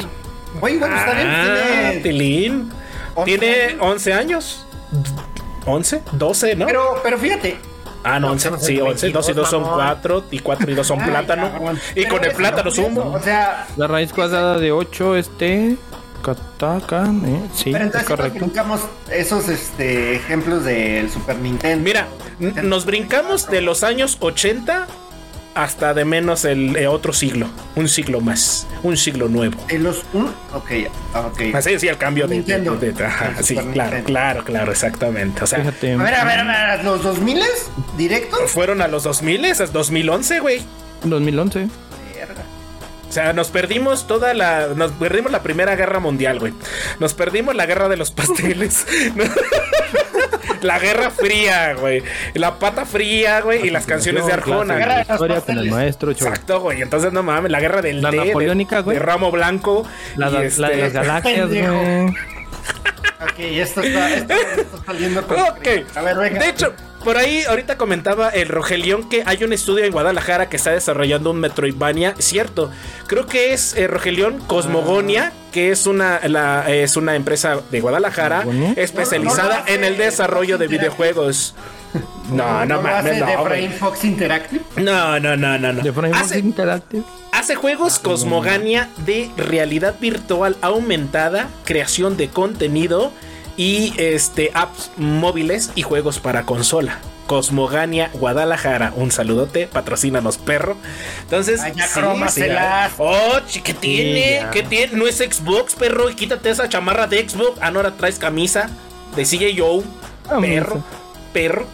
Oye, 0.62 0.78
bueno, 0.80 0.96
está 0.98 1.14
bien. 1.14 1.28
Ah, 1.30 1.46
tiene- 1.92 2.00
Tilín. 2.02 2.70
11 3.16 3.26
Tiene 3.38 3.62
años. 3.66 3.78
11 3.82 4.14
años. 4.14 4.66
11, 5.68 6.02
12, 6.14 6.56
¿no? 6.56 6.66
Pero, 6.66 7.00
pero 7.04 7.18
fíjate, 7.18 7.58
ah, 8.04 8.20
no, 8.20 8.28
no, 8.28 8.32
11, 8.34 8.52
no, 8.52 8.58
sí, 8.60 8.80
11, 8.82 9.10
2 9.10 9.30
y 9.30 9.34
2 9.34 9.50
son 9.50 9.62
mamón. 9.64 9.78
4 9.78 10.24
y 10.32 10.40
4 10.40 10.72
y 10.72 10.76
2 10.76 10.88
son 10.88 11.02
Ay, 11.02 11.10
plátano. 11.10 11.52
cabrón. 11.52 11.80
Y 11.92 12.02
Pero 12.02 12.10
con 12.10 12.24
el 12.24 12.32
es 12.32 12.38
plátano 12.38 12.72
sumo. 12.72 13.02
O 13.14 13.20
sea, 13.22 13.68
La 13.78 13.88
raíz 13.88 14.12
cuadrada 14.14 14.58
de 14.58 14.72
8, 14.72 15.16
este... 15.18 15.78
Kataka, 16.24 17.04
¿eh? 17.04 17.42
Sí, 17.54 17.66
pero 17.72 17.78
es 17.78 17.82
entonces 17.86 17.94
nos 17.94 18.18
correcto. 18.18 18.40
brincamos 18.40 18.82
esos 19.12 19.48
este, 19.50 20.16
ejemplos 20.16 20.66
del 20.66 21.10
Super 21.12 21.38
Nintendo. 21.38 21.84
Mira, 21.84 22.08
n- 22.40 22.64
nos 22.64 22.86
brincamos 22.86 23.48
de 23.48 23.62
los 23.62 23.84
años 23.84 24.18
80 24.20 24.88
hasta 25.64 25.94
de 25.94 26.06
menos 26.06 26.46
el 26.46 26.76
eh, 26.76 26.88
otro 26.88 27.14
siglo. 27.14 27.48
Un 27.76 27.88
siglo 27.90 28.22
más. 28.22 28.68
Un 28.84 28.98
siglo 28.98 29.28
nuevo. 29.30 29.58
En 29.70 29.84
los 29.84 30.04
un, 30.14 30.28
ok, 30.54 30.72
ok. 31.16 31.42
Así 31.56 31.80
sí, 31.80 31.88
el 31.88 31.98
cambio 31.98 32.28
de. 32.28 32.36
Nintendo. 32.36 32.76
de- 32.76 32.92
de- 32.92 33.06
ajá, 33.06 33.34
El 33.38 33.44
sí, 33.44 33.56
claro, 33.56 33.68
Nintendo. 33.74 34.04
claro, 34.06 34.44
claro, 34.44 34.72
exactamente. 34.72 35.44
O 35.44 35.48
sea, 35.48 35.60
Fíjate. 35.60 35.94
A 35.94 35.98
ver, 35.98 36.14
a 36.16 36.24
ver, 36.26 36.40
a 36.40 36.76
ver, 36.76 36.86
los 36.86 37.04
2000 37.04 37.42
directos. 37.98 38.52
fueron 38.52 38.82
a 38.82 38.88
los 38.88 39.04
2000, 39.04 39.46
es 39.46 39.72
2011, 39.74 40.40
güey. 40.40 40.62
2011. 41.04 41.68
Verga. 42.16 42.44
O 43.10 43.12
sea, 43.12 43.34
nos 43.34 43.50
perdimos 43.50 44.06
toda 44.08 44.34
la. 44.34 44.68
Nos 44.76 44.92
perdimos 44.94 45.32
la 45.32 45.42
primera 45.44 45.76
guerra 45.76 46.00
mundial, 46.00 46.40
güey. 46.40 46.54
Nos 47.00 47.14
perdimos 47.14 47.56
la 47.56 47.66
guerra 47.66 47.90
de 47.90 47.98
los 47.98 48.12
pasteles. 48.18 48.86
la 50.62 50.80
guerra 50.80 51.10
fría, 51.12 51.74
güey. 51.74 52.04
La 52.34 52.60
pata 52.60 52.86
fría, 52.86 53.42
güey. 53.42 53.68
Y 53.68 53.70
las 53.70 53.86
canciones 53.86 54.26
de 54.26 54.34
Arjona. 54.34 54.76
De 54.76 54.86
los 54.86 55.10
Historia 55.10 55.42
con 55.42 55.58
el 55.58 55.72
maestro 55.72 56.14
Cho. 56.14 56.26
Exacto, 56.28 56.62
güey. 56.62 56.82
Entonces, 56.82 57.12
no 57.14 57.24
mames, 57.24 57.52
la 57.52 57.60
guerra 57.60 57.82
del 57.82 58.02
La 58.02 58.12
de- 58.12 58.18
napoleónica, 58.18 58.80
güey. 58.82 58.98
De 58.98 59.04
ramo 59.04 59.32
blanco. 59.32 59.86
La, 60.16 60.30
y 60.30 60.34
la- 60.34 60.44
este- 60.44 60.62
la 60.62 60.70
de 60.70 60.78
las 60.78 60.94
galaxias, 60.94 61.48
güey. 61.50 62.06
Ok, 63.20 63.40
esto 63.40 63.82
está, 63.82 64.14
esto 64.14 64.34
está 64.34 64.86
saliendo 64.86 65.26
con 65.26 65.40
Ok. 65.40 65.68
A 65.96 66.02
ver, 66.02 66.18
venga. 66.18 66.40
De 66.40 66.50
hecho, 66.50 66.74
por 67.08 67.16
ahí 67.18 67.42
ahorita 67.48 67.78
comentaba 67.78 68.28
el 68.32 68.50
Rogelión 68.50 69.08
que 69.08 69.24
hay 69.26 69.42
un 69.42 69.54
estudio 69.54 69.86
en 69.86 69.94
Guadalajara 69.94 70.50
que 70.50 70.58
está 70.58 70.72
desarrollando 70.72 71.32
un 71.32 71.40
Metroidvania. 71.40 72.16
Cierto, 72.20 72.70
creo 73.08 73.26
que 73.28 73.54
es 73.54 73.74
eh, 73.78 73.88
Rogelión 73.88 74.40
Cosmogonia, 74.40 75.32
que 75.54 75.72
es 75.72 75.88
una, 75.88 76.20
la- 76.28 76.66
es 76.70 76.98
una 76.98 77.16
empresa 77.16 77.62
de 77.72 77.80
Guadalajara 77.80 78.44
¿Cosmogonia? 78.44 78.74
especializada 78.76 79.60
No, 79.60 79.60
no, 79.62 79.66
no, 79.68 79.74
en 79.74 79.84
el 79.86 79.98
desarrollo 79.98 80.58
de 80.58 80.66
Fox 80.66 80.78
videojuegos. 80.78 81.56
No, 82.30 82.66
no 82.66 82.76
lo 82.76 82.82
mames, 82.82 83.20
no, 83.20 83.26
de. 83.26 83.34
Frame 83.38 83.70
Fox 83.70 84.04
Interactive. 84.04 84.62
no, 84.76 85.18
no, 85.22 85.38
no, 85.38 85.58
no, 85.58 85.72
no. 85.72 85.82
De 85.82 85.94
Framework 85.94 86.22
Hace, 86.26 86.40
Interactive. 86.40 87.04
hace 87.32 87.56
juegos 87.56 88.00
Cosmogania 88.00 88.90
de 89.06 89.32
realidad 89.38 89.96
virtual 90.02 90.58
aumentada, 90.62 91.48
creación 91.64 92.18
de 92.18 92.28
contenido 92.28 93.14
y 93.58 93.94
este 93.98 94.52
apps 94.54 94.92
móviles 94.96 95.72
y 95.76 95.82
juegos 95.82 96.20
para 96.20 96.46
consola. 96.46 97.00
Cosmogania 97.26 98.10
Guadalajara, 98.14 98.94
un 98.96 99.12
saludote, 99.12 99.68
patrocínanos 99.68 100.38
perro. 100.38 100.78
Entonces, 101.24 101.60
Ay, 101.60 101.74
ya. 101.76 102.90
Oh, 102.98 103.40
chi, 103.46 103.60
¿qué 103.60 103.74
tiene? 103.74 104.46
¿Qué 104.54 104.64
tiene? 104.64 104.96
No 104.96 105.08
es 105.08 105.18
Xbox, 105.18 105.76
perro, 105.76 106.10
y 106.10 106.16
quítate 106.16 106.50
esa 106.50 106.70
chamarra 106.70 107.08
de 107.08 107.28
Xbox. 107.28 107.60
Ah, 107.62 107.70
no, 107.70 107.80
ahora 107.80 107.92
traes 107.92 108.18
camisa 108.18 108.70
de 109.16 109.24
CJO. 109.24 109.84
Ah, 110.30 110.38
Perro, 110.40 110.84
perro. 111.34 111.68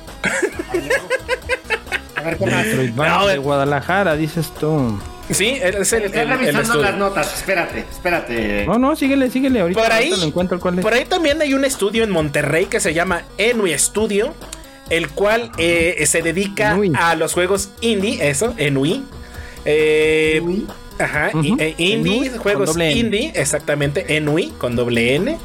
A 2.16 2.22
ver, 2.22 2.38
¿qué 2.38 2.46
más? 2.46 2.66
No, 2.96 3.28
de 3.28 3.36
eh. 3.36 3.38
Guadalajara, 3.38 4.16
dices 4.16 4.52
tú. 4.60 5.00
Sí, 5.30 5.48
es 5.62 5.64
el, 5.94 6.04
Estoy 6.04 6.04
el- 6.04 6.14
el 6.16 6.30
revisando 6.30 6.62
estudio. 6.62 6.82
las 6.82 6.96
notas. 6.98 7.38
Espérate, 7.38 7.80
espérate. 7.92 8.66
No, 8.68 8.78
no, 8.78 8.96
síguele, 8.96 9.30
síguele. 9.30 9.62
Ahorita, 9.62 9.82
Por 9.82 9.92
ahí, 9.92 10.06
ahorita 10.10 10.18
lo 10.18 10.28
encuentro 10.28 10.60
cuál 10.60 10.80
es. 10.80 10.82
por 10.84 10.94
ahí 10.94 11.06
también 11.06 11.42
hay 11.42 11.54
un 11.54 11.64
estudio 11.66 12.04
en 12.04 12.12
Monterrey 12.12 12.66
que 12.66 12.80
se 12.80 12.94
llama 12.94 13.24
Enui 13.38 13.78
Studio, 13.80 14.34
el 14.90 15.10
cual 15.10 15.52
eh, 15.58 16.04
se 16.08 16.22
dedica 16.22 16.74
Enui. 16.74 16.92
a 16.96 17.16
los 17.16 17.34
juegos 17.34 17.70
indie, 17.82 18.30
eso, 18.30 18.54
Enui. 18.58 19.04
Eh, 19.66 20.38
Enui. 20.38 20.68
Ajá, 21.00 21.30
eh, 21.58 21.74
indie, 21.78 21.94
Enui 21.94 22.30
juegos 22.38 22.68
doble 22.68 22.92
N. 22.92 23.00
indie, 23.00 23.32
exactamente, 23.36 24.16
Enui 24.18 24.50
con 24.58 24.76
doble 24.76 25.16
N. 25.16 25.38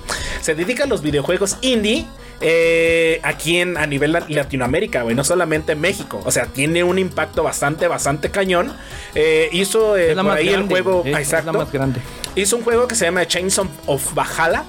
Se 0.42 0.54
dedica 0.54 0.84
a 0.84 0.86
los 0.86 1.02
videojuegos 1.02 1.56
indie. 1.62 2.04
Eh, 2.41 3.20
aquí 3.22 3.59
en 3.59 3.76
a 3.76 3.86
nivel 3.86 4.12
la- 4.12 4.24
Latinoamérica, 4.28 5.03
güey, 5.03 5.14
no 5.16 5.24
solamente 5.24 5.72
en 5.72 5.80
México. 5.80 6.20
O 6.24 6.30
sea, 6.30 6.47
tiene 6.47 6.84
un 6.84 6.99
impacto 6.99 7.43
bastante, 7.43 7.86
bastante 7.89 8.30
cañón. 8.30 8.72
Eh, 9.14 9.49
hizo 9.53 9.97
eh, 9.97 10.14
por 10.14 10.30
ahí 10.30 10.47
grande. 10.49 10.62
el 10.64 10.68
juego. 10.68 11.03
exacto. 11.07 11.53
más 11.53 11.72
grande. 11.72 12.01
Hizo 12.36 12.57
un 12.57 12.62
juego 12.62 12.86
que 12.86 12.95
se 12.95 13.05
llama 13.07 13.26
Chains 13.26 13.59
of, 13.86 14.14
Valhalla 14.14 14.64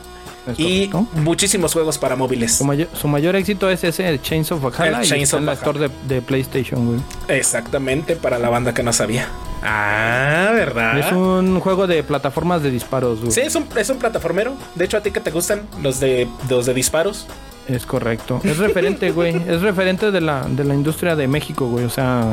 y 0.57 0.89
muchísimos 1.13 1.73
juegos 1.73 1.99
para 1.99 2.15
móviles. 2.15 2.55
Su 2.55 2.63
mayor, 2.63 2.87
su 2.99 3.07
mayor 3.07 3.35
éxito 3.35 3.69
es 3.69 3.83
ese, 3.83 4.09
el 4.09 4.19
Chains 4.21 4.51
of 4.51 4.63
Valhalla. 4.63 4.99
El 4.99 5.05
y 5.05 5.07
Chains 5.07 5.23
está 5.25 5.35
of 5.37 5.41
en 5.41 5.45
la 5.45 5.53
Valhalla. 5.53 5.69
store 5.71 5.79
de, 6.07 6.15
de 6.15 6.21
PlayStation, 6.23 6.87
güey. 6.87 6.99
Exactamente, 7.27 8.15
para 8.15 8.39
la 8.39 8.49
banda 8.49 8.73
que 8.73 8.81
no 8.81 8.91
sabía. 8.91 9.27
Ah, 9.61 10.49
¿verdad? 10.53 10.97
Es 10.97 11.11
un 11.11 11.59
juego 11.59 11.85
de 11.85 12.01
plataformas 12.01 12.63
de 12.63 12.71
disparos, 12.71 13.19
güey. 13.19 13.31
Sí, 13.31 13.41
es 13.41 13.53
un, 13.53 13.67
es 13.75 13.89
un 13.89 13.99
plataformero. 13.99 14.55
De 14.73 14.85
hecho, 14.85 14.97
a 14.97 15.01
ti 15.01 15.11
que 15.11 15.19
te 15.19 15.29
gustan 15.29 15.61
los 15.83 15.99
de 15.99 16.27
los 16.49 16.65
de 16.65 16.73
disparos. 16.73 17.27
Es 17.67 17.85
correcto. 17.85 18.41
Es 18.43 18.57
referente, 18.59 19.11
güey. 19.11 19.35
Es 19.47 19.61
referente 19.61 20.11
de 20.11 20.21
la, 20.21 20.43
de 20.47 20.63
la 20.63 20.73
industria 20.73 21.15
de 21.15 21.27
México, 21.27 21.67
güey. 21.67 21.85
O 21.85 21.89
sea. 21.89 22.23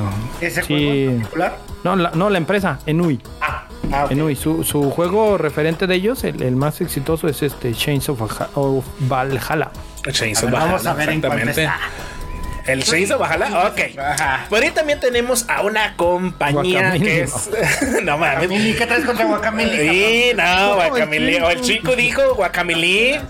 ¿Ese 0.40 0.62
sí. 0.62 0.74
juego 0.74 0.92
en 0.92 1.20
particular? 1.20 1.58
No, 1.84 1.96
la, 1.96 2.10
no, 2.10 2.30
la 2.30 2.38
empresa, 2.38 2.78
Enui. 2.86 3.20
Ah, 3.40 3.66
ah, 3.92 4.04
ok. 4.06 4.10
Enui. 4.12 4.36
Su, 4.36 4.64
su 4.64 4.90
juego 4.90 5.38
referente 5.38 5.86
de 5.86 5.94
ellos, 5.94 6.24
el, 6.24 6.42
el 6.42 6.56
más 6.56 6.80
exitoso, 6.80 7.28
es 7.28 7.42
este 7.42 7.74
Chains 7.74 8.08
of, 8.08 8.20
of 8.54 8.84
Valhalla. 9.00 9.70
Chains 10.10 10.38
of 10.38 10.50
ver, 10.50 10.52
vamos 10.52 10.84
Valhalla, 10.84 10.90
a 10.90 10.94
ver 10.94 11.08
exactamente. 11.10 11.68
El 12.66 12.82
Chains 12.82 13.10
of 13.12 13.20
Valhalla, 13.20 13.68
ok. 13.68 13.98
Ajá. 13.98 14.46
Por 14.48 14.62
ahí 14.62 14.70
también 14.70 14.98
tenemos 14.98 15.48
a 15.48 15.62
una 15.62 15.96
compañía 15.96 16.92
que 16.98 17.22
es. 17.22 17.50
no 18.02 18.18
mames. 18.18 18.48
¿qué 18.76 18.86
traes 18.86 19.04
contra 19.04 19.24
Guacamili? 19.24 19.76
Sí, 19.76 20.30
no, 20.36 20.82
el 20.82 21.42
O 21.42 21.50
el 21.50 21.60
chico 21.60 21.94
dijo 21.94 22.34
Guacamili. 22.34 23.20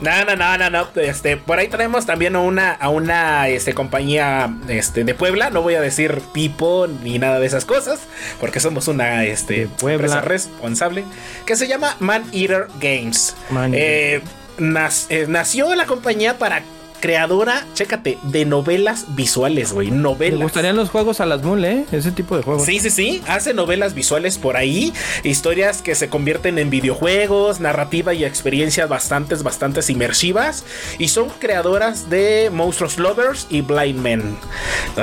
No, 0.00 0.24
no, 0.24 0.36
no, 0.36 0.58
no, 0.58 0.70
no. 0.70 0.88
Este, 1.00 1.36
por 1.36 1.58
ahí 1.58 1.68
traemos 1.68 2.06
también 2.06 2.36
a 2.36 2.40
una, 2.40 2.72
a 2.72 2.88
una 2.88 3.48
este, 3.48 3.74
compañía 3.74 4.52
este, 4.68 5.04
de 5.04 5.14
Puebla. 5.14 5.50
No 5.50 5.62
voy 5.62 5.74
a 5.74 5.80
decir 5.80 6.20
tipo 6.32 6.86
ni 6.86 7.18
nada 7.18 7.38
de 7.40 7.46
esas 7.46 7.64
cosas. 7.64 8.00
Porque 8.40 8.60
somos 8.60 8.88
una 8.88 9.24
este, 9.24 9.62
empresa 9.62 10.20
responsable. 10.20 11.04
Que 11.46 11.56
se 11.56 11.66
llama 11.68 11.96
Man 12.00 12.24
Eater 12.32 12.66
Games. 12.80 13.34
Man 13.50 13.72
Eh, 13.74 14.20
nas- 14.58 15.06
eh, 15.08 15.26
nació 15.28 15.74
la 15.74 15.86
compañía 15.86 16.38
para 16.38 16.62
creadora, 17.04 17.66
chécate, 17.74 18.16
de 18.22 18.46
novelas 18.46 19.04
visuales, 19.14 19.74
güey. 19.74 19.90
Me 19.90 19.98
Novelas. 19.98 20.40
gustarían 20.40 20.74
los 20.74 20.88
juegos 20.88 21.20
a 21.20 21.26
las 21.26 21.42
mule, 21.42 21.70
¿eh? 21.80 21.86
Ese 21.92 22.12
tipo 22.12 22.34
de 22.34 22.42
juegos. 22.42 22.64
Sí, 22.64 22.80
sí, 22.80 22.88
sí. 22.88 23.22
Hace 23.28 23.52
novelas 23.52 23.92
visuales 23.92 24.38
por 24.38 24.56
ahí. 24.56 24.90
Historias 25.22 25.82
que 25.82 25.94
se 25.96 26.08
convierten 26.08 26.58
en 26.58 26.70
videojuegos, 26.70 27.60
narrativa 27.60 28.14
y 28.14 28.24
experiencias 28.24 28.88
bastantes, 28.88 29.42
bastantes 29.42 29.90
inmersivas. 29.90 30.64
Y 30.98 31.08
son 31.08 31.28
creadoras 31.28 32.08
de 32.08 32.48
Monstruos 32.50 32.96
Lovers 32.96 33.48
y 33.50 33.60
Blind 33.60 34.00
Men. 34.00 34.22
¿Cómo 34.22 34.38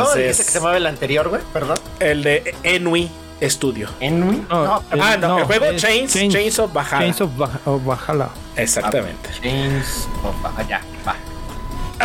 Entonces, 0.05 0.15
dijiste 0.23 0.43
que 0.45 0.49
se 0.49 0.57
llamaba 0.57 0.77
el 0.77 0.87
anterior, 0.87 1.29
güey? 1.29 1.43
Perdón. 1.53 1.77
el 1.99 2.23
de 2.23 2.55
Enui 2.63 3.11
Studio. 3.43 3.89
¿Enui? 3.99 4.43
No, 4.49 4.81
pero- 4.89 5.03
Ah, 5.03 5.17
no, 5.17 5.37
el 5.37 5.43
juego 5.45 5.65
es 5.65 5.83
Chains- 5.83 6.11
Chains 6.31 6.57
of 6.57 6.73
Valhalla. 6.73 6.97
Chains 7.13 7.21
of 7.21 7.85
Valhalla. 7.85 8.29
Exactamente. 8.55 9.29
Chains 9.39 10.07
of... 10.23 10.33
Ah, 10.43 10.63
ya, 10.67 10.81
va. 11.07 11.15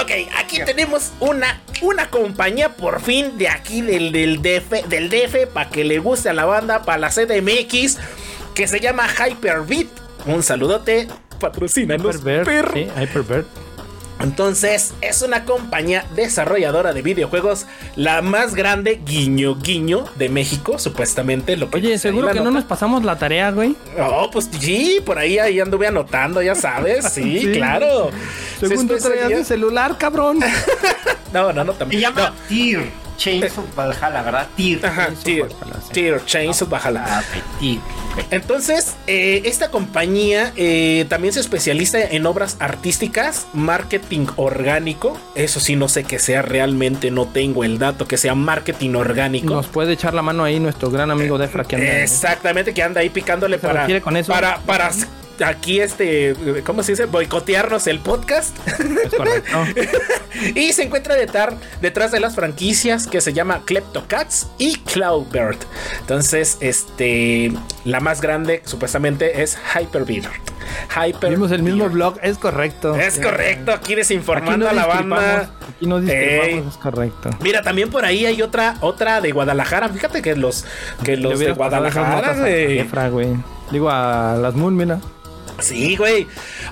Ok, 0.02 0.10
aquí 0.36 0.60
tenemos 0.64 1.12
una, 1.20 1.60
una 1.82 2.10
compañía 2.10 2.76
por 2.76 3.00
fin 3.00 3.38
de 3.38 3.48
aquí 3.48 3.80
del, 3.80 4.12
del 4.12 4.42
DF, 4.42 4.88
del 4.88 5.08
DF 5.08 5.46
para 5.52 5.70
que 5.70 5.84
le 5.84 5.98
guste 5.98 6.28
a 6.28 6.34
la 6.34 6.44
banda, 6.44 6.82
para 6.82 6.98
la 6.98 7.10
CDMX, 7.10 7.98
que 8.54 8.66
se 8.66 8.80
llama 8.80 9.06
Hyperbeat. 9.08 9.86
Un 10.26 10.42
saludote, 10.42 11.08
patrocínanos, 11.40 12.16
Hyperbird. 12.16 12.72
Sí, 12.74 12.88
Hyperbird. 13.00 13.46
Entonces, 14.20 14.94
es 15.02 15.22
una 15.22 15.44
compañía 15.44 16.06
desarrolladora 16.14 16.92
de 16.94 17.02
videojuegos, 17.02 17.66
la 17.96 18.22
más 18.22 18.54
grande, 18.54 19.00
guiño, 19.04 19.56
guiño, 19.56 20.06
de 20.16 20.28
México, 20.28 20.78
supuestamente. 20.78 21.56
Lo 21.56 21.70
que 21.70 21.76
Oye, 21.76 21.98
seguro 21.98 22.30
que 22.30 22.40
no 22.40 22.50
nos 22.50 22.64
pasamos 22.64 23.04
la 23.04 23.16
tarea, 23.18 23.50
güey. 23.50 23.76
No, 23.96 24.30
pues 24.30 24.48
sí, 24.58 25.00
por 25.04 25.18
ahí, 25.18 25.38
ahí 25.38 25.60
anduve 25.60 25.86
anotando, 25.86 26.40
ya 26.42 26.54
sabes. 26.54 27.12
Sí, 27.12 27.40
Sí. 27.46 27.52
claro. 27.52 28.10
Según 28.58 28.88
tú 28.88 28.96
Se 28.98 29.08
traías 29.08 29.28
de 29.28 29.44
celular, 29.44 29.96
cabrón. 29.98 30.40
No, 31.32 31.52
no, 31.52 31.64
no, 31.64 31.72
Se 31.72 31.78
también. 31.80 32.00
llama 32.00 32.32
No. 32.48 32.80
Chains 33.16 33.58
of 33.58 33.64
Valhalla, 33.74 34.22
¿verdad? 34.22 34.46
Tyr. 34.56 34.84
Ajá, 34.84 35.10
sí. 35.22 35.40
Tier, 35.92 36.24
Chains 36.24 36.62
of 36.62 36.68
Valhalla. 36.68 37.04
Ah, 37.06 37.22
Tyr. 37.58 37.80
Entonces, 38.30 38.94
eh, 39.06 39.42
esta 39.44 39.70
compañía 39.70 40.52
eh, 40.56 41.04
también 41.08 41.32
se 41.34 41.40
especializa 41.40 42.00
en 42.00 42.26
obras 42.26 42.56
artísticas, 42.60 43.46
marketing 43.52 44.26
orgánico. 44.36 45.18
Eso 45.34 45.60
sí, 45.60 45.76
no 45.76 45.88
sé 45.88 46.04
que 46.04 46.18
sea 46.18 46.42
realmente, 46.42 47.10
no 47.10 47.26
tengo 47.26 47.64
el 47.64 47.78
dato, 47.78 48.06
que 48.06 48.16
sea 48.16 48.34
marketing 48.34 48.94
orgánico. 48.94 49.54
Nos 49.54 49.66
puede 49.66 49.92
echar 49.92 50.14
la 50.14 50.22
mano 50.22 50.44
ahí 50.44 50.60
nuestro 50.60 50.90
gran 50.90 51.10
amigo 51.10 51.38
Defra 51.38 51.64
que 51.64 51.76
anda. 51.76 52.02
Exactamente, 52.02 52.72
que 52.72 52.82
anda 52.82 53.00
ahí 53.00 53.10
picándole 53.10 53.56
¿Qué 53.56 53.66
se 53.66 53.72
para, 53.72 54.00
con 54.00 54.16
eso? 54.16 54.32
para, 54.32 54.58
para 54.58 54.90
aquí 55.44 55.80
este, 55.80 56.34
¿cómo 56.64 56.82
se 56.82 56.92
dice? 56.92 57.06
Boicotearnos 57.06 57.86
el 57.86 58.00
podcast. 58.00 58.56
Es 59.06 59.14
correcto. 59.14 59.64
y 60.54 60.72
se 60.72 60.84
encuentra 60.84 61.14
detrás, 61.14 61.54
detrás 61.80 62.12
de 62.12 62.20
las 62.20 62.34
franquicias 62.34 63.06
que 63.06 63.20
se 63.20 63.32
llama 63.32 63.62
Kleptocats 63.64 64.48
y 64.58 64.76
Cloudbird. 64.78 65.58
Entonces, 66.00 66.58
este, 66.60 67.52
la 67.84 68.00
más 68.00 68.20
grande 68.20 68.62
supuestamente 68.64 69.42
es 69.42 69.58
Hyperbird. 69.74 70.26
Hyper 70.94 71.30
Vimos 71.30 71.52
el 71.52 71.62
mismo 71.62 71.88
blog, 71.88 72.18
es 72.22 72.38
correcto. 72.38 72.96
Es 72.96 73.18
correcto, 73.18 73.72
aquí 73.72 73.94
desinformando 73.94 74.66
Aquí 74.66 74.76
no 74.76 74.82
a 74.82 74.86
la 74.86 74.94
banda. 74.94 75.50
Aquí 75.68 75.86
no 75.86 75.98
Ey. 75.98 76.64
es 76.66 76.76
correcto. 76.76 77.30
Mira, 77.40 77.62
también 77.62 77.90
por 77.90 78.04
ahí 78.04 78.26
hay 78.26 78.42
otra, 78.42 78.76
otra 78.80 79.20
de 79.20 79.32
Guadalajara. 79.32 79.88
Fíjate 79.88 80.22
que 80.22 80.34
los, 80.36 80.64
que 81.04 81.16
los 81.16 81.38
de 81.38 81.52
Guadalajara, 81.52 82.16
notas 82.16 82.36
a 82.38 82.40
güey. 82.40 82.78
Defra, 82.78 83.08
güey. 83.08 83.28
Digo 83.70 83.90
a 83.90 84.36
las 84.40 84.54
Moon, 84.54 84.76
mira. 84.76 85.00
Sí, 85.60 85.96
güey. 85.96 86.26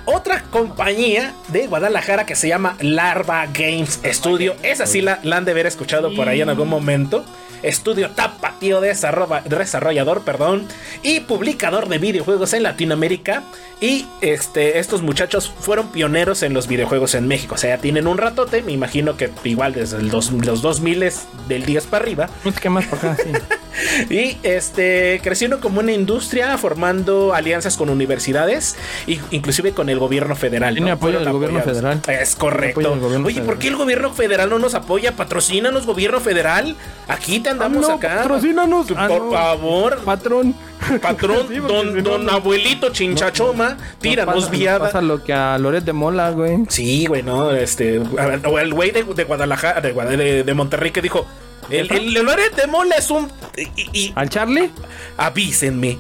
Otra 0.05 0.43
compañía 0.51 1.35
de 1.49 1.67
Guadalajara 1.67 2.27
que 2.27 2.35
se 2.35 2.49
llama 2.49 2.77
Larva 2.81 3.47
Games 3.47 4.01
Studio. 4.05 4.55
Esa 4.63 4.87
sí 4.87 5.01
la, 5.01 5.21
la 5.23 5.37
han 5.39 5.45
de 5.45 5.53
haber 5.53 5.67
escuchado 5.67 6.15
por 6.15 6.29
ahí 6.29 6.41
en 6.41 6.49
algún 6.49 6.69
momento. 6.69 7.25
Estudio 7.63 8.11
tapatío 8.11 8.83
desarrolla- 8.83 9.43
desarrollador, 9.45 10.23
perdón, 10.23 10.69
y 11.03 11.21
publicador 11.21 11.89
de 11.89 11.97
videojuegos 11.99 12.53
en 12.53 12.63
Latinoamérica. 12.63 13.43
Y 13.81 14.07
este, 14.21 14.79
estos 14.79 15.03
muchachos 15.03 15.53
fueron 15.59 15.89
pioneros 15.89 16.43
en 16.43 16.55
los 16.55 16.69
videojuegos 16.69 17.15
en 17.15 17.27
México. 17.29 17.57
O 17.57 17.59
sea, 17.59 17.77
ya 17.77 17.83
tienen 17.83 18.07
un 18.07 18.17
ratote, 18.19 18.63
me 18.63 18.73
imagino 18.73 19.17
que 19.17 19.31
igual 19.45 19.75
desde 19.75 19.99
el 19.99 20.11
dos- 20.11 20.31
los 20.31 20.63
2000 20.63 21.13
del 21.49 21.67
10 21.67 21.87
para 21.87 22.03
arriba. 22.05 22.29
Qué 22.63 22.71
más 22.71 22.87
por 22.87 22.99
acá, 22.99 23.17
sí. 23.23 23.31
Y 24.09 24.39
este 24.45 25.21
crecieron 25.23 25.61
como 25.61 25.81
una 25.81 25.91
industria, 25.93 26.57
formando 26.59 27.35
alianzas 27.35 27.77
con 27.77 27.91
universidades 27.91 28.77
e 29.09 29.19
inclusive 29.33 29.73
con 29.73 29.89
el 29.89 29.99
gobierno 29.99 30.37
federal. 30.37 30.75
Tiene 30.75 30.93
apoyo 30.93 31.19
del 31.19 31.33
gobierno 31.33 31.61
federal. 31.61 32.01
Es 32.07 32.37
correcto. 32.37 32.97
Gobierno 32.97 33.27
Oye, 33.27 33.43
¿por 33.43 33.59
qué 33.59 33.69
el 33.69 33.77
gobierno 33.77 34.13
federal 34.15 34.49
no 34.49 34.61
nos 34.61 34.75
apoya? 34.77 35.17
Patrocínanos, 35.17 35.87
gobierno 35.87 36.21
federal. 36.21 36.77
Aquí 37.09 37.41
te 37.41 37.51
andamos 37.51 37.85
Ah, 37.85 37.89
no, 37.89 37.95
acá. 37.97 38.17
patrocínanos. 38.19 38.87
Ah, 38.97 39.09
Por 39.09 39.23
no. 39.25 39.31
favor. 39.33 39.99
Patrón. 40.05 40.55
Patrón, 41.03 41.47
Sí, 41.49 41.57
don, 41.57 41.97
no, 41.97 42.03
don 42.03 42.27
no- 42.27 42.33
abuelito 42.33 42.91
chinchachoma, 42.91 43.71
Nos 43.71 43.99
tíranos 44.01 44.35
pasa- 44.35 44.47
nos 44.47 44.59
viada. 44.59 44.79
Pasa 44.81 45.01
lo 45.03 45.23
que 45.23 45.33
a 45.33 45.57
Loret 45.59 45.85
de 45.85 45.93
Mola, 45.93 46.31
güey. 46.31 46.59
Sí, 46.69 47.07
güey, 47.07 47.23
no, 47.23 47.51
este, 47.53 47.99
o 47.99 48.59
el 48.59 48.75
güey 48.75 48.91
de, 48.91 49.03
de 49.05 49.25
Guadalajara, 49.25 49.81
de, 49.81 49.93
de, 49.93 50.43
de 50.45 50.55
Monterrey 50.55 50.91
que 50.91 51.01
dijo, 51.03 51.27
el, 51.71 51.91
el, 51.93 52.13
Loret 52.15 52.55
de 52.57 52.67
Mola 52.67 52.97
es 52.97 53.11
un... 53.11 53.31
Y, 53.57 53.89
y- 53.93 54.13
¿Al 54.15 54.29
Charlie? 54.29 54.71
avísenme. 55.17 55.99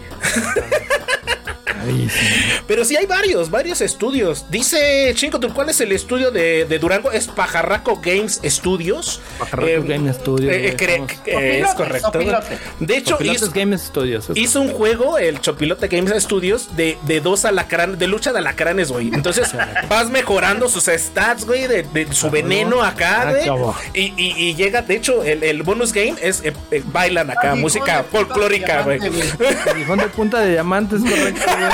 Pero 2.67 2.85
sí 2.85 2.97
hay 2.97 3.07
varios, 3.07 3.51
varios 3.51 3.81
estudios. 3.81 4.47
Dice 4.51 5.13
Chingo, 5.15 5.39
¿tú 5.41 5.53
¿cuál 5.53 5.69
es 5.71 5.81
el 5.81 5.93
estudio 5.93 6.31
de, 6.31 6.65
de 6.65 6.79
Durango? 6.79 7.11
Es 7.13 7.27
Pajarraco 7.29 8.01
Games 8.03 8.41
Studios. 8.45 9.21
Pajarraco 9.39 9.85
Games 9.87 10.17
Studios, 10.17 10.53
eh, 10.55 10.77
eh, 10.79 11.07
eh, 11.27 11.63
es 11.67 11.75
correcto. 11.75 12.11
sopilote. 12.13 12.59
De 12.81 12.97
hecho, 12.97 13.19
hizo, 13.23 13.51
Games 13.53 13.83
Studios. 13.83 14.31
es- 14.31 14.37
hizo 14.37 14.61
un 14.61 14.71
juego, 14.73 15.19
el 15.19 15.41
Chopilote 15.41 15.89
Games 15.89 16.23
Studios, 16.23 16.77
de, 16.77 16.99
de 17.03 17.21
dos 17.21 17.45
alacranes, 17.45 17.99
de 17.99 18.07
lucha 18.07 18.33
de 18.33 18.39
alacranes, 18.39 18.91
güey. 18.91 19.09
Entonces 19.13 19.51
vas 19.89 20.11
mejorando 20.11 20.69
sus 20.69 20.85
stats, 20.85 21.45
güey, 21.45 21.67
de, 21.67 21.83
de 21.83 22.13
su 22.13 22.31
veneno 22.31 22.83
acá, 22.83 23.23
Ah, 23.29 23.31
güey. 23.31 23.75
Y, 23.95 24.15
y- 24.17 24.35
y 24.51 24.55
llega, 24.55 24.83
de 24.83 24.97
hecho, 24.97 25.23
el, 25.25 25.43
el 25.43 25.63
bonus 25.63 25.93
game 25.93 26.15
es 26.21 26.43
eh, 26.45 26.53
eh, 26.71 26.83
bailan 26.87 27.31
acá, 27.31 27.53
Ay, 27.53 27.61
música 27.61 28.05
folclórica, 28.11 28.83
güey. 28.83 28.99
de 28.99 30.09
punta 30.15 30.41
de 30.41 30.53
diamantes, 30.53 31.01
correcto, 31.01 31.43
güey. 31.47 31.71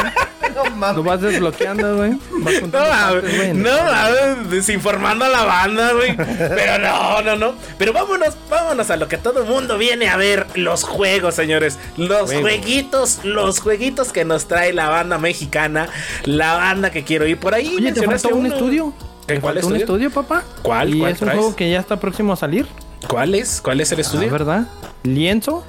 No 0.55 0.65
mames. 0.77 0.97
Lo 0.97 1.03
vas 1.05 1.21
desbloqueando, 1.21 1.97
güey. 1.97 2.19
Vas 2.41 2.55
No, 2.63 2.79
mames, 2.79 3.55
mames, 3.57 4.51
desinformando 4.51 5.25
a 5.25 5.29
la 5.29 5.45
banda, 5.45 5.93
güey. 5.93 6.17
Pero 6.17 6.79
no, 6.79 7.23
no, 7.23 7.37
no. 7.37 7.55
Pero 7.79 7.93
vámonos, 7.93 8.35
vámonos 8.51 8.91
a 8.91 8.97
lo 8.97 9.07
que 9.09 9.17
todo 9.17 9.43
el 9.43 9.49
mundo 9.49 9.79
viene 9.79 10.09
a 10.09 10.17
ver: 10.17 10.47
los 10.57 10.83
juegos, 10.85 11.35
señores. 11.37 11.79
Los 11.97 12.33
jueguitos, 12.33 13.21
los 13.25 13.61
jueguitos 13.61 14.13
que 14.13 14.25
nos 14.25 14.47
trae 14.49 14.73
la 14.73 14.89
banda 14.89 15.19
mexicana, 15.19 15.89
la 16.25 16.55
banda 16.55 16.91
que 16.91 17.05
quiero 17.05 17.27
ir 17.27 17.39
por 17.39 17.55
ahí. 17.55 17.75
Oye, 17.77 17.93
¿te 17.93 18.03
faltó 18.03 18.29
un 18.31 18.47
uno. 18.47 18.55
estudio? 18.55 18.93
¿Qué, 19.27 19.35
¿Te 19.37 19.41
cuál 19.41 19.55
faltó 19.55 19.69
un 19.69 19.77
estudio? 19.77 20.09
estudio, 20.09 20.23
papá? 20.23 20.43
¿Cuál? 20.63 20.95
Y 20.95 20.99
¿Cuál 20.99 21.13
es 21.13 21.21
un 21.21 21.27
traes? 21.27 21.39
juego 21.41 21.57
que 21.57 21.71
ya 21.71 21.79
está 21.79 22.01
próximo 22.01 22.33
a 22.33 22.37
salir. 22.37 22.67
¿Cuál 23.09 23.35
es? 23.37 23.61
¿Cuál 23.63 23.81
es 23.81 23.93
el 23.93 23.99
Ah, 23.99 24.01
estudio? 24.03 24.31
¿verdad? 24.31 24.67
Lienzo, 25.05 25.65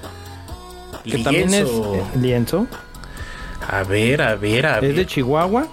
que 1.04 1.20
también 1.20 1.54
es 1.54 1.66
Lienzo. 1.70 1.96
eh, 1.96 2.04
Lienzo. 2.20 2.68
A 3.68 3.84
ver, 3.84 4.22
a 4.22 4.36
ver, 4.36 4.66
a 4.66 4.80
ver. 4.80 4.92
Es 4.92 4.96
de 4.98 5.06
Chihuahua. 5.06 5.68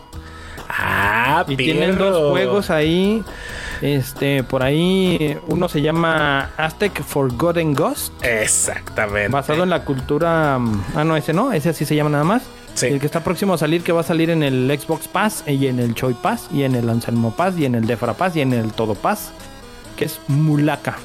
Ah, 0.68 1.45
Y 1.49 1.57
tienen 1.57 1.97
dos 1.97 2.30
juegos 2.30 2.70
ahí. 2.70 3.24
Este, 3.80 4.43
por 4.43 4.62
ahí 4.64 5.39
uno 5.47 5.68
se 5.68 5.80
llama 5.80 6.51
Aztec 6.57 7.01
Forgotten 7.05 7.74
Ghost, 7.74 8.12
Exactamente. 8.24 9.28
basado 9.28 9.62
en 9.62 9.70
la 9.70 9.84
cultura. 9.84 10.57
Ah, 10.97 11.05
no, 11.05 11.16
ese 11.16 11.32
no, 11.32 11.53
ese 11.53 11.68
así 11.70 11.84
se 11.84 11.95
llama 11.95 12.11
nada 12.11 12.24
más. 12.24 12.43
Sí. 12.74 12.86
El 12.86 13.01
que 13.01 13.07
está 13.07 13.22
próximo 13.24 13.55
a 13.55 13.59
salir, 13.59 13.82
que 13.82 13.93
va 13.93 14.01
a 14.01 14.05
salir 14.05 14.30
en 14.30 14.43
el 14.43 14.76
Xbox 14.78 15.09
Pass, 15.09 15.45
y 15.47 15.66
en 15.68 15.78
el 15.78 15.95
Choi 15.95 16.14
Pass, 16.14 16.49
y 16.53 16.62
en 16.64 16.74
el 16.74 16.89
Anselmo 16.91 17.32
Pass, 17.36 17.57
y 17.59 17.64
en 17.64 17.74
el 17.76 17.86
Defra 17.86 18.14
Pass, 18.14 18.36
y 18.36 18.41
en 18.41 18.53
el 18.53 18.72
Todo 18.72 18.95
Pass, 18.95 19.30
que 19.97 20.05
es 20.05 20.20
Mulaka. 20.28 20.97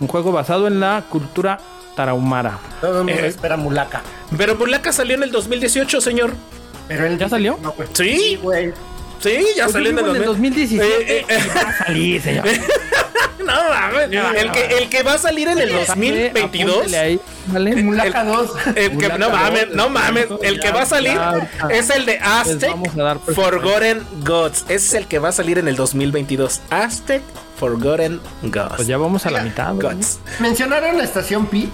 Un 0.00 0.08
juego 0.08 0.32
basado 0.32 0.66
en 0.66 0.80
la 0.80 1.04
cultura 1.08 1.58
tarahumara. 1.96 2.58
Todo 2.80 3.00
el 3.00 3.06
mundo 3.06 3.22
Eh. 3.22 3.26
espera 3.26 3.56
mulaca. 3.56 4.02
Pero 4.36 4.54
Burlaca 4.54 4.92
salió 4.92 5.16
en 5.16 5.24
el 5.24 5.32
2018, 5.32 6.00
señor. 6.00 6.32
Pero 6.86 7.04
él 7.06 7.18
¿Ya 7.18 7.28
salió? 7.28 7.58
no, 7.60 7.72
güey. 7.72 7.88
Sí. 7.94 8.38
güey. 8.40 8.72
Sí, 9.20 9.46
ya 9.56 9.64
Pues 9.64 9.72
salió 9.72 9.90
en 9.90 9.98
el 9.98 10.04
en 10.04 10.16
el 10.16 10.24
2000. 10.24 10.50
2017. 10.50 10.86
Eh, 10.86 11.26
eh, 11.28 11.38
y 11.44 11.48
va 11.48 11.60
a 11.68 11.78
salir, 11.84 12.22
señor. 12.22 12.44
No 13.46 13.52
mames. 13.52 14.10
El 14.36 14.50
que, 14.52 14.64
el 14.78 14.88
que 14.88 15.02
va 15.02 15.14
a 15.14 15.18
salir 15.18 15.48
en 15.48 15.58
el 15.58 15.70
2022. 15.72 16.76
Apúntele 16.76 16.98
ahí, 16.98 17.20
¿vale? 17.46 17.76
Mulaca 17.82 18.24
2. 18.24 18.50
El 18.74 18.98
que, 18.98 19.08
no 19.18 19.30
mames, 19.30 19.68
no 19.70 19.88
mames. 19.88 20.26
El 20.42 20.58
que 20.58 20.70
va 20.72 20.82
a 20.82 20.86
salir 20.86 21.18
es 21.70 21.90
el 21.90 22.06
de 22.06 22.18
Aztec 22.18 22.74
Forgotten 23.34 24.04
Gods. 24.24 24.62
Ese 24.62 24.74
es 24.74 24.94
el 24.94 25.06
que 25.06 25.18
va 25.18 25.28
a 25.28 25.32
salir 25.32 25.58
en 25.58 25.68
el 25.68 25.76
2022. 25.76 26.60
Aztec 26.70 27.22
Forgotten 27.58 28.20
Gods. 28.42 28.74
Pues 28.76 28.88
ya 28.88 28.98
vamos 28.98 29.26
a 29.26 29.30
la 29.30 29.42
mitad. 29.42 29.74
Gods. 29.74 30.18
Mencionaron 30.40 30.98
la 30.98 31.04
estación 31.04 31.46
Pi. 31.46 31.70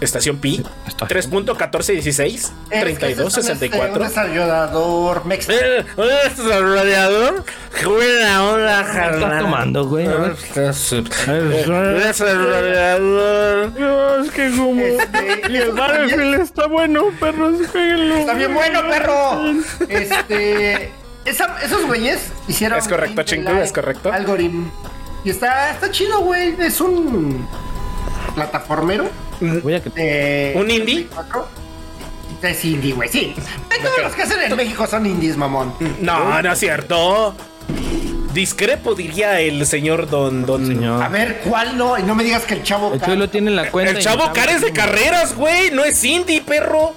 Estación 0.00 0.38
Pi. 0.38 0.62
Estación. 0.86 1.08
3.1416. 1.44 2.52
Es- 2.70 2.80
32, 2.80 3.32
es 3.32 3.36
un, 3.38 3.42
64. 3.42 4.00
Un 4.00 4.08
desarrollador 4.08 5.24
mex. 5.24 5.48
Eh, 5.48 5.84
Un 5.96 6.06
desarrollador. 6.36 7.44
Buena 7.84 8.44
onda, 8.44 8.86
¿Qué 8.92 9.14
estás 9.16 9.42
tomando, 9.42 9.86
güey? 9.86 10.06
A 10.06 10.14
ver. 10.14 10.36
Desarrollador. 12.06 14.24
Es 14.24 14.30
que 14.32 14.50
como... 14.56 14.80
Este, 14.80 15.42
Y 15.52 15.56
el 15.56 15.72
Battlefield 15.72 16.40
está 16.40 16.66
bueno, 16.66 17.04
perros, 17.20 17.54
péguenlo. 17.72 18.16
Está 18.16 18.34
bien 18.34 18.54
bueno, 18.54 18.80
perro. 18.88 19.40
Este. 19.88 20.90
esos 21.24 21.86
güeyes 21.86 22.20
hicieron. 22.46 22.78
Es 22.78 22.88
correcto, 22.88 23.22
Chingu, 23.22 23.50
es 23.52 23.72
correcto. 23.72 24.12
Algorithm. 24.12 24.68
Y 25.24 25.30
está, 25.30 25.72
está 25.72 25.90
chido, 25.90 26.20
güey. 26.20 26.54
Es 26.60 26.80
un 26.80 27.46
plataformero 28.38 29.08
Voy 29.40 29.74
a 29.74 29.80
de. 29.80 30.54
¿Un 30.56 30.70
indie? 30.70 31.08
64. 31.08 31.48
Es 32.42 32.64
indie, 32.64 32.92
güey, 32.92 33.08
sí. 33.08 33.34
Todos 33.82 33.98
los 34.02 34.14
que 34.14 34.22
hacen 34.22 34.40
en 34.42 34.56
México 34.56 34.86
son 34.86 35.06
indies, 35.06 35.36
mamón. 35.36 35.74
No, 36.00 36.40
no 36.40 36.52
es 36.52 36.58
cierto. 36.58 37.34
Discrepo, 38.32 38.94
diría 38.94 39.40
el 39.40 39.66
señor 39.66 40.08
Don. 40.08 40.46
don 40.46 40.66
Señor. 40.66 41.02
A 41.02 41.08
ver, 41.08 41.40
¿cuál 41.44 41.76
no? 41.76 41.98
Y 41.98 42.02
no 42.02 42.14
me 42.14 42.22
digas 42.22 42.44
que 42.44 42.54
el 42.54 42.62
chavo. 42.62 42.92
El 42.94 43.00
Chuy 43.00 43.16
lo 43.16 43.28
tiene 43.28 43.50
en 43.50 43.56
la 43.56 43.70
cuenta. 43.70 43.92
El 43.92 43.98
chavo 43.98 44.26
sabe 44.26 44.38
Cares 44.38 44.60
de 44.60 44.72
carreras, 44.72 45.34
güey. 45.34 45.70
No 45.72 45.84
es 45.84 46.02
indie, 46.04 46.40
perro. 46.42 46.92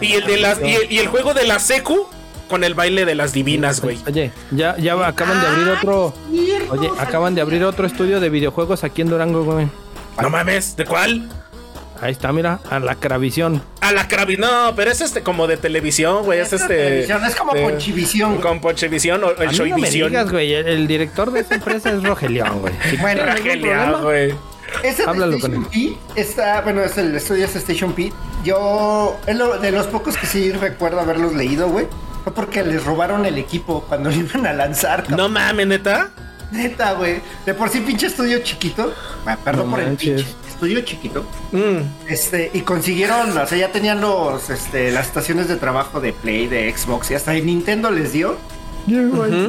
Y 0.00 0.14
el 0.14 0.24
de 0.26 0.38
las. 0.38 0.60
Y 0.60 0.74
el, 0.74 0.92
y 0.92 0.98
el 0.98 1.06
juego 1.08 1.34
de 1.34 1.46
la 1.46 1.58
Secu. 1.60 2.08
con 2.48 2.64
el 2.64 2.74
baile 2.74 3.04
de 3.04 3.14
las 3.14 3.32
divinas, 3.32 3.80
güey. 3.80 3.98
Oye, 4.06 4.32
ya, 4.50 4.76
ya 4.78 4.94
acaban 5.06 5.40
de 5.40 5.46
abrir 5.46 5.68
otro. 5.68 6.14
Oye, 6.70 6.90
acaban 6.98 7.34
de 7.34 7.40
abrir 7.40 7.64
otro 7.64 7.86
estudio 7.86 8.18
de 8.18 8.30
videojuegos 8.30 8.82
aquí 8.82 9.02
en 9.02 9.10
Durango, 9.10 9.44
güey. 9.44 9.68
No 10.20 10.30
mames, 10.30 10.76
¿de 10.76 10.84
cuál? 10.84 11.28
Ahí 12.00 12.12
está, 12.12 12.32
mira, 12.32 12.58
a 12.70 12.80
la 12.80 12.96
Cravisión. 12.96 13.62
A 13.80 13.92
la 13.92 14.08
Cravi, 14.08 14.36
no, 14.36 14.72
pero 14.76 14.90
es 14.90 15.00
este 15.00 15.22
como 15.22 15.46
de 15.46 15.56
televisión, 15.56 16.24
güey. 16.24 16.40
Es, 16.40 16.52
este. 16.52 16.76
televisión, 16.76 17.24
es 17.24 17.36
como 17.36 17.52
de- 17.54 17.62
Ponchivisión. 17.62 18.40
Con 18.40 18.60
Ponchivisión 18.60 19.22
o 19.24 19.30
el 19.30 19.48
A 19.48 19.52
mí 19.52 19.70
no 19.70 19.78
me 19.78 19.90
digas, 19.90 20.30
güey. 20.30 20.52
El, 20.52 20.66
el 20.68 20.86
director 20.86 21.30
de 21.30 21.40
esa 21.40 21.54
empresa 21.54 21.90
es 21.90 22.02
Rogelión, 22.02 22.60
güey. 22.60 22.74
Si 22.90 22.96
Bueno, 22.96 23.22
problema, 23.24 23.98
güey. 24.02 24.34
Ese 24.82 25.04
Háblalo 25.04 25.38
con 25.38 25.52
Station 25.54 25.64
P 25.70 25.96
está, 26.20 26.60
bueno, 26.62 26.82
es 26.82 26.98
el 26.98 27.14
estudio 27.14 27.44
es 27.44 27.54
Station 27.54 27.92
P. 27.92 28.12
Yo, 28.44 29.16
es 29.26 29.36
lo- 29.36 29.58
de 29.58 29.70
los 29.70 29.86
pocos 29.86 30.16
que 30.16 30.26
sí 30.26 30.50
recuerdo 30.52 31.00
haberlos 31.00 31.32
leído, 31.34 31.68
güey. 31.68 31.86
Fue 32.24 32.34
porque 32.34 32.64
les 32.64 32.84
robaron 32.84 33.24
el 33.24 33.38
equipo 33.38 33.84
cuando 33.88 34.10
lo 34.10 34.16
iban 34.16 34.46
a 34.46 34.52
lanzar. 34.52 35.02
cabrón. 35.04 35.16
No 35.16 35.28
mames, 35.28 35.66
neta. 35.68 36.10
Neta, 36.54 36.92
güey. 36.94 37.20
De 37.44 37.54
por 37.54 37.68
sí, 37.68 37.80
pinche 37.80 38.06
estudio 38.06 38.38
chiquito. 38.40 38.92
Ah, 39.26 39.36
Perdón 39.42 39.66
No 39.66 39.70
por 39.72 39.80
el 39.80 39.96
pinche 39.96 40.24
estudio 40.48 40.80
chiquito. 40.82 41.24
Mm. 41.52 42.08
Este, 42.08 42.50
y 42.54 42.60
consiguieron, 42.60 43.36
o 43.36 43.46
sea, 43.46 43.58
ya 43.58 43.72
tenían 43.72 44.00
los, 44.00 44.50
este, 44.50 44.90
las 44.92 45.06
estaciones 45.06 45.48
de 45.48 45.56
trabajo 45.56 46.00
de 46.00 46.12
Play, 46.12 46.46
de 46.46 46.74
Xbox 46.74 47.10
y 47.10 47.14
hasta 47.14 47.32
de 47.32 47.42
Nintendo 47.42 47.90
les 47.90 48.12
dio. 48.12 48.36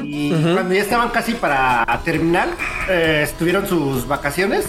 Y 0.04 0.30
cuando 0.30 0.74
ya 0.74 0.82
estaban 0.82 1.10
casi 1.10 1.34
para 1.34 1.86
terminar, 2.06 2.50
eh, 2.90 3.22
estuvieron 3.24 3.68
sus 3.68 4.08
vacaciones. 4.08 4.66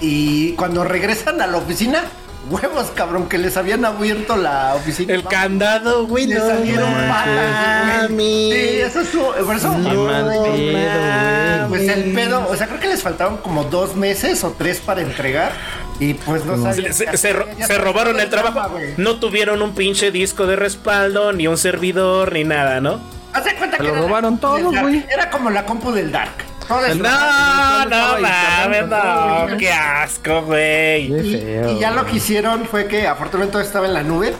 Y 0.00 0.52
cuando 0.52 0.84
regresan 0.84 1.40
a 1.40 1.46
la 1.46 1.58
oficina, 1.58 2.04
huevos, 2.50 2.90
cabrón, 2.94 3.28
que 3.28 3.38
les 3.38 3.56
habían 3.56 3.84
abierto 3.84 4.36
la 4.36 4.74
oficina. 4.74 5.12
El 5.14 5.24
candado, 5.24 6.06
güey, 6.06 6.26
Les 6.26 6.38
no 6.38 6.46
salieron 6.48 6.92
patas, 7.08 8.10
güey. 8.10 8.52
Sí, 8.52 8.80
eso 8.80 9.00
estuvo. 9.00 9.32
Por 9.32 9.56
eso. 9.56 9.72
Pedo, 9.74 10.40
güey. 10.40 11.68
Pues 11.68 11.88
el 11.88 12.12
pedo, 12.12 12.46
o 12.48 12.56
sea, 12.56 12.66
creo 12.66 12.80
que 12.80 12.88
les 12.88 13.02
faltaban 13.02 13.36
como 13.38 13.64
dos 13.64 13.96
meses 13.96 14.44
o 14.44 14.50
tres 14.56 14.80
para 14.80 15.00
entregar. 15.02 15.52
Y 16.00 16.14
pues 16.14 16.44
no 16.44 16.56
Se, 16.56 16.92
sabían. 16.92 17.16
se- 17.16 17.32
ro- 17.32 17.46
robaron 17.78 18.18
el 18.20 18.28
trabajo. 18.28 18.78
No 18.96 19.16
tuvieron 19.20 19.62
un 19.62 19.74
pinche 19.74 20.10
disco 20.10 20.46
de 20.46 20.56
respaldo, 20.56 21.32
ni 21.32 21.46
un 21.46 21.56
servidor, 21.56 22.32
ni 22.32 22.44
nada, 22.44 22.80
¿no? 22.80 23.00
Haz 23.32 23.44
de 23.44 23.54
cuenta 23.56 23.76
Se 23.76 23.82
que 23.82 23.88
lo 23.88 23.94
la 23.96 24.00
robaron 24.02 24.38
todo, 24.38 24.70
güey. 24.70 25.04
Era 25.12 25.30
como 25.30 25.50
la 25.50 25.64
compu 25.66 25.92
del 25.92 26.10
Dark. 26.12 26.32
No, 26.68 27.84
no 27.86 28.18
mames, 28.20 28.88
no, 28.88 29.56
qué 29.58 29.72
asco, 29.72 30.42
güey. 30.42 31.12
Y, 31.12 31.78
ya 31.78 31.90
lo 31.90 32.06
que 32.06 32.16
hicieron 32.16 32.66
fue 32.66 32.86
que 32.86 33.06
afortunadamente 33.06 33.52
todo 33.52 33.62
estaba 33.62 33.86
en 33.86 33.94
la 33.94 34.02
nube 34.02 34.34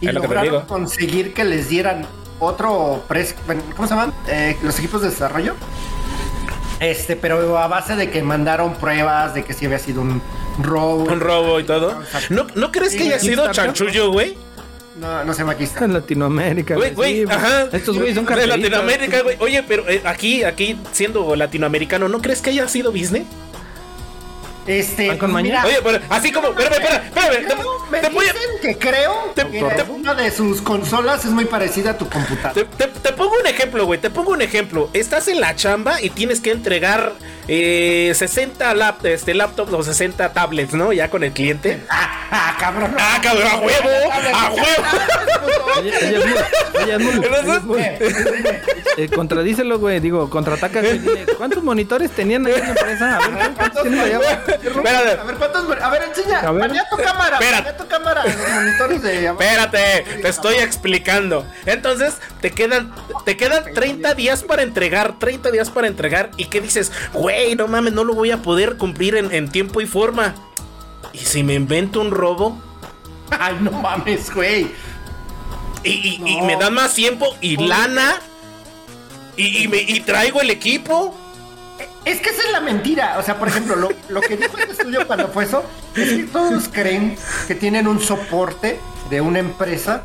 y 0.00 0.06
lo 0.06 0.20
lograron 0.20 0.66
conseguir 0.66 1.34
que 1.34 1.44
les 1.44 1.68
dieran 1.68 2.06
otro 2.38 3.02
pres 3.08 3.34
¿cómo 3.74 3.88
se 3.88 3.94
llaman? 3.94 4.12
Eh, 4.28 4.56
los 4.62 4.78
equipos 4.78 5.02
de 5.02 5.10
desarrollo. 5.10 5.54
Este, 6.80 7.16
pero 7.16 7.58
a 7.58 7.68
base 7.68 7.96
de 7.96 8.10
que 8.10 8.22
mandaron 8.22 8.74
pruebas 8.74 9.34
de 9.34 9.44
que 9.44 9.54
sí 9.54 9.64
había 9.64 9.78
sido 9.78 10.02
un 10.02 10.20
robo. 10.58 11.04
Un 11.04 11.20
robo 11.20 11.58
y 11.58 11.64
todo. 11.64 12.02
¿No, 12.28 12.46
¿no 12.54 12.70
crees 12.70 12.94
que 12.94 13.04
haya 13.04 13.18
sido 13.18 13.50
chanchullo, 13.50 14.10
güey? 14.12 14.36
No, 15.00 15.24
no 15.24 15.34
se 15.34 15.42
está. 15.60 15.84
En 15.84 15.92
Latinoamérica, 15.92 16.74
Güey, 16.74 16.94
güey, 16.94 17.14
sí, 17.14 17.24
ajá. 17.30 17.68
Estos 17.72 17.96
güeyes 17.98 18.14
son 18.14 18.24
de 18.24 18.28
carteristas. 18.28 18.60
Latinoamérica, 18.60 19.22
güey. 19.22 19.36
Oye, 19.40 19.62
pero 19.62 19.88
eh, 19.88 20.00
aquí, 20.04 20.42
aquí 20.42 20.78
siendo 20.92 21.36
latinoamericano, 21.36 22.08
¿no 22.08 22.20
crees 22.22 22.40
que 22.40 22.50
haya 22.50 22.66
sido 22.68 22.92
Disney? 22.92 23.26
Este, 24.66 25.08
¿Van 25.08 25.18
con 25.18 25.32
maña? 25.32 25.64
Oye, 25.64 25.76
pero 25.84 26.00
así 26.10 26.32
como, 26.32 26.48
espérame, 26.48 26.72
espérame, 26.74 27.02
me 27.90 28.00
Te, 28.00 28.08
voy 28.08 28.26
a, 28.26 28.32
dicen 28.32 28.48
que 28.60 28.76
creo 28.78 29.30
Te- 29.34 29.46
que 29.46 29.62
te- 29.62 29.82
una 29.90 30.14
de 30.14 30.30
sus 30.32 30.60
consolas 30.60 31.24
es 31.24 31.30
muy 31.30 31.44
parecida 31.44 31.90
a 31.92 31.98
tu 31.98 32.08
computadora. 32.08 32.52
te, 32.52 32.64
te- 32.64 32.88
te 33.00 33.12
pongo 33.12 33.32
un 33.40 33.46
ejemplo, 33.46 33.86
güey. 33.86 34.00
Te 34.00 34.10
pongo 34.10 34.32
un 34.32 34.42
ejemplo. 34.42 34.90
Estás 34.92 35.28
en 35.28 35.40
la 35.40 35.54
chamba 35.54 36.02
y 36.02 36.10
tienes 36.10 36.40
que 36.40 36.50
entregar 36.50 37.12
eh, 37.46 38.12
60 38.16 38.74
lap, 38.74 39.06
este, 39.06 39.34
laptops 39.34 39.72
o 39.72 39.82
60 39.84 40.32
tablets, 40.32 40.74
¿no? 40.74 40.92
Ya 40.92 41.08
con 41.10 41.22
el 41.22 41.30
cliente. 41.32 41.80
Ah, 42.28 42.50
ah, 42.50 42.56
cabrón. 42.58 42.92
¡Ah, 42.98 43.20
cabrón! 43.22 43.46
¡A 43.48 43.56
huevo! 43.58 43.88
¡A 44.34 44.50
huevo! 44.50 44.64
Contradícelo, 49.14 49.78
güey. 49.78 50.00
Digo, 50.00 50.28
contraataca. 50.30 50.82
¿Cuántos 51.36 51.62
monitores 51.62 52.10
tenían 52.10 52.46
ahí 52.46 52.54
en 52.54 52.60
la 52.60 52.68
empresa? 52.68 53.16
A 53.16 53.28
ver, 53.28 53.48
¿tú 53.48 53.54
¿cuántos 53.56 53.82
tienes 53.82 54.00
allá? 54.00 54.42
Espérate. 54.62 55.20
A 55.20 55.24
ver, 55.24 55.36
¿cuántos? 55.36 55.82
A 55.82 55.90
ver, 55.90 56.02
enseña. 56.04 56.40
A 56.40 56.50
ver. 56.52 56.72
Tu 56.90 56.96
cámara. 56.96 57.38
Tu 57.76 57.86
cámara. 57.86 58.24
Los 58.24 58.50
monitores 58.54 59.02
de. 59.02 59.26
Espérate, 59.26 60.04
te 60.22 60.28
estoy 60.28 60.54
explicando. 60.56 61.46
Entonces, 61.64 62.14
te 62.40 62.50
quedan, 62.52 62.94
te 63.24 63.36
quedan 63.36 63.72
30 63.74 64.14
días 64.14 64.42
para 64.42 64.62
entregar, 64.62 65.18
30 65.18 65.50
días 65.50 65.70
para 65.70 65.86
entregar. 65.86 66.30
¿Y 66.36 66.46
qué 66.46 66.60
dices? 66.60 66.92
Güey, 67.12 67.54
no 67.56 67.68
mames, 67.68 67.92
no 67.92 68.04
lo 68.04 68.14
voy 68.14 68.30
a 68.30 68.38
poder 68.38 68.76
cumplir 68.76 69.16
en, 69.16 69.32
en 69.32 69.50
tiempo 69.50 69.80
y 69.80 69.86
forma. 69.86 70.34
¿Y 71.12 71.18
si 71.18 71.42
me 71.42 71.54
invento 71.54 72.00
un 72.00 72.10
robo? 72.10 72.60
Ay, 73.30 73.56
no 73.60 73.70
mames, 73.72 74.32
güey. 74.34 74.70
Y, 75.82 75.90
y- 75.90 76.22
y 76.24 76.40
me 76.42 76.56
dan 76.56 76.74
más 76.74 76.94
tiempo 76.94 77.36
y 77.40 77.56
lana. 77.56 78.16
Y, 79.36 79.64
y 79.64 79.68
me, 79.68 79.78
y 79.78 80.00
traigo 80.00 80.40
el 80.40 80.50
equipo. 80.50 81.16
Es 82.06 82.20
que 82.20 82.30
esa 82.30 82.42
es 82.44 82.52
la 82.52 82.60
mentira. 82.60 83.16
O 83.18 83.22
sea, 83.22 83.38
por 83.38 83.48
ejemplo, 83.48 83.76
lo, 83.76 83.90
lo 84.08 84.20
que 84.22 84.36
dijo 84.36 84.56
este 84.56 84.72
estudio 84.72 85.06
cuando 85.06 85.28
fue 85.28 85.44
eso, 85.44 85.62
es 85.94 86.08
que 86.10 86.22
todos 86.24 86.68
creen 86.72 87.16
que 87.48 87.54
tienen 87.54 87.86
un 87.88 88.00
soporte 88.00 88.78
de 89.10 89.20
una 89.20 89.40
empresa 89.40 90.02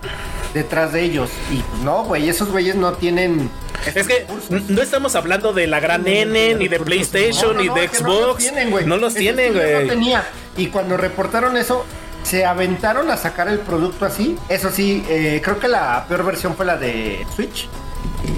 detrás 0.53 0.91
de 0.93 1.03
ellos. 1.03 1.29
Y 1.51 1.63
no, 1.83 2.03
güey, 2.03 2.27
esos 2.27 2.49
güeyes 2.49 2.75
no 2.75 2.93
tienen. 2.93 3.49
Es 3.95 4.07
que 4.07 4.25
no 4.67 4.81
estamos 4.81 5.15
hablando 5.15 5.53
de 5.53 5.67
la 5.67 5.79
gran 5.79 6.07
N, 6.07 6.55
ni 6.55 6.67
de 6.67 6.79
PlayStation, 6.79 7.55
No, 7.55 7.63
no, 7.63 7.73
ni 7.75 7.81
de 7.81 7.87
Xbox. 7.87 8.37
tienen, 8.39 8.71
güey. 8.71 8.85
No 8.85 8.97
los 8.97 9.13
tienen, 9.13 9.53
güey. 9.53 9.83
No 9.85 9.89
tenía. 9.89 10.23
Y 10.57 10.67
cuando 10.67 10.97
reportaron 10.97 11.55
eso, 11.55 11.85
se 12.23 12.45
aventaron 12.45 13.09
a 13.11 13.17
sacar 13.17 13.47
el 13.47 13.59
producto 13.59 14.05
así. 14.05 14.37
Eso 14.49 14.71
sí, 14.71 15.03
eh, 15.07 15.39
creo 15.43 15.59
que 15.59 15.67
la 15.67 16.05
peor 16.07 16.25
versión 16.25 16.55
fue 16.55 16.65
la 16.65 16.77
de 16.77 17.25
Switch. 17.35 17.69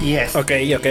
Y 0.02 0.14
es. 0.16 0.36
Ok, 0.36 0.52
ok. 0.76 0.86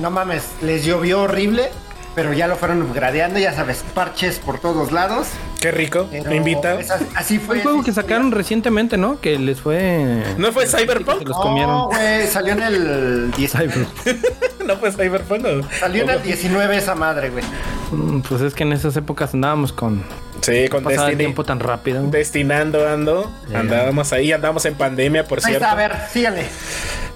No 0.00 0.10
mames, 0.12 0.44
les 0.62 0.84
llovió 0.84 1.22
horrible. 1.22 1.70
Pero 2.18 2.32
ya 2.32 2.48
lo 2.48 2.56
fueron 2.56 2.92
gradeando, 2.92 3.38
ya 3.38 3.52
sabes, 3.52 3.84
parches 3.94 4.40
por 4.40 4.58
todos 4.58 4.90
lados. 4.90 5.28
Qué 5.60 5.70
rico. 5.70 6.08
Pero 6.10 6.28
Me 6.28 6.34
invita. 6.38 6.74
es 6.80 6.90
así- 7.14 7.38
Fue 7.38 7.58
el 7.58 7.62
juego 7.62 7.84
que 7.84 7.92
sacaron 7.92 8.32
recientemente, 8.32 8.96
¿no? 8.96 9.20
Que 9.20 9.38
les 9.38 9.60
fue. 9.60 10.24
¿No 10.36 10.50
fue 10.50 10.66
Cyberpunk? 10.66 11.28
los 11.28 11.36
No, 11.36 11.42
comieron. 11.44 11.84
güey, 11.84 12.26
salió 12.26 12.54
en 12.54 12.62
el 12.64 13.30
19. 13.36 13.72
Cyber. 13.72 14.16
¿No 14.66 14.76
fue 14.78 14.90
Cyberpunk? 14.90 15.44
¿o? 15.44 15.60
Salió 15.78 16.02
en 16.02 16.10
el 16.10 16.22
19 16.24 16.76
esa 16.76 16.96
madre, 16.96 17.30
güey. 17.30 17.44
Mm, 17.92 18.22
Pues 18.22 18.40
es 18.42 18.52
que 18.52 18.64
en 18.64 18.72
esas 18.72 18.96
épocas 18.96 19.32
andábamos 19.32 19.72
con. 19.72 20.02
Sí, 20.40 20.68
con 20.68 20.82
Pasaba 20.84 21.04
el 21.04 21.10
Destiny. 21.10 21.24
tiempo 21.24 21.44
tan 21.44 21.60
rápido. 21.60 22.02
Destinando 22.10 22.88
ando. 22.88 23.30
Ya. 23.50 23.60
Andábamos 23.60 24.12
ahí, 24.12 24.32
andábamos 24.32 24.64
en 24.66 24.74
pandemia, 24.74 25.24
por 25.24 25.38
Ahí 25.38 25.44
cierto. 25.44 25.64
está, 25.64 25.72
a 25.72 25.74
ver, 25.74 25.96
síganle. 26.12 26.46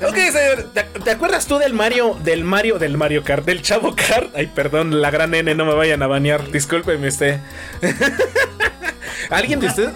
Ok, 0.07 0.17
señor, 0.17 0.71
¿te, 0.75 0.83
te 0.83 1.11
acuerdas 1.13 1.47
tú 1.47 1.59
del 1.59 1.75
Mario, 1.75 2.17
del 2.25 2.43
Mario, 2.45 2.79
del 2.81 2.97
Mario 2.97 3.23
Kart, 3.23 3.45
del 3.45 3.63
Chavo 3.63 3.95
Kart? 3.95 4.35
Ay, 4.35 4.49
perdón, 4.49 5.01
la 5.01 5.11
gran 5.13 5.33
N, 5.35 5.55
no 5.55 5.65
me 5.65 5.75
vayan 5.75 6.03
a 6.03 6.09
banear, 6.09 6.51
discúlpeme 6.51 7.07
usted. 7.09 7.39
¿Alguien 9.31 9.61
de 9.61 9.69
ustedes? 9.69 9.91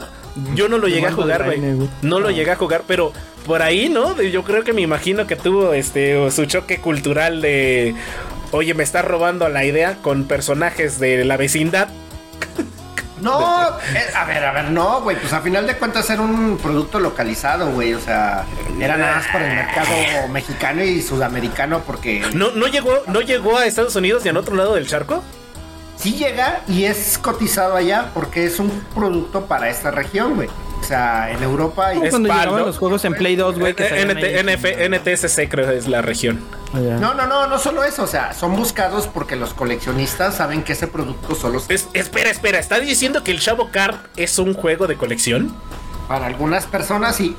Yo 0.55 0.68
no 0.68 0.79
lo 0.79 0.87
llegué 0.87 1.07
a 1.07 1.12
jugar, 1.12 1.45
güey. 1.45 1.61
No 2.03 2.20
lo 2.20 2.31
llegué 2.31 2.51
a 2.51 2.57
jugar, 2.57 2.83
pero 2.87 3.12
por 3.47 3.62
ahí, 3.62 3.89
¿no? 3.89 4.20
Yo 4.22 4.45
creo 4.45 4.64
que 4.64 4.72
me 4.72 4.83
imagino 4.83 5.27
que 5.27 5.35
tuvo 5.35 5.72
este 5.72 6.31
su 6.31 6.45
choque 6.47 6.79
cultural 6.79 7.41
de. 7.41 7.95
Oye, 8.53 8.74
me 8.74 8.83
estás 8.85 9.05
robando 9.05 9.49
la 9.49 9.64
idea 9.64 9.97
con 10.03 10.24
personajes 10.24 11.01
de 11.01 11.24
la 11.24 11.37
vecindad. 11.37 11.89
No, 13.21 13.69
eh, 13.95 14.05
a 14.14 14.25
ver, 14.25 14.45
a 14.45 14.53
ver, 14.53 14.71
no, 14.71 15.01
güey. 15.01 15.17
Pues 15.19 15.33
a 15.33 15.41
final 15.41 15.67
de 15.67 15.77
cuentas 15.77 16.09
era 16.11 16.21
un 16.21 16.59
producto 16.62 17.01
localizado, 17.01 17.71
güey. 17.73 17.95
O 17.95 18.01
sea, 18.01 18.45
era 18.79 18.97
nada 18.97 19.17
más 19.17 19.27
para 19.29 19.49
el 19.49 19.57
mercado 19.57 20.29
mexicano 20.31 20.83
y 20.85 21.01
sudamericano 21.01 21.81
porque 21.81 22.23
¿No, 22.35 22.51
no, 22.53 22.67
llegó, 22.67 23.03
¿No 23.07 23.21
llegó 23.21 23.57
a 23.57 23.67
Estados 23.67 23.97
Unidos 23.97 24.25
y 24.27 24.29
al 24.29 24.37
otro 24.37 24.55
lado 24.55 24.75
del 24.75 24.87
charco? 24.87 25.23
sí 25.97 26.12
llega 26.12 26.61
y 26.69 26.85
es 26.85 27.19
cotizado 27.19 27.75
allá 27.75 28.11
porque 28.14 28.45
es 28.45 28.59
un 28.59 28.71
producto 28.95 29.47
para 29.47 29.69
esta 29.69 29.91
región, 29.91 30.35
güey. 30.35 30.49
O 30.81 30.85
sea, 30.85 31.33
en 31.33 31.43
Europa 31.43 31.95
y 31.95 32.03
Es 32.03 32.11
cuando 32.11 32.29
llegaban 32.29 32.64
los 32.64 32.79
juegos 32.79 33.05
en 33.05 33.14
Play 33.14 33.35
2, 33.35 33.59
güey. 33.59 33.73
NTSC 33.73 35.49
creo 35.49 35.71
es 35.71 35.89
la 35.89 36.03
región. 36.03 36.41
Allá. 36.77 36.97
No, 36.99 37.14
no, 37.14 37.27
no, 37.27 37.47
no 37.47 37.59
solo 37.59 37.83
eso, 37.85 38.03
o 38.03 38.07
sea, 38.07 38.33
son 38.35 38.55
buscados 38.57 39.07
porque 39.09 39.37
los 39.37 39.55
coleccionistas 39.55 40.37
saben 40.37 40.62
que 40.62 40.72
ese 40.74 40.87
producto 40.87 41.35
solo 41.35 41.59
es 41.59 41.66
Es- 41.70 41.89
espera, 41.95 42.31
espera, 42.31 42.59
¿estás 42.59 42.81
diciendo 42.83 43.24
que 43.24 43.31
el 43.31 43.41
Chavo 43.41 43.70
Card 43.70 43.97
es 44.16 44.39
un 44.39 44.55
juego 44.55 44.87
de 44.87 44.97
colección? 44.97 45.55
para 46.09 46.27
algunas 46.27 46.66
personas 46.66 47.18
y 47.20 47.35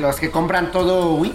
los 0.00 0.16
que 0.16 0.30
compran 0.30 0.72
todo, 0.72 1.10
uy. 1.12 1.34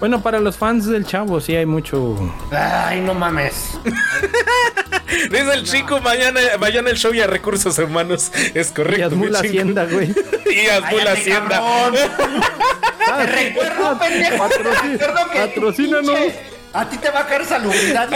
Bueno, 0.00 0.20
para 0.20 0.40
los 0.40 0.56
fans 0.56 0.86
del 0.86 1.06
chavo, 1.06 1.40
sí 1.40 1.54
hay 1.54 1.64
mucho. 1.64 2.16
Ay, 2.50 3.00
no 3.02 3.14
mames. 3.14 3.78
Dice 5.30 5.54
el 5.54 5.62
chico, 5.62 6.00
mañana, 6.00 6.40
mañana 6.58 6.90
el 6.90 6.96
show 6.96 7.14
y 7.14 7.20
a 7.20 7.28
recursos 7.28 7.78
humanos. 7.78 8.32
Es 8.54 8.72
correcto. 8.72 9.14
Y 9.14 9.28
la 9.30 9.38
hacienda, 9.38 9.84
güey. 9.84 10.12
Y 10.50 10.66
la 11.04 11.12
hacienda. 11.12 11.62
Te 13.16 13.26
recuerdo, 13.26 13.98
pendejo. 13.98 14.48
Patrocínanos. 15.34 16.18
A 16.74 16.88
ti 16.88 16.96
te 16.98 17.10
va 17.10 17.20
a 17.20 17.26
caer 17.26 17.44
salubridad. 17.44 18.08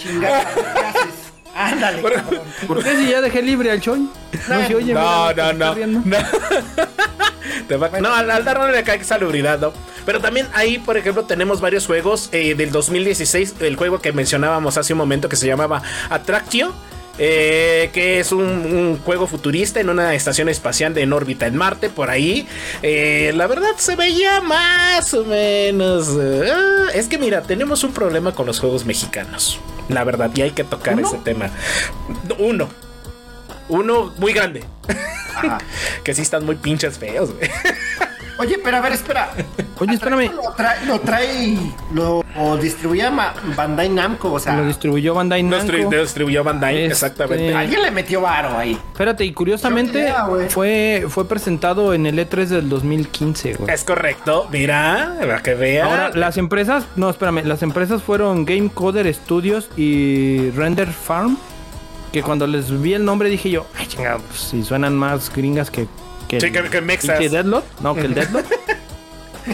Chingada, 0.00 0.44
¿qué 0.54 0.80
haces? 0.86 1.14
Ándale, 1.54 2.02
cabrón. 2.02 2.40
¿Por 2.66 2.82
qué 2.84 2.96
si 2.96 3.08
ya 3.08 3.20
dejé 3.20 3.42
libre 3.42 3.70
al 3.70 3.80
Choy? 3.80 4.08
No, 4.48 4.66
si 4.66 4.74
oye, 4.74 4.94
No, 4.94 5.28
mira, 5.28 5.52
no, 5.52 5.74
no. 5.74 6.02
No, 6.04 6.16
Te 7.68 7.76
va- 7.76 7.90
no, 8.00 8.14
al, 8.14 8.30
al 8.30 8.44
Dark 8.44 8.60
no 8.60 8.68
le 8.68 8.82
cae 8.82 9.02
salubridad, 9.04 9.58
¿no? 9.58 9.72
Pero 10.06 10.20
también 10.20 10.46
ahí, 10.54 10.78
por 10.78 10.96
ejemplo, 10.96 11.24
tenemos 11.24 11.60
varios 11.60 11.86
juegos 11.86 12.28
eh, 12.32 12.54
del 12.54 12.70
2016. 12.70 13.56
El 13.60 13.76
juego 13.76 14.00
que 14.00 14.12
mencionábamos 14.12 14.78
hace 14.78 14.92
un 14.94 14.98
momento 14.98 15.28
que 15.28 15.36
se 15.36 15.46
llamaba 15.46 15.82
Attractio. 16.08 16.72
Eh, 17.18 17.90
que 17.92 18.20
es 18.20 18.32
un, 18.32 18.42
un 18.44 18.98
juego 19.04 19.26
futurista 19.26 19.80
en 19.80 19.88
una 19.90 20.14
estación 20.14 20.48
espacial 20.48 20.96
en 20.96 21.12
órbita 21.12 21.46
en 21.46 21.56
Marte, 21.56 21.88
por 21.90 22.10
ahí. 22.10 22.46
Eh, 22.82 23.32
la 23.34 23.46
verdad 23.46 23.70
se 23.76 23.96
veía 23.96 24.40
más 24.40 25.12
o 25.14 25.24
menos. 25.24 26.08
eh, 26.20 26.52
es 26.94 27.08
que 27.08 27.18
mira, 27.18 27.42
tenemos 27.42 27.84
un 27.84 27.92
problema 27.92 28.34
con 28.34 28.46
los 28.46 28.60
juegos 28.60 28.84
mexicanos. 28.84 29.60
La 29.88 30.04
verdad, 30.04 30.30
y 30.34 30.42
hay 30.42 30.50
que 30.52 30.64
tocar 30.64 30.98
ese 31.00 31.18
tema. 31.18 31.50
Uno. 32.38 32.68
Uno 33.68 34.14
muy 34.18 34.32
grande. 34.32 34.64
Ajá. 35.34 35.58
que 36.04 36.14
sí 36.14 36.22
están 36.22 36.44
muy 36.44 36.56
pinches 36.56 36.98
feos, 36.98 37.32
güey. 37.34 37.50
Oye, 38.38 38.58
pero 38.62 38.76
a 38.76 38.80
ver, 38.80 38.92
espera. 38.92 39.30
Oye, 39.80 39.94
espérame. 39.94 40.30
Lo 40.34 40.52
trae, 40.56 40.86
lo, 40.86 41.00
trae, 41.00 41.58
lo 41.92 42.24
o 42.36 42.56
distribuía 42.56 43.10
Ma- 43.10 43.34
Bandai 43.56 43.88
Namco, 43.88 44.32
o 44.32 44.38
sea, 44.38 44.56
Lo 44.56 44.64
distribuyó 44.66 45.14
Bandai 45.14 45.42
Namco. 45.42 45.72
lo 45.72 46.02
distribuyó 46.02 46.44
Bandai, 46.44 46.74
Este- 46.82 46.86
exactamente. 46.92 47.54
alguien 47.54 47.82
le 47.82 47.90
metió 47.90 48.20
varo 48.20 48.56
ahí. 48.56 48.72
Espérate, 48.92 49.24
y 49.24 49.32
curiosamente 49.32 50.12
fue, 50.50 51.06
fue 51.08 51.26
presentado 51.28 51.94
en 51.94 52.06
el 52.06 52.18
E3 52.18 52.46
del 52.46 52.68
2015, 52.68 53.54
güey. 53.54 53.72
Es 53.74 53.84
correcto, 53.84 54.48
mira, 54.52 55.16
para 55.20 55.42
que 55.42 55.54
vea. 55.54 55.84
Ahora, 55.86 56.10
las 56.14 56.36
empresas, 56.36 56.84
no, 56.96 57.10
espérame, 57.10 57.42
las 57.44 57.62
empresas 57.62 58.02
fueron 58.02 58.44
Game 58.44 58.70
Coder 58.70 59.12
Studios 59.12 59.68
y 59.76 60.50
Render 60.50 60.88
Farm. 60.88 61.36
Que 62.12 62.22
cuando 62.22 62.46
les 62.46 62.80
vi 62.80 62.94
el 62.94 63.04
nombre 63.04 63.28
dije 63.28 63.50
yo, 63.50 63.66
ay, 63.78 63.86
chingada, 63.86 64.16
pues 64.18 64.40
si 64.40 64.64
suenan 64.64 64.96
más 64.96 65.30
gringas 65.34 65.70
que. 65.70 65.86
Que 66.28 66.40
Sí, 66.40 66.52
que- 66.52 66.62
que 66.70 66.80
mexas. 66.80 67.18
Deadlock. 67.18 67.64
No, 67.80 67.94
que 67.94 68.02
el 68.02 68.14
Deadlock. 68.14 68.44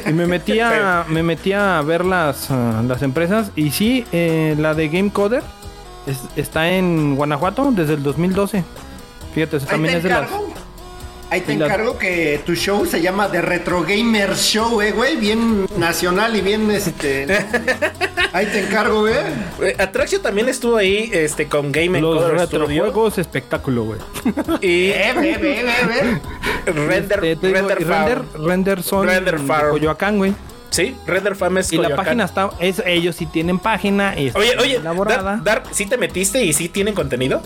y 0.06 0.12
me 0.12 0.26
metí 0.26 0.58
a, 0.60 1.04
me 1.08 1.22
metí 1.22 1.52
a 1.52 1.80
ver 1.82 2.04
las, 2.04 2.50
ah, 2.50 2.82
las 2.86 3.02
empresas. 3.02 3.50
Y 3.56 3.70
sí, 3.70 4.04
eh, 4.12 4.56
la 4.58 4.74
de 4.74 4.88
Game 4.88 5.10
Coder 5.10 5.42
es- 6.06 6.18
está 6.36 6.68
en 6.70 7.14
Guanajuato 7.16 7.70
desde 7.72 7.94
el 7.94 8.02
2012. 8.02 8.64
Fíjate, 9.34 9.56
eso 9.58 9.66
también 9.66 9.94
es 9.96 10.02
de 10.02 10.10
las. 10.10 10.28
Ahí 11.34 11.40
te 11.40 11.52
encargo 11.52 11.98
que 11.98 12.40
tu 12.46 12.54
show 12.54 12.86
se 12.86 13.02
llama 13.02 13.28
The 13.28 13.42
Retro 13.42 13.82
Gamer 13.82 14.36
Show, 14.36 14.80
eh, 14.80 14.92
güey. 14.92 15.16
Bien 15.16 15.66
nacional 15.76 16.36
y 16.36 16.40
bien 16.42 16.70
este. 16.70 17.26
Ahí 18.32 18.46
te 18.46 18.60
encargo, 18.60 19.00
güey. 19.00 19.14
Eh, 19.60 19.74
Atraxio 19.76 20.20
también 20.20 20.48
estuvo 20.48 20.76
ahí 20.76 21.10
este, 21.12 21.46
con 21.48 21.72
Game 21.72 22.00
Los 22.00 22.30
retrojuegos 22.30 23.18
espectáculo, 23.18 23.82
güey. 23.84 24.00
y 24.60 24.90
Eh, 24.90 25.12
ve, 25.16 25.36
ve, 25.38 25.64
ve, 25.64 26.20
ve. 26.66 26.72
Render, 26.72 27.24
Este, 27.24 27.36
te 27.36 27.46
digo, 27.48 27.68
Render 27.68 27.78
render, 27.78 28.22
render 28.38 28.82
son 28.84 29.08
Render 29.08 29.40
de 29.40 29.46
Farm. 29.46 29.70
Coyoacán, 29.70 30.18
güey. 30.18 30.34
Sí, 30.70 30.94
Render 31.04 31.34
Farm 31.34 31.58
es 31.58 31.72
Y 31.72 31.78
la 31.78 31.96
página 31.96 32.24
está, 32.26 32.50
es, 32.60 32.80
ellos 32.86 33.16
sí 33.16 33.26
tienen 33.26 33.58
página. 33.58 34.16
y 34.16 34.28
está 34.28 34.38
Oye, 34.38 34.56
oye, 34.60 34.76
elaborada. 34.76 35.22
Dark, 35.22 35.44
Dark, 35.44 35.64
¿sí 35.72 35.86
te 35.86 35.96
metiste 35.98 36.44
y 36.44 36.52
sí 36.52 36.68
tienen 36.68 36.94
contenido? 36.94 37.42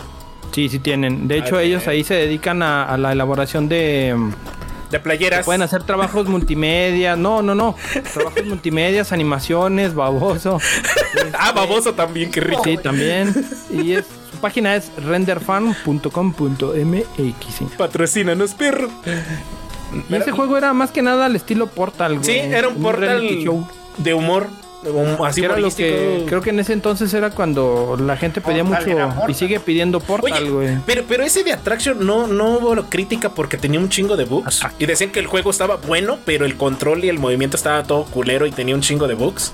Sí, 0.53 0.69
sí 0.69 0.79
tienen. 0.79 1.27
De 1.29 1.39
hecho, 1.39 1.57
Ok. 1.57 1.63
ellos 1.63 1.87
ahí 1.89 2.05
se 2.05 2.15
dedican 2.15 2.63
a, 2.63 2.85
a 2.85 2.97
la 2.99 3.13
elaboración 3.13 3.69
de. 3.69 4.15
mm, 4.17 4.31
De 4.91 4.99
playeras. 5.01 5.45
Pueden 5.45 5.63
hacer 5.63 5.83
trabajos 5.85 6.27
multimedia. 6.29 7.17
No, 7.17 7.43
no, 7.43 7.55
no. 7.55 7.75
Trabajos 8.15 8.45
multimedias, 8.47 9.13
animaciones, 9.13 9.95
baboso. 9.95 10.59
ah, 11.39 11.53
baboso 11.53 11.93
también, 11.95 12.31
qué 12.31 12.41
rico. 12.41 12.63
Sí, 12.65 12.79
también. 12.83 13.35
Y 13.71 13.93
es, 13.93 14.07
su 14.33 14.39
página 14.41 14.75
es 14.77 14.91
renderfarm.com.mx. 15.05 17.55
sí. 17.55 17.67
Patrocínanos, 17.77 18.55
perro. 18.55 18.89
Y 20.09 20.15
ese 20.15 20.31
juego 20.33 20.57
era 20.57 20.73
más 20.75 20.91
que 20.91 21.03
nada 21.03 21.27
al 21.27 21.37
estilo 21.37 21.67
Portal, 21.67 22.15
güey. 22.19 22.25
Sí, 22.25 22.39
era 22.39 22.69
un 22.69 22.77
portal 22.77 23.23
de 23.99 24.15
humor. 24.15 24.47
Así 25.25 25.41
Que 25.41 25.47
era 25.47 25.57
lo 25.59 25.71
que 25.71 26.25
creo 26.29 26.41
que 26.41 26.51
en 26.51 26.61
ese 26.61 26.73
entonces 26.73 27.13
era 27.13 27.31
cuando 27.31 27.97
la 28.01 28.17
gente 28.17 28.41
pedía 28.41 28.63
Portal 28.65 29.09
mucho 29.15 29.29
y 29.29 29.35
sigue 29.35 29.59
pidiendo 29.61 29.99
Portal, 30.01 30.51
güey. 30.51 30.79
pero, 30.87 31.03
pero 31.09 31.25
ese 31.25 31.43
de 31.43 31.53
Attraction 31.53 32.07
no, 32.07 32.27
no 32.29 32.59
hubo 32.59 32.77
crítica 32.85 33.31
porque 33.31 33.57
tenía 33.57 33.81
un 33.81 33.89
chingo 33.89 34.17
de 34.17 34.25
bugs. 34.25 34.61
Y 34.79 34.87
decían 34.87 35.11
que 35.11 35.19
el 35.19 35.27
juego 35.27 35.51
estaba 35.51 35.77
bueno, 35.77 36.19
pero 36.25 36.45
el 36.47 36.57
control 36.57 37.05
y 37.05 37.09
el 37.09 37.19
movimiento 37.19 37.57
estaba 37.57 37.83
todo 37.83 38.05
culero 38.05 38.47
y 38.47 38.53
tenía 38.53 38.75
un 38.75 38.81
chingo 38.81 39.09
de 39.09 39.15
bugs. 39.15 39.53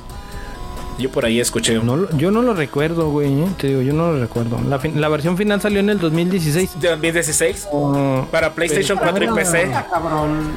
Yo 0.98 1.10
por 1.10 1.24
ahí 1.24 1.40
escuché. 1.40 1.74
No, 1.82 2.08
yo 2.16 2.30
no 2.30 2.40
lo 2.42 2.54
recuerdo, 2.54 3.10
güey. 3.10 3.32
eh, 3.42 3.48
Te 3.58 3.66
digo, 3.68 3.80
yo 3.82 3.92
no 3.92 4.12
lo 4.12 4.20
recuerdo. 4.20 4.60
La, 4.68 4.78
fin- 4.78 5.00
la 5.00 5.08
versión 5.08 5.36
final 5.36 5.60
salió 5.60 5.80
en 5.80 5.90
el 5.90 5.98
2016. 5.98 6.80
De 6.80 6.88
2016 6.90 7.68
Oh, 7.72 8.24
para 8.30 8.52
PlayStation 8.54 8.96
4 8.98 9.24
y. 9.24 9.28
PC. 9.34 9.72
Cabrón. 9.90 10.50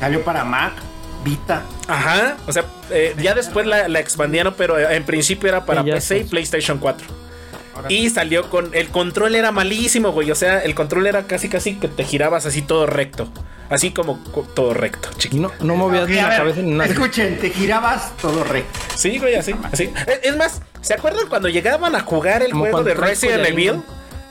Salió 0.00 0.22
para 0.24 0.44
Mac, 0.44 0.72
Vita. 1.24 1.62
Ajá. 1.86 2.36
O 2.46 2.52
sea, 2.52 2.64
eh, 2.90 3.14
ya 3.20 3.34
después 3.34 3.66
la, 3.66 3.88
la 3.88 4.00
expandieron, 4.00 4.54
pero 4.56 4.78
eh, 4.78 4.96
en 4.96 5.04
principio 5.04 5.48
era 5.48 5.64
para 5.64 5.82
PC 5.84 6.18
y. 6.18 6.24
PlayStation 6.24 6.78
4. 6.78 7.06
Y 7.88 8.10
salió 8.10 8.50
con. 8.50 8.70
El 8.74 8.88
control 8.88 9.34
era 9.36 9.52
malísimo, 9.52 10.10
güey. 10.12 10.30
O 10.30 10.34
sea, 10.34 10.58
el 10.60 10.74
control 10.74 11.06
era 11.06 11.24
casi, 11.24 11.48
casi 11.48 11.74
que 11.76 11.86
te 11.88 12.04
girabas 12.04 12.44
así 12.46 12.62
todo 12.62 12.86
recto. 12.86 13.30
Así 13.70 13.90
como 13.90 14.22
co- 14.32 14.48
todo 14.54 14.72
recto, 14.72 15.10
chiquito. 15.18 15.42
no, 15.42 15.52
no 15.64 15.76
movías 15.76 16.04
Ok, 16.04 16.08
ni 16.10 16.18
a 16.18 16.22
la 16.22 16.28
ver, 16.30 16.38
cabeza 16.38 16.60
ni 16.62 16.70
nada. 16.72 16.86
Escuchen, 16.90 17.38
te 17.38 17.50
girabas 17.50 18.16
todo 18.16 18.42
recto. 18.42 18.78
Sí, 18.96 19.18
güey, 19.18 19.34
así. 19.34 19.54
así. 19.70 19.90
Es- 20.06 20.20
Es 20.22 20.36
más, 20.36 20.62
¿se 20.80 20.94
acuerdan 20.94 21.28
cuando 21.28 21.48
llegaban 21.50 21.94
a 21.94 22.00
jugar 22.00 22.42
el 22.42 22.50
Como 22.52 22.64
juego 22.64 22.82
de 22.82 22.94
Resident 22.94 23.46
Evil? 23.46 23.82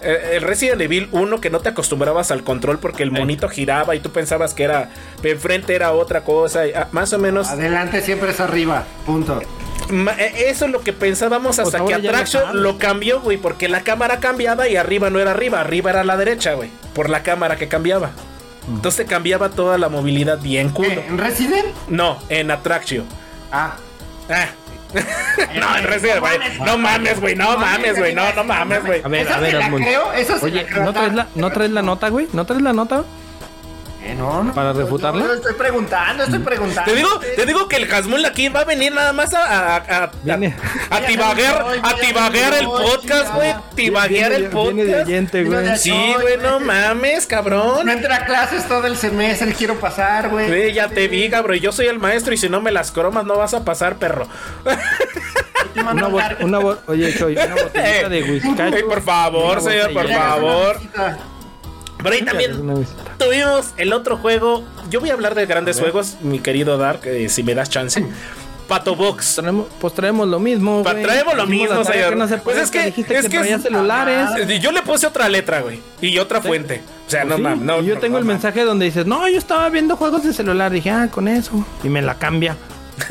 El 0.01 0.41
Resident 0.43 0.79
Evil 0.81 1.09
1 1.11 1.41
que 1.41 1.49
no 1.49 1.59
te 1.59 1.69
acostumbrabas 1.69 2.29
al 2.31 2.43
control 2.43 2.77
porque 2.77 3.03
el 3.03 3.11
monito 3.11 3.49
giraba 3.49 3.95
y 3.95 3.99
tú 3.99 4.11
pensabas 4.11 4.53
que 4.53 4.63
era 4.63 4.89
enfrente 5.23 5.73
era 5.73 5.91
otra 5.91 6.23
cosa, 6.23 6.67
y, 6.67 6.73
ah, 6.73 6.87
más 6.91 7.13
o 7.13 7.19
menos 7.19 7.47
Adelante 7.47 8.01
siempre 8.01 8.29
es 8.29 8.39
arriba. 8.39 8.85
Punto. 9.05 9.41
eh, 9.89 10.33
eso 10.47 10.65
es 10.65 10.71
lo 10.71 10.81
que 10.81 10.93
pensábamos 10.93 11.55
Pues 11.55 11.73
hasta 11.73 11.83
que 11.85 11.95
Attraction 11.95 12.61
lo 12.61 12.77
cambió, 12.77 13.21
güey, 13.21 13.37
porque 13.37 13.67
la 13.67 13.81
cámara 13.81 14.19
cambiaba 14.19 14.67
y 14.67 14.75
arriba 14.75 15.09
no 15.09 15.19
era 15.19 15.31
arriba, 15.31 15.61
arriba 15.61 15.89
era 15.89 16.01
a 16.01 16.05
la 16.05 16.17
derecha, 16.17 16.53
güey, 16.53 16.69
por 16.93 17.09
la 17.09 17.23
cámara 17.23 17.55
que 17.55 17.67
cambiaba. 17.67 18.11
Entonces 18.67 19.05
te 19.05 19.09
cambiaba 19.09 19.49
toda 19.49 19.77
la 19.77 19.89
movilidad 19.89 20.39
bien 20.39 20.69
culo. 20.69 21.01
¿En 21.07 21.17
Resident? 21.17 21.67
No, 21.87 22.19
en 22.29 22.51
Attraction. 22.51 23.05
Ah. 23.51 23.77
Ah. 24.29 24.47
no, 25.59 25.77
en 25.77 25.83
Resident, 25.83 26.19
güey. 26.19 26.39
No 26.65 26.77
mames, 26.77 27.19
güey. 27.19 27.35
No 27.35 27.57
mames, 27.57 27.97
güey. 27.97 28.13
No, 28.13 28.33
no 28.33 28.43
mames, 28.43 28.85
güey. 28.85 29.01
A 29.03 29.07
ver, 29.07 29.31
a 29.31 29.39
ver, 29.39 29.55
Oye. 30.41 30.65
¿no 30.75 30.93
traes, 30.93 31.13
la, 31.13 31.27
¿no 31.35 31.51
traes 31.51 31.71
la 31.71 31.81
nota, 31.81 32.09
güey? 32.09 32.27
¿No 32.33 32.45
traes 32.45 32.61
la 32.61 32.73
nota? 32.73 33.03
Eh, 34.07 34.15
no, 34.15 34.43
no. 34.43 34.53
¿Para 34.53 34.73
no, 34.73 34.79
refutarla? 34.79 35.25
no, 35.25 35.33
estoy 35.33 35.53
preguntando, 35.55 36.23
estoy 36.23 36.39
preguntando. 36.39 36.89
Te 36.91 36.95
digo, 36.97 37.19
te 37.19 37.45
digo 37.45 37.67
que 37.67 37.75
el 37.77 37.91
Hasmul 37.93 38.23
aquí 38.25 38.47
va 38.49 38.61
a 38.61 38.65
venir 38.65 38.93
nada 38.93 39.11
más 39.13 39.33
a, 39.33 39.43
a, 39.43 39.75
a, 39.75 40.03
a, 40.03 40.11
a 40.95 41.01
tibaguear, 41.05 41.65
a 41.83 41.95
tibaguear 41.95 42.53
el 42.55 42.65
podcast, 42.65 43.33
güey. 43.35 43.53
Tibaguear 43.75 44.31
el 44.31 44.47
Viene 44.49 44.83
de 44.85 44.89
podcast. 44.95 45.07
oyente, 45.07 45.43
güey. 45.43 45.77
Sí, 45.77 46.13
güey, 46.21 46.37
no 46.37 46.59
mames, 46.59 47.23
No 47.23 47.27
cabrón. 47.27 47.89
entra 47.89 48.15
a 48.17 48.25
clases 48.25 48.67
todo 48.67 48.87
el 48.87 48.95
semestre, 48.97 49.53
quiero 49.53 49.79
pasar, 49.79 50.29
güey. 50.29 50.47
Güey, 50.47 50.73
ya 50.73 50.87
te 50.87 51.07
vi, 51.07 51.29
cabrón. 51.29 51.57
Yo 51.57 51.71
soy 51.71 51.87
el 51.87 51.99
maestro 51.99 52.33
y 52.33 52.37
si 52.37 52.47
no 52.49 52.61
me 52.61 52.71
las 52.71 52.91
cromas 52.91 53.25
no 53.25 53.35
vas 53.37 53.53
a 53.53 53.65
pasar, 53.65 53.97
perro. 53.97 54.27
Te 55.73 55.83
mando 55.83 56.07
Una, 56.07 56.29
bot- 56.29 56.43
una 56.43 56.59
bo- 56.59 56.77
Oye, 56.87 57.13
Choy, 57.17 57.35
una 57.35 57.55
botellita 57.55 58.09
de 58.09 58.23
whisky. 58.31 58.81
Por 58.87 59.01
favor, 59.01 59.61
señor, 59.61 59.93
por 59.93 60.07
favor. 60.09 60.77
Por 62.07 62.13
ahí 62.13 62.25
también 62.25 62.85
tuvimos 63.17 63.67
el 63.77 63.93
otro 63.93 64.17
juego. 64.17 64.63
Yo 64.89 64.99
voy 64.99 65.09
a 65.09 65.13
hablar 65.13 65.35
de 65.35 65.45
grandes 65.45 65.79
juegos, 65.79 66.17
mi 66.21 66.39
querido 66.39 66.77
Dark, 66.77 67.01
eh, 67.05 67.29
si 67.29 67.43
me 67.43 67.53
das 67.55 67.69
chance. 67.69 68.05
Pato 68.67 68.97
Box. 68.97 69.35
Traemos, 69.35 69.67
pues 69.79 69.93
traemos 69.93 70.27
lo 70.27 70.39
mismo, 70.41 70.83
Pa- 70.83 70.91
traemos 70.93 71.35
lo 71.35 71.47
mismo, 71.47 71.67
que 71.83 72.15
no 72.17 72.27
se 72.27 72.37
Pues 72.39 72.57
es 72.57 72.69
que- 72.69 72.87
es 72.89 72.93
que, 72.93 73.03
que 73.03 73.29
traía 73.29 73.55
es- 73.55 73.61
celulares. 73.63 74.27
Eh, 74.49 74.59
Yo 74.59 74.73
le 74.73 74.81
puse 74.81 75.07
otra 75.07 75.29
letra, 75.29 75.61
güey. 75.61 75.79
Y 76.01 76.17
otra 76.17 76.41
fuente. 76.41 76.81
O 77.07 77.09
sea, 77.09 77.21
Pues 77.21 77.29
no 77.29 77.35
sí, 77.37 77.41
mames. 77.43 77.61
No, 77.61 77.81
yo 77.81 77.95
no, 77.95 78.01
tengo 78.01 78.15
no 78.15 78.19
el 78.19 78.25
mensaje 78.25 78.65
donde 78.65 78.85
dices, 78.85 79.05
no, 79.05 79.25
yo 79.29 79.37
estaba 79.37 79.69
viendo 79.69 79.95
juegos 79.95 80.23
de 80.23 80.33
celular. 80.33 80.69
Dije, 80.71 80.89
ah, 80.89 81.07
con 81.09 81.29
eso. 81.29 81.65
Y 81.81 81.87
me 81.87 82.01
la 82.01 82.15
cambia. 82.15 82.57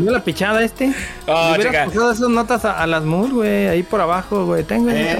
Me 0.00 0.10
la 0.10 0.22
pichada 0.24 0.62
este. 0.62 0.94
Ah, 1.28 1.54
Le 1.58 1.68
hubieras 1.68 1.92
esas 1.92 2.20
notas 2.30 2.64
a, 2.64 2.80
a 2.82 2.86
las 2.86 3.02
MUL, 3.04 3.30
güey. 3.32 3.68
Ahí 3.68 3.82
por 3.82 4.00
abajo, 4.00 4.46
güey. 4.46 4.62
Tengo 4.64 4.90
Eh. 4.90 5.18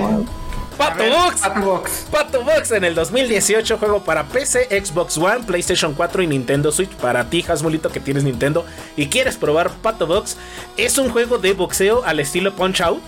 Pato 0.82 0.98
ver, 0.98 1.12
Box. 1.12 1.40
Pato 1.40 1.60
Box. 1.60 2.06
Pato 2.10 2.44
Box 2.44 2.72
en 2.72 2.84
el 2.84 2.94
2018, 2.94 3.78
juego 3.78 4.02
para 4.02 4.24
PC, 4.24 4.68
Xbox 4.84 5.16
One, 5.16 5.44
PlayStation 5.46 5.94
4 5.94 6.22
y 6.22 6.26
Nintendo 6.26 6.72
Switch. 6.72 6.90
Para 6.90 7.30
ti, 7.30 7.44
Hasmulito, 7.46 7.90
que 7.90 8.00
tienes 8.00 8.24
Nintendo 8.24 8.66
y 8.96 9.06
quieres 9.06 9.36
probar 9.36 9.70
Pato 9.70 10.06
Box, 10.06 10.36
es 10.76 10.98
un 10.98 11.10
juego 11.10 11.38
de 11.38 11.52
boxeo 11.52 12.04
al 12.04 12.18
estilo 12.18 12.54
Punch 12.54 12.80
Out. 12.80 13.00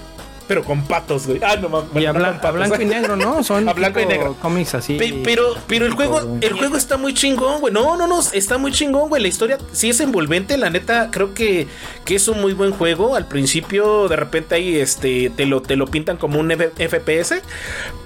Pero 0.47 0.63
con 0.65 0.83
patos, 0.85 1.27
güey. 1.27 1.41
Ah, 1.43 1.57
no 1.57 1.69
mames. 1.69 1.91
Y 1.95 2.07
a, 2.07 2.13
no 2.13 2.21
patos. 2.21 2.55
blanco 2.55 2.81
y 2.81 2.85
negro, 2.85 3.17
¿no? 3.17 3.43
Son 3.45 3.69
A 3.69 3.73
blanco 3.73 4.01
y 4.01 4.07
negro. 4.07 4.37
cómics 4.41 4.75
así. 4.75 4.97
Pe- 4.97 5.21
Pero, 5.25 5.55
pero 5.67 5.87
el 5.87 5.93
juego, 5.93 6.21
el 6.41 6.53
juego 6.53 6.77
está 6.77 6.97
muy 6.97 7.15
chingón, 7.15 7.61
güey. 7.61 7.73
No, 7.73 7.97
no, 7.97 8.07
no, 8.07 8.21
está 8.33 8.59
muy 8.59 8.73
chingón, 8.73 9.09
güey. 9.09 9.23
La 9.23 9.29
historia 9.29 9.59
sí 9.73 9.91
es 9.91 10.01
envolvente, 10.01 10.57
la 10.57 10.71
neta, 10.71 11.09
creo 11.11 11.35
que, 11.35 11.67
que 12.05 12.15
es 12.17 12.29
un 12.29 12.41
muy 12.41 12.53
buen 12.53 12.73
juego. 12.73 13.15
Al 13.17 13.27
principio, 13.27 14.09
de 14.09 14.17
repente 14.17 14.55
ahí 14.55 14.77
este, 14.77 15.31
te 15.31 15.47
lo, 15.47 15.63
te 15.63 15.77
lo 15.77 15.87
pintan 15.87 16.17
como 16.17 16.39
un 16.41 16.51
F- 16.51 16.71
FPS. 16.89 17.43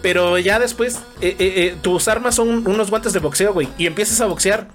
Pero 0.03 0.39
ya 0.39 0.59
después, 0.59 0.97
eh, 1.21 1.37
eh, 1.39 1.53
eh, 1.57 1.77
tus 1.83 2.09
armas 2.09 2.35
son 2.37 2.67
unos 2.67 2.91
guantes 2.91 3.13
de 3.13 3.19
boxeo, 3.19 3.53
güey. 3.53 3.69
Y 3.79 3.87
empiezas 3.87 4.21
a 4.21 4.27
boxear. 4.27 4.69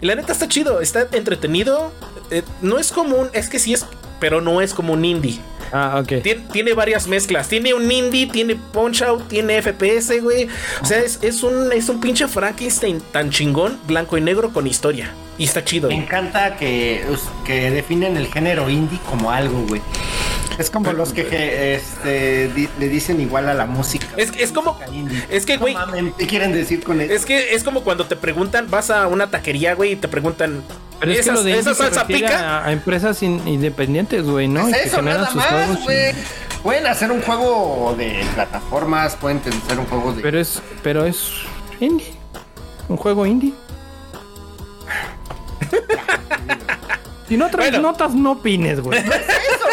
Y 0.00 0.06
la 0.06 0.14
neta 0.14 0.32
está 0.32 0.46
chido, 0.46 0.80
está 0.80 1.08
entretenido. 1.12 1.90
Eh, 2.30 2.42
no 2.62 2.78
es 2.78 2.92
como 2.92 3.16
un, 3.16 3.28
es 3.32 3.48
que 3.48 3.58
sí 3.58 3.72
es, 3.74 3.84
pero 4.20 4.40
no 4.40 4.60
es 4.60 4.72
como 4.74 4.92
un 4.92 5.04
indie. 5.04 5.40
Ah, 5.72 5.98
ok. 6.02 6.22
Tien- 6.22 6.46
Tiene, 6.52 6.72
varias 6.74 7.06
mezclas. 7.06 7.48
Tiene 7.48 7.74
un 7.74 7.90
indie, 7.90 8.26
tiene 8.26 8.56
punch 8.56 9.02
out, 9.02 9.28
tiene 9.28 9.60
FPS, 9.62 10.20
güey. 10.20 10.48
O 10.82 10.84
sea, 10.84 10.98
es, 10.98 11.18
es 11.22 11.42
un, 11.42 11.72
es 11.72 11.88
un 11.88 12.00
pinche 12.00 12.26
Frankenstein 12.28 13.00
tan 13.12 13.30
chingón, 13.30 13.78
blanco 13.86 14.16
y 14.16 14.20
negro 14.20 14.52
con 14.52 14.66
historia. 14.66 15.10
Y 15.38 15.44
está 15.44 15.64
chido. 15.64 15.88
Me 15.88 15.94
güey. 15.94 16.06
encanta 16.06 16.56
que, 16.56 17.04
que 17.46 17.70
definen 17.70 18.16
el 18.16 18.26
género 18.26 18.68
indie 18.68 18.98
como 19.08 19.30
algo, 19.30 19.64
güey. 19.68 19.80
Es 20.58 20.70
como 20.70 20.92
los 20.92 21.12
que 21.12 21.74
este, 21.76 22.48
di- 22.48 22.68
le 22.80 22.88
dicen 22.88 23.20
igual 23.20 23.48
a 23.48 23.54
la 23.54 23.64
música. 23.66 24.06
Es, 24.16 24.32
es 24.36 24.50
como. 24.50 24.76
Indie. 24.92 25.22
Es 25.30 25.46
que, 25.46 25.56
güey. 25.56 25.76
¿Qué 26.18 26.26
quieren 26.26 26.52
decir 26.52 26.82
con 26.82 27.00
eso? 27.00 27.12
Es 27.12 27.24
que 27.24 27.54
es 27.54 27.62
como 27.62 27.84
cuando 27.84 28.06
te 28.06 28.16
preguntan, 28.16 28.68
vas 28.68 28.90
a 28.90 29.06
una 29.06 29.30
taquería, 29.30 29.74
güey, 29.74 29.92
y 29.92 29.96
te 29.96 30.08
preguntan. 30.08 30.64
Pero 31.00 31.12
es 31.12 31.16
que 31.18 31.20
¿Esa, 31.22 31.32
lo 31.34 31.42
de 31.44 31.50
esa 31.52 31.58
indie 31.70 31.74
se 31.74 31.82
salsa 31.82 32.06
pica? 32.06 32.58
a, 32.58 32.66
a 32.66 32.72
empresas 32.72 33.22
in- 33.22 33.46
independientes, 33.46 34.24
güey, 34.24 34.48
¿no? 34.48 34.62
Pues 34.62 34.86
eso, 34.86 35.00
nada 35.02 35.30
más, 35.34 35.46
y-. 35.84 36.58
Pueden 36.62 36.86
hacer 36.88 37.12
un 37.12 37.22
juego 37.22 37.94
de 37.96 38.24
plataformas, 38.34 39.14
pueden 39.16 39.38
hacer 39.38 39.78
un 39.78 39.86
juego 39.86 40.12
de... 40.12 40.22
Pero 40.22 40.40
es, 40.40 40.60
pero 40.82 41.04
es 41.04 41.30
indie. 41.78 42.12
Un 42.88 42.96
juego 42.96 43.24
indie. 43.26 43.52
si 47.28 47.36
no 47.36 47.48
traes 47.50 47.70
Bueno. 47.72 47.90
notas, 47.92 48.14
no 48.14 48.32
opines, 48.32 48.80
güey. 48.80 48.98
Eso, 48.98 49.08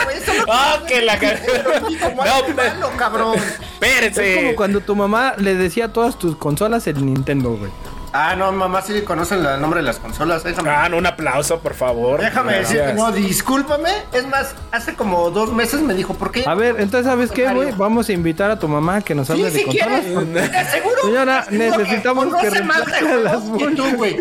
güey, 0.03 0.17
eso 0.17 0.33
no 0.33 0.43
¡Ah, 0.53 0.79
que 0.87 1.01
la 1.01 1.15
No, 1.15 1.19
pe- 1.19 2.53
malo, 2.53 2.91
cabrón. 2.97 3.35
Espérense. 3.35 4.33
Es 4.33 4.37
como 4.43 4.55
cuando 4.55 4.81
tu 4.81 4.95
mamá 4.95 5.33
le 5.37 5.55
decía 5.55 5.85
a 5.85 5.93
todas 5.93 6.19
tus 6.19 6.35
consolas 6.35 6.85
el 6.87 7.03
Nintendo, 7.05 7.51
güey. 7.55 7.71
Ah, 8.17 8.33
no, 8.37 8.49
mamá, 8.53 8.81
sí 8.81 9.01
conocen 9.01 9.45
el 9.45 9.59
nombre 9.59 9.81
de 9.81 9.85
las 9.85 9.97
consolas. 9.97 10.41
Déjame, 10.43 10.69
Ah, 10.69 10.87
no, 10.87 10.95
un 10.97 11.05
aplauso, 11.05 11.59
por 11.59 11.73
favor. 11.73 12.21
déjame 12.21 12.53
decirte, 12.53 12.77
Gracias. 12.93 12.95
no, 12.97 13.11
discúlpame. 13.11 13.89
Es 14.13 14.25
más, 14.27 14.55
hace 14.71 14.95
como 14.95 15.29
dos 15.31 15.51
meses 15.51 15.81
me 15.81 15.93
dijo, 15.93 16.13
¿por 16.13 16.31
qué? 16.31 16.45
A 16.47 16.55
ver, 16.55 16.75
entonces, 16.79 17.05
¿sabes 17.07 17.29
qué, 17.31 17.51
güey? 17.53 17.71
Vamos 17.73 18.07
a 18.07 18.13
invitar 18.13 18.49
a 18.51 18.57
tu 18.57 18.69
mamá 18.69 18.95
a 18.97 19.01
que 19.01 19.13
nos 19.15 19.27
Sí, 19.27 19.33
hable 19.33 19.51
de 19.51 19.59
si 19.59 19.65
consolas. 19.65 20.01
quieres. 20.01 20.51
Te 20.51 20.57
aseguro. 20.57 20.95
Señora, 21.03 21.45
necesitamos 21.49 22.25
que 22.25 22.31
conoce 22.31 22.63
más 22.63 22.85
de 22.85 23.23
las 23.23 23.41
que 23.43 23.91
güey. 23.95 24.17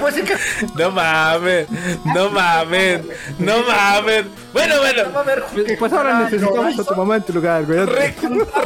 Pues 0.00 0.14
sí 0.16 0.22
que... 0.22 0.36
No 0.76 0.90
mames, 0.90 1.68
no 2.04 2.30
mames, 2.30 3.02
no 3.38 3.54
mames. 3.62 4.24
Bueno, 4.52 4.74
bueno, 4.78 5.02
que 5.54 5.76
Pues 5.76 5.92
ahora 5.92 6.20
necesitamos 6.20 6.78
a 6.78 6.84
tu 6.84 6.94
mamá 6.96 7.16
en 7.16 7.22
tu 7.22 7.32
lugar, 7.34 7.64
güey. 7.66 7.84
re- 7.84 8.14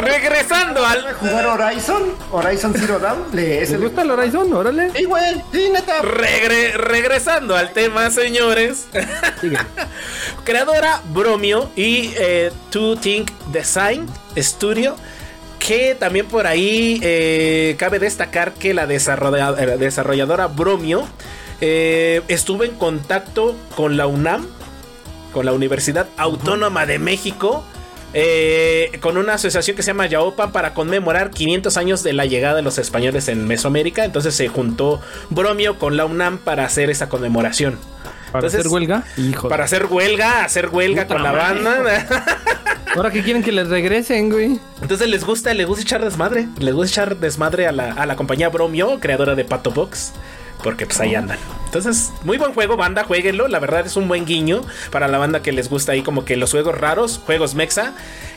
regresando 0.00 0.86
al 0.86 1.12
jugar 1.14 1.46
Horizon, 1.46 2.02
Horizon 2.30 2.72
Zero 2.74 2.98
Dawn, 2.98 3.24
le 3.32 3.62
es 3.62 3.68
¿Te 3.70 3.74
el... 3.74 3.82
gusta 3.82 4.02
el 4.02 4.10
Horizon? 4.10 4.52
Órale. 4.62 4.90
Sí, 4.94 5.04
güey, 5.06 5.42
sí, 5.52 5.70
neta. 5.72 6.02
regre- 6.02 6.74
regresando 6.74 7.56
al 7.56 7.72
tema, 7.72 8.10
señores. 8.12 8.86
Sigue. 9.40 9.56
Creadora 10.44 11.00
Bromio 11.12 11.68
y 11.74 12.12
eh, 12.16 12.52
Two 12.70 12.94
Think 12.96 13.30
Design 13.50 14.06
Studio. 14.36 14.94
Que 15.58 15.96
también 15.96 16.26
por 16.26 16.46
ahí 16.46 17.00
eh, 17.02 17.74
cabe 17.78 17.98
destacar 17.98 18.52
que 18.54 18.72
la 18.72 18.84
eh, 18.84 19.76
desarrolladora 19.78 20.46
Bromio 20.46 21.06
eh, 21.60 22.22
estuvo 22.28 22.62
en 22.62 22.72
contacto 22.76 23.56
con 23.76 23.96
la 23.96 24.06
UNAM, 24.06 24.46
con 25.32 25.44
la 25.44 25.52
Universidad 25.52 26.06
Autónoma 26.16 26.86
de 26.86 26.98
México, 27.00 27.64
eh, 28.14 28.98
con 29.00 29.16
una 29.16 29.34
asociación 29.34 29.76
que 29.76 29.82
se 29.82 29.88
llama 29.88 30.06
Yaopan 30.06 30.52
para 30.52 30.74
conmemorar 30.74 31.30
500 31.30 31.76
años 31.76 32.02
de 32.02 32.12
la 32.12 32.26
llegada 32.26 32.56
de 32.56 32.62
los 32.62 32.78
españoles 32.78 33.28
en 33.28 33.46
Mesoamérica. 33.46 34.04
Entonces 34.04 34.34
se 34.34 34.48
juntó 34.48 35.00
Bromio 35.30 35.78
con 35.78 35.96
la 35.96 36.04
UNAM 36.04 36.38
para 36.38 36.64
hacer 36.64 36.90
esa 36.90 37.08
conmemoración. 37.08 37.78
Para 38.30 38.46
Entonces, 38.46 38.60
hacer 38.60 38.72
huelga, 38.72 39.04
hijo. 39.16 39.48
Para 39.48 39.64
hacer 39.64 39.86
huelga, 39.86 40.44
hacer 40.44 40.68
huelga 40.70 41.02
Puta 41.02 41.14
con 41.14 41.22
la 41.22 41.32
madre. 41.32 41.62
banda. 41.62 42.24
Ahora 42.96 43.10
que 43.10 43.22
quieren 43.22 43.42
que 43.42 43.52
les 43.52 43.68
regresen, 43.68 44.30
güey. 44.30 44.58
Entonces 44.82 45.08
les 45.08 45.24
gusta, 45.24 45.52
les 45.54 45.66
gusta 45.66 45.82
echar 45.82 46.04
desmadre. 46.04 46.48
Les 46.58 46.74
gusta 46.74 46.90
echar 46.90 47.16
desmadre 47.16 47.66
a 47.66 47.72
la, 47.72 47.92
a 47.92 48.06
la 48.06 48.16
compañía 48.16 48.48
Bromio, 48.50 49.00
creadora 49.00 49.34
de 49.34 49.44
Pato 49.44 49.70
Box. 49.70 50.12
Porque 50.62 50.86
pues 50.86 51.00
ahí 51.00 51.14
andan. 51.14 51.38
Entonces, 51.72 52.12
muy 52.22 52.36
buen 52.36 52.52
juego, 52.52 52.76
banda, 52.76 53.02
jueguenlo. 53.02 53.48
La 53.48 53.58
verdad 53.58 53.86
es 53.86 53.96
un 53.96 54.06
buen 54.06 54.26
guiño 54.26 54.60
para 54.90 55.08
la 55.08 55.16
banda 55.16 55.40
que 55.40 55.52
les 55.52 55.70
gusta 55.70 55.92
ahí 55.92 56.02
como 56.02 56.26
que 56.26 56.36
los 56.36 56.50
juegos 56.50 56.76
raros, 56.76 57.18
juegos 57.24 57.54
mexa. 57.54 57.94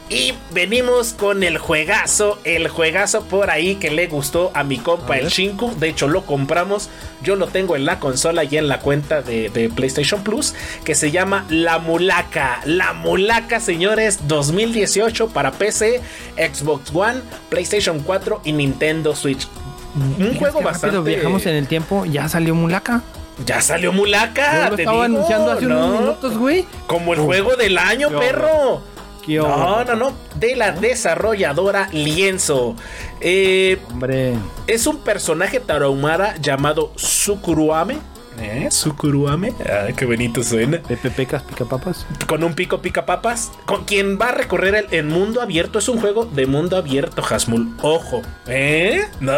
Y 0.08 0.36
venimos 0.52 1.12
con 1.12 1.44
el 1.44 1.58
juegazo, 1.58 2.40
el 2.46 2.70
juegazo 2.70 3.26
por 3.26 3.50
ahí 3.50 3.76
que 3.76 3.92
le 3.92 4.08
gustó 4.08 4.52
a 4.54 4.64
mi 4.64 4.78
compa 4.78 5.18
el 5.18 5.28
Shinku. 5.28 5.76
De 5.78 5.90
hecho, 5.90 6.08
lo 6.08 6.26
compramos. 6.26 6.90
Yo 7.24 7.36
lo 7.36 7.48
tengo 7.48 7.76
en 7.76 7.84
la 7.84 8.00
consola 8.00 8.46
y 8.46 8.56
en 8.56 8.70
la 8.70 8.80
cuenta 8.80 9.22
de, 9.22 9.50
de 9.50 9.68
PlayStation 9.68 10.24
Plus. 10.24 10.54
Que 10.86 10.96
se 10.96 11.12
llama 11.12 11.46
La 11.50 11.78
Mulaca. 11.78 12.62
La 12.64 12.94
Mulaca, 12.94 13.60
señores, 13.60 14.30
2018 14.30 15.28
para 15.28 15.52
PC, 15.52 16.00
Xbox 16.38 16.90
One, 16.96 17.20
PlayStation 17.50 18.00
4 18.00 18.44
y 18.46 18.54
Nintendo 18.54 19.14
Switch. 19.14 19.46
Un 19.94 20.36
juego 20.36 20.62
bastante. 20.62 21.00
viajamos 21.02 21.46
en 21.46 21.56
el 21.56 21.68
tiempo, 21.68 22.06
ya 22.06 22.30
salió 22.30 22.56
Mulaka. 22.56 23.02
Ya 23.46 23.62
salió 23.62 23.92
Mulaca. 23.92 24.70
Yo 24.70 24.76
te 24.76 24.84
estaba 24.84 25.06
digo, 25.08 25.18
anunciando 25.18 25.52
hace 25.52 25.66
¿no? 25.66 25.88
unos 25.88 26.00
minutos, 26.00 26.38
güey. 26.38 26.66
Como 26.88 27.14
el 27.14 27.20
juego 27.20 27.56
del 27.56 27.78
año, 27.78 28.10
Qué 28.10 28.16
perro. 28.18 28.82
Qué 29.26 29.38
No, 29.38 29.84
no, 29.84 29.96
no. 29.96 30.14
De 30.36 30.56
la 30.56 30.72
desarrolladora 30.72 31.90
Lienzo. 31.92 32.76
Eh, 33.20 33.80
Hombre. 33.92 34.36
es 34.68 34.88
un 34.88 34.98
personaje 34.98 35.60
tarahumara 35.60 36.36
llamado 36.38 36.92
Sukuruame. 36.96 37.98
¿Eh? 38.40 38.68
Sukuruame. 38.72 39.54
Ay, 39.60 39.94
qué 39.94 40.06
bonito 40.06 40.44
suena. 40.44 40.80
Pepe 40.80 41.10
Pecas 41.10 41.44
Picapapas. 41.44 42.06
Con 42.28 42.44
un 42.44 42.54
pico 42.54 42.82
pica 42.82 43.06
papas. 43.06 43.52
Con 43.66 43.86
quien 43.86 44.20
va 44.20 44.30
a 44.30 44.32
recorrer 44.34 44.76
el, 44.76 44.88
el 44.92 45.06
mundo 45.06 45.42
abierto. 45.42 45.80
Es 45.80 45.88
un 45.90 46.00
juego 46.00 46.26
de 46.26 46.46
mundo 46.46 46.78
abierto, 46.78 47.24
Hasmul. 47.28 47.74
Ojo. 47.82 48.22
¿Eh? 48.48 49.04
No. 49.20 49.34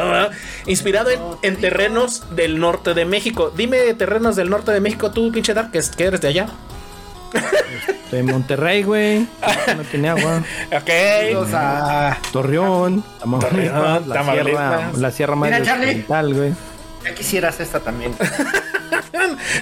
Inspirado 0.66 1.10
en, 1.12 1.20
en 1.44 1.56
terrenos 1.58 2.24
del 2.36 2.60
norte 2.60 2.94
de 2.94 3.06
México. 3.06 3.52
Dime 3.56 3.94
terrenos 3.94 4.36
del 4.36 4.50
norte 4.50 4.72
de 4.72 4.82
México, 4.82 5.12
tú, 5.12 5.32
pinche 5.32 5.54
Dark, 5.54 5.72
que, 5.72 5.82
que 5.96 6.04
eres 6.04 6.22
de 6.22 6.28
allá. 6.30 6.48
De 8.12 8.24
Monterrey, 8.24 8.84
güey. 8.84 9.28
No 9.76 9.84
tiene 9.92 10.10
agua. 10.10 10.42
Ok. 10.72 10.90
O 11.38 11.46
sea, 11.46 12.18
Torreón. 12.32 13.04
Tamaulipas, 13.20 13.50
Torreón, 13.52 14.10
la, 14.10 14.24
sierra, 14.24 14.92
la 14.98 15.12
sierra 15.12 15.62
Charlie. 15.64 15.86
occidental, 15.88 16.34
güey. 16.34 16.54
Ya 17.04 17.14
quisieras 17.16 17.60
esta 17.60 17.80
también. 17.80 18.16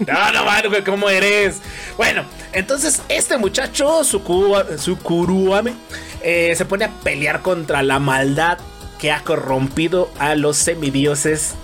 No, 0.08 0.32
no, 0.32 0.46
mano, 0.46 0.70
güey, 0.70 0.84
¿cómo 0.84 1.10
eres? 1.10 1.62
Bueno, 1.98 2.26
entonces 2.52 3.02
este 3.10 3.38
muchacho, 3.38 4.02
Suku- 4.04 4.78
Sukuruame, 4.78 5.74
eh, 6.22 6.54
se 6.58 6.66
pone 6.66 6.86
a 6.86 6.90
pelear 6.90 7.42
contra 7.42 7.82
la 7.82 8.00
maldad 8.00 8.58
que 9.00 9.12
ha 9.12 9.22
corrompido 9.22 10.10
a 10.20 10.36
los 10.36 10.58
semidioses 10.58 11.56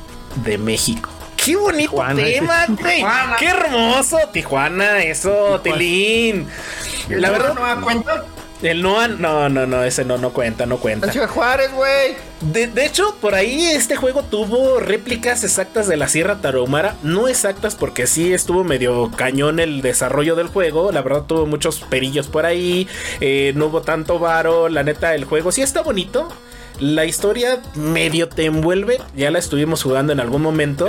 de 0.45 0.57
México. 0.57 1.09
Qué 1.43 1.55
bonito 1.55 1.91
Tijuana, 1.91 2.23
tema, 2.23 2.65
güey. 2.67 2.95
Tijuana. 2.97 3.35
Qué 3.37 3.47
hermoso, 3.47 4.17
Tijuana, 4.31 4.99
eso, 5.03 5.59
Tilín. 5.61 6.47
La 7.09 7.29
verdad, 7.31 7.53
no 7.53 7.61
da 7.61 7.75
cuenta. 7.81 8.25
El 8.61 8.81
Noah, 8.81 9.07
no, 9.07 9.49
no, 9.49 9.65
no, 9.65 9.83
ese 9.83 10.05
no, 10.05 10.17
no 10.17 10.31
cuenta, 10.31 10.65
no 10.65 10.77
cuenta. 10.77 11.11
Ciudad 11.11 11.29
Juárez, 11.29 11.71
güey. 11.73 12.15
De, 12.41 12.67
de 12.67 12.85
hecho, 12.85 13.15
por 13.21 13.35
ahí 13.35 13.65
este 13.65 13.95
juego 13.95 14.23
tuvo 14.23 14.79
réplicas 14.79 15.43
exactas 15.43 15.87
de 15.87 15.97
la 15.97 16.07
Sierra 16.07 16.41
Tarahumara. 16.41 16.95
No 17.03 17.27
exactas 17.27 17.75
porque 17.75 18.07
sí 18.07 18.33
estuvo 18.33 18.63
medio 18.63 19.11
cañón 19.15 19.59
el 19.59 19.81
desarrollo 19.81 20.35
del 20.35 20.47
juego. 20.47 20.91
La 20.91 21.01
verdad 21.01 21.23
tuvo 21.23 21.45
muchos 21.45 21.81
perillos 21.81 22.27
por 22.27 22.45
ahí. 22.45 22.87
eh, 23.19 23.53
no 23.55 23.67
hubo 23.67 23.81
tanto 23.81 24.19
varo. 24.19 24.69
La 24.69 24.83
neta, 24.83 25.13
el 25.15 25.25
juego 25.25 25.51
sí 25.51 25.61
está 25.61 25.81
bonito. 25.81 26.27
La 26.79 27.05
historia 27.05 27.61
medio 27.75 28.27
te 28.29 28.45
envuelve. 28.45 28.99
Ya 29.15 29.31
la 29.31 29.39
estuvimos 29.39 29.83
jugando 29.83 30.13
en 30.13 30.19
algún 30.19 30.41
momento. 30.41 30.87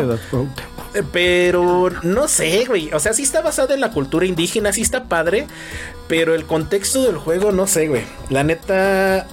Eh, 0.94 1.02
Pero 1.12 1.90
no 2.02 2.28
sé, 2.28 2.64
güey. 2.66 2.92
O 2.92 3.00
sea, 3.00 3.12
sí 3.12 3.22
está 3.22 3.40
basado 3.42 3.74
en 3.74 3.80
la 3.80 3.90
cultura 3.90 4.26
indígena, 4.26 4.72
sí 4.72 4.82
está 4.82 5.04
padre. 5.04 5.46
Pero 6.08 6.34
el 6.34 6.44
contexto 6.44 7.04
del 7.04 7.16
juego, 7.16 7.52
no 7.52 7.66
sé, 7.66 7.88
güey. 7.88 8.02
La 8.30 8.44
neta, 8.44 9.26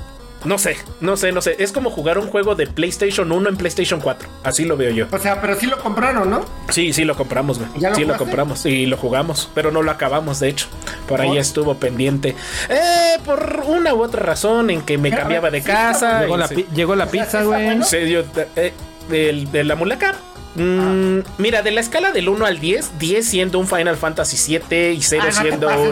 No 0.46 0.58
sé, 0.58 0.78
no 1.02 1.18
sé, 1.18 1.32
no 1.34 1.42
sé. 1.42 1.58
Es 1.60 1.72
como 1.74 1.90
jugar 1.90 2.18
un 2.18 2.28
juego 2.30 2.56
de 2.56 2.66
PlayStation 2.66 3.30
1 3.32 3.50
en 3.50 3.58
PlayStation 3.58 4.00
4. 4.00 4.30
Así 4.44 4.64
lo 4.64 4.78
veo 4.78 4.90
yo. 4.92 5.08
O 5.12 5.20
sea, 5.20 5.42
pero 5.42 5.56
sí 5.60 5.66
lo 5.66 5.78
compraron, 5.80 6.30
¿no? 6.30 6.46
Sí, 6.70 6.94
sí 6.94 7.04
lo 7.04 7.16
compramos, 7.18 7.60
güey. 7.60 7.70
¿Ya 7.78 7.90
lo 7.90 7.96
sí 7.96 8.02
lo 8.02 8.08
jugaste? 8.08 8.24
compramos 8.26 8.66
y 8.66 8.86
lo 8.86 8.96
jugamos, 8.96 9.50
pero 9.54 9.72
no 9.72 9.82
lo 9.82 9.92
acabamos, 9.92 10.40
de 10.40 10.48
hecho. 10.50 10.68
Por 11.08 11.20
ahí 11.20 11.30
¿Por? 11.30 11.38
estuvo 11.40 11.76
pendiente. 11.76 12.36
Eh, 12.70 13.18
por 13.26 13.64
una 13.68 13.94
u 13.94 14.02
otra 14.02 14.22
razón 14.24 14.70
en 14.70 14.82
que 14.84 14.98
me 14.98 15.10
Pero, 15.10 15.24
cambiaba 15.24 15.50
de 15.52 15.60
sí, 15.62 15.68
casa. 15.68 16.22
Llegó 16.22 16.38
la, 16.38 16.48
pi- 16.48 16.66
llegó 16.74 16.96
la 16.96 17.08
pizza, 17.08 17.42
¿sí 17.42 17.46
güey. 17.46 17.66
bueno? 17.66 17.84
se 17.86 18.06
dio, 18.06 18.24
eh, 18.56 18.72
del- 19.10 19.52
de 19.52 19.64
la 19.66 19.76
mulaca. 19.76 20.16
Mm, 20.56 21.20
Mira, 21.38 21.62
de 21.62 21.72
la 21.72 21.82
escala 21.82 22.12
del 22.12 22.28
1 22.30 22.46
al 22.46 22.60
10, 22.60 22.98
10 22.98 23.26
siendo 23.28 23.60
un 23.60 23.68
Final 23.68 23.98
Fantasy 23.98 24.36
7 24.38 24.94
y 24.94 25.02
0 25.02 25.24
Ah, 25.26 25.30
no 25.36 25.42
siendo 25.42 25.68
un, 25.70 25.90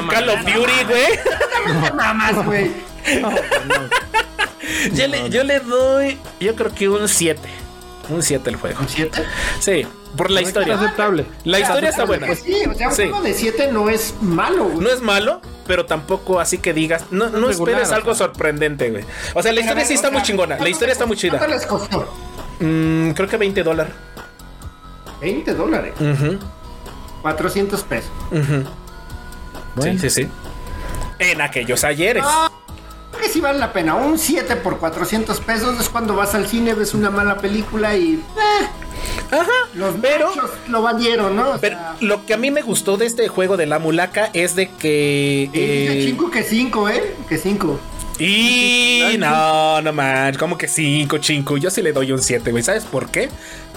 un 0.00 0.08
Call 0.08 0.28
of 0.28 0.40
Duty, 0.40 0.84
güey. 0.86 1.80
No 1.88 1.94
mamas, 1.94 2.44
güey. 2.44 2.70
Yo, 4.92 5.06
le, 5.06 5.30
yo 5.30 5.44
le 5.44 5.60
doy, 5.60 6.18
yo 6.40 6.54
creo 6.56 6.74
que 6.74 6.88
un 6.88 7.08
7. 7.08 7.40
Un 8.08 8.22
7 8.22 8.50
el 8.50 8.56
juego. 8.56 8.80
¿Un 8.80 8.88
7? 8.88 9.22
Sí, 9.60 9.86
por 10.16 10.30
la 10.30 10.40
historia. 10.42 10.74
aceptable. 10.74 11.26
La 11.44 11.60
historia 11.60 11.90
está 11.90 12.04
buena. 12.04 12.26
Pues 12.26 12.40
sí, 12.40 12.54
o 12.68 12.74
sea, 12.74 12.88
un 12.88 12.94
Sí. 12.94 13.02
juego 13.04 13.20
de 13.22 13.34
7 13.34 13.70
no 13.72 13.88
es 13.90 14.14
malo, 14.20 14.64
güey. 14.64 14.78
No 14.78 14.88
es 14.90 15.02
malo, 15.02 15.40
pero 15.66 15.86
tampoco 15.86 16.40
así 16.40 16.58
que 16.58 16.72
digas, 16.72 17.04
no, 17.10 17.28
no 17.30 17.48
Regular, 17.48 17.74
esperes 17.74 17.90
o 17.90 17.94
algo 17.94 18.14
sorprendente, 18.14 18.90
güey. 18.90 19.04
O 19.34 19.42
sea, 19.42 19.52
la 19.52 19.60
historia 19.60 19.84
sí 19.84 19.94
está 19.94 20.10
muy 20.10 20.22
chingona, 20.22 20.56
la 20.58 20.68
historia 20.68 20.92
está 20.92 21.06
muy 21.06 21.16
chida. 21.16 21.38
¿Cuánto 21.38 21.54
les 21.54 21.66
costó? 21.66 22.12
Mm, 22.60 23.10
creo 23.10 23.28
que 23.28 23.36
20 23.36 23.62
dólares. 23.62 23.92
20 25.20 25.54
dólares. 25.54 25.94
400 27.22 27.82
pesos. 27.84 28.10
Sí, 29.82 29.98
sí, 29.98 30.10
sí. 30.10 30.28
En 31.18 31.40
aquellos 31.40 31.82
ayeres. 31.84 32.22
Ah, 32.26 32.45
sí 33.36 33.40
vale 33.42 33.58
la 33.58 33.72
pena. 33.72 33.94
Un 33.94 34.18
7 34.18 34.56
por 34.56 34.78
400 34.78 35.40
pesos 35.40 35.78
es 35.80 35.88
cuando 35.88 36.14
vas 36.16 36.34
al 36.34 36.46
cine, 36.46 36.74
ves 36.74 36.94
una 36.94 37.10
mala 37.10 37.36
película 37.38 37.96
y. 37.96 38.14
eh, 38.14 38.66
Ajá. 39.30 39.50
los 39.74 39.94
pero, 40.00 40.30
lo 40.68 40.82
valieron, 40.82 41.36
¿no? 41.36 41.50
O 41.52 41.58
pero 41.58 41.76
sea, 41.76 41.96
lo 42.00 42.24
que 42.26 42.34
a 42.34 42.36
mí 42.36 42.50
me 42.50 42.62
gustó 42.62 42.96
de 42.96 43.06
este 43.06 43.28
juego 43.28 43.56
de 43.56 43.66
la 43.66 43.78
mulaca 43.78 44.30
es 44.32 44.54
de 44.56 44.68
que. 44.70 45.50
eh, 45.52 46.02
Chingu 46.06 46.30
que 46.30 46.42
5, 46.42 46.88
¿eh? 46.88 47.14
Que 47.28 47.38
5. 47.38 47.80
y 48.18 49.16
no, 49.18 49.82
no 49.82 49.92
man, 49.92 50.34
como 50.36 50.56
que 50.56 50.68
5, 50.68 51.18
5. 51.20 51.56
Yo 51.58 51.70
sí 51.70 51.82
le 51.82 51.92
doy 51.92 52.12
un 52.12 52.22
7, 52.22 52.50
güey. 52.50 52.62
¿Sabes 52.62 52.84
por 52.84 53.08
qué? 53.10 53.28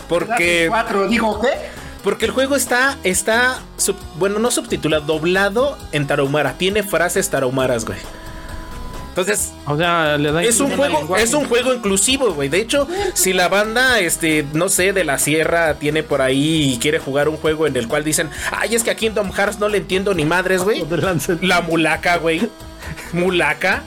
Porque. 0.08 0.66
4. 0.70 1.08
Digo, 1.10 1.40
¿qué? 1.42 1.50
Porque 2.04 2.26
el 2.26 2.32
juego 2.32 2.56
está, 2.56 2.98
está, 3.04 3.60
sub- 3.76 3.98
bueno, 4.18 4.40
no 4.40 4.52
subtitulado, 4.52 5.06
doblado 5.06 5.78
en 5.92 6.08
tarahumara. 6.08 6.54
Tiene 6.54 6.82
frases 6.84 7.30
tarahumaras, 7.30 7.84
güey. 7.86 8.00
Entonces, 9.20 9.52
O 9.66 9.78
sea, 9.78 10.18
le 10.18 10.32
da 10.32 10.44
es 10.44 10.60
un 10.60 10.76
juego, 10.76 11.16
es 11.18 11.34
un 11.34 11.46
juego 11.48 11.74
inclusivo, 11.74 12.34
güey. 12.34 12.50
De 12.50 12.60
hecho, 12.60 12.88
si 13.14 13.34
la 13.34 13.48
banda, 13.50 14.00
este, 14.00 14.46
no 14.54 14.70
sé, 14.70 14.94
de 14.94 15.04
la 15.04 15.18
sierra 15.20 15.76
tiene 15.76 16.04
por 16.04 16.22
ahí 16.22 16.74
y 16.74 16.78
quiere 16.80 17.00
jugar 17.00 17.30
un 17.30 17.38
juego 17.38 17.68
en 17.68 17.76
el 17.76 17.88
cual 17.88 18.04
dicen, 18.04 18.30
ay, 18.52 18.76
es 18.76 18.84
que 18.84 18.92
a 18.92 18.96
Kingdom 18.96 19.32
Hearts 19.32 19.60
no 19.60 19.68
le 19.70 19.78
entiendo 19.80 20.14
ni 20.14 20.26
madres, 20.26 20.64
güey. 20.64 20.84
La 21.42 21.62
mulaca, 21.62 22.18
güey. 22.18 22.50
Mulaca. 23.14 23.84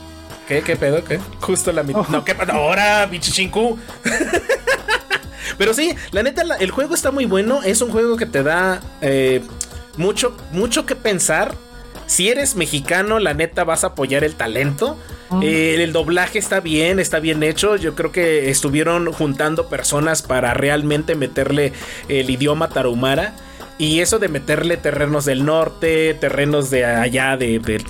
¿Qué? 0.48 0.62
¿Qué 0.62 0.76
pedo? 0.76 1.02
¿Qué? 1.04 1.18
Justo 1.40 1.72
la 1.72 1.82
mitad. 1.82 2.06
No, 2.08 2.24
¿qué 2.24 2.34
pedo? 2.34 2.52
Ahora, 2.52 3.06
bichichinku. 3.06 3.78
Pero 5.58 5.74
sí, 5.74 5.94
la 6.10 6.22
neta, 6.22 6.44
la- 6.44 6.56
el 6.56 6.70
juego 6.70 6.94
está 6.94 7.10
muy 7.10 7.26
bueno. 7.26 7.62
Es 7.62 7.80
un 7.82 7.90
juego 7.90 8.16
que 8.16 8.26
te 8.26 8.42
da 8.42 8.80
eh, 9.00 9.42
mucho, 9.96 10.36
mucho 10.52 10.86
que 10.86 10.96
pensar. 10.96 11.54
Si 12.12 12.28
eres 12.28 12.56
mexicano, 12.56 13.18
la 13.18 13.32
neta 13.32 13.64
vas 13.64 13.84
a 13.84 13.88
apoyar 13.88 14.22
el 14.22 14.34
talento. 14.34 14.98
Eh, 15.42 15.76
el 15.82 15.92
doblaje 15.94 16.38
está 16.38 16.60
bien, 16.60 16.98
está 17.00 17.20
bien 17.20 17.42
hecho. 17.42 17.76
Yo 17.76 17.94
creo 17.94 18.12
que 18.12 18.50
estuvieron 18.50 19.10
juntando 19.12 19.68
personas 19.70 20.20
para 20.20 20.52
realmente 20.52 21.14
meterle 21.14 21.72
el 22.10 22.28
idioma 22.28 22.68
tarahumara. 22.68 23.32
Y 23.78 24.00
eso 24.00 24.18
de 24.18 24.28
meterle 24.28 24.76
terrenos 24.76 25.24
del 25.24 25.46
norte, 25.46 26.12
terrenos 26.12 26.68
de 26.68 26.84
allá, 26.84 27.38
de, 27.38 27.58
de, 27.58 27.82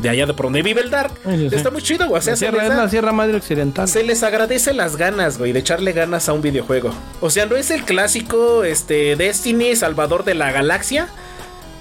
de 0.00 0.08
allá 0.08 0.26
de 0.26 0.34
por 0.34 0.46
donde 0.46 0.62
vive 0.62 0.80
el 0.80 0.90
Dark, 0.90 1.12
Sí, 1.24 1.48
sí, 1.48 1.54
está 1.54 1.70
muy 1.70 1.80
chido, 1.80 2.08
güey. 2.08 2.18
O 2.18 2.22
sea, 2.22 2.32
La 2.32 2.36
se 2.36 2.46
es 2.48 2.68
la 2.68 2.88
Sierra 2.88 3.12
Madre 3.12 3.36
Occidental. 3.36 3.86
se 3.86 4.02
les 4.02 4.24
agradece 4.24 4.74
las 4.74 4.96
ganas, 4.96 5.38
güey, 5.38 5.52
de 5.52 5.60
echarle 5.60 5.92
ganas 5.92 6.28
a 6.28 6.32
un 6.32 6.42
videojuego. 6.42 6.92
O 7.20 7.30
sea, 7.30 7.46
no 7.46 7.54
es 7.54 7.70
el 7.70 7.84
clásico 7.84 8.64
este, 8.64 9.14
Destiny, 9.14 9.76
Salvador 9.76 10.24
de 10.24 10.34
la 10.34 10.50
Galaxia. 10.50 11.08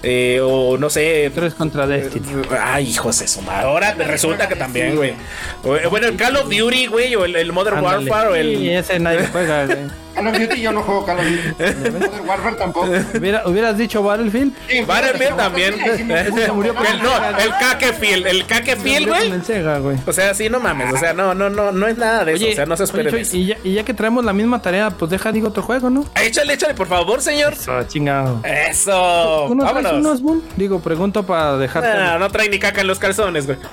Eh, 0.04 0.40
o 0.44 0.78
no 0.78 0.90
sé. 0.90 1.32
Tres 1.34 1.54
contra 1.54 1.88
Destiny. 1.88 2.26
Ay, 2.62 2.90
hijos 2.90 3.20
de 3.20 3.28
su 3.28 3.42
madre. 3.42 3.66
Ahora 3.68 3.94
resulta 3.94 4.48
que 4.48 4.56
también, 4.56 4.96
güey. 4.96 5.12
Eh, 5.12 5.88
Bueno, 5.90 6.08
el 6.08 6.16
Call 6.16 6.36
of 6.38 6.50
Duty, 6.50 6.88
güey, 6.88 7.16
o 7.16 7.26
el, 7.26 7.36
el 7.36 7.52
Modern. 7.52 7.84
Warfare, 7.84 8.30
o 8.30 8.34
Sí, 8.34 8.40
el. 8.40 8.70
ese 8.78 9.00
nadie 9.00 9.28
juega, 9.32 9.66
güey. 9.66 9.78
Call 10.18 10.28
of 10.28 10.38
Duty 10.40 10.62
yo 10.62 10.72
no 10.74 10.82
juego 10.82 11.06
Call 11.06 11.20
of 11.20 11.26
Duty. 11.26 11.90
Modern 12.00 12.28
Warfare 12.28 12.56
tampoco. 12.56 12.88
Hubiera- 13.18 13.48
hubieras 13.48 13.78
dicho 13.78 14.02
Battlefield. 14.04 14.54
Sí, 14.68 14.82
Battlefield 14.82 15.38
también. 15.38 15.76
El, 15.80 16.32
puso, 16.34 16.54
murió 16.56 16.74
por- 16.74 16.84
no, 17.04 17.40
el 17.40 17.50
Kakefield, 17.60 18.26
el 18.28 18.46
Kakefield, 18.46 19.08
Con 19.08 19.18
güey. 19.18 19.32
el 19.32 19.46
Sega, 19.46 19.78
güey. 19.80 19.98
O 20.06 20.12
sea, 20.14 20.34
sí, 20.34 20.50
no 20.50 20.60
mames. 20.60 20.92
O 20.94 20.98
sea, 20.98 21.14
no, 21.14 21.34
no, 21.36 21.50
no, 21.50 21.72
no 21.72 21.88
es 21.88 21.98
nada 21.98 22.26
de 22.26 22.34
eso. 22.34 22.46
o 22.50 22.52
sea, 22.54 22.66
no 22.66 22.76
se 22.76 22.84
esperen 22.86 23.14
oye, 23.14 23.22
eso. 23.22 23.38
y, 23.38 23.46
ya, 23.46 23.58
y 23.64 23.74
ya 23.74 23.84
que 23.86 23.94
traemos 23.94 24.26
la 24.26 24.34
misma 24.34 24.62
tarea, 24.62 24.90
pues 24.90 25.12
deja, 25.12 25.32
digo, 25.32 25.50
otro 25.50 25.62
juego, 25.64 25.90
¿no? 25.90 26.06
Échale, 26.16 26.54
échale, 26.54 26.74
por 26.74 26.88
favor, 26.88 27.22
señor. 27.22 27.54
Eso, 27.54 27.84
chingado. 27.84 28.42
Eso. 28.44 29.46
¿Tú 29.48 29.56
no 29.56 29.64
traes 29.70 29.84
Vámonos. 29.86 30.22
unos? 30.22 30.44
Digo, 30.56 30.80
pregunto 30.80 31.24
para 31.24 31.58
dejarte. 31.58 31.90
Ah, 31.90 32.18
no 32.20 32.30
trae 32.30 32.50
ni 32.50 32.58
caca 32.60 32.82
en 32.82 32.88
los 32.88 33.00
calzones, 33.00 33.46
güey. 33.46 33.58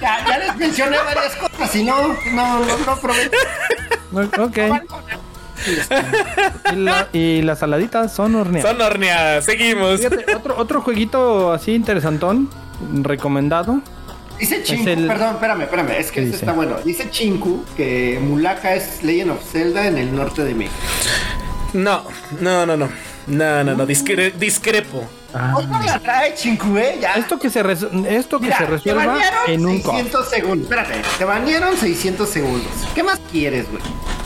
Ya, 0.00 0.24
ya 0.28 0.38
les 0.38 0.56
mencioné 0.56 0.96
varias 0.98 1.34
cosas 1.34 1.74
y 1.74 1.82
no, 1.82 2.00
no, 2.32 2.60
no, 2.60 2.78
no 2.86 2.92
aprovecho. 2.92 3.36
Ok. 4.40 4.58
Y, 6.72 6.76
la- 6.76 7.08
y 7.12 7.42
las 7.42 7.58
saladitas 7.60 8.12
son 8.14 8.34
horneadas. 8.34 8.70
Son 8.70 8.80
horneadas. 8.80 9.44
Seguimos. 9.44 9.96
Fíjate, 10.00 10.34
otro, 10.34 10.56
otro 10.58 10.80
jueguito 10.82 11.52
así 11.52 11.72
interesantón, 11.74 12.48
recomendado. 13.02 13.80
Dice 14.38 14.62
Chinku, 14.62 14.88
el- 14.88 15.06
perdón, 15.08 15.34
espérame, 15.34 15.62
espérame, 15.62 15.90
es 15.98 16.10
¿Qué 16.12 16.20
que 16.20 16.20
esto 16.20 16.32
dice? 16.32 16.36
está 16.36 16.52
bueno. 16.52 16.76
Dice 16.84 17.10
Chinku 17.10 17.64
que 17.76 18.20
Mulaka 18.22 18.74
es 18.74 19.02
Legend 19.02 19.32
of 19.32 19.42
Zelda 19.50 19.86
en 19.86 19.98
el 19.98 20.14
norte 20.14 20.44
de 20.44 20.54
México. 20.54 20.76
No, 21.72 22.02
no, 22.40 22.64
no, 22.64 22.76
no. 22.76 22.88
No, 23.26 23.64
no, 23.64 23.74
no. 23.74 23.86
discre- 23.86 24.32
discrepo. 24.34 25.06
Ah. 25.34 25.54
La 25.84 25.98
trae 25.98 26.34
eh, 26.34 26.98
ya. 27.00 27.14
Esto 27.14 27.38
que 27.38 27.50
se, 27.50 27.62
res- 27.62 27.86
esto 28.08 28.38
que 28.38 28.46
Mira, 28.46 28.58
se 28.58 28.64
te 28.64 28.70
resuelva 28.70 29.06
banearon 29.06 29.40
en 29.50 29.66
un 29.66 29.82
cop. 29.82 29.94
600 29.94 30.28
segundos. 30.30 30.70
Espérate, 30.70 30.94
te 31.18 31.24
banearon 31.24 31.76
600 31.76 32.28
segundos. 32.28 32.70
¿Qué 32.94 33.02
más 33.02 33.20
quieres, 33.30 33.66
güey? 33.70 33.82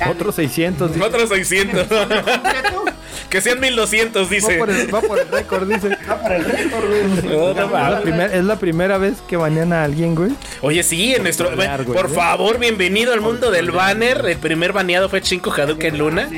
Otros 0.09 0.35
600. 0.37 0.93
dice. 0.95 1.05
Otros 1.05 1.29
600. 1.29 1.87
completo, 1.89 2.85
que 3.29 3.41
sean 3.41 3.61
1200, 3.61 4.27
Va 4.27 4.31
dice. 4.31 4.59
por, 4.59 4.71
el, 4.71 4.95
va 4.95 5.01
por 5.01 5.19
el 5.19 5.29
récord, 5.29 5.67
dice. 5.67 5.89
Va 6.11 6.21
para 6.21 6.37
el 6.37 6.45
récord, 6.45 6.85
güey. 6.87 7.03
No, 7.37 7.55
no 7.55 7.99
Es 7.99 8.45
la, 8.45 8.55
es 8.55 8.59
primera 8.59 8.99
vez 8.99 9.15
que 9.27 9.37
banean 9.37 9.73
a 9.73 9.85
alguien, 9.85 10.15
güey. 10.15 10.33
Oye, 10.61 10.83
sí, 10.83 11.15
en 11.15 11.23
nuestro. 11.23 11.55
güey, 11.55 11.69
por 11.85 12.07
¿eh? 12.07 12.09
favor, 12.15 12.59
bienvenido 12.59 13.13
al 13.13 13.21
mundo 13.21 13.51
del 13.51 13.71
banner. 13.71 14.25
El 14.27 14.39
primer 14.39 14.73
baneado 14.73 15.09
fue 15.09 15.21
Chinko 15.23 15.51
Hadouken 15.53 15.97
Luna. 15.99 16.29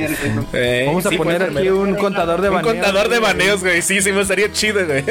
Eh, 0.53 0.85
Vamos 0.87 1.07
a 1.07 1.11
sí, 1.11 1.17
poner 1.17 1.43
aquí 1.43 1.69
un 1.69 1.95
contador 1.97 2.41
de 2.41 2.49
Un 2.51 2.55
baneos. 2.57 2.75
contador 2.75 3.09
de 3.09 3.19
baneos, 3.19 3.61
güey. 3.61 3.83
Sí, 3.83 4.01
sí, 4.01 4.13
me 4.13 4.21
estaría 4.21 4.53
chido, 4.55 4.85
güey. 4.87 5.05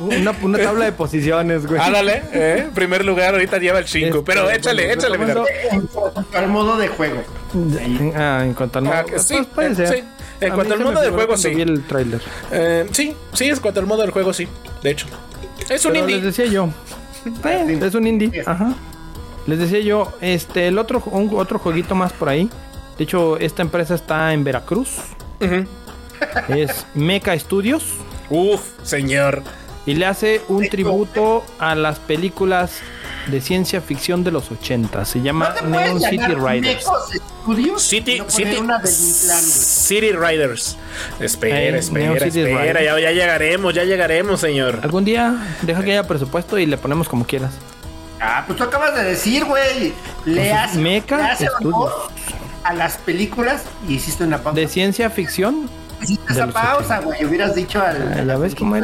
Una, 0.00 0.34
una 0.42 0.58
tabla 0.58 0.86
de 0.86 0.92
posiciones, 0.92 1.66
güey. 1.66 1.78
Ándale, 1.80 2.22
eh. 2.32 2.68
Primer 2.74 3.04
lugar, 3.04 3.34
ahorita 3.34 3.58
lleva 3.58 3.78
el 3.80 3.84
Chinko. 3.84 4.18
Este, 4.18 4.22
Pero 4.32 4.50
échale, 4.50 4.86
bueno, 4.86 5.00
échale, 5.00 5.18
mira. 5.18 5.42
Al 6.34 6.48
modo 6.48 6.78
de 6.78 6.88
juego. 6.88 7.22
Ah, 8.14 8.42
en 8.44 8.54
cuanto 8.54 8.78
al 8.78 8.86
Ah, 8.86 8.90
modo. 9.02 9.06
que 9.06 9.18
sí, 9.18 9.36
puede 9.54 9.74
ser. 9.74 9.88
sí. 9.98 10.04
En 10.40 10.52
cuanto 10.54 10.74
al 10.74 10.80
modo 10.80 11.00
del 11.00 11.12
juego, 11.12 11.36
sí. 11.36 11.50
vi 11.54 11.62
el 11.62 11.82
tráiler. 11.84 12.20
Eh, 12.52 12.86
sí, 12.92 13.14
sí, 13.32 13.48
es 13.48 13.60
cuanto 13.60 13.80
al 13.80 13.86
modo 13.86 14.02
del 14.02 14.10
juego, 14.10 14.32
sí. 14.32 14.46
De 14.82 14.90
hecho. 14.90 15.06
Es 15.68 15.84
un 15.84 15.92
Pero 15.92 16.04
indie. 16.04 16.16
les 16.16 16.24
decía 16.36 16.46
yo. 16.46 16.68
Eh, 17.44 17.78
es 17.82 17.94
un 17.94 18.06
indie. 18.06 18.42
Ajá. 18.46 18.74
Les 19.46 19.58
decía 19.58 19.80
yo, 19.80 20.12
este, 20.20 20.68
el 20.68 20.78
otro, 20.78 21.02
un, 21.06 21.30
otro 21.38 21.58
jueguito 21.58 21.94
más 21.94 22.12
por 22.12 22.28
ahí. 22.28 22.50
De 22.98 23.04
hecho, 23.04 23.38
esta 23.38 23.62
empresa 23.62 23.94
está 23.94 24.32
en 24.32 24.44
Veracruz. 24.44 24.98
Ujú. 25.40 25.64
Es 26.48 26.86
Mecha 26.94 27.38
Studios. 27.38 27.84
Uf, 28.30 28.60
señor. 28.82 29.42
Y 29.86 29.94
le 29.94 30.06
hace 30.06 30.42
un 30.48 30.68
tributo 30.68 31.44
a 31.60 31.74
las 31.76 32.00
películas 32.00 32.80
de 33.28 33.40
ciencia 33.40 33.80
ficción 33.80 34.24
de 34.24 34.32
los 34.32 34.50
80. 34.50 35.04
Se 35.04 35.20
llama 35.20 35.50
¿No 35.50 35.54
te 35.54 35.84
Neon 35.84 36.00
City 36.00 36.34
Riders. 36.34 36.84
City, 37.78 38.18
No 38.18 38.28
City. 38.28 38.60
City 38.84 40.12
Riders. 40.12 40.76
Espera, 41.20 41.60
Eh, 41.60 41.78
espera, 41.78 42.14
espera. 42.26 42.82
Ya, 42.82 42.98
ya 42.98 43.10
llegaremos, 43.12 43.74
ya 43.74 43.84
llegaremos, 43.84 44.40
señor. 44.40 44.80
Algún 44.82 45.04
día 45.04 45.36
deja 45.62 45.84
que 45.84 45.92
haya 45.92 46.06
presupuesto 46.06 46.58
y 46.58 46.66
le 46.66 46.76
ponemos 46.78 47.08
como 47.08 47.24
quieras. 47.24 47.52
Ah, 48.20 48.42
pues 48.46 48.56
tú 48.58 48.64
acabas 48.64 48.94
de 48.94 49.04
decir, 49.04 49.44
güey. 49.44 49.92
Le 50.24 50.50
Pues, 50.50 50.52
hace, 50.52 51.44
le 51.60 51.68
honor 51.68 51.92
a 52.64 52.72
las 52.74 52.96
películas 52.96 53.62
y 53.88 53.94
hiciste 53.94 54.24
una 54.24 54.38
pausa. 54.38 54.58
De 54.58 54.66
ciencia 54.66 55.10
ficción 55.10 55.68
esa 56.02 56.46
los 56.46 56.54
pausa, 56.54 57.00
güey. 57.00 57.24
Hubieras 57.24 57.54
dicho 57.54 57.80
al. 57.80 58.12
Ah, 58.12 58.22
ya 58.24 58.36
ves 58.36 58.54
cómo 58.54 58.76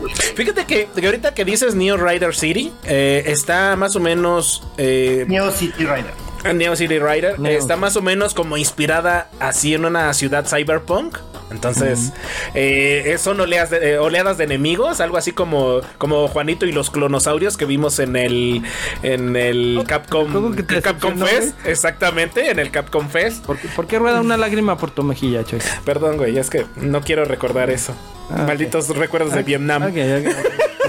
güey. 0.00 0.14
Fíjate 0.14 0.64
que, 0.64 0.88
que 0.94 1.06
ahorita 1.06 1.34
que 1.34 1.44
dices 1.44 1.74
Neo 1.74 1.96
Rider 1.96 2.34
City, 2.34 2.72
eh, 2.84 3.24
está 3.26 3.76
más 3.76 3.96
o 3.96 4.00
menos. 4.00 4.62
eh, 4.78 5.24
Neo 5.28 5.50
City 5.50 5.84
Rider. 5.84 6.12
Neo 6.54 6.74
City 6.74 6.98
Rider 6.98 7.38
Neo. 7.38 7.56
está 7.58 7.76
más 7.76 7.96
o 7.96 8.02
menos 8.02 8.34
como 8.34 8.56
inspirada 8.56 9.28
así 9.38 9.74
en 9.74 9.84
una 9.84 10.12
ciudad 10.14 10.44
cyberpunk. 10.46 11.16
Entonces, 11.52 12.12
eh, 12.54 13.16
son 13.18 13.40
oleas 13.40 13.70
de- 13.70 13.92
eh, 13.92 13.98
oleadas 13.98 14.38
de 14.38 14.44
enemigos, 14.44 15.00
algo 15.00 15.16
así 15.16 15.30
como, 15.32 15.80
como 15.98 16.26
Juanito 16.26 16.66
y 16.66 16.72
los 16.72 16.90
clonosaurios 16.90 17.56
que 17.56 17.64
vimos 17.64 17.98
en 18.00 18.16
el 18.16 18.62
en 19.02 19.36
el 19.36 19.84
Capcom, 19.86 20.30
juego 20.32 20.50
que 20.52 20.62
te 20.64 20.82
Capcom 20.82 21.16
Fest. 21.18 21.54
Exactamente, 21.64 22.50
en 22.50 22.58
el 22.58 22.70
Capcom 22.70 23.08
Fest. 23.08 23.44
¿Por 23.44 23.58
qué, 23.58 23.68
por 23.68 23.86
qué 23.86 23.98
rueda 23.98 24.20
una 24.20 24.36
lágrima 24.36 24.76
por 24.76 24.90
tu 24.90 25.02
mejilla, 25.04 25.44
Choy? 25.44 25.60
Perdón, 25.84 26.16
güey, 26.16 26.36
es 26.38 26.50
que 26.50 26.66
no 26.76 27.00
quiero 27.02 27.24
recordar 27.24 27.70
eso. 27.70 27.94
Ah. 28.30 28.44
Malditos 28.46 28.88
recuerdos 28.96 29.34
de 29.34 29.42
Vietnam. 29.42 29.82
Ok, 29.84 29.94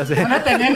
sé. 0.06 0.16
Van 0.16 0.32
a 0.34 0.44
tener 0.44 0.76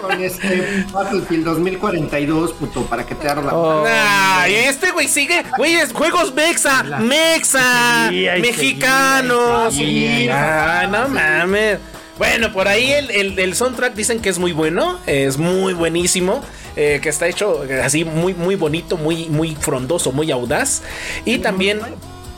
con 0.00 0.20
este 0.22 0.84
Battlefield 0.92 1.44
2042, 1.44 2.52
puto, 2.54 2.82
para 2.86 3.04
que 3.06 3.14
te 3.14 3.28
arda. 3.28 3.54
Oh, 3.54 3.84
Nah, 3.84 4.46
y 4.48 4.54
este 4.54 4.90
güey 4.92 5.08
sigue, 5.08 5.44
güey, 5.58 5.74
es 5.76 5.92
juegos 5.92 6.34
mexa, 6.34 6.82
mexa, 7.00 8.10
mexicanos. 8.40 9.74
seguir, 9.74 10.30
Ah, 10.32 10.86
no 10.90 11.08
mames. 11.08 11.78
Bueno, 12.18 12.50
por 12.52 12.66
ahí 12.66 12.92
el, 12.92 13.10
el- 13.10 13.38
el 13.38 13.54
soundtrack 13.54 13.94
dicen 13.94 14.20
que 14.20 14.30
es 14.30 14.38
muy 14.38 14.52
bueno, 14.52 14.98
es 15.06 15.36
muy 15.36 15.74
buenísimo, 15.74 16.42
eh, 16.74 16.98
que 17.02 17.10
está 17.10 17.26
hecho 17.28 17.62
eh, 17.64 17.82
así 17.82 18.04
muy, 18.06 18.32
muy 18.32 18.54
bonito, 18.56 18.96
muy, 18.96 19.26
muy 19.28 19.54
frondoso, 19.54 20.12
muy 20.12 20.30
audaz. 20.30 20.80
Y 21.26 21.38
también... 21.38 21.80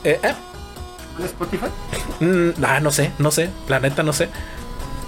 eh, 0.03 0.19
eh, 0.23 0.33
¿En 1.21 1.25
Spotify? 1.25 1.67
mm, 2.21 2.65
ah, 2.65 2.81
no 2.81 2.91
sé, 2.91 3.13
no 3.19 3.31
sé, 3.31 3.51
la 3.69 3.79
neta 3.79 4.03
no 4.03 4.13
sé. 4.13 4.29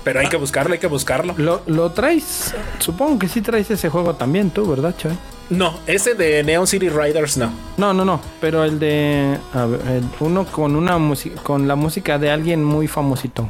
Pero 0.04 0.20
hay 0.20 0.28
que 0.28 0.36
buscarlo, 0.36 0.72
hay 0.72 0.78
que 0.78 0.86
buscarlo. 0.86 1.34
¿Lo, 1.36 1.62
lo 1.66 1.90
traes? 1.92 2.54
Supongo 2.78 3.18
que 3.18 3.28
sí 3.28 3.40
traes 3.42 3.70
ese 3.70 3.88
juego 3.90 4.14
también 4.14 4.50
tú, 4.50 4.66
¿verdad, 4.68 4.94
Choy? 4.96 5.12
No, 5.50 5.78
ese 5.86 6.14
de 6.14 6.42
Neon 6.44 6.66
City 6.66 6.88
Riders 6.88 7.36
no. 7.36 7.50
No, 7.76 7.92
no, 7.92 8.04
no. 8.04 8.20
Pero 8.40 8.64
el 8.64 8.78
de. 8.78 9.36
a 9.52 9.66
ver, 9.66 9.80
el- 9.88 10.04
uno 10.20 10.46
con 10.46 10.76
una 10.76 10.96
música. 10.98 11.40
Con 11.42 11.66
la 11.68 11.74
música 11.76 12.18
de 12.18 12.30
alguien 12.30 12.62
muy 12.64 12.86
famosito. 12.86 13.48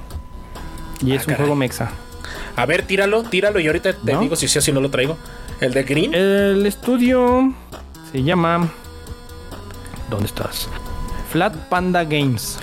Y 1.05 1.13
es 1.13 1.21
un 1.23 1.27
caray. 1.27 1.37
juego 1.39 1.55
mexa. 1.57 1.91
A 2.57 2.67
ver, 2.67 2.83
tíralo, 2.87 3.23
tíralo 3.23 3.61
y 3.61 3.67
ahorita 3.67 3.93
te 3.93 4.13
¿No? 4.13 4.21
digo 4.21 4.35
si 4.37 4.49
sí 4.49 4.59
o 4.59 4.63
si 4.63 4.73
no 4.73 4.81
lo 4.81 4.91
traigo. 4.91 5.17
El 5.61 5.73
de 5.75 5.83
Green. 5.85 6.15
El 6.15 6.65
estudio 6.67 7.53
se 8.11 8.23
llama. 8.23 8.69
¿Dónde 10.09 10.27
estás? 10.27 10.69
Flat 11.31 11.55
Panda 11.69 12.03
Games. 12.05 12.59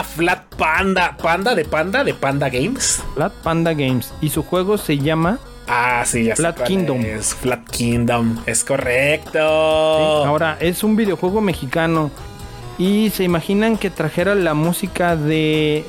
Ah, 0.00 0.04
Flat 0.04 0.42
Panda. 0.56 1.14
Panda 1.20 1.54
de 1.54 1.64
Panda 1.66 2.02
de 2.02 2.14
Panda 2.14 2.48
Games. 2.48 3.02
Flat 3.14 3.32
Panda 3.42 3.74
Games. 3.74 4.14
Y 4.22 4.30
su 4.30 4.42
juego 4.42 4.78
se 4.78 4.96
llama. 4.96 5.38
Ah, 5.68 6.02
sí, 6.06 6.24
ya 6.24 6.36
Flat 6.36 6.62
Kingdom. 6.62 7.02
Es 7.04 7.34
Flat 7.34 7.68
Kingdom. 7.68 8.38
Es 8.46 8.64
correcto. 8.64 9.40
Ahora, 9.40 10.56
es 10.58 10.82
un 10.82 10.96
videojuego 10.96 11.42
mexicano. 11.42 12.10
Y 12.78 13.10
se 13.10 13.24
imaginan 13.24 13.76
que 13.76 13.90
trajera 13.90 14.34
la 14.34 14.54
música 14.54 15.16
de 15.16 15.84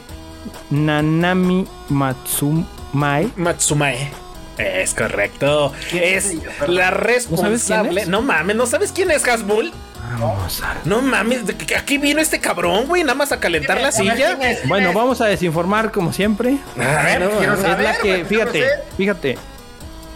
Nanami 0.70 1.66
Matsumae. 1.88 3.30
Matsumae. 3.38 4.12
Es 4.58 4.94
correcto. 4.94 5.72
¿Quién 5.90 6.04
es 6.04 6.26
Es 6.26 6.36
la 6.68 6.90
sabes 6.90 6.92
quién 6.92 6.92
responsable. 6.92 8.02
es? 8.02 8.08
No 8.10 8.22
mames, 8.22 8.58
¿no 8.58 8.66
sabes 8.66 8.92
quién 8.92 9.10
es 9.10 9.26
Hasbull? 9.26 9.72
Vamos 10.20 10.62
a 10.62 10.76
No 10.86 11.02
mames, 11.02 11.46
de 11.46 11.56
que 11.56 11.76
aquí 11.76 11.98
vino 11.98 12.20
este 12.22 12.40
cabrón, 12.40 12.86
güey, 12.88 13.04
nada 13.04 13.16
más 13.16 13.32
a 13.32 13.40
calentar 13.40 13.78
la 13.80 13.88
A 13.88 13.92
ver, 13.92 13.94
silla. 13.94 14.16
¿quién 14.16 14.42
es? 14.42 14.58
¿Quién 14.58 14.70
Bueno, 14.70 14.94
vamos 14.94 15.22
a 15.22 15.26
desinformar 15.26 15.92
como 15.92 16.12
siempre. 16.14 16.58
Ah, 16.78 17.02
ver, 17.06 17.22
no, 17.22 17.30
quiero 17.38 17.54
mames. 17.54 17.66
saber. 17.66 17.86
es 17.86 17.96
la 17.98 18.02
que, 18.02 18.26
fíjate, 18.26 18.66
fíjate. 18.98 19.38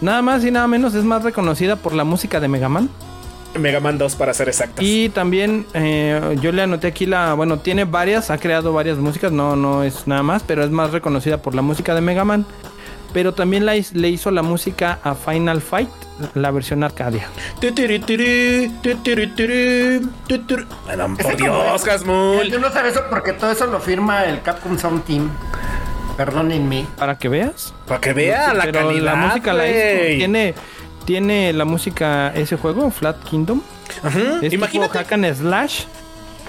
Nada 0.02 0.22
más 0.22 0.44
y 0.44 0.52
nada 0.52 0.68
menos 0.68 0.94
es 0.94 1.04
más 1.04 1.24
reconocida 1.24 1.76
por 1.78 1.94
la 1.94 2.04
música 2.04 2.40
de 2.40 2.48
Mega 2.48 2.68
Man. 2.70 2.90
Mega 3.58 3.80
Man 3.80 3.98
2 3.98 4.16
para 4.16 4.34
ser 4.34 4.50
exactos. 4.50 4.84
Y 4.86 5.08
también 5.10 5.66
eh, 5.74 6.36
yo 6.42 6.52
le 6.52 6.62
anoté 6.62 6.88
aquí 6.88 7.06
la, 7.06 7.34
bueno, 7.36 7.60
tiene 7.60 7.86
varias, 7.86 8.30
ha 8.30 8.38
creado 8.38 8.74
varias 8.74 8.98
músicas, 8.98 9.32
no, 9.32 9.56
no 9.56 9.84
es 9.84 10.08
nada 10.08 10.24
más, 10.24 10.44
pero 10.44 10.64
es 10.64 10.72
más 10.72 10.92
reconocida 10.92 11.38
por 11.42 11.56
la 11.56 11.62
música 11.62 11.96
de 11.96 12.02
Mega 12.02 12.26
Man. 12.26 12.46
Pero 13.14 13.34
también 13.34 13.66
la, 13.66 13.74
le 13.94 14.10
hizo 14.10 14.30
la 14.32 14.42
música 14.44 15.00
a 15.04 15.16
Final 15.16 15.62
Fight, 15.62 15.90
la 16.34 16.52
versión 16.52 16.84
Arcadia. 16.84 17.28
Por 21.22 21.36
Dios, 21.38 21.88
Hasmul. 21.88 22.52
Tú 22.52 22.60
no 22.60 22.72
sabes 22.72 22.94
eso 22.94 23.04
porque 23.10 23.34
todo 23.34 23.52
eso 23.52 23.66
lo 23.68 23.80
firma 23.80 24.24
el 24.26 24.42
Capcom 24.42 24.78
Sound 24.78 25.04
Team. 25.06 25.30
Perdónenme. 26.18 26.86
Para 26.98 27.18
que 27.18 27.28
veas. 27.30 27.74
Para 27.88 28.00
que 28.02 28.14
vea 28.14 28.54
la 28.54 28.64
Pero 28.66 28.88
calidad. 28.88 29.04
la 29.04 29.16
música 29.16 29.54
la 29.54 29.68
hizo. 29.68 30.18
Tiene, 30.18 30.54
tiene 31.06 31.54
la 31.54 31.66
música 31.66 32.32
ese 32.34 32.56
juego, 32.58 32.90
Flat 32.92 33.22
Kingdom. 33.24 33.62
Ujú, 34.04 34.20
Es 34.42 34.50
tipo 34.50 34.56
Imagínate. 34.56 34.98
hack 34.98 35.12
and 35.14 35.34
slash. 35.36 35.84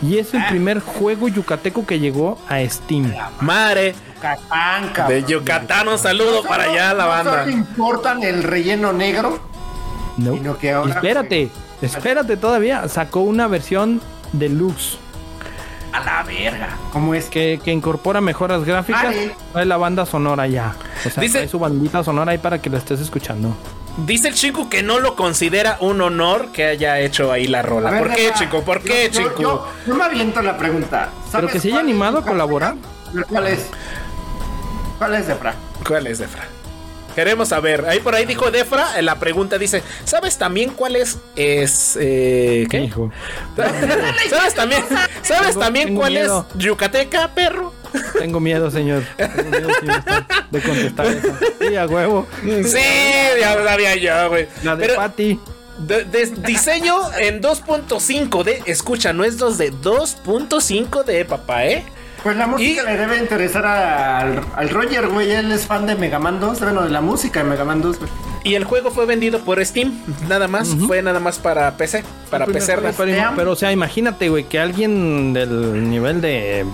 Y 0.02 0.18
es 0.18 0.34
el 0.34 0.44
primer 0.46 0.80
juego 0.80 1.28
yucateco 1.28 1.86
que 1.86 1.98
llegó 1.98 2.38
a 2.48 2.58
Steam. 2.68 3.12
Madre 3.40 3.94
Yucatán, 4.14 4.88
cabrón. 4.92 5.08
de 5.08 5.24
Yucatán, 5.32 5.88
un 5.88 5.98
saludo 5.98 6.42
No 6.42 6.48
para 6.48 6.64
allá 6.64 6.90
a 6.90 6.94
la 6.94 7.04
no 7.04 7.08
banda. 7.10 7.40
solo 7.44 7.50
importan 7.50 8.22
el 8.22 8.42
relleno 8.42 8.92
negro. 8.92 9.38
No. 10.18 10.34
Sino 10.34 10.58
que 10.58 10.72
ahora- 10.72 10.94
espérate, 10.94 11.50
espérate 11.82 12.36
todavía. 12.36 12.88
Sacó 12.88 13.20
una 13.20 13.46
versión 13.48 14.00
deluxe 14.32 14.98
A 15.92 16.00
la 16.00 16.22
verga. 16.24 16.68
¿Cómo 16.92 17.14
es? 17.14 17.26
que, 17.26 17.58
que 17.64 17.72
incorpora 17.72 18.20
mejoras 18.20 18.64
gráficas. 18.64 19.02
Vale. 19.04 19.34
Trae 19.52 19.64
la 19.64 19.76
banda 19.78 20.04
sonora 20.04 20.46
ya. 20.46 20.74
O 21.06 21.10
sea, 21.10 21.22
Dice- 21.22 21.38
trae 21.38 21.48
su 21.48 21.58
bandita 21.58 22.04
sonora 22.04 22.32
ahí 22.32 22.38
para 22.38 22.60
que 22.60 22.68
la 22.68 22.78
estés 22.78 23.00
escuchando. 23.00 23.56
Dice 23.98 24.28
el 24.28 24.34
chico 24.34 24.68
que 24.68 24.82
no 24.82 24.98
lo 25.00 25.16
considera 25.16 25.78
un 25.80 26.00
honor 26.02 26.48
que 26.52 26.64
haya 26.66 27.00
hecho 27.00 27.32
ahí 27.32 27.46
la 27.46 27.62
rola. 27.62 27.90
Ver, 27.90 28.02
¿Por 28.02 28.14
qué, 28.14 28.30
chico? 28.38 28.62
¿Por 28.62 28.82
qué, 28.82 29.10
Yo- 29.10 29.22
chico? 29.22 29.42
Yo, 29.42 29.66
yo 29.86 29.94
me 29.94 30.04
aviento 30.04 30.42
la 30.42 30.58
pregunta. 30.58 31.08
Pero 31.14 31.30
¿Sabes 31.32 31.52
que 31.52 31.60
se 31.60 31.68
haya 31.68 31.80
animado 31.80 32.18
a 32.18 32.22
colaborar. 32.22 32.74
¿Cuál 33.30 33.46
es? 33.46 33.60
¿Cuál 34.98 35.14
es, 35.14 35.26
Defra? 35.28 35.54
¿Cuál 35.86 36.06
es, 36.08 36.18
Defra? 36.18 36.44
Queremos 37.14 37.48
saber. 37.48 37.86
Ahí 37.88 38.00
por 38.00 38.14
ahí 38.14 38.26
dijo 38.26 38.50
Defra. 38.50 38.98
en 38.98 39.06
La 39.06 39.14
pregunta 39.18 39.56
dice: 39.56 39.82
¿Sabes 40.04 40.36
también 40.36 40.70
cuál 40.74 40.96
es? 40.96 41.16
Es. 41.34 41.96
Eh, 41.98 42.66
¿Qué? 42.68 42.80
Hijo. 42.80 43.10
¿Sabes 44.28 44.54
también? 44.54 44.84
¿Sabes 45.22 45.48
Tengo- 45.52 45.60
también 45.60 45.86
tengo 45.86 46.00
cuál 46.00 46.12
miedo. 46.12 46.46
es 46.54 46.58
Yucateca, 46.62 47.28
perro? 47.34 47.72
Tengo 48.18 48.38
miedo, 48.40 48.70
señor. 48.70 49.02
Tengo 49.16 49.44
miedo, 49.50 49.68
señor, 49.80 50.02
de 50.50 50.60
contestar 50.60 51.06
eso. 51.06 51.28
Sí, 51.58 51.76
a 51.76 51.86
huevo. 51.86 52.26
Sí, 52.42 52.78
ya 53.38 53.64
sabía 53.64 53.94
yo, 53.96 54.28
güey. 54.30 54.48
La 54.62 54.76
de 54.76 54.88
Patty. 54.96 55.40
de- 55.78 56.04
de- 56.04 56.26
diseño 56.42 56.96
en 57.18 57.40
2.5D. 57.42 58.62
Escucha, 58.66 59.12
no 59.12 59.24
es 59.24 59.38
2D, 59.38 59.70
2.5D, 59.82 61.24
papá, 61.26 61.66
¿eh? 61.66 61.84
Pues 62.26 62.36
la 62.38 62.48
música 62.48 62.82
Y- 62.82 62.84
le 62.86 62.96
debe 62.96 63.18
interesar 63.18 63.64
al, 63.64 64.40
al 64.56 64.68
Roger, 64.70 65.06
güey. 65.06 65.30
Él 65.30 65.52
es 65.52 65.64
fan 65.64 65.86
de 65.86 65.94
Mega 65.94 66.18
Man 66.18 66.40
2. 66.40 66.58
Bueno, 66.58 66.82
de 66.82 66.90
la 66.90 67.00
música 67.00 67.44
de 67.44 67.48
Mega 67.48 67.64
Man 67.64 67.80
2, 67.80 68.00
güey. 68.00 68.10
Y 68.42 68.56
el 68.56 68.64
juego 68.64 68.90
fue 68.90 69.06
vendido 69.06 69.40
por 69.40 69.64
Steam, 69.64 69.92
nada 70.28 70.48
más, 70.48 70.68
fue 70.88 71.02
nada 71.02 71.20
más 71.20 71.38
para 71.38 71.76
PC, 71.76 72.02
para 72.30 72.46
PC 72.46 72.76
Pero, 72.76 72.92
pero- 72.96 73.32
pero, 73.36 73.52
o 73.52 73.56
sea, 73.56 73.70
imagínate, 73.70 74.28
güey, 74.28 74.42
que 74.44 74.58
alguien 74.58 75.32
del 75.32 75.88
nivel 75.88 76.20
de 76.20 76.64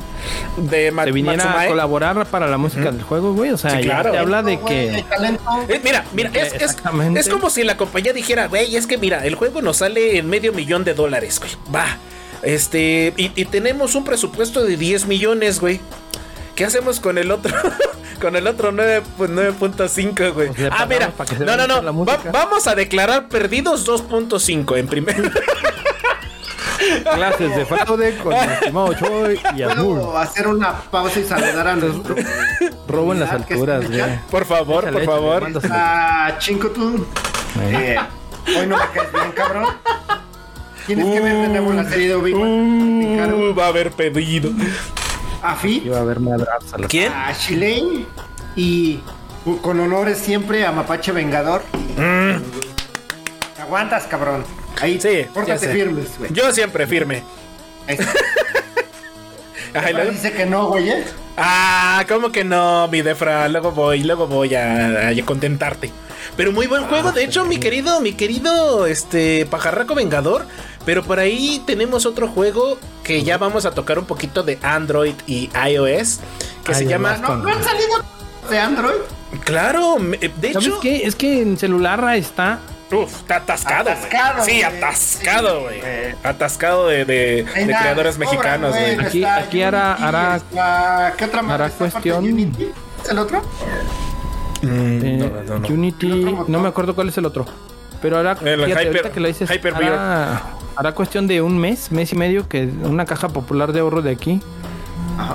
de 0.56 0.92
te 1.04 1.12
viniera 1.12 1.44
Matsumae. 1.44 1.66
a 1.66 1.68
colaborar 1.68 2.26
para 2.26 2.46
la 2.46 2.56
música 2.58 2.90
del 2.90 3.02
juego, 3.02 3.34
güey. 3.34 3.50
O 3.50 3.58
sea, 3.58 3.72
Sí, 3.72 3.82
claro. 3.82 4.10
te 4.12 4.18
habla 4.18 4.42
de 4.42 4.58
que. 4.60 5.04
Eh, 5.68 5.80
mira, 5.84 6.04
mira, 6.14 6.30
es, 6.34 6.54
es- 6.54 6.76
es 7.16 7.28
como 7.28 7.50
si 7.50 7.62
la 7.62 7.76
compañía 7.76 8.12
dijera, 8.14 8.48
güey, 8.48 8.74
es 8.76 8.86
que 8.86 8.96
mira, 8.98 9.24
el 9.26 9.34
juego 9.34 9.60
nos 9.62 9.78
sale 9.78 10.16
en 10.18 10.28
medio 10.30 10.52
millón 10.54 10.84
de 10.84 10.94
dólares, 10.94 11.40
güey. 11.40 11.52
Va. 11.74 11.86
Este, 12.42 13.14
y, 13.16 13.30
y 13.40 13.44
tenemos 13.44 13.94
un 13.94 14.04
presupuesto 14.04 14.64
de 14.64 14.76
10 14.76 15.06
millones, 15.06 15.60
güey. 15.60 15.80
¿Qué 16.56 16.64
hacemos 16.64 17.00
con 17.00 17.16
el 17.18 17.30
otro? 17.30 17.54
con 18.20 18.36
el 18.36 18.46
otro 18.46 18.72
9 18.72 19.02
pues, 19.16 19.30
9.5, 19.30 20.32
güey. 20.32 20.48
Pues 20.48 20.58
le 20.58 20.68
ah, 20.70 20.86
mira. 20.86 21.10
para 21.10 21.30
que 21.30 21.36
se 21.36 21.44
No, 21.44 21.56
no, 21.56 21.66
no. 21.66 21.76
la 21.80 21.90
Va- 21.90 21.92
música. 21.92 22.30
vamos 22.32 22.66
a 22.66 22.74
declarar 22.74 23.28
perdidos 23.28 23.86
2.5 23.88 24.76
en 24.78 24.86
primer. 24.86 25.32
Clases 27.14 27.54
de 27.56 27.64
fraude 27.64 28.16
con 28.18 28.32
el 28.32 28.50
estimado 28.50 28.92
Choi 28.94 29.40
y 29.56 29.62
Azul. 29.62 29.98
Puedo 30.00 30.18
hacer 30.18 30.48
una 30.48 30.74
pausa 30.90 31.20
y 31.20 31.24
saludar 31.24 31.68
a 31.68 31.76
nuestro 31.76 32.16
Robo 32.88 33.12
en 33.12 33.20
las 33.20 33.30
¿Verdad 33.30 33.46
que 33.46 33.54
alturas, 33.54 33.88
güey. 33.88 34.18
por 34.30 34.44
favor, 34.44 34.84
Échale, 34.84 35.04
por 35.04 35.14
favor. 35.14 35.42
mándaselo. 35.42 35.74
a 35.76 36.36
Chincotun. 36.38 37.06
Eh, 37.62 37.96
hoy 38.58 38.66
no 38.66 38.76
me 38.76 38.82
caes 38.92 39.12
bien, 39.12 39.32
cabrón. 39.32 39.66
Tienes 40.86 41.06
que 41.06 41.20
ver 41.20 41.36
de 41.36 41.48
nuevo 41.48 41.72
la 41.72 41.88
serie 41.88 42.08
de 42.08 42.14
Obi-Wan. 42.14 43.32
Uh, 43.32 43.54
va 43.54 43.66
a 43.66 43.68
haber 43.68 43.90
pedido. 43.92 44.50
A 45.42 45.56
Fi, 45.56 45.82
Iba 45.84 45.98
a 45.98 46.00
haber 46.00 46.20
madrazos 46.20 46.80
¿Quién? 46.88 47.12
a 47.12 47.32
Shilane 47.32 48.06
y 48.56 49.00
uh, 49.44 49.56
con 49.58 49.80
honores 49.80 50.18
siempre 50.18 50.64
a 50.66 50.72
Mapache 50.72 51.12
Vengador. 51.12 51.62
Te 53.56 53.62
Aguantas, 53.62 54.04
cabrón. 54.04 54.44
Ahí, 54.80 55.00
Sí, 55.00 55.26
pórtate 55.32 55.68
firmes, 55.72 56.08
güey. 56.18 56.32
Yo 56.32 56.52
siempre 56.52 56.86
firme. 56.86 57.22
Ahí 57.86 57.96
está. 57.98 58.10
Ajá, 59.74 59.90
y 59.90 59.94
Pero 59.94 59.98
luego- 59.98 60.10
dice 60.12 60.32
que 60.32 60.46
no, 60.46 60.66
güey, 60.68 60.90
¿eh? 60.90 61.04
Ah, 61.36 62.04
¿cómo 62.08 62.30
que 62.30 62.44
no, 62.44 62.88
mi 62.88 63.00
Defra? 63.02 63.48
Luego 63.48 63.72
voy, 63.72 64.02
luego 64.02 64.26
voy 64.26 64.54
a, 64.54 65.08
a 65.08 65.14
contentarte. 65.24 65.90
Pero 66.36 66.52
muy 66.52 66.66
buen 66.66 66.84
juego, 66.84 67.10
de 67.12 67.24
hecho, 67.24 67.44
mi 67.46 67.58
querido, 67.58 68.00
mi 68.00 68.12
querido, 68.12 68.86
este, 68.86 69.46
pajarraco 69.46 69.94
vengador. 69.94 70.46
Pero 70.84 71.02
por 71.02 71.18
ahí 71.18 71.62
tenemos 71.66 72.06
otro 72.06 72.28
juego 72.28 72.78
que 73.04 73.22
ya 73.22 73.38
vamos 73.38 73.66
a 73.66 73.70
tocar 73.72 73.98
un 73.98 74.04
poquito 74.04 74.42
de 74.42 74.58
Android 74.62 75.14
y 75.26 75.48
iOS, 75.68 76.20
que 76.64 76.72
Ay, 76.72 76.78
se 76.78 76.86
llama... 76.86 77.16
¿No, 77.18 77.36
¿No 77.36 77.48
han 77.48 77.62
salido 77.62 78.02
de 78.50 78.58
Android? 78.58 79.00
Claro, 79.44 79.98
me- 79.98 80.18
de 80.18 80.52
¿Sabes 80.52 80.66
hecho... 80.68 80.80
qué? 80.80 81.06
Es 81.06 81.14
que 81.14 81.40
en 81.42 81.56
celular 81.56 82.04
está. 82.16 82.58
Uf, 82.90 83.14
está 83.20 83.36
atascado. 83.36 83.90
Atascado, 83.90 84.44
Sí, 84.44 84.62
atascado, 84.62 85.60
güey. 85.62 85.80
Sí. 85.80 85.86
Atascado 86.22 86.88
de, 86.88 87.04
de- 87.06 87.46
Hay 87.54 87.64
de 87.64 87.72
nada, 87.72 87.82
creadores 87.84 88.18
mexicanos, 88.18 88.70
güey. 88.70 88.98
Aquí- 89.00 89.24
aquí 89.24 89.62
hará- 89.62 89.92
Unity, 89.92 90.04
hará- 90.04 90.36
está- 90.36 91.14
¿Qué 91.16 91.24
otra 91.24 91.40
hará 91.40 91.66
¿Está 91.66 91.84
aparte 91.84 91.84
de 91.84 91.90
cuestión- 91.92 92.24
Unity? 92.24 92.68
¿Es 93.02 93.08
el 93.10 93.18
otro? 93.18 93.42
Mm, 94.62 95.04
eh, 95.04 95.16
no, 95.18 95.42
no, 95.54 95.58
no. 95.60 95.68
Unity. 95.68 96.36
No 96.48 96.60
me 96.60 96.68
acuerdo 96.68 96.94
cuál 96.94 97.08
es 97.08 97.16
el 97.18 97.24
otro. 97.24 97.46
Pero 98.02 98.16
ahora, 98.18 98.32
El 98.44 98.64
fíjate, 98.64 98.82
Hyper- 98.84 98.86
ahorita 98.88 99.12
que 99.12 99.20
lo 99.20 99.28
dices, 99.28 99.50
hará, 99.50 100.42
hará 100.76 100.92
cuestión 100.92 101.26
de 101.26 101.42
un 101.42 101.58
mes, 101.58 101.90
mes 101.92 102.12
y 102.12 102.16
medio, 102.16 102.48
que 102.48 102.64
una 102.84 103.04
caja 103.04 103.28
popular 103.28 103.72
de 103.72 103.80
ahorro 103.80 104.02
de 104.02 104.10
aquí 104.12 104.40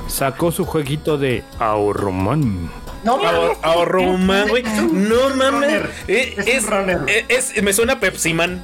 sacó 0.08 0.52
su 0.52 0.66
jueguito 0.66 1.18
de 1.18 1.44
Ahorroman. 1.60 2.70
No, 3.04 3.18
Ahor- 3.20 3.58
Ahorro 3.62 4.18
man, 4.18 4.48
güey. 4.50 4.64
No 4.92 5.30
mames. 5.36 5.84
Es 6.08 6.66
eh, 7.08 7.26
es- 7.30 7.62
me 7.64 7.72
suena 7.74 8.00
Pepsi 8.00 8.34
Man. 8.34 8.64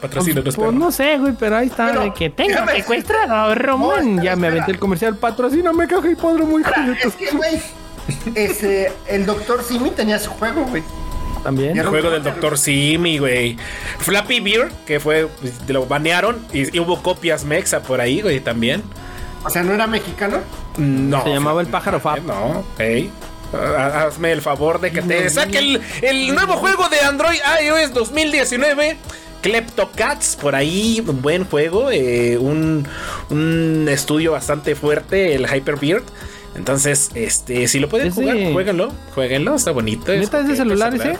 Patrocínanos, 0.00 0.54
Pues 0.54 0.72
no 0.72 0.92
sé, 0.92 1.18
güey, 1.18 1.32
pero 1.38 1.56
ahí 1.56 1.66
está 1.68 2.12
que 2.12 2.28
tengo 2.30 2.66
secuestrado 2.74 3.34
a 3.34 3.42
Ahorroman. 3.44 4.16
No, 4.16 4.22
ya 4.22 4.36
me 4.36 4.48
aventé 4.48 4.70
el 4.72 4.78
comercial, 4.78 5.16
patrocíname 5.16 5.86
caja 5.86 6.10
y 6.10 6.14
padre 6.14 6.44
muy 6.44 6.62
es 7.02 7.14
que, 7.14 7.30
güey, 7.34 7.60
ese, 8.34 8.92
el 9.08 9.24
Doctor 9.24 9.62
Simi 9.64 9.90
tenía 9.90 10.18
su 10.18 10.30
juego, 10.30 10.64
güey. 10.66 10.82
También. 11.44 11.78
El 11.78 11.86
juego 11.86 12.10
del 12.10 12.24
Dr. 12.24 12.58
Simi, 12.58 13.18
güey. 13.18 13.56
Flappy 14.00 14.40
Beer, 14.40 14.72
que 14.86 14.98
fue. 14.98 15.28
pues, 15.40 15.52
Lo 15.68 15.86
banearon. 15.86 16.38
Y, 16.52 16.76
y 16.76 16.80
hubo 16.80 17.00
copias 17.02 17.44
mexa 17.44 17.82
por 17.82 18.00
ahí, 18.00 18.20
güey, 18.22 18.40
también. 18.40 18.82
O 19.44 19.50
sea, 19.50 19.62
¿no 19.62 19.74
era 19.74 19.86
mexicano? 19.86 20.38
No. 20.78 21.22
Se 21.22 21.28
llamaba 21.28 21.60
el 21.60 21.68
pájaro 21.68 22.00
Fab. 22.00 22.22
No, 22.24 22.64
ey. 22.78 23.10
Ah, 23.52 24.06
Hazme 24.08 24.32
el 24.32 24.40
favor 24.42 24.80
de 24.80 24.90
que 24.90 25.00
te 25.02 25.30
saque 25.30 25.58
el, 25.58 25.80
el 26.02 26.34
nuevo 26.34 26.54
juego 26.54 26.88
de 26.88 26.98
Android 27.00 27.38
iOS 27.62 27.92
2019. 27.92 28.96
Kleptocats, 29.42 30.36
por 30.40 30.54
ahí, 30.54 31.04
un 31.06 31.20
buen 31.20 31.44
juego, 31.44 31.90
eh, 31.90 32.38
un, 32.38 32.88
un 33.28 33.86
estudio 33.90 34.32
bastante 34.32 34.74
fuerte, 34.74 35.34
el 35.34 35.46
Hyperbeard. 35.46 36.02
Entonces, 36.56 37.10
este, 37.14 37.66
si 37.68 37.78
lo 37.80 37.88
pueden 37.88 38.08
Es 38.08 38.16
de- 38.16 38.22
jugar, 38.22 38.52
jueguenlo, 38.52 38.92
jueguenlo, 39.14 39.54
está 39.56 39.72
bonito. 39.72 40.12
¿Neta 40.12 40.22
es 40.22 40.30
de 40.30 40.38
porque- 40.40 40.56
celular 40.56 40.94
ese? 40.94 41.18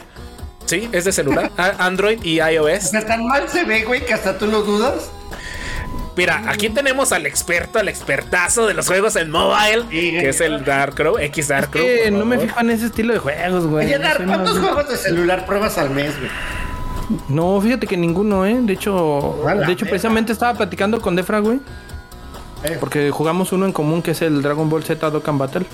Sí, 0.66 0.88
es 0.92 1.04
de 1.04 1.12
celular, 1.12 1.50
a- 1.56 1.84
Android 1.86 2.18
y 2.22 2.40
iOS. 2.40 2.92
tan 3.06 3.26
mal 3.26 3.48
se 3.48 3.64
ve, 3.64 3.84
güey, 3.84 4.04
que 4.06 4.14
hasta 4.14 4.38
tú 4.38 4.46
lo 4.46 4.62
dudas. 4.62 5.10
Mira, 6.16 6.44
aquí 6.46 6.68
tenemos 6.68 7.10
al 7.10 7.26
experto, 7.26 7.80
al 7.80 7.88
expertazo 7.88 8.66
de 8.68 8.74
los 8.74 8.86
juegos 8.86 9.16
en 9.16 9.30
mobile, 9.30 9.84
que 9.90 10.28
es 10.28 10.40
el 10.40 10.64
Dark 10.64 10.94
Crow, 10.94 11.18
X 11.18 11.48
Dark 11.48 11.70
Crow. 11.70 11.84
Que 11.84 12.08
no 12.12 12.24
me 12.24 12.38
fijo 12.38 12.58
en 12.60 12.70
ese 12.70 12.86
estilo 12.86 13.12
de 13.12 13.18
juegos, 13.18 13.66
güey. 13.66 13.86
Oye, 13.86 13.98
Dar, 13.98 14.24
¿cuántos 14.24 14.54
no- 14.60 14.62
juegos 14.68 14.88
de 14.90 14.96
celular 14.96 15.44
pruebas 15.44 15.76
al 15.76 15.90
mes, 15.90 16.12
güey? 16.18 16.30
No, 17.28 17.60
fíjate 17.60 17.86
que 17.88 17.96
ninguno, 17.96 18.46
¿eh? 18.46 18.56
De 18.60 18.72
hecho, 18.74 19.36
de 19.66 19.72
hecho 19.72 19.84
precisamente 19.86 20.32
estaba 20.32 20.56
platicando 20.56 21.00
con 21.00 21.16
Defra, 21.16 21.40
güey. 21.40 21.58
Eh. 22.64 22.76
Porque 22.80 23.10
jugamos 23.10 23.52
uno 23.52 23.66
en 23.66 23.72
común 23.72 24.02
que 24.02 24.12
es 24.12 24.22
el 24.22 24.40
Dragon 24.42 24.68
Ball 24.70 24.82
Z 24.84 25.10
Dokkan 25.10 25.38
Battle. 25.38 25.66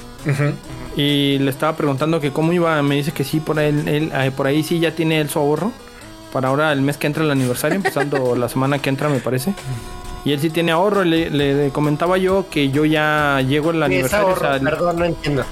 Y 0.96 1.38
le 1.38 1.50
estaba 1.50 1.76
preguntando 1.76 2.20
que 2.20 2.32
cómo 2.32 2.52
iba. 2.52 2.82
Me 2.82 2.96
dice 2.96 3.12
que 3.12 3.24
sí, 3.24 3.40
por 3.40 3.58
ahí, 3.58 3.68
él, 3.68 4.10
eh, 4.12 4.30
por 4.36 4.46
ahí 4.46 4.62
sí 4.62 4.80
ya 4.80 4.94
tiene 4.94 5.20
él 5.20 5.30
su 5.30 5.38
ahorro. 5.38 5.72
Para 6.32 6.48
ahora 6.48 6.72
el 6.72 6.80
mes 6.82 6.96
que 6.96 7.06
entra 7.06 7.22
el 7.24 7.30
aniversario, 7.30 7.76
empezando 7.82 8.34
la 8.36 8.48
semana 8.48 8.78
que 8.78 8.88
entra, 8.88 9.08
me 9.08 9.20
parece. 9.20 9.54
Y 10.24 10.32
él 10.32 10.40
sí 10.40 10.50
tiene 10.50 10.72
ahorro. 10.72 11.04
Le, 11.04 11.30
le 11.30 11.70
comentaba 11.70 12.18
yo 12.18 12.46
que 12.50 12.70
yo 12.70 12.84
ya 12.84 13.40
llego 13.40 13.70
el 13.70 13.82
aniversario 13.82 14.26
o 14.26 14.30
ahorro, 14.30 14.40
sea, 14.52 14.60
perdón, 14.60 14.98
no 14.98 15.04
entiendo. 15.04 15.44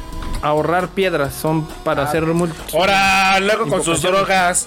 a 0.42 0.48
ahorrar 0.48 0.88
piedras. 0.88 1.34
Son 1.34 1.66
para 1.84 2.02
hacer 2.02 2.24
mul- 2.24 2.52
Ahora, 2.74 3.38
luego 3.40 3.68
con 3.68 3.82
sus 3.82 4.02
drogas. 4.02 4.66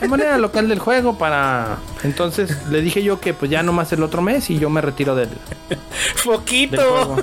De 0.00 0.08
manera 0.08 0.36
local 0.38 0.68
del 0.68 0.78
juego 0.78 1.16
para 1.18 1.78
entonces 2.02 2.56
le 2.70 2.80
dije 2.80 3.02
yo 3.02 3.20
que 3.20 3.34
pues 3.34 3.50
ya 3.50 3.62
nomás 3.62 3.92
el 3.92 4.02
otro 4.02 4.20
mes 4.22 4.50
y 4.50 4.58
yo 4.58 4.68
me 4.70 4.80
retiro 4.80 5.14
del, 5.14 5.28
Foquito. 6.16 7.16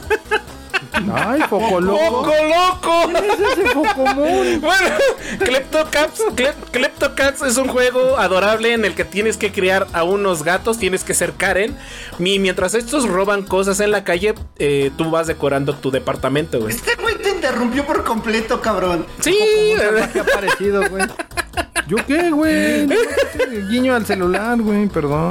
Ay, 1.14 1.42
foco 1.50 1.80
loco. 1.80 2.00
¡Foco 2.00 2.34
loco! 2.50 3.20
¿Qué 3.20 3.28
es 3.28 3.58
ese 3.58 3.70
Focomón? 3.70 4.62
Bueno, 4.62 4.96
Kleptocats, 5.40 6.22
Klep- 6.36 6.70
Kleptocats 6.72 7.42
es 7.44 7.58
un 7.58 7.68
juego 7.70 8.18
adorable 8.18 8.74
en 8.74 8.84
el 8.84 8.94
que 8.94 9.06
tienes 9.06 9.38
que 9.38 9.52
criar 9.52 9.88
a 9.94 10.04
unos 10.04 10.44
gatos, 10.44 10.78
tienes 10.78 11.04
que 11.04 11.14
ser 11.14 11.34
Karen. 11.34 11.78
Y 12.20 12.40
mientras 12.40 12.74
estos 12.76 13.08
roban 13.08 13.44
cosas 13.44 13.80
en 13.80 13.92
la 13.92 14.04
calle, 14.04 14.36
eh, 14.60 14.92
tú 14.98 15.10
vas 15.10 15.28
decorando 15.28 15.74
tu 15.76 15.92
departamento, 15.92 16.60
güey. 16.60 16.76
Este 16.76 16.96
güey 16.96 17.16
te 17.18 17.30
interrumpió 17.30 17.86
por 17.86 18.04
completo, 18.04 18.60
cabrón. 18.62 19.06
Sí, 19.22 19.38
¿Qué 20.14 20.20
ha 20.20 20.24
parecido, 20.26 20.88
güey? 20.90 21.04
¿Yo 21.92 21.98
qué, 22.08 22.30
güey? 22.32 22.88
No, 22.88 22.96
Guiño 23.70 23.94
al 23.96 24.06
celular, 24.06 24.58
güey, 24.62 24.88
perdón. 24.88 25.30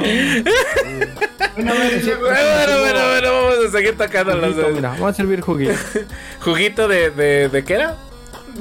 Bueno, 1.55 1.73
bueno, 1.73 2.19
bueno, 2.19 2.79
bueno, 3.09 3.31
vamos 3.33 3.65
a 3.67 3.71
seguir 3.71 3.97
tocando 3.97 4.35
los 4.35 4.55
mira, 4.73 4.89
vamos 4.89 5.09
a 5.09 5.13
servir 5.13 5.41
juguito. 5.41 5.73
Juguito 6.41 6.87
de, 6.87 7.09
de, 7.11 7.49
de 7.49 7.63
qué 7.63 7.73
era? 7.73 7.95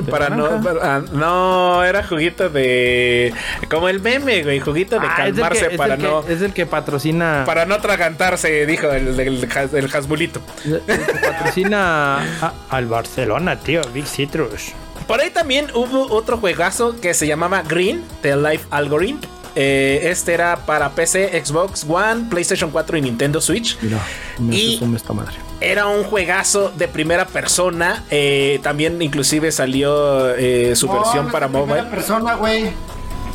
Para 0.09 0.31
no, 0.31 0.63
para- 0.63 0.97
ah, 0.97 1.03
no, 1.13 1.85
era 1.85 2.03
juguito 2.05 2.49
de. 2.49 3.35
Como 3.69 3.89
el 3.89 4.01
meme, 4.01 4.43
güey. 4.45 4.61
Juguito 4.61 4.99
de 5.01 5.07
Ah, 5.07 5.15
que- 5.17 5.23
calmarse 5.33 5.71
para 5.71 5.97
que- 5.97 6.03
no. 6.05 6.25
Es 6.29 6.41
el 6.43 6.53
que 6.55 6.65
patrocina. 6.65 7.43
Para 7.45 7.67
no 7.67 7.75
atragantarse, 7.75 8.65
dijo 8.67 8.91
el, 8.93 9.09
el, 9.09 9.21
el, 9.21 9.49
el 9.75 9.91
Hasbulito. 9.95 10.41
el 10.65 10.81
que 10.87 11.13
patrocina 11.15 12.19
a- 12.41 12.53
al 12.71 12.87
Barcelona, 12.87 13.59
tío, 13.59 13.83
Big 13.93 14.07
Citrus. 14.07 14.73
Por 15.11 15.21
ahí 15.21 15.31
también 15.31 15.67
hubo 15.75 16.07
otro 16.15 16.39
juegazo 16.39 17.01
que 17.01 17.15
se 17.15 17.27
llamaba 17.27 17.63
Green, 17.63 18.05
The 18.23 18.37
Life 18.37 18.65
Algorithm. 18.71 19.19
Eh, 19.57 20.03
este 20.05 20.33
era 20.35 20.55
para 20.65 20.91
PC, 20.91 21.43
Xbox 21.45 21.85
One, 21.89 22.27
PlayStation 22.31 22.71
4 22.71 22.97
y 22.97 23.01
Nintendo 23.03 23.41
Switch. 23.41 23.77
Mira, 23.83 23.99
me 24.39 24.55
Y- 24.55 24.81
esta 24.95 25.13
madre. 25.13 25.35
Era 25.61 25.89
un 25.89 26.05
juegazo 26.05 26.71
de 26.79 26.87
primera 26.87 27.27
persona. 27.27 28.05
eh, 28.09 28.61
también 28.63 29.03
inclusive 29.03 29.51
salió 29.51 30.33
eh, 30.37 30.77
su 30.77 30.87
No, 30.87 31.01
versión 31.01 31.27
no 31.27 31.33
para 31.33 31.49
mobile. 31.49 31.83
persona, 31.91 32.35
güey. 32.37 32.71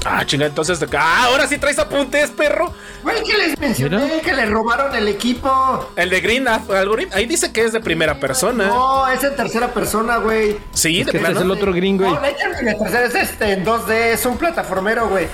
Ah, 0.07 0.23
chinga, 0.23 0.45
entonces. 0.45 0.79
Ah, 0.97 1.25
ahora 1.25 1.47
sí 1.47 1.57
traes 1.57 1.79
apuntes, 1.79 2.29
perro. 2.29 2.71
Güey, 3.01 3.23
que 3.23 3.35
les 3.37 3.59
mencioné 3.59 3.97
Mira. 3.97 4.21
que 4.21 4.33
le 4.33 4.45
robaron 4.45 4.95
el 4.95 5.07
equipo. 5.07 5.89
El 5.95 6.11
de 6.11 6.21
Green 6.21 6.47
Algorithm, 6.47 7.11
ahí 7.13 7.25
dice 7.25 7.51
que 7.51 7.65
es 7.65 7.73
de 7.73 7.79
primera 7.79 8.19
persona. 8.19 8.67
No, 8.67 9.07
es 9.07 9.23
en 9.23 9.35
tercera 9.35 9.73
persona, 9.73 10.17
güey. 10.17 10.57
Sí, 10.73 10.99
Es 11.01 11.07
de 11.07 11.11
que 11.11 11.17
este 11.17 11.19
plano. 11.19 11.39
es 11.39 11.43
el 11.45 11.51
otro 11.51 11.73
gringo. 11.73 12.05
No, 12.05 12.21
de 12.21 12.29
hecho, 12.29 12.47
ni 12.61 12.65
de 12.67 12.75
tercera, 12.75 13.05
es 13.05 13.15
este 13.15 13.51
en 13.53 13.65
2D, 13.65 13.91
es 14.13 14.25
un 14.27 14.37
plataformero, 14.37 15.09
güey. 15.09 15.27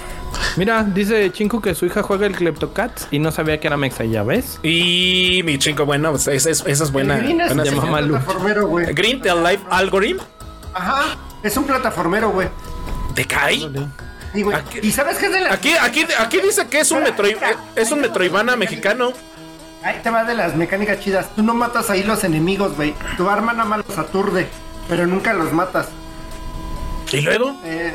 Mira, 0.56 0.84
dice 0.84 1.30
Chinko 1.32 1.62
que 1.62 1.76
su 1.76 1.86
hija 1.86 2.02
juega 2.04 2.26
el 2.26 2.36
Kleptocats 2.36 3.08
y 3.12 3.20
no 3.20 3.32
sabía 3.32 3.60
que 3.60 3.68
era 3.68 3.76
Mexa, 3.76 4.06
¿ya 4.06 4.24
ves? 4.24 4.60
Y 4.64 5.42
mi 5.44 5.58
chingo, 5.60 5.86
bueno, 5.86 6.12
pues, 6.12 6.28
esa 6.28 6.50
es, 6.50 6.64
esa 6.66 6.84
es 6.86 6.92
buena. 6.92 7.16
El 7.18 7.24
Green 7.24 7.42
es, 7.42 7.52
plataformero, 7.52 8.68
güey. 8.68 8.94
Green 8.94 9.22
The 9.22 9.36
Life 9.36 9.64
Algorithm. 9.70 10.20
Ajá, 10.74 11.18
es 11.44 11.58
un 11.58 11.66
plataformero, 11.66 12.30
güey. 12.30 12.48
¿Te 13.14 13.26
cae? 13.26 13.60
Y, 14.34 14.42
güey, 14.44 14.56
Aquí- 14.58 14.80
¿y 14.82 14.92
sabes 14.92 15.18
qué 15.18 15.26
es 15.28 15.32
de 15.34 15.42
la... 15.42 15.54
Aquí, 15.54 15.74
aquí, 15.82 16.06
aquí 16.18 16.40
dice 16.42 16.68
que 16.68 16.80
es 16.80 16.92
un 16.92 17.04
Metroid, 17.04 17.36
eh, 17.36 17.56
es 17.76 17.92
un 17.92 18.00
Metroidvana 18.02 18.56
mexicano. 18.56 19.12
Ahí 19.84 20.00
te 20.04 20.10
va 20.10 20.24
de 20.24 20.36
las 20.36 20.56
mecánicas 20.56 21.00
chidas. 21.00 21.28
Tú 21.36 21.44
no 21.44 21.54
matas 21.54 21.90
ahí 21.90 22.04
los 22.04 22.24
enemigos, 22.24 22.76
güey. 22.76 22.94
Tu 23.18 23.28
arma 23.30 23.52
nada 23.54 23.68
más 23.68 23.82
los 23.88 23.98
aturde, 23.98 24.48
pero 24.88 25.08
nunca 25.08 25.34
los 25.34 25.52
matas. 25.52 25.88
Y 27.12 27.22
luego, 27.22 27.60
Eh, 27.66 27.94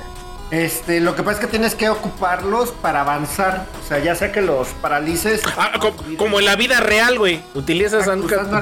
este, 0.51 1.01
lo 1.01 1.15
que 1.17 1.23
pasa 1.23 1.39
es 1.41 1.45
que 1.47 1.51
tienes 1.51 1.75
que 1.75 1.89
ocuparlos 1.89 2.71
para 2.71 3.01
avanzar. 3.01 3.67
O 3.83 3.89
sea, 3.89 3.99
ya 4.01 4.15
sea 4.15 4.31
que 4.33 4.43
los 4.43 4.69
paralices. 4.83 5.41
ah, 5.57 5.73
co- 5.81 5.95
como 6.19 6.39
en 6.41 6.45
la 6.45 6.57
vida 6.57 6.81
real, 6.81 7.19
güey. 7.19 7.41
Utilizas 7.55 8.07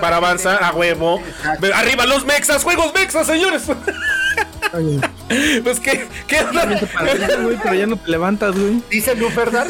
para 0.01 0.16
avanzar 0.16 0.62
a 0.62 0.72
huevo. 0.72 1.18
Exacto. 1.18 1.66
Arriba 1.74 2.06
los 2.06 2.24
mexas, 2.24 2.62
juegos 2.62 2.92
mexas, 2.94 3.26
señores. 3.26 3.64
pues 5.64 5.80
qué, 5.80 6.06
qué 6.26 6.42
parece, 6.94 7.36
güey, 7.42 7.59
pero 7.62 7.74
ya 7.74 7.86
no 7.86 7.96
te 7.96 8.10
levantas, 8.10 8.59
güey. 8.59 8.82
Dice 8.90 9.14
Luferdar 9.14 9.68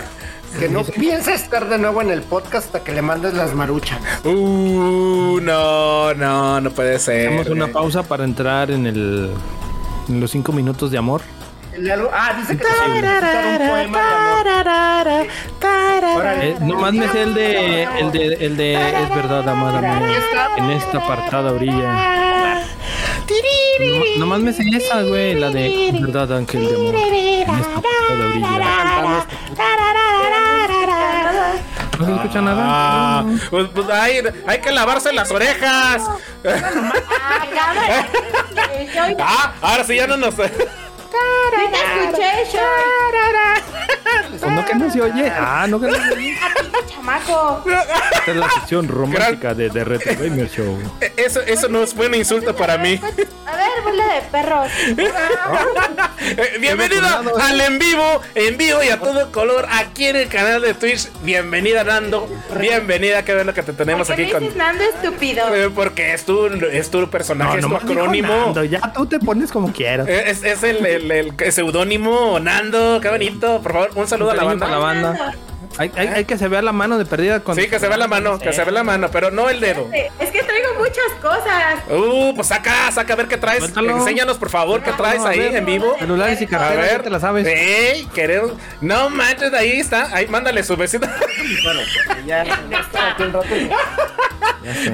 que 0.59 0.69
no 0.69 0.85
piensa 0.85 1.35
estar 1.35 1.69
de 1.69 1.79
nuevo 1.79 2.01
en 2.01 2.11
el 2.11 2.23
podcast 2.23 2.67
hasta 2.67 2.85
que 2.85 2.93
le 2.93 3.03
mandes 3.03 3.35
las 3.35 3.55
maruchas. 3.55 3.99
Uh, 4.25 5.41
no, 5.43 6.15
no, 6.15 6.61
no 6.61 6.71
puede 6.71 6.99
ser. 6.99 7.29
Hacemos 7.29 7.49
una 7.49 7.69
pausa 7.69 8.05
para 8.05 8.25
entrar 8.25 8.71
en 8.71 8.87
el 8.87 9.31
en 10.09 10.21
los 10.21 10.31
cinco 10.31 10.53
minutos 10.53 10.91
de 10.91 10.99
amor. 10.99 11.23
Algo- 11.93 12.11
Ah, 12.13 12.35
dice 12.39 12.57
que. 12.57 12.65
Órale. 16.17 16.51
Eh, 16.51 16.57
nomás 16.61 16.93
me 16.93 17.09
sé 17.09 17.23
el 17.23 17.35
de, 17.35 17.83
el 17.83 18.13
de, 18.13 18.25
el 18.47 18.57
de, 18.57 18.75
es 18.75 19.09
verdad, 19.15 19.49
amada 19.49 19.81
mía, 19.81 20.19
en 20.57 20.71
esta 20.71 20.99
apartada 20.99 21.53
orilla. 21.53 21.75
Nomás, 23.81 24.19
nomás 24.19 24.41
me 24.41 24.53
sé 24.53 24.63
esa, 24.77 25.03
güey, 25.03 25.35
la 25.35 25.51
de, 25.51 25.89
es 25.89 26.01
verdad, 26.01 26.37
ángel 26.37 26.69
de 26.69 26.75
amor, 26.75 26.95
en 26.95 27.15
esta 27.15 27.77
apartada 27.79 28.27
orilla. 28.29 29.27
¿No 31.99 32.07
se 32.07 32.13
escucha 32.13 32.41
nada? 32.41 32.63
Ah, 32.67 33.25
pues, 33.51 33.69
pues, 33.73 33.89
hay, 33.91 34.21
hay 34.47 34.61
que 34.61 34.73
lavarse 34.73 35.13
las 35.13 35.31
orejas. 35.31 36.03
Ah, 39.19 39.53
ahora 39.61 39.85
sí 39.85 39.97
ya 39.97 40.07
no 40.07 40.17
nos. 40.17 40.35
Pues 44.41 44.53
no 44.53 44.65
que 44.65 44.75
no 44.75 44.91
se 44.91 45.01
oye. 45.01 45.31
Ah, 45.31 45.67
no 45.69 45.81
que 45.81 45.87
no 45.87 45.95
se 45.95 46.13
oye. 46.13 46.37
chamaco. 46.87 47.65
Esta 47.67 48.31
es 48.31 48.37
la 48.37 48.51
sección 48.51 48.89
romántica 48.89 49.55
de, 49.55 49.71
de 49.71 49.85
Retro 49.85 50.13
Gamer 50.19 50.51
Show. 50.51 50.79
Eso, 51.17 51.41
eso 51.41 51.69
no 51.69 51.87
fue 51.87 52.09
un 52.09 52.15
insulto 52.15 52.55
para 52.55 52.77
mí. 52.79 53.01
A 53.47 53.57
ver, 53.57 53.83
bola 53.85 54.15
de 54.15 54.21
perros. 54.31 54.71
Eh, 56.27 56.57
Bienvenida 56.59 57.23
al 57.43 57.61
en 57.61 57.79
vivo, 57.79 58.23
en 58.35 58.57
vivo 58.57 58.83
y 58.83 58.89
a 58.89 58.99
todo 58.99 59.31
color 59.31 59.67
aquí 59.71 60.07
en 60.07 60.17
el 60.17 60.29
canal 60.29 60.63
de 60.63 60.73
Twitch. 60.73 61.11
Bienvenida 61.23 61.85
Nando, 61.85 62.27
bienvenida, 62.59 63.23
qué 63.27 63.35
bueno 63.35 63.53
que 63.53 63.63
te 63.63 63.75
tenemos 63.75 64.07
¿Por 64.09 64.17
qué 64.17 64.23
aquí 64.25 64.33
me 64.33 64.49
con... 64.49 64.57
Nando 64.57 64.85
estúpido? 64.85 65.55
Eh, 65.55 65.69
Porque 65.75 66.15
es 66.15 66.25
tu, 66.25 66.47
es 66.47 66.91
tu 66.91 67.11
personaje, 67.11 67.57
es 67.59 67.61
tu 67.61 67.69
nomás 67.69 67.87
dijo 67.87 68.01
acrónimo. 68.01 68.29
Nando, 68.29 68.65
Ya 68.65 68.81
tú 68.95 69.05
te 69.05 69.19
pones 69.19 69.53
como 69.53 69.71
quieras. 69.71 70.09
Eh, 70.09 70.25
Es, 70.29 70.43
es 70.45 70.63
el, 70.63 70.85
el, 70.87 71.04
el 71.11 71.53
seudónimo 71.53 72.39
Nando, 72.41 73.01
qué 73.01 73.09
bonito. 73.11 73.61
Por 73.63 73.73
favor, 73.73 73.91
un 73.95 74.07
saludo 74.09 74.31
a 74.31 74.35
la 74.35 74.45
banda. 74.45 74.67
para 74.67 74.79
la 74.79 74.83
banda. 74.85 75.35
Hay, 75.77 75.91
hay, 75.97 76.07
hay 76.07 76.25
que 76.25 76.39
se 76.39 76.47
vea 76.47 76.63
la 76.63 76.71
mano 76.71 76.99
de 76.99 77.05
perdida 77.05 77.41
con. 77.41 77.57
Sí, 77.57 77.69
que 77.69 77.81
se 77.81 77.89
vea 77.89 77.97
la 77.97 78.07
mano, 78.07 78.39
que 78.39 78.53
se 78.53 78.63
vea 78.63 78.73
la 78.73 78.85
mano, 78.85 79.09
pero 79.11 79.33
no 79.33 79.51
el 79.51 79.59
dedo. 79.59 79.89
Es 80.21 80.31
que 80.31 80.43
traigo 80.45 80.69
muchas 80.79 81.11
cosas. 81.21 81.81
Uh, 81.91 82.33
pues 82.37 82.47
saca, 82.47 82.93
saca 82.93 83.13
a 83.13 83.17
ver 83.17 83.27
qué 83.27 83.37
traes. 83.39 83.65
Enséñanos, 83.77 84.39
por 84.39 84.51
favor, 84.51 84.83
qué 84.85 84.93
traes 84.93 85.25
a 85.25 85.31
ahí 85.31 85.41
ver. 85.41 85.57
en 85.57 85.67
vivo. 85.67 85.97
Celulares 85.99 86.41
y 86.41 86.45
A 86.45 86.49
carteras, 86.49 86.85
ver, 86.87 86.97
ya 86.99 87.03
te 87.03 87.11
la 87.11 87.19
sabes. 87.19 87.45
Ey, 87.47 88.07
queremos. 88.15 88.53
No 88.81 89.11
manches, 89.11 89.53
ahí 89.53 89.81
está. 89.81 90.15
Ahí, 90.15 90.29
mándale 90.29 90.63
su 90.63 90.77
besito. 90.77 91.09
Bueno, 91.65 91.81
ya, 92.25 92.45
ya 92.45 92.79
está 92.79 93.11
aquí 93.11 93.23
un 93.25 93.33
rato. 93.33 93.47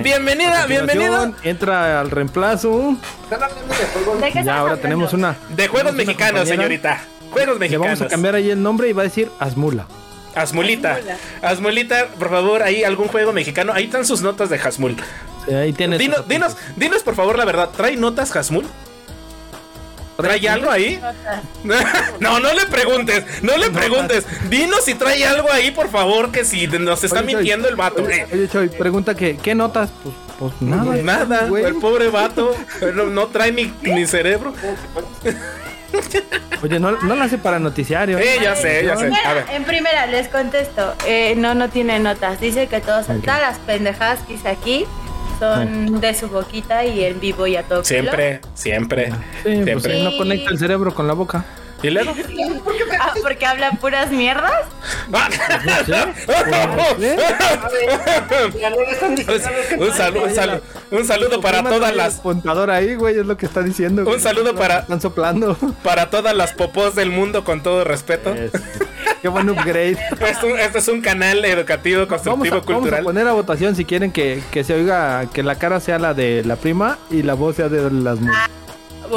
bienvenida, 0.02 0.66
bienvenida. 0.66 1.08
Continuación, 1.18 1.36
Entra 1.44 2.00
al 2.00 2.10
reemplazo. 2.10 2.96
Están 3.24 3.42
hablando 3.42 3.74
de 3.74 3.84
juegos. 3.86 4.20
¿De 4.20 4.32
qué 4.32 4.44
Ya 4.44 4.52
ahora 4.52 4.60
hablando? 4.60 4.82
tenemos 4.82 5.12
una. 5.12 5.36
De 5.50 5.68
juegos 5.68 5.94
mexicanos, 5.94 6.48
señorita. 6.48 7.00
Juegos 7.30 7.54
Le 7.54 7.60
mexicanos. 7.60 7.86
vamos 7.98 8.02
a 8.02 8.08
cambiar 8.08 8.34
ahí 8.34 8.50
el 8.50 8.62
nombre 8.62 8.88
y 8.88 8.92
va 8.92 9.02
a 9.02 9.04
decir 9.04 9.30
Asmula. 9.38 9.86
Asmulita. 10.34 10.98
Asmulita, 11.42 12.06
por 12.18 12.30
favor, 12.30 12.62
ahí 12.62 12.84
algún 12.84 13.08
juego 13.08 13.32
mexicano. 13.32 13.72
Ahí 13.72 13.84
están 13.84 14.04
sus 14.04 14.22
notas 14.22 14.48
de 14.50 14.56
Hasmul. 14.58 14.96
Sí, 15.46 15.54
ahí 15.54 15.72
tienes. 15.72 15.98
Dinos, 15.98 16.18
sus 16.18 16.28
dinos, 16.28 16.56
dinos, 16.76 17.02
por 17.02 17.14
favor, 17.14 17.36
la 17.38 17.44
verdad. 17.44 17.70
¿Trae 17.76 17.96
notas 17.96 18.34
Hasmul? 18.34 18.66
¿Trae 20.22 20.48
algo 20.48 20.70
ahí? 20.70 21.00
No, 22.20 22.40
no 22.40 22.52
le 22.54 22.66
preguntes, 22.66 23.24
no 23.42 23.56
le 23.56 23.70
preguntes. 23.70 24.24
Dinos 24.48 24.84
si 24.84 24.94
trae 24.94 25.24
algo 25.24 25.50
ahí, 25.52 25.70
por 25.70 25.90
favor, 25.90 26.30
que 26.30 26.44
si 26.44 26.66
nos 26.66 27.04
está 27.04 27.20
Oye, 27.20 27.34
mintiendo 27.34 27.68
el 27.68 27.76
vato. 27.76 28.02
Oye, 28.02 28.22
Eh, 28.22 28.26
oye, 28.32 28.48
Choy, 28.48 28.68
pregunta 28.68 29.14
que, 29.14 29.36
¿qué 29.36 29.54
notas? 29.54 29.90
Pues, 30.02 30.14
pues 30.38 30.52
nada. 30.60 30.96
Nada, 30.96 31.46
güey. 31.48 31.64
el 31.64 31.74
pobre 31.76 32.08
vato 32.08 32.56
no, 32.94 33.06
no 33.06 33.26
trae 33.28 33.52
ni, 33.52 33.72
ni 33.82 34.06
cerebro. 34.06 34.54
Oye, 36.62 36.78
no, 36.78 36.92
no 36.92 37.16
la 37.16 37.24
hace 37.24 37.38
para 37.38 37.58
noticiario. 37.58 38.18
Eh, 38.18 38.38
ya 38.42 38.54
sé, 38.54 38.84
ya 38.84 38.96
sé. 38.96 39.06
A 39.24 39.34
ver. 39.34 39.44
Bueno, 39.44 39.56
en 39.58 39.64
primera 39.64 40.06
les 40.06 40.28
contesto. 40.28 40.94
Eh, 41.06 41.34
no, 41.36 41.54
no 41.54 41.68
tiene 41.68 41.98
notas. 41.98 42.40
Dice 42.40 42.66
que 42.68 42.80
todas 42.80 43.06
todas 43.06 43.40
las 43.40 43.58
pendejadas 43.58 44.20
que 44.20 44.34
hice 44.34 44.48
aquí 44.48 44.86
son 45.40 46.00
de 46.00 46.14
su 46.14 46.28
boquita 46.28 46.84
y 46.84 47.04
en 47.04 47.18
vivo 47.18 47.46
y 47.46 47.56
a 47.56 47.62
todo 47.62 47.82
pelo. 47.82 47.84
Siempre, 47.84 48.40
siempre, 48.54 49.06
Sí, 49.06 49.12
pues 49.44 49.64
siempre. 49.64 49.94
sí, 49.96 50.02
no 50.04 50.16
conecta 50.16 50.50
el 50.50 50.58
cerebro 50.58 50.94
con 50.94 51.08
la 51.08 51.14
boca. 51.14 51.44
¿Y 51.82 51.88
luego? 51.88 52.12
Ah, 53.00 53.14
porque 53.22 53.46
hablan 53.46 53.78
puras 53.78 54.10
mierdas. 54.10 54.52
Un, 59.78 59.92
saludo, 59.92 60.24
un, 60.24 60.34
saludo, 60.34 60.60
un 60.90 61.06
saludo 61.06 61.40
para 61.40 61.62
todas 61.62 61.94
las 61.94 62.16
Contador 62.16 62.70
ahí, 62.70 62.94
güey, 62.94 63.18
es 63.18 63.26
lo 63.26 63.36
que 63.36 63.46
está 63.46 63.62
diciendo. 63.62 64.04
Un 64.08 64.20
saludo 64.20 64.54
para- 64.54 64.80
Están 64.80 65.00
soplando. 65.00 65.56
para 65.82 66.10
todas 66.10 66.34
las 66.36 66.52
popós 66.52 66.94
del 66.94 67.10
mundo 67.10 67.44
con 67.44 67.62
todo 67.62 67.84
respeto. 67.84 68.34
Qué 69.22 69.28
buen 69.28 69.48
upgrade. 69.50 69.96
Esto, 70.26 70.56
este 70.56 70.78
es 70.78 70.88
un 70.88 71.00
canal 71.02 71.44
educativo, 71.44 72.06
Vamos 72.06 72.26
a, 72.26 72.30
constructivo, 72.30 72.50
vamos 72.50 72.68
a 72.68 72.80
cultural. 72.80 73.04
poner 73.04 73.28
a 73.28 73.32
votación 73.32 73.76
si 73.76 73.84
quieren 73.84 74.10
que, 74.12 74.42
que 74.50 74.64
se 74.64 74.74
oiga 74.74 75.26
que 75.32 75.42
la 75.42 75.56
cara 75.56 75.78
sea 75.80 75.98
la 75.98 76.14
de 76.14 76.42
la 76.44 76.56
prima 76.56 76.98
y 77.10 77.22
la 77.22 77.34
voz 77.34 77.56
sea 77.56 77.68
de 77.68 77.90
las 77.90 78.18
mujeres. 78.18 78.48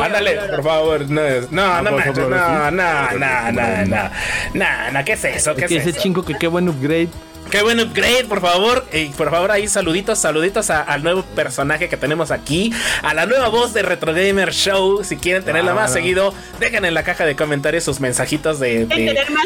Ándale, 0.02 0.36
por 0.50 0.64
favor. 0.64 1.10
No, 1.10 1.22
es- 1.22 1.52
no, 1.52 1.82
no 1.84 1.90
por 1.92 2.00
manches, 2.00 2.18
no, 2.28 2.72
no, 2.72 3.12
no, 3.12 3.52
no, 3.52 3.86
no. 3.86 4.10
No, 4.56 4.92
no, 4.92 5.06
¿qué 5.06 5.14
es 5.14 5.24
eso? 5.24 5.54
¿Qué 5.56 5.66
Es 5.66 5.68
que 5.70 5.76
es 5.78 5.82
ese 5.82 5.90
eso? 5.92 6.00
chingo 6.02 6.26
que 6.26 6.34
qué 6.34 6.48
buen 6.48 6.68
upgrade. 6.68 7.10
Qué 7.52 7.62
buen 7.62 7.80
upgrade, 7.80 8.26
por 8.28 8.42
favor. 8.42 8.86
Y 8.92 9.06
por 9.10 9.30
favor, 9.30 9.52
ahí 9.52 9.68
saluditos, 9.68 10.18
saluditos 10.18 10.70
a- 10.72 10.82
al 10.82 11.04
nuevo 11.04 11.22
personaje 11.36 11.90
que 11.90 11.98
tenemos 11.98 12.32
aquí. 12.32 12.74
A 13.04 13.14
la 13.14 13.26
nueva 13.28 13.50
voz 13.50 13.74
de 13.74 13.84
Retro 13.84 14.14
Gamer 14.14 14.52
Show. 14.52 15.04
Si 15.04 15.16
quieren 15.18 15.44
tenerla 15.44 15.74
más 15.76 15.92
Claro. 15.92 15.94
seguido, 16.02 16.34
dejen 16.60 16.86
en 16.86 16.94
la 16.96 17.04
caja 17.04 17.26
de 17.26 17.36
comentarios 17.36 17.84
sus 17.84 18.00
mensajitos 18.00 18.60
de. 18.60 18.86
De- 18.88 18.96
tener 18.96 19.30
más- 19.30 19.46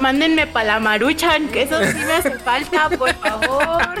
Mándenme 0.00 0.46
para 0.46 0.74
la 0.74 0.80
maruchan, 0.80 1.48
que 1.48 1.62
eso 1.62 1.78
sí 1.84 1.98
me 1.98 2.12
hace 2.12 2.38
falta, 2.38 2.88
por 2.90 3.14
favor. 3.14 3.94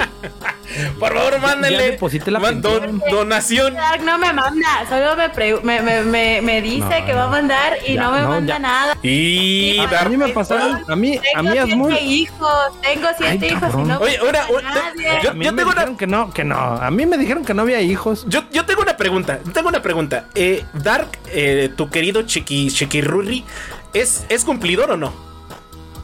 Por 0.98 1.14
favor, 1.14 1.40
mándenle. 1.40 1.98
la 2.26 2.38
man- 2.40 2.60
don- 2.60 3.00
donación. 3.10 3.74
Dark 3.74 4.02
no 4.02 4.18
me 4.18 4.32
manda, 4.32 4.84
solo 4.88 5.14
me, 5.14 5.28
pre- 5.28 5.60
me, 5.62 5.80
me, 5.82 6.02
me, 6.02 6.40
me 6.42 6.62
dice 6.62 7.00
No, 7.00 7.06
que 7.06 7.12
va 7.14 7.24
a 7.24 7.28
mandar 7.28 7.74
y 7.86 7.94
ya, 7.94 8.02
no 8.02 8.12
me 8.12 8.20
no, 8.22 8.28
manda 8.30 8.54
ya. 8.54 8.58
nada. 8.58 8.96
Y. 9.02 9.78
A 9.78 10.08
mí 10.08 10.16
me 10.16 10.28
pasaron, 10.30 10.82
a 10.88 10.96
mí, 10.96 11.20
a 11.34 11.42
mí 11.42 11.50
Tengo 11.50 11.62
Asmul. 11.62 11.90
siete 11.92 12.04
hijos, 12.06 12.80
tengo 12.82 13.06
siete 13.16 13.46
Ay, 13.46 13.52
hijos 13.52 13.74
y 13.74 13.82
no 13.88 13.98
Oye, 13.98 14.18
nadie. 14.62 15.08
yo- 15.22 15.32
yo 15.32 15.34
me 15.34 15.44
tengo 15.44 15.62
una- 15.62 15.70
dijeron 15.74 15.96
que 15.96 16.06
no, 16.06 16.30
que 16.32 16.44
no. 16.44 16.56
A 16.56 16.90
mí 16.90 17.06
me 17.06 17.18
dijeron 17.18 17.44
que 17.44 17.54
no 17.54 17.62
había 17.62 17.80
hijos. 17.80 18.24
Yo, 18.28 18.42
yo 18.50 18.64
tengo 18.64 18.82
una 18.82 18.96
pregunta. 18.96 19.38
Tengo 19.52 19.68
una 19.68 19.82
pregunta. 19.82 20.24
Eh, 20.34 20.64
Dark, 20.72 21.18
eh, 21.26 21.70
tu 21.76 21.88
querido 21.90 22.22
Chiqui, 22.22 22.68
Chiquirurri, 22.70 23.44
¿es, 23.92 24.24
¿es 24.28 24.44
cumplidor 24.44 24.90
o 24.92 24.96
no? 24.96 25.33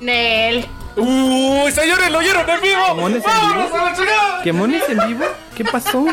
Nel. 0.00 0.66
Uy, 0.96 1.70
señores, 1.72 2.10
lo 2.10 2.18
oyeron 2.18 2.48
en 2.48 2.60
vivo. 2.60 2.94
¿Mones 2.96 3.18
en 3.18 3.22
¡Vámonos 3.30 3.66
vivo? 3.66 3.76
a 3.78 3.84
la 3.84 3.96
chingada! 3.96 4.42
¿Qué 4.42 4.52
mones 4.52 4.82
en 4.88 4.98
vivo? 5.08 5.24
¿Qué 5.54 5.64
pasó? 5.64 6.06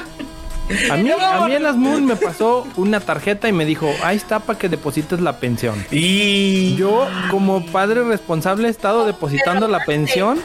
A 0.91 0.97
mí, 0.97 1.09
a 1.11 1.45
mí 1.45 1.53
el 1.53 1.65
Asmul 1.65 2.01
me 2.01 2.17
pasó 2.17 2.67
una 2.75 2.99
tarjeta 2.99 3.47
y 3.47 3.53
me 3.53 3.63
dijo, 3.63 3.89
ahí 4.03 4.17
está 4.17 4.39
para 4.39 4.59
que 4.59 4.67
deposites 4.67 5.21
la 5.21 5.39
pensión. 5.39 5.85
Y 5.91 6.75
Yo, 6.75 7.07
como 7.31 7.65
padre 7.67 8.03
responsable, 8.03 8.67
he 8.67 8.71
estado 8.71 9.05
depositando 9.05 9.67
la 9.69 9.85
pensión. 9.85 10.41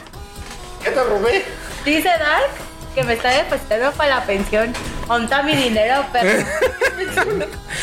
¿Qué 0.83 0.91
te 0.91 1.03
robé? 1.03 1.45
Dice 1.85 2.09
Dark 2.09 2.51
que 2.95 3.03
me 3.03 3.15
está 3.15 3.31
depositando 3.31 3.93
para 3.93 4.17
la 4.17 4.25
pensión. 4.25 4.73
Onta 5.09 5.43
mi 5.43 5.57
dinero, 5.57 6.05
pero. 6.13 6.45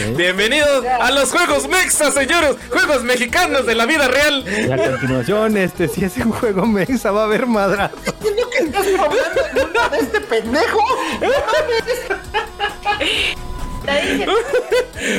bienvenidos 0.16 0.86
a 0.86 1.12
los 1.12 1.32
juegos 1.32 1.68
Mexa, 1.68 2.12
señores. 2.12 2.56
Juegos 2.70 3.04
mexicanos 3.04 3.66
de 3.66 3.76
la 3.76 3.86
vida 3.86 4.08
real. 4.08 4.46
Y 4.48 4.72
a 4.72 4.78
continuación, 4.78 5.58
este, 5.58 5.88
si 5.88 6.06
es 6.06 6.18
un 6.18 6.32
juego 6.32 6.66
mexa, 6.66 7.12
va 7.12 7.22
a 7.22 7.26
haber 7.26 7.46
madrazo. 7.46 7.96
¿Entiendo 8.06 8.50
que 8.50 8.58
estás 8.60 8.88
hablando 8.88 9.46
el 9.46 9.64
mundo 9.64 9.90
de 9.92 10.00
este 10.00 10.22
pendejo? 10.22 10.80
Está 13.90 14.08
diciendo. 14.08 14.34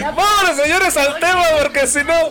Vámonos, 0.17 0.57
señores, 0.63 0.97
al 0.97 1.19
tema, 1.21 1.45
porque 1.63 1.87
si 1.87 2.03
no. 2.05 2.31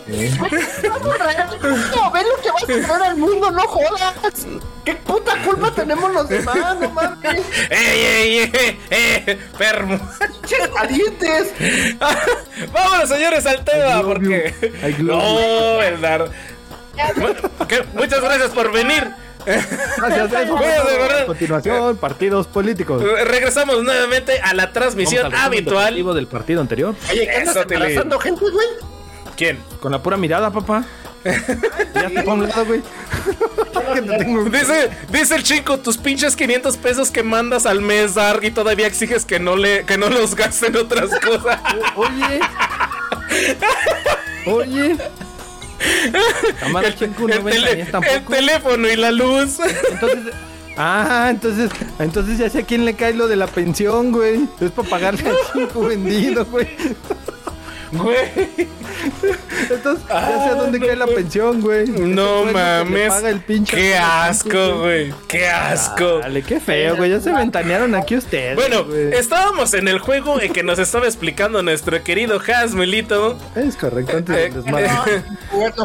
ve 2.10 2.22
lo 2.22 2.36
que 2.42 2.50
vas 2.50 2.62
a 2.62 2.66
traer 2.66 3.02
al 3.02 3.16
mundo, 3.16 3.50
no 3.50 3.62
jodas. 3.62 4.14
¿Qué 4.84 4.94
puta 4.94 5.36
culpa 5.44 5.72
tenemos 5.74 6.12
los 6.12 6.28
demás? 6.28 6.76
No 6.80 6.90
mames. 6.90 7.42
¡Ey, 7.70 8.00
ey, 8.00 8.38
ey! 8.52 8.80
¡Eh! 8.90 9.38
¡Permo! 9.58 9.98
Calientes. 10.74 11.52
Vámonos, 12.72 13.08
señores, 13.08 13.46
al 13.46 13.64
tema, 13.64 14.02
porque. 14.02 14.54
No, 15.00 15.76
verdad. 15.78 16.30
Que- 17.68 17.84
Muchas 17.94 18.20
gracias 18.20 18.50
por 18.50 18.70
venir. 18.72 19.10
Gracias. 19.46 20.32
A 20.34 21.26
continuación, 21.26 21.96
partidos 21.96 22.46
políticos. 22.46 23.02
Regresamos 23.24 23.82
nuevamente 23.82 24.40
a 24.40 24.54
la 24.54 24.72
transmisión 24.72 25.24
Vamos 25.24 25.38
al 25.38 25.50
resumen 25.52 25.84
habitual. 25.88 26.14
del 26.14 26.26
partido 26.26 26.60
anterior. 26.60 26.94
Oye, 27.10 27.26
¿qué 27.26 27.36
andas 27.36 27.56
embarazando 27.56 28.18
gente, 28.18 28.40
güey? 28.40 28.66
¿Quién? 29.36 29.58
Con 29.80 29.92
la 29.92 30.02
pura 30.02 30.16
mirada, 30.16 30.50
papá. 30.50 30.84
Ya 31.24 32.08
te 32.08 32.22
pongo 32.22 32.44
un 32.44 32.48
lado, 32.48 32.64
güey. 32.64 32.82
Dice, 34.50 34.90
dice 35.10 35.34
el 35.34 35.42
chico, 35.42 35.78
tus 35.78 35.98
pinches 35.98 36.36
500 36.36 36.76
pesos 36.78 37.10
que 37.10 37.22
mandas 37.22 37.66
al 37.66 37.80
mes, 37.80 38.14
Dark, 38.14 38.42
y 38.44 38.50
todavía 38.50 38.86
exiges 38.86 39.24
que 39.24 39.38
no 39.38 39.56
le, 39.56 39.84
que 39.84 39.98
no 39.98 40.08
los 40.08 40.34
gasten 40.34 40.76
otras 40.76 41.10
cosas. 41.20 41.60
Oye. 41.96 42.40
Oye. 44.46 44.96
El, 47.38 47.42
tele- 47.54 47.82
teléfono 48.28 48.88
y 48.88 48.96
la 48.96 49.10
luz. 49.10 49.58
Entonces, 49.90 50.32
ah, 50.76 51.28
entonces, 51.30 51.70
entonces 51.98 52.38
ya 52.38 52.48
sé 52.50 52.60
a 52.60 52.62
quién 52.62 52.84
le 52.84 52.94
cae 52.94 53.14
lo 53.14 53.28
de 53.28 53.36
la 53.36 53.46
pensión, 53.46 54.12
güey. 54.12 54.48
Es 54.60 54.70
para 54.70 54.88
pagarle 54.88 55.28
al 55.28 55.36
chico 55.52 55.80
vendido, 55.84 56.44
güey. 56.46 56.68
Güey. 57.92 58.58
Entonces, 59.68 60.06
ya 60.08 60.44
sé 60.44 60.48
a 60.50 60.54
dónde 60.54 60.78
cae 60.78 60.96
la 60.96 61.06
pensión, 61.06 61.60
güey. 61.60 61.86
No 61.88 62.44
mames. 62.44 63.08
paga 63.08 63.30
el 63.30 63.40
pinche 63.40 63.76
Qué 63.76 63.96
asco, 63.96 64.78
güey. 64.80 65.12
Qué 65.28 65.48
asco. 65.48 66.18
Dale, 66.18 66.42
qué 66.42 66.60
feo, 66.60 66.96
güey. 66.96 67.10
Ya 67.10 67.20
se 67.20 67.32
ventanearon 67.32 67.94
aquí 67.94 68.16
ustedes. 68.16 68.54
Bueno, 68.54 68.84
güey. 68.84 69.12
estábamos 69.14 69.74
en 69.74 69.88
el 69.88 69.98
juego 69.98 70.40
en 70.40 70.52
que 70.52 70.62
nos 70.62 70.78
estaba 70.78 71.06
explicando 71.06 71.62
nuestro 71.62 72.02
querido 72.02 72.40
Hasmelito 72.40 73.38
es 73.56 73.76
correcto, 73.76 74.16
antes 74.16 74.36
eh, 74.36 74.40
del 74.40 74.54
desmadre. 74.54 74.90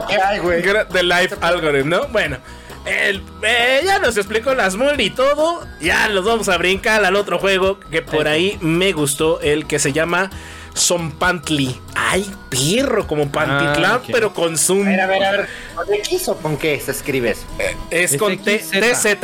Que 0.07 0.21
hay, 0.21 0.39
güey. 0.39 0.61
The 0.61 1.03
Life 1.03 1.35
Algorithm, 1.41 1.89
¿no? 1.89 2.07
Bueno, 2.09 2.37
el, 2.85 3.23
eh, 3.41 3.81
ya 3.83 3.99
nos 3.99 4.15
explicó 4.17 4.53
las 4.53 4.75
mul 4.75 4.99
y 4.99 5.09
todo. 5.09 5.65
Ya 5.81 6.07
nos 6.09 6.25
vamos 6.25 6.49
a 6.49 6.57
brincar 6.57 7.03
al 7.03 7.15
otro 7.15 7.39
juego 7.39 7.79
que 7.79 8.01
por 8.01 8.27
ahí 8.27 8.57
me 8.61 8.91
gustó, 8.91 9.39
el 9.41 9.65
que 9.65 9.79
se 9.79 9.91
llama 9.91 10.29
Zompantli. 10.77 11.79
Ay, 11.95 12.29
perro, 12.49 13.07
como 13.07 13.29
Pantitlán, 13.31 13.91
Ah, 13.93 13.95
ok. 13.97 14.03
pero 14.11 14.33
con 14.33 14.57
Zoom. 14.57 14.85
A 14.87 14.89
ver, 14.89 15.01
a 15.01 15.07
ver, 15.07 15.23
a 15.23 15.31
ver. 15.31 15.47
¿Con 15.75 15.93
X 15.93 16.27
o 16.29 16.37
con 16.37 16.57
qué 16.57 16.79
se 16.79 16.91
escribe 16.91 17.31
eso? 17.31 17.45
Es 17.89 18.13
Es 18.13 18.19
con. 18.19 18.37
TZ. 18.37 19.17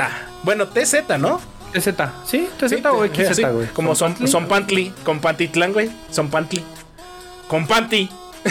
Bueno, 0.44 0.68
TZ, 0.68 1.18
¿no? 1.20 1.40
TZ, 1.74 1.88
¿sí? 2.26 2.48
TZ 2.58 2.70
Sí, 2.70 2.84
o 2.86 3.06
sí, 3.06 3.26
XZ, 3.26 3.40
güey. 3.54 3.68
Como 3.74 3.96
son, 3.96 4.12
¿Zompantli? 4.16 4.28
son 4.28 4.48
Pantli, 4.48 4.94
con 5.04 5.20
Pantitlán, 5.20 5.74
güey. 5.74 5.92
Son 6.10 6.30
Pantli. 6.30 6.64
Con 7.48 7.68
Panti. 7.68 8.10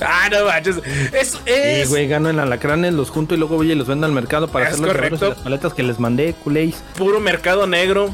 ah, 0.00 0.28
no 0.30 0.46
manches. 0.46 0.76
Es, 1.12 1.32
Sí, 1.32 1.38
es, 1.46 1.88
güey, 1.90 2.08
gano 2.08 2.30
en 2.30 2.38
alacranes, 2.38 2.94
los 2.94 3.10
junto 3.10 3.34
y 3.34 3.38
luego 3.38 3.56
voy 3.56 3.72
y 3.72 3.74
los 3.74 3.86
vendo 3.86 4.06
al 4.06 4.12
mercado 4.12 4.48
para 4.48 4.66
Es 4.68 4.74
hacer 4.74 4.86
los 4.86 4.94
correcto. 4.94 5.26
y 5.26 5.28
las 5.30 5.38
paletas 5.38 5.74
que 5.74 5.82
les 5.82 5.98
mandé, 5.98 6.34
culéis. 6.34 6.76
puro 6.96 7.20
mercado 7.20 7.66
negro. 7.66 8.10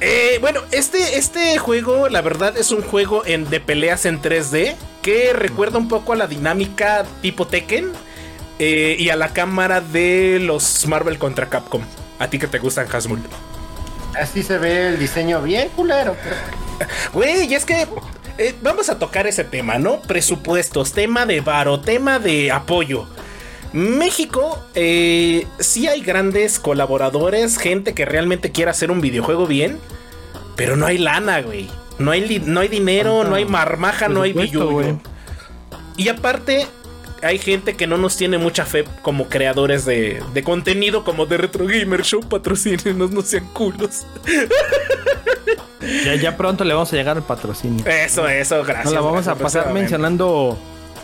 Eh, 0.00 0.38
bueno, 0.40 0.60
este, 0.70 1.18
este 1.18 1.58
juego, 1.58 2.08
la 2.08 2.20
verdad, 2.20 2.56
es 2.56 2.70
un 2.70 2.82
juego 2.82 3.26
en, 3.26 3.50
de 3.50 3.60
peleas 3.60 4.06
en 4.06 4.22
3D 4.22 4.76
que 5.02 5.32
recuerda 5.32 5.78
un 5.78 5.88
poco 5.88 6.12
a 6.12 6.16
la 6.16 6.26
dinámica 6.26 7.04
tipo 7.20 7.46
Tekken 7.46 7.92
eh, 8.60 8.96
y 8.98 9.10
a 9.10 9.16
la 9.16 9.32
cámara 9.32 9.80
de 9.80 10.38
los 10.40 10.86
Marvel 10.86 11.18
contra 11.18 11.48
Capcom. 11.48 11.82
A 12.18 12.28
ti 12.28 12.38
que 12.38 12.46
te 12.46 12.58
gustan, 12.58 12.86
Hasmul. 12.92 13.20
Así 14.20 14.42
se 14.42 14.58
ve 14.58 14.88
el 14.88 14.98
diseño 14.98 15.42
bien 15.42 15.68
culero. 15.70 16.16
Güey, 17.12 17.46
y 17.46 17.54
es 17.54 17.64
que 17.64 17.86
eh, 18.38 18.54
vamos 18.62 18.88
a 18.88 18.98
tocar 18.98 19.26
ese 19.26 19.42
tema, 19.42 19.78
¿no? 19.78 20.00
Presupuestos, 20.02 20.92
tema 20.92 21.26
de 21.26 21.40
varo, 21.40 21.80
tema 21.80 22.20
de 22.20 22.52
apoyo. 22.52 23.06
México, 23.72 24.58
eh, 24.74 25.46
sí 25.58 25.86
hay 25.86 26.00
grandes 26.00 26.58
colaboradores, 26.58 27.58
gente 27.58 27.94
que 27.94 28.04
realmente 28.04 28.50
quiere 28.50 28.70
hacer 28.70 28.90
un 28.90 29.00
videojuego 29.00 29.46
bien, 29.46 29.78
pero 30.56 30.76
no 30.76 30.86
hay 30.86 30.98
lana, 30.98 31.42
güey. 31.42 31.68
No 31.98 32.12
hay, 32.12 32.42
no 32.44 32.60
hay 32.60 32.68
dinero, 32.68 33.24
no 33.24 33.34
hay 33.34 33.44
marmaja, 33.44 34.08
no 34.08 34.22
hay 34.22 34.32
billuyo. 34.32 34.98
Y 35.96 36.08
aparte, 36.08 36.66
hay 37.22 37.38
gente 37.38 37.74
que 37.74 37.86
no 37.86 37.98
nos 37.98 38.16
tiene 38.16 38.38
mucha 38.38 38.64
fe 38.64 38.84
como 39.02 39.28
creadores 39.28 39.84
de, 39.84 40.22
de 40.32 40.42
contenido, 40.42 41.04
como 41.04 41.26
de 41.26 41.38
Retro 41.38 41.66
Gamer 41.66 42.02
Show, 42.02 42.20
patrocínenos, 42.20 43.10
no 43.10 43.22
sean 43.22 43.46
culos. 43.52 44.06
Ya, 46.04 46.14
ya 46.16 46.36
pronto 46.36 46.64
le 46.64 46.74
vamos 46.74 46.92
a 46.92 46.96
llegar 46.96 47.16
al 47.16 47.22
patrocinio. 47.24 47.84
Eso, 47.86 48.28
eso, 48.28 48.62
gracias. 48.62 48.86
No 48.86 48.92
la 48.92 49.00
vamos 49.00 49.26
a 49.26 49.34
pasar 49.34 49.72
mencionando 49.72 50.58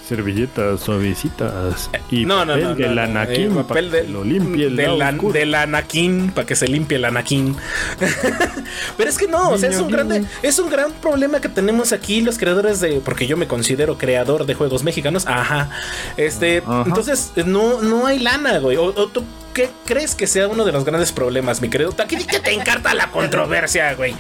servilletas 0.07 0.81
suavecitas 0.81 1.91
y 2.11 2.27
No, 2.27 2.39
papel 2.47 2.63
no. 2.63 2.75
del 2.75 2.95
no, 2.95 3.03
anaquín 3.03 3.45
eh, 3.47 3.55
para 3.55 3.67
papel 3.67 3.91
que 3.91 3.97
del, 3.97 4.13
lo 4.13 4.25
limpie 4.25 4.67
el 4.67 4.77
del, 4.77 5.01
an- 5.03 5.19
del 5.33 5.55
anaquín 5.55 6.31
para 6.35 6.47
que 6.47 6.55
se 6.57 6.69
limpie 6.69 6.97
el 6.99 7.05
anaquín. 7.07 7.57
Pero 8.97 9.11
es 9.11 9.19
que 9.19 9.27
no, 9.29 9.51
o 9.51 9.59
sea, 9.59 9.71
es 9.71 9.79
un 9.79 9.91
grande, 9.91 10.25
es 10.43 10.59
un 10.59 10.69
gran 10.71 10.93
problema 10.93 11.41
que 11.41 11.49
tenemos 11.49 11.93
aquí 11.93 12.21
los 12.21 12.39
creadores 12.39 12.81
de, 12.81 13.01
porque 13.05 13.27
yo 13.27 13.37
me 13.37 13.47
considero 13.47 13.97
creador 13.99 14.47
de 14.47 14.55
juegos 14.55 14.83
mexicanos. 14.83 15.27
Ajá. 15.27 15.71
Este, 16.17 16.59
Ajá. 16.59 16.85
entonces 16.87 17.33
no, 17.47 17.81
no 17.83 18.07
hay 18.07 18.19
lana, 18.19 18.59
güey. 18.59 18.77
O, 18.77 18.85
o 18.85 19.07
tú 19.09 19.25
qué 19.55 19.71
crees 19.87 20.15
que 20.15 20.27
sea 20.27 20.49
uno 20.49 20.65
de 20.65 20.73
los 20.73 20.85
grandes 20.85 21.13
problemas, 21.13 21.61
mi 21.63 21.69
querido? 21.71 21.95
Aquí 21.99 22.17
que 22.17 22.41
te 22.41 22.53
encanta 22.53 22.93
la 22.95 23.11
controversia, 23.11 23.95
güey. 23.95 24.15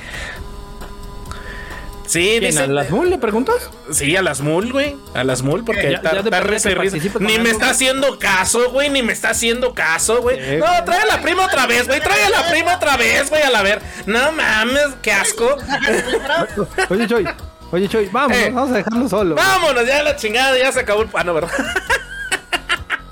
Sí, 2.06 2.36
¿Quién, 2.38 2.50
dice, 2.50 2.60
¿A 2.62 2.66
las 2.66 2.90
mul 2.90 3.08
le 3.10 3.18
preguntas? 3.18 3.70
Sí, 3.90 4.14
a 4.14 4.22
las 4.22 4.40
mul, 4.40 4.70
güey. 4.72 4.96
A 5.14 5.24
las 5.24 5.42
mul, 5.42 5.64
porque 5.64 5.84
Ya- 5.92 6.02
ya 6.02 6.10
tar- 6.10 6.22
de 6.22 6.30
tar- 6.30 6.48
risa 6.50 6.68
risa. 6.70 6.98
Ni 7.20 7.38
me 7.38 7.50
está 7.50 7.70
haciendo 7.70 8.18
caso, 8.18 8.70
güey. 8.70 8.90
Ni 8.90 9.02
me 9.02 9.12
está 9.12 9.30
haciendo 9.30 9.72
caso, 9.74 10.20
güey. 10.20 10.36
Eh, 10.38 10.58
No, 10.58 10.84
trae 10.84 11.00
a 11.02 11.06
la 11.06 11.22
prima 11.22 11.46
otra 11.46 11.66
vez, 11.66 11.86
güey. 11.88 12.00
Trae 12.00 12.24
a 12.24 12.30
la 12.30 12.46
prima 12.50 12.76
otra 12.76 12.96
vez, 12.98 13.30
güey. 13.30 13.42
A 13.42 13.50
la 13.50 13.62
ver. 13.62 13.80
No 14.06 14.32
mames, 14.32 14.88
qué 15.02 15.12
asco. 15.12 15.56
Oye, 16.90 17.06
Choy. 17.06 17.26
Oye, 17.72 17.88
Choy, 17.88 18.08
vamos, 18.12 18.36
Eh. 18.36 18.50
vamos 18.54 18.70
a 18.70 18.74
dejarlo 18.74 19.08
solo. 19.08 19.34
Vámonos, 19.34 19.86
ya 19.86 20.02
la 20.02 20.14
chingada, 20.16 20.56
ya 20.58 20.70
se 20.72 20.80
acabó 20.80 21.02
el. 21.02 21.08
Ah, 21.14 21.24
no, 21.24 21.34
¿verdad? 21.34 21.50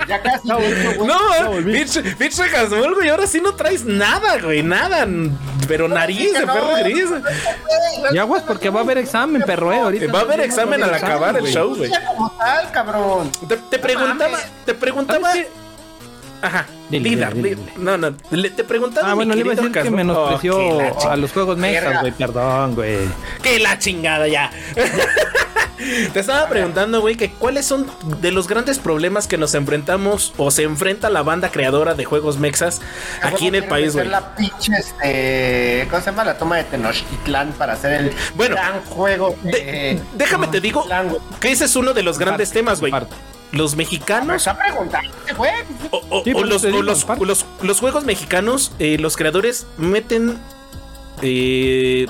Ya 0.08 0.20
casi. 0.22 0.48
Ya 0.48 0.54
volví. 0.56 0.84
güey. 0.96 1.06
No, 1.08 1.34
Ya 1.38 1.48
volví. 1.48 1.72
pinche, 2.18 2.42
Hasmul, 2.56 2.94
güey. 2.94 3.08
Ahora 3.08 3.26
sí 3.26 3.40
no 3.40 3.54
traes 3.54 3.84
nada, 3.84 4.38
güey. 4.38 4.62
Nada. 4.62 5.06
Pero 5.68 5.88
nariz 5.88 6.32
de 6.32 6.44
no, 6.44 6.52
perro 6.52 6.74
gris. 6.82 7.08
Y 8.12 8.18
aguas 8.18 8.42
porque 8.42 8.68
va 8.70 8.80
a 8.80 8.82
haber 8.82 8.98
examen, 8.98 9.42
perro, 9.42 9.72
eh. 9.72 9.80
Ahorita 9.80 10.12
Va 10.12 10.20
a 10.20 10.22
haber 10.22 10.38
no 10.38 10.44
examen 10.44 10.82
al 10.82 10.92
acabar 10.94 11.34
el 11.36 11.42
güey. 11.42 11.52
show, 11.52 11.74
güey. 11.74 11.90
Como 12.06 12.30
tal, 12.32 12.70
cabrón. 12.72 13.30
Te, 13.48 13.56
te 13.56 13.78
preguntaba, 13.78 14.38
te 14.64 14.74
preguntaba. 14.74 15.32
¿Sabes 16.42 16.54
Ajá. 16.56 16.66
Dile, 16.90 17.08
Lida, 17.10 17.30
dile, 17.30 17.48
li- 17.50 17.54
dile. 17.54 17.72
No, 17.78 17.96
no. 17.96 18.14
le- 18.30 18.50
te 18.50 18.64
preguntaba. 18.64 19.06
Ah, 19.08 19.10
mi 19.12 19.16
bueno, 19.16 19.34
le 19.34 19.40
iba 19.40 19.52
a 19.52 19.56
decir 19.56 19.72
que 19.72 19.90
menospreció 19.90 20.58
Oh, 20.58 20.78
que 20.78 21.04
la 21.06 21.12
a 21.12 21.16
los 21.16 21.32
juegos 21.32 21.56
mexas, 21.56 22.00
güey. 22.00 22.12
Perdón, 22.12 22.74
güey. 22.74 22.98
Que 23.42 23.58
la 23.60 23.78
chingada 23.78 24.28
ya. 24.28 24.50
Te 26.12 26.20
estaba 26.20 26.48
preguntando, 26.48 27.00
güey, 27.00 27.16
que 27.16 27.30
cuáles 27.32 27.66
son 27.66 27.88
de 28.20 28.30
los 28.30 28.46
grandes 28.46 28.78
problemas 28.78 29.26
que 29.26 29.36
nos 29.36 29.52
enfrentamos 29.54 30.32
o 30.36 30.52
se 30.52 30.62
enfrenta 30.62 31.10
la 31.10 31.22
banda 31.24 31.50
creadora 31.50 31.94
de 31.94 32.04
juegos 32.04 32.38
mexas 32.38 32.80
aquí 33.20 33.48
en 33.48 33.56
el 33.56 33.64
país, 33.64 33.92
güey. 33.94 34.06
La 34.06 34.36
pinche, 34.36 34.72
este, 34.78 35.88
¿cómo 35.90 36.00
se 36.00 36.10
llama? 36.10 36.22
La 36.24 36.38
toma 36.38 36.56
de 36.58 36.64
Tenochtitlán 36.64 37.52
para 37.54 37.72
hacer 37.72 37.92
el 38.00 38.12
Bueno, 38.36 38.54
gran 38.54 38.80
juego. 38.84 39.34
De- 39.42 39.92
eh, 39.92 40.00
déjame 40.14 40.46
te 40.48 40.60
digo 40.60 40.86
que 41.40 41.50
ese 41.50 41.64
es 41.64 41.74
uno 41.74 41.92
de 41.94 42.02
los 42.04 42.16
grandes 42.18 42.50
Parte, 42.50 42.60
temas, 42.60 42.78
güey. 42.78 42.92
Los 43.52 43.72
Me 43.72 43.84
mexicanos 43.84 44.36
está 44.36 44.58
preguntando, 44.58 45.10
güey. 45.36 45.50
o, 45.90 45.96
o- 46.10 46.24
Sí, 46.24 46.30
o 46.30 46.34
por 46.34 46.48
los, 46.48 47.78
juegos 47.80 48.04
mexicanos, 48.04 48.72
eh, 48.78 48.96
los 48.98 49.16
creadores 49.16 49.66
meten 49.76 50.38
eh, 51.22 52.06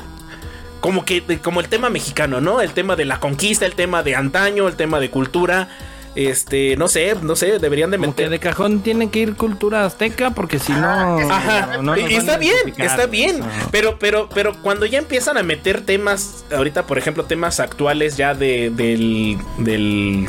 como 0.80 1.04
que 1.04 1.22
como 1.42 1.60
el 1.60 1.68
tema 1.68 1.90
mexicano, 1.90 2.40
¿no? 2.40 2.60
El 2.60 2.72
tema 2.72 2.96
de 2.96 3.04
la 3.04 3.20
conquista, 3.20 3.66
el 3.66 3.74
tema 3.74 4.02
de 4.02 4.16
antaño, 4.16 4.68
el 4.68 4.74
tema 4.76 5.00
de 5.00 5.10
cultura. 5.10 5.68
Este, 6.14 6.76
no 6.76 6.88
sé, 6.88 7.16
no 7.22 7.36
sé, 7.36 7.58
deberían 7.58 7.90
de 7.90 7.96
Como 7.96 8.14
que 8.14 8.24
meter. 8.24 8.30
de 8.30 8.38
cajón 8.38 8.80
tiene 8.80 9.08
que 9.08 9.20
ir 9.20 9.34
cultura 9.34 9.86
azteca 9.86 10.30
porque 10.32 10.58
si 10.58 10.70
no. 10.72 11.18
Ajá, 11.30 11.78
no 11.80 11.92
van 11.92 12.00
está 12.10 12.36
bien, 12.36 12.54
está 12.76 13.06
bien. 13.06 13.40
Pero, 13.70 13.98
pero, 13.98 14.28
pero 14.28 14.54
cuando 14.60 14.84
ya 14.84 14.98
empiezan 14.98 15.38
a 15.38 15.42
meter 15.42 15.80
temas, 15.80 16.44
ahorita, 16.54 16.86
por 16.86 16.98
ejemplo, 16.98 17.24
temas 17.24 17.60
actuales 17.60 18.18
ya 18.18 18.34
de, 18.34 18.68
del, 18.68 19.38
del, 19.56 20.28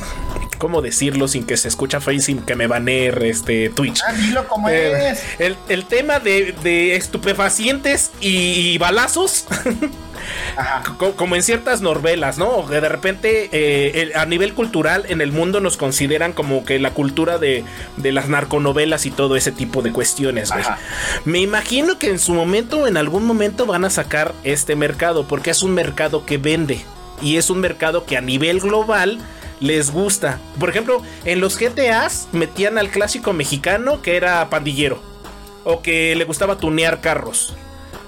¿cómo 0.63 0.81
decirlo 0.81 1.27
sin 1.27 1.43
que 1.45 1.57
se 1.57 1.67
escucha 1.67 1.99
feo 1.99 2.13
y 2.13 2.21
sin 2.21 2.41
que 2.41 2.55
me 2.55 2.67
banee 2.67 3.11
este 3.29 3.67
Twitch? 3.69 3.99
Ah, 4.07 4.13
dilo 4.13 4.47
como 4.47 4.69
Eh, 4.69 5.09
es. 5.09 5.21
el, 5.39 5.57
el 5.67 5.83
tema 5.83 6.19
de, 6.21 6.55
de 6.63 6.95
estupefacientes 6.95 8.11
y, 8.21 8.29
y 8.71 8.77
balazos, 8.77 9.43
Ajá. 10.55 10.83
como 11.17 11.35
en 11.35 11.43
ciertas 11.43 11.81
novelas, 11.81 12.37
¿no? 12.37 12.65
Que 12.67 12.79
de 12.79 12.87
repente 12.87 13.49
eh, 13.51 14.03
el- 14.03 14.15
a 14.15 14.25
nivel 14.25 14.53
cultural 14.53 15.03
en 15.09 15.19
el 15.19 15.33
mundo 15.33 15.59
nos 15.59 15.75
consideran 15.75 16.31
como 16.31 16.63
que 16.63 16.79
la 16.79 16.91
cultura 16.91 17.37
de, 17.39 17.65
de 17.97 18.11
las 18.13 18.29
narconovelas 18.29 19.05
y 19.05 19.11
todo 19.11 19.35
ese 19.35 19.51
tipo 19.51 19.81
de 19.81 19.91
cuestiones, 19.91 20.49
güey. 20.51 20.63
Me 21.25 21.39
imagino 21.39 21.99
que 21.99 22.07
en 22.09 22.19
su 22.19 22.33
momento, 22.33 22.87
en 22.87 22.95
algún 22.95 23.25
momento 23.25 23.65
van 23.65 23.83
a 23.83 23.89
sacar 23.89 24.33
este 24.45 24.77
mercado, 24.77 25.27
porque 25.27 25.49
es 25.51 25.61
un 25.61 25.71
mercado 25.73 26.25
que 26.25 26.37
vende 26.37 26.79
y 27.21 27.35
es 27.35 27.49
un 27.49 27.59
mercado 27.59 28.05
que 28.05 28.15
a 28.17 28.21
nivel 28.21 28.59
global 28.61 29.19
les 29.59 29.91
gusta. 29.91 30.39
Por 30.59 30.69
ejemplo, 30.69 31.01
en 31.25 31.39
los 31.39 31.57
GTAs 31.57 32.27
metían 32.31 32.77
al 32.77 32.89
clásico 32.89 33.33
mexicano 33.33 34.01
que 34.01 34.17
era 34.17 34.49
pandillero 34.49 34.99
o 35.63 35.81
que 35.81 36.15
le 36.15 36.25
gustaba 36.25 36.57
tunear 36.57 36.99
carros. 37.01 37.55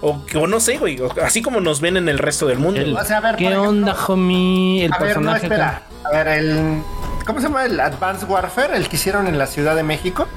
O, 0.02 0.20
no 0.48 0.60
sé, 0.60 0.78
güey, 0.78 1.00
así 1.24 1.42
como 1.42 1.62
nos 1.62 1.82
ven 1.82 1.98
en 1.98 2.10
el 2.10 2.20
resto 2.20 2.46
del 2.46 2.60
mundo. 2.60 2.80
El- 2.80 2.92
güey. 2.92 3.04
O 3.04 3.08
sea, 3.08 3.18
a 3.18 3.22
ver, 3.22 3.36
¿Qué 3.38 3.46
ejemplo, 3.46 3.70
onda, 3.70 3.96
homie? 4.08 4.86
El 4.86 4.94
a 4.94 4.98
ver, 5.00 5.08
no, 5.20 5.32
personaje. 5.32 5.46
espera. 5.48 5.82
A 6.04 6.10
ver, 6.12 6.28
el. 6.28 6.82
¿Cómo 7.26 7.40
se 7.40 7.48
llama? 7.48 7.66
El 7.66 7.80
Advanced 7.80 8.28
Warfare, 8.30 8.76
el 8.78 8.88
que 8.88 8.98
hicieron 8.98 9.26
en 9.26 9.40
la 9.40 9.48
Ciudad 9.48 9.76
de 9.76 9.82
México. 9.82 10.28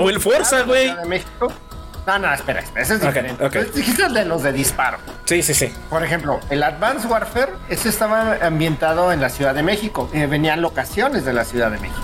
O 0.00 0.10
el 0.10 0.18
Forza, 0.18 0.48
claro, 0.64 0.66
güey. 0.66 0.96
de 0.96 1.04
México. 1.06 1.52
No, 2.06 2.18
no, 2.18 2.32
espera, 2.34 2.60
espera, 2.60 2.82
ese 2.82 2.94
es 2.94 3.00
diferente. 3.00 3.42
ok. 3.44 3.54
Entonces, 3.54 3.74
dijiste 3.74 4.02
el 4.04 4.12
de 4.12 4.24
los 4.26 4.42
de 4.42 4.52
disparo. 4.52 4.98
Sí, 5.24 5.42
sí, 5.42 5.54
sí. 5.54 5.72
Por 5.88 6.04
ejemplo, 6.04 6.38
el 6.50 6.62
Advanced 6.62 7.08
Warfare, 7.08 7.52
ese 7.70 7.88
estaba 7.88 8.36
ambientado 8.42 9.10
en 9.12 9.20
la 9.22 9.30
Ciudad 9.30 9.54
de 9.54 9.62
México. 9.62 10.10
Eh, 10.12 10.26
venían 10.26 10.60
locaciones 10.60 11.24
de 11.24 11.32
la 11.32 11.44
Ciudad 11.44 11.70
de 11.70 11.78
México. 11.78 12.02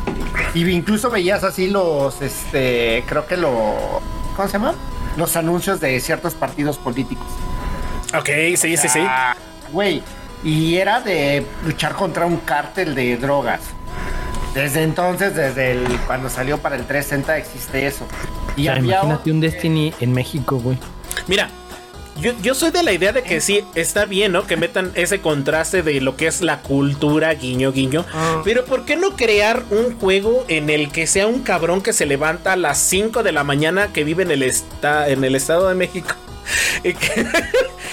Y 0.54 0.68
incluso 0.70 1.10
veías 1.10 1.44
así 1.44 1.68
los, 1.68 2.22
este, 2.22 3.04
creo 3.08 3.26
que 3.26 3.36
lo, 3.36 4.00
¿cómo 4.34 4.48
se 4.48 4.54
llama? 4.54 4.74
Los 5.16 5.36
anuncios 5.36 5.80
de 5.80 6.00
ciertos 6.00 6.34
partidos 6.34 6.78
políticos. 6.78 7.26
Ok, 8.14 8.28
sí, 8.56 8.76
sí, 8.76 8.88
sí. 8.88 9.00
Ah, 9.06 9.36
Güey, 9.70 10.02
y 10.42 10.76
era 10.76 11.00
de 11.00 11.46
luchar 11.64 11.94
contra 11.94 12.24
un 12.26 12.38
cártel 12.38 12.94
de 12.94 13.16
drogas. 13.18 13.60
Desde 14.54 14.82
entonces, 14.82 15.34
desde 15.36 15.72
el, 15.72 15.84
cuando 16.06 16.28
salió 16.28 16.58
para 16.58 16.76
el 16.76 16.84
360 16.84 17.38
existe 17.38 17.86
eso. 17.86 18.06
Y 18.56 18.62
O 18.62 18.64
sea, 18.64 18.72
había 18.74 18.94
imagínate 18.96 19.30
un 19.30 19.40
Destiny 19.40 19.94
en 20.00 20.12
México, 20.12 20.58
güey. 20.58 20.76
Mira, 21.28 21.48
yo, 22.20 22.32
yo 22.42 22.54
soy 22.54 22.70
de 22.72 22.82
la 22.82 22.92
idea 22.92 23.12
de 23.12 23.22
que 23.22 23.40
sí, 23.40 23.64
está 23.76 24.04
bien, 24.06 24.32
¿no? 24.32 24.46
Que 24.46 24.56
metan 24.56 24.90
ese 24.96 25.20
contraste 25.20 25.82
de 25.82 26.00
lo 26.00 26.16
que 26.16 26.26
es 26.26 26.40
la 26.42 26.58
cultura, 26.62 27.32
guiño, 27.34 27.72
guiño. 27.72 28.04
Pero 28.44 28.64
¿por 28.64 28.84
qué 28.84 28.96
no 28.96 29.14
crear 29.16 29.62
un 29.70 29.98
juego 29.98 30.44
en 30.48 30.68
el 30.68 30.90
que 30.90 31.06
sea 31.06 31.28
un 31.28 31.40
cabrón 31.42 31.80
que 31.80 31.92
se 31.92 32.04
levanta 32.04 32.52
a 32.52 32.56
las 32.56 32.78
5 32.78 33.22
de 33.22 33.32
la 33.32 33.44
mañana 33.44 33.92
que 33.92 34.02
vive 34.04 34.24
en 34.24 34.32
el, 34.32 34.42
esta- 34.42 35.08
en 35.08 35.22
el 35.24 35.36
Estado 35.36 35.68
de 35.68 35.76
México? 35.76 36.14
Y 36.82 36.94
que, 36.94 37.26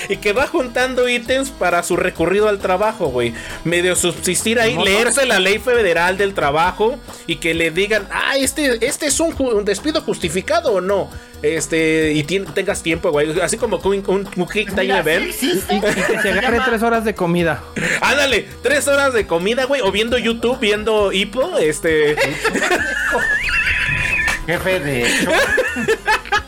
y 0.09 0.17
que 0.17 0.31
va 0.31 0.47
juntando 0.47 1.09
ítems 1.09 1.49
para 1.49 1.83
su 1.83 1.97
recorrido 1.97 2.47
al 2.47 2.59
trabajo, 2.59 3.07
güey. 3.07 3.33
Medio 3.65 3.95
subsistir 3.95 4.59
ahí, 4.59 4.77
leerse 4.77 5.25
la 5.25 5.39
ley 5.39 5.59
federal 5.59 6.17
del 6.17 6.33
trabajo 6.33 6.97
y 7.25 7.37
que 7.37 7.53
le 7.53 7.71
digan, 7.71 8.07
ah, 8.11 8.37
este, 8.37 8.85
este 8.85 9.07
es 9.07 9.19
un, 9.19 9.35
un 9.39 9.65
despido 9.65 10.01
justificado 10.01 10.71
o 10.71 10.81
no. 10.81 11.09
Este, 11.41 12.13
y 12.13 12.23
tengas 12.23 12.81
tiempo, 12.81 13.11
güey. 13.11 13.39
Así 13.41 13.57
como 13.57 13.77
un, 13.77 14.03
un, 14.07 14.29
un 14.35 14.47
Quick 14.47 14.69
Time 14.73 14.85
sí 14.85 14.91
Event. 14.91 15.27
existe. 15.27 15.75
Y 15.77 15.81
que 15.81 16.21
se 16.21 16.31
agarre 16.31 16.61
tres 16.65 16.81
horas 16.81 17.03
de 17.03 17.13
comida. 17.13 17.61
Ándale, 18.01 18.47
tres 18.63 18.87
horas 18.87 19.13
de 19.13 19.27
comida, 19.27 19.65
güey. 19.65 19.81
O 19.81 19.91
viendo 19.91 20.17
YouTube, 20.17 20.59
viendo 20.59 21.11
Hippo, 21.11 21.57
este. 21.57 22.15
Jefe 24.47 24.79
de 24.79 25.01
hecho, 25.05 25.29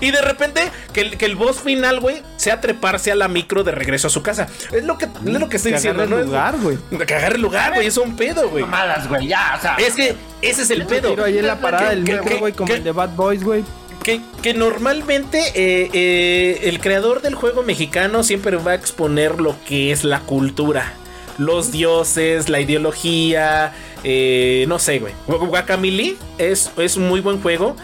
Y 0.00 0.10
de 0.10 0.20
repente, 0.22 0.62
que 0.92 1.00
el, 1.02 1.16
que 1.18 1.24
el 1.26 1.36
boss 1.36 1.60
final, 1.60 2.00
güey, 2.00 2.22
sea 2.36 2.60
treparse 2.60 3.12
a 3.12 3.14
la 3.14 3.28
micro 3.28 3.64
de 3.64 3.72
regreso 3.72 4.06
a 4.08 4.10
su 4.10 4.22
casa. 4.22 4.48
Es 4.72 4.84
lo 4.84 4.98
que, 4.98 5.04
es 5.06 5.10
lo 5.40 5.48
que 5.48 5.56
estoy 5.56 5.72
Que 5.72 5.76
diciendo, 5.78 6.02
agarre 6.02 6.16
¿no? 6.16 6.20
el 6.22 6.26
lugar, 6.26 6.56
güey. 6.58 6.78
Que 7.06 7.14
agarre 7.14 7.36
el 7.36 7.42
lugar, 7.42 7.74
güey. 7.74 7.86
Es 7.86 7.96
un 7.96 8.16
pedo, 8.16 8.48
güey. 8.50 8.62
mamadas, 8.64 9.08
güey, 9.08 9.26
ya, 9.28 9.54
o 9.58 9.60
sea. 9.62 9.74
Es 9.76 9.94
que 9.94 10.14
ese 10.42 10.62
es 10.62 10.70
el 10.70 10.86
pedo. 10.86 11.10
Tiro 11.10 11.24
ahí 11.24 11.38
en 11.38 11.46
la 11.46 11.60
parada 11.60 11.90
del 11.90 12.04
¿Qué- 12.04 12.12
micro, 12.18 12.38
güey, 12.38 12.52
como 12.52 12.72
el 12.72 12.84
de 12.84 12.92
Bad 12.92 13.10
Boys, 13.16 13.42
güey. 13.44 13.64
Que, 14.02 14.20
que 14.42 14.52
normalmente 14.52 15.38
eh, 15.54 15.88
eh, 15.94 16.60
el 16.64 16.78
creador 16.80 17.22
del 17.22 17.34
juego 17.34 17.62
mexicano 17.62 18.22
siempre 18.22 18.56
va 18.56 18.72
a 18.72 18.74
exponer 18.74 19.40
lo 19.40 19.56
que 19.66 19.92
es 19.92 20.04
la 20.04 20.20
cultura. 20.20 20.92
Los 21.38 21.72
dioses, 21.72 22.48
la 22.50 22.60
ideología, 22.60 23.72
eh, 24.04 24.66
no 24.68 24.78
sé, 24.78 24.98
güey. 24.98 25.12
Guacamili 25.26 26.16
es, 26.38 26.70
es 26.76 26.96
un 26.96 27.08
muy 27.08 27.20
buen 27.20 27.40
juego. 27.40 27.76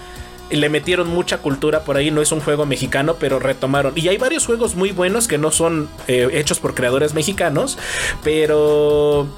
Le 0.51 0.68
metieron 0.68 1.09
mucha 1.09 1.39
cultura 1.39 1.85
por 1.85 1.97
ahí, 1.97 2.10
no 2.10 2.22
es 2.22 2.32
un 2.32 2.40
juego 2.40 2.66
mexicano, 2.66 3.16
pero 3.18 3.39
retomaron. 3.39 3.93
Y 3.97 4.09
hay 4.09 4.18
varios 4.18 4.47
juegos 4.47 4.74
muy 4.74 4.90
buenos 4.90 5.28
que 5.28 5.39
no 5.39 5.51
son 5.51 5.89
eh, 6.09 6.28
hechos 6.32 6.59
por 6.59 6.74
creadores 6.74 7.14
mexicanos, 7.14 7.78
pero 8.24 9.28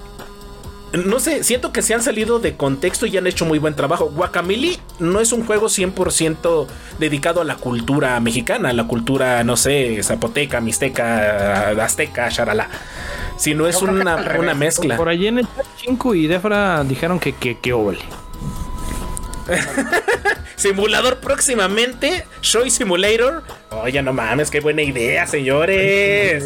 no 0.92 1.20
sé, 1.20 1.42
siento 1.42 1.72
que 1.72 1.80
se 1.80 1.94
han 1.94 2.02
salido 2.02 2.38
de 2.38 2.56
contexto 2.56 3.06
y 3.06 3.16
han 3.16 3.26
hecho 3.26 3.46
muy 3.46 3.58
buen 3.58 3.74
trabajo. 3.74 4.10
Guacamili 4.14 4.78
no 4.98 5.20
es 5.20 5.32
un 5.32 5.46
juego 5.46 5.66
100% 5.68 6.66
dedicado 6.98 7.40
a 7.40 7.44
la 7.44 7.56
cultura 7.56 8.20
mexicana, 8.20 8.70
a 8.70 8.72
la 8.72 8.86
cultura, 8.86 9.42
no 9.42 9.56
sé, 9.56 10.02
zapoteca, 10.02 10.60
mixteca, 10.60 11.70
azteca, 11.82 12.28
charala. 12.28 12.68
Sino 13.36 13.66
es 13.66 13.80
una, 13.80 14.36
una 14.38 14.54
mezcla. 14.54 14.96
Por 14.96 15.08
allí 15.08 15.26
en 15.26 15.38
el 15.38 15.46
chat, 15.46 15.66
Chinku 15.78 16.14
y 16.14 16.26
Defra 16.26 16.84
dijeron 16.84 17.18
que 17.18 17.32
que, 17.32 17.58
que. 17.58 17.72
Simulador 20.56 21.18
próximamente, 21.18 22.24
Shoy 22.40 22.70
Simulator. 22.70 23.42
Oye, 23.70 24.00
no 24.02 24.12
mames, 24.12 24.50
qué 24.50 24.60
buena 24.60 24.82
idea, 24.82 25.26
señores. 25.26 26.44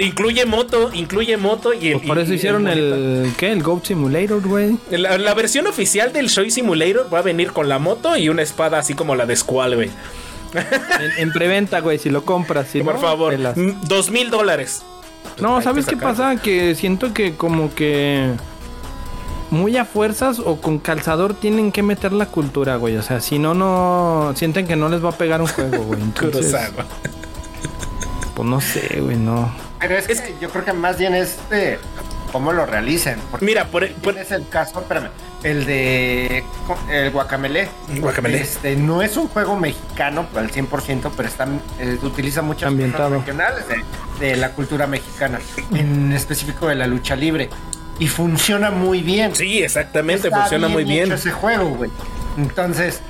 Incluye 0.00 0.44
moto, 0.44 0.90
incluye 0.92 1.36
moto 1.36 1.72
y 1.72 1.88
el. 1.88 1.92
Pues 1.94 2.06
por 2.06 2.18
eso 2.18 2.32
y 2.32 2.36
hicieron 2.36 2.68
el, 2.68 3.32
¿qué? 3.38 3.52
El 3.52 3.62
Goat 3.62 3.86
Simulator, 3.86 4.42
güey. 4.46 4.76
La, 4.90 5.16
la 5.16 5.34
versión 5.34 5.66
oficial 5.66 6.12
del 6.12 6.28
Shoy 6.28 6.50
Simulator 6.50 7.12
va 7.12 7.20
a 7.20 7.22
venir 7.22 7.52
con 7.52 7.68
la 7.68 7.78
moto 7.78 8.16
y 8.16 8.28
una 8.28 8.42
espada 8.42 8.78
así 8.78 8.94
como 8.94 9.14
la 9.14 9.26
de 9.26 9.36
Squall, 9.36 9.76
güey. 9.76 9.90
En, 10.54 11.12
en 11.18 11.32
preventa, 11.32 11.80
güey, 11.80 11.98
si 11.98 12.10
lo 12.10 12.24
compras. 12.24 12.68
Si 12.72 12.82
Por 12.82 12.94
no, 12.94 13.00
favor, 13.00 13.34
dos 13.86 14.10
mil 14.10 14.30
dólares. 14.30 14.82
No, 15.40 15.60
¿sabes 15.60 15.86
qué 15.86 15.96
pasa? 15.96 16.36
Que 16.36 16.74
siento 16.74 17.12
que 17.12 17.34
como 17.34 17.74
que 17.74 18.30
muy 19.50 19.76
a 19.76 19.84
fuerzas 19.84 20.38
o 20.38 20.60
con 20.60 20.78
calzador 20.78 21.34
tienen 21.34 21.72
que 21.72 21.82
meter 21.82 22.12
la 22.12 22.26
cultura, 22.26 22.76
güey. 22.76 22.96
O 22.96 23.02
sea, 23.02 23.20
si 23.20 23.38
no, 23.38 23.54
no 23.54 24.32
sienten 24.36 24.66
que 24.66 24.76
no 24.76 24.88
les 24.88 25.04
va 25.04 25.10
a 25.10 25.18
pegar 25.18 25.40
un 25.40 25.46
juego, 25.48 25.84
güey. 25.84 26.00
Entonces, 26.02 26.54
pues 28.34 28.48
no 28.48 28.60
sé, 28.60 29.00
güey, 29.00 29.16
no. 29.16 29.50
Pero 29.80 29.96
es, 29.96 30.06
que 30.06 30.34
yo 30.40 30.48
creo 30.50 30.64
que 30.64 30.72
más 30.72 30.98
bien 30.98 31.14
es 31.14 31.36
de 31.50 31.78
cómo 32.32 32.52
lo 32.52 32.66
realicen. 32.66 33.18
Porque 33.30 33.46
Mira, 33.46 33.66
por, 33.66 33.88
por- 33.94 34.16
es 34.18 34.30
el 34.32 34.48
caso, 34.48 34.80
espérame, 34.80 35.08
el 35.42 35.64
de 35.64 36.42
el 36.90 37.10
Guacamele. 37.12 37.68
Guacamele. 38.00 38.40
Este, 38.40 38.74
no 38.76 39.00
es 39.02 39.16
un 39.16 39.28
juego 39.28 39.56
mexicano 39.56 40.26
al 40.34 40.50
100%, 40.50 41.10
pero 41.16 41.28
está, 41.28 41.46
eh, 41.78 41.98
utiliza 42.02 42.42
muchas 42.42 42.68
Ambientado. 42.68 43.10
cosas 43.10 43.26
regionales 43.26 43.64
de, 43.68 44.26
de 44.26 44.36
la 44.36 44.50
cultura 44.52 44.86
mexicana, 44.86 45.38
en 45.72 46.12
específico 46.12 46.66
de 46.68 46.74
la 46.74 46.86
lucha 46.86 47.14
libre. 47.16 47.48
Y 47.98 48.08
funciona 48.08 48.70
muy 48.70 49.00
bien. 49.02 49.34
sí, 49.34 49.62
exactamente, 49.62 50.28
Está 50.28 50.40
funciona 50.40 50.68
muy 50.68 50.84
bien. 50.84 51.06
hecho 51.06 51.14
ese 51.14 51.30
juego, 51.30 51.70
güey. 51.70 51.90
Entonces, 52.36 53.00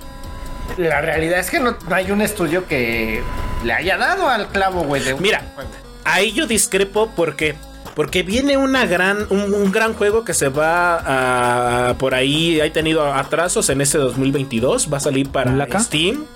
la 0.77 1.01
realidad 1.01 1.41
es 1.41 1.51
que 1.51 1.59
no, 1.59 1.77
no 1.89 1.95
hay 1.95 2.11
un 2.11 2.21
estudio 2.23 2.67
que 2.67 3.23
le 3.65 3.73
haya 3.73 3.97
dado 3.97 4.29
al 4.29 4.49
clavo, 4.49 4.85
güey, 4.85 5.03
de 5.03 5.15
Mira, 5.15 5.43
ahí 6.05 6.33
yo 6.33 6.47
discrepo 6.47 7.11
porque 7.17 7.57
porque 7.97 8.23
viene 8.23 8.59
una 8.59 8.85
gran 8.85 9.27
un, 9.31 9.55
un 9.55 9.73
gran 9.73 9.95
juego 9.95 10.23
que 10.23 10.35
se 10.35 10.51
va 10.51 11.89
a 11.89 11.95
por 11.95 12.15
ahí 12.15 12.61
ha 12.61 12.71
tenido 12.71 13.11
atrasos 13.13 13.71
en 13.71 13.81
este 13.81 13.97
2022, 13.97 14.93
va 14.93 14.99
a 14.99 15.01
salir 15.01 15.31
para 15.31 15.51
¿Laca? 15.53 15.81
Steam, 15.81 16.27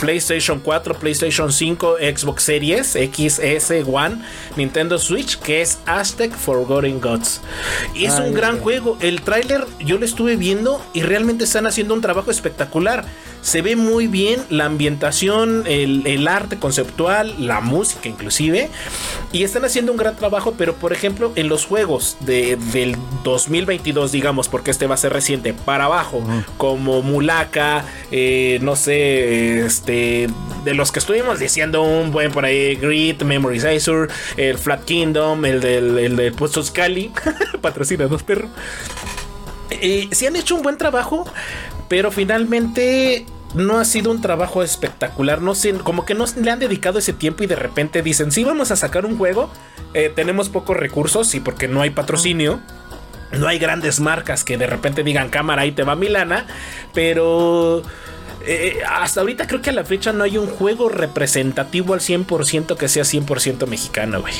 PlayStation 0.00 0.60
4, 0.60 0.94
PlayStation 0.94 1.52
5, 1.52 1.96
Xbox 2.16 2.44
Series, 2.44 2.96
XS 2.96 3.72
One, 3.84 4.22
Nintendo 4.56 4.96
Switch, 4.96 5.40
que 5.40 5.60
es 5.60 5.80
Aztec 5.86 6.32
Forgotten 6.32 7.00
Gods. 7.00 7.40
Y 7.96 8.04
es 8.04 8.14
Ay, 8.14 8.28
un 8.28 8.34
gran 8.34 8.60
juego. 8.60 8.96
El 9.00 9.22
tráiler 9.22 9.66
yo 9.80 9.98
lo 9.98 10.04
estuve 10.04 10.36
viendo 10.36 10.80
y 10.94 11.02
realmente 11.02 11.44
están 11.44 11.66
haciendo 11.66 11.94
un 11.94 12.00
trabajo 12.00 12.30
espectacular. 12.30 13.04
Se 13.42 13.62
ve 13.62 13.76
muy 13.76 14.06
bien 14.06 14.40
la 14.50 14.66
ambientación, 14.66 15.64
el, 15.66 16.06
el 16.06 16.28
arte 16.28 16.58
conceptual, 16.58 17.34
la 17.38 17.60
música 17.60 18.08
inclusive. 18.08 18.70
Y 19.32 19.42
están 19.44 19.64
haciendo 19.64 19.92
un 19.92 19.98
gran 19.98 20.16
trabajo, 20.16 20.54
pero 20.56 20.74
por 20.74 20.92
ejemplo 20.92 21.32
en 21.36 21.48
los 21.48 21.66
juegos 21.66 22.16
de, 22.20 22.56
del 22.72 22.96
2022, 23.24 24.12
digamos, 24.12 24.48
porque 24.48 24.70
este 24.70 24.86
va 24.86 24.94
a 24.94 24.98
ser 24.98 25.12
reciente, 25.12 25.52
para 25.52 25.84
abajo, 25.84 26.22
como 26.56 27.02
Mulaka, 27.02 27.84
eh, 28.10 28.58
no 28.62 28.76
sé, 28.76 29.60
este, 29.64 30.28
de 30.64 30.74
los 30.74 30.92
que 30.92 30.98
estuvimos 30.98 31.38
diciendo 31.38 31.82
un 31.82 32.10
buen 32.10 32.32
por 32.32 32.44
ahí, 32.44 32.76
Grid, 32.76 33.22
Memorizer, 33.22 34.08
el 34.36 34.58
Flat 34.58 34.84
Kingdom, 34.84 35.44
el 35.44 35.60
del, 35.60 35.98
el 35.98 36.16
del 36.16 36.32
Puesto 36.32 36.62
Scali, 36.62 37.12
patrocina 37.60 38.06
dos 38.06 38.22
perros. 38.22 38.50
Eh, 39.70 40.08
sí 40.12 40.26
han 40.26 40.34
hecho 40.34 40.56
un 40.56 40.62
buen 40.62 40.78
trabajo, 40.78 41.26
pero 41.88 42.10
finalmente 42.10 43.26
no 43.54 43.78
ha 43.78 43.84
sido 43.84 44.10
un 44.10 44.20
trabajo 44.20 44.62
espectacular. 44.62 45.40
No 45.40 45.54
sé, 45.54 45.72
como 45.74 46.04
que 46.04 46.14
no 46.14 46.24
le 46.36 46.50
han 46.50 46.58
dedicado 46.58 46.98
ese 46.98 47.12
tiempo 47.12 47.44
y 47.44 47.46
de 47.46 47.56
repente 47.56 48.02
dicen, 48.02 48.32
sí, 48.32 48.44
vamos 48.44 48.70
a 48.70 48.76
sacar 48.76 49.06
un 49.06 49.16
juego. 49.16 49.50
eh, 49.94 50.12
tenemos 50.14 50.48
pocos 50.50 50.76
recursos 50.76 51.34
y 51.34 51.40
porque 51.40 51.68
no 51.68 51.80
hay 51.80 51.90
patrocinio. 51.90 52.60
No 53.32 53.46
hay 53.46 53.58
grandes 53.58 54.00
marcas 54.00 54.44
que 54.44 54.56
de 54.56 54.66
repente 54.66 55.02
digan 55.02 55.28
cámara 55.28 55.62
ahí 55.62 55.72
te 55.72 55.82
va 55.82 55.94
Milana, 55.94 56.46
pero 56.94 57.82
eh, 58.46 58.78
hasta 58.88 59.20
ahorita 59.20 59.46
creo 59.46 59.60
que 59.60 59.68
a 59.68 59.74
la 59.74 59.84
fecha 59.84 60.14
no 60.14 60.24
hay 60.24 60.38
un 60.38 60.46
juego 60.46 60.88
representativo 60.88 61.92
al 61.92 62.00
100% 62.00 62.76
que 62.76 62.88
sea 62.88 63.02
100% 63.02 63.66
mexicano, 63.66 64.22
güey. 64.22 64.34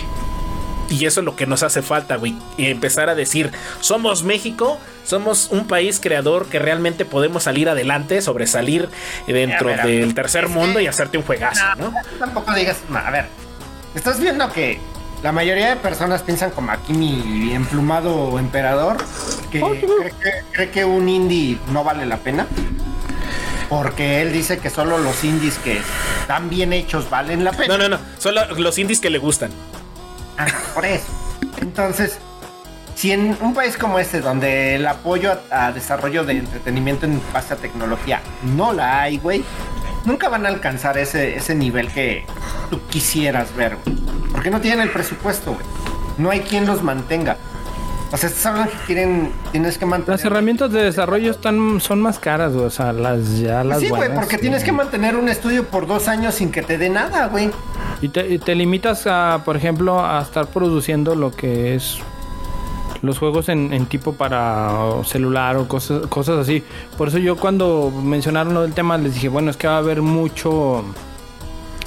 Y 0.90 1.04
eso 1.04 1.20
es 1.20 1.24
lo 1.26 1.36
que 1.36 1.46
nos 1.46 1.62
hace 1.62 1.82
falta, 1.82 2.16
güey. 2.16 2.34
Y 2.56 2.66
empezar 2.66 3.08
a 3.10 3.14
decir, 3.14 3.50
somos 3.80 4.22
México, 4.22 4.78
somos 5.04 5.48
un 5.50 5.66
país 5.66 6.00
creador 6.00 6.46
que 6.46 6.58
realmente 6.58 7.04
podemos 7.04 7.42
salir 7.42 7.68
adelante, 7.68 8.22
sobresalir 8.22 8.88
dentro 9.26 9.68
ver, 9.68 9.82
del 9.86 10.14
tercer 10.14 10.48
mundo 10.48 10.80
y 10.80 10.86
hacerte 10.86 11.18
un 11.18 11.24
juegazo, 11.24 11.62
¿no? 11.78 11.92
Tampoco 12.18 12.54
digas, 12.54 12.78
no, 12.88 12.98
a 12.98 13.10
ver, 13.10 13.26
estás 13.94 14.18
viendo 14.18 14.50
que 14.50 14.80
la 15.22 15.32
mayoría 15.32 15.70
de 15.70 15.76
personas 15.76 16.22
piensan 16.22 16.52
como 16.52 16.70
aquí 16.72 16.92
mi 16.94 17.52
emplumado 17.52 18.38
emperador, 18.38 18.96
que 19.50 19.60
cree, 19.60 19.80
que 20.12 20.30
cree 20.52 20.70
que 20.70 20.84
un 20.86 21.08
indie 21.08 21.58
no 21.72 21.84
vale 21.84 22.06
la 22.06 22.16
pena. 22.18 22.46
porque 23.68 24.22
él 24.22 24.32
dice 24.32 24.58
que 24.58 24.70
solo 24.70 24.96
los 24.98 25.22
indies 25.24 25.58
que 25.58 25.82
están 26.20 26.48
bien 26.48 26.72
hechos 26.72 27.10
valen 27.10 27.44
la 27.44 27.52
pena. 27.52 27.76
No, 27.76 27.82
no, 27.88 27.96
no. 27.96 27.98
Son 28.18 28.34
lo- 28.34 28.54
los 28.54 28.78
indies 28.78 29.00
que 29.00 29.10
le 29.10 29.18
gustan. 29.18 29.50
Ah, 30.38 30.46
por 30.74 30.84
eso. 30.86 31.06
Entonces, 31.60 32.18
si 32.94 33.12
en 33.12 33.36
un 33.40 33.54
país 33.54 33.76
como 33.76 33.98
este, 33.98 34.20
donde 34.20 34.76
el 34.76 34.86
apoyo 34.86 35.38
a, 35.50 35.72
desarrollo 35.72 36.24
de 36.24 36.38
entretenimiento 36.38 37.06
en 37.06 37.20
base 37.32 37.54
a 37.54 37.56
tecnología 37.56 38.22
no 38.42 38.72
la 38.72 39.02
hay, 39.02 39.18
güey, 39.18 39.44
nunca 40.04 40.28
van 40.28 40.46
a 40.46 40.48
alcanzar 40.48 40.96
ese, 40.98 41.36
ese 41.36 41.54
nivel 41.54 41.92
que 41.92 42.24
tú 42.70 42.80
quisieras 42.88 43.54
ver, 43.54 43.76
güey. 43.84 43.96
Porque 44.32 44.50
no 44.50 44.60
tienen 44.60 44.80
el 44.80 44.90
presupuesto, 44.90 45.54
güey. 45.54 45.66
No 46.18 46.30
hay 46.30 46.40
quien 46.40 46.66
los 46.66 46.82
mantenga. 46.82 47.36
O 48.10 48.16
sea, 48.16 48.30
estás 48.30 48.46
hablando 48.46 48.72
que 48.72 48.78
quieren, 48.86 49.32
tienes 49.52 49.76
que 49.76 49.84
mantener. 49.84 50.18
Las 50.18 50.24
herramientas 50.24 50.72
de 50.72 50.82
desarrollo 50.82 51.30
están, 51.30 51.78
son 51.80 52.00
más 52.00 52.18
caras, 52.18 52.54
güey. 52.54 52.64
O 52.64 52.70
sea, 52.70 52.92
las 52.92 53.38
ya 53.38 53.62
las 53.62 53.80
Sí, 53.80 53.90
güey, 53.90 54.14
porque 54.14 54.38
tienes 54.38 54.60
sí. 54.60 54.66
que 54.66 54.72
mantener 54.72 55.14
un 55.16 55.28
estudio 55.28 55.64
por 55.64 55.86
dos 55.86 56.08
años 56.08 56.34
sin 56.34 56.50
que 56.50 56.62
te 56.62 56.78
dé 56.78 56.88
nada, 56.88 57.26
güey. 57.26 57.50
Y 58.00 58.08
te, 58.08 58.26
y 58.26 58.38
te 58.38 58.54
limitas 58.54 59.06
a, 59.06 59.42
por 59.44 59.56
ejemplo, 59.56 60.04
a 60.04 60.22
estar 60.22 60.46
produciendo 60.46 61.14
lo 61.14 61.32
que 61.32 61.74
es 61.74 61.98
los 63.02 63.18
juegos 63.18 63.48
en, 63.48 63.72
en 63.72 63.86
tipo 63.86 64.14
para 64.14 64.70
celular 65.04 65.56
o 65.56 65.68
cosas, 65.68 66.06
cosas 66.06 66.38
así. 66.38 66.64
Por 66.96 67.08
eso 67.08 67.18
yo 67.18 67.36
cuando 67.36 67.90
mencionaron 67.90 68.54
lo 68.54 68.62
del 68.62 68.72
tema 68.72 68.96
les 68.98 69.14
dije, 69.14 69.28
bueno, 69.28 69.50
es 69.50 69.56
que 69.56 69.68
va 69.68 69.74
a 69.74 69.78
haber 69.78 70.00
mucho 70.02 70.82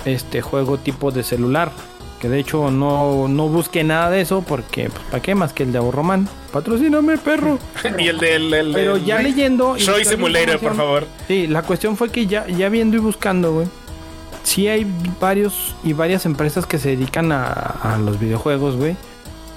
este 0.05 0.41
juego 0.41 0.77
tipo 0.77 1.11
de 1.11 1.23
celular. 1.23 1.71
Que 2.21 2.29
de 2.29 2.37
hecho 2.37 2.69
no, 2.69 3.27
no 3.27 3.49
busqué 3.49 3.83
nada 3.83 4.11
de 4.11 4.21
eso 4.21 4.43
porque, 4.47 4.91
pues, 4.91 5.03
¿para 5.09 5.23
qué 5.23 5.33
más 5.33 5.53
que 5.53 5.63
el 5.63 5.71
de 5.71 5.79
Ahorroman? 5.79 6.29
Patrocíname, 6.53 7.17
perro. 7.17 7.57
y 7.97 8.07
el 8.09 8.19
del. 8.19 8.53
el 8.53 8.73
Pero 8.73 8.97
ya 8.97 9.19
leyendo... 9.23 9.75
y 9.75 9.79
Show 9.79 9.95
buscando 9.95 10.27
Simulator, 10.27 10.59
por 10.59 10.75
favor. 10.75 11.07
Sí, 11.27 11.47
la 11.47 11.63
cuestión 11.63 11.97
fue 11.97 12.11
que 12.11 12.27
ya, 12.27 12.45
ya 12.45 12.69
viendo 12.69 12.95
y 12.95 12.99
buscando, 12.99 13.53
güey. 13.53 13.67
Sí 14.43 14.67
hay 14.67 14.85
varios 15.19 15.75
y 15.83 15.93
varias 15.93 16.27
empresas 16.27 16.67
que 16.67 16.77
se 16.77 16.89
dedican 16.89 17.31
a, 17.31 17.43
a 17.45 17.97
los 17.97 18.19
videojuegos, 18.19 18.75
güey. 18.75 18.95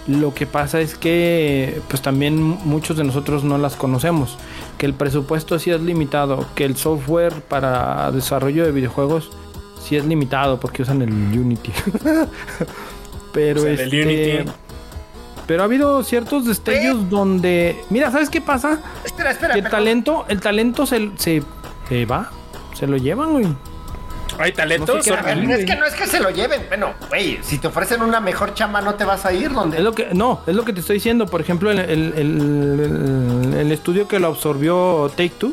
Lo 0.06 0.32
que 0.32 0.46
pasa 0.46 0.80
es 0.80 0.94
que, 0.94 1.82
pues 1.88 2.00
también 2.00 2.38
muchos 2.40 2.96
de 2.96 3.04
nosotros 3.04 3.44
no 3.44 3.58
las 3.58 3.76
conocemos. 3.76 4.38
Que 4.78 4.86
el 4.86 4.94
presupuesto 4.94 5.58
sí 5.58 5.70
es 5.70 5.82
limitado. 5.82 6.46
Que 6.54 6.64
el 6.64 6.76
software 6.76 7.42
para 7.42 8.10
desarrollo 8.10 8.64
de 8.64 8.72
videojuegos 8.72 9.32
sí 9.84 9.96
es 9.96 10.04
limitado 10.04 10.58
porque 10.58 10.82
usan 10.82 11.02
el 11.02 11.10
Unity. 11.12 11.72
Pero 13.32 13.60
Usan 13.62 13.72
el 13.72 13.80
este, 13.80 14.02
Unity. 14.02 14.50
Pero 15.46 15.62
ha 15.62 15.64
habido 15.66 16.02
ciertos 16.02 16.46
destellos 16.46 17.10
donde. 17.10 17.84
Mira, 17.90 18.10
¿sabes 18.10 18.30
qué 18.30 18.40
pasa? 18.40 18.80
Espera, 19.04 19.30
espera. 19.30 19.54
Que 19.54 19.60
el 19.60 19.68
talento, 19.68 20.24
el 20.28 20.40
talento 20.40 20.86
se, 20.86 21.10
se, 21.16 21.42
se 21.88 22.06
va, 22.06 22.30
se 22.74 22.86
lo 22.86 22.96
llevan, 22.96 23.32
güey. 23.32 23.46
Hay 24.38 24.52
talento. 24.52 24.96
No 24.96 25.02
sé 25.02 25.10
no 25.10 25.54
es 25.54 25.64
que 25.64 25.76
no 25.76 25.84
es 25.84 25.94
que 25.94 26.06
se 26.06 26.18
lo 26.18 26.30
lleven. 26.30 26.62
Bueno, 26.68 26.94
güey, 27.08 27.38
si 27.42 27.58
te 27.58 27.66
ofrecen 27.68 28.02
una 28.02 28.20
mejor 28.20 28.54
chamba, 28.54 28.80
no 28.80 28.94
te 28.94 29.04
vas 29.04 29.26
a 29.26 29.32
ir 29.32 29.52
donde. 29.52 29.76
Es 29.76 29.82
lo 29.84 29.92
que, 29.92 30.08
no, 30.14 30.40
es 30.46 30.54
lo 30.56 30.64
que 30.64 30.72
te 30.72 30.80
estoy 30.80 30.94
diciendo. 30.94 31.26
Por 31.26 31.40
ejemplo, 31.42 31.70
el, 31.70 31.78
el- 31.78 32.14
el- 32.16 33.54
el 33.58 33.70
estudio 33.72 34.08
que 34.08 34.18
lo 34.18 34.28
absorbió 34.28 35.08
Take 35.10 35.30
Two. 35.38 35.52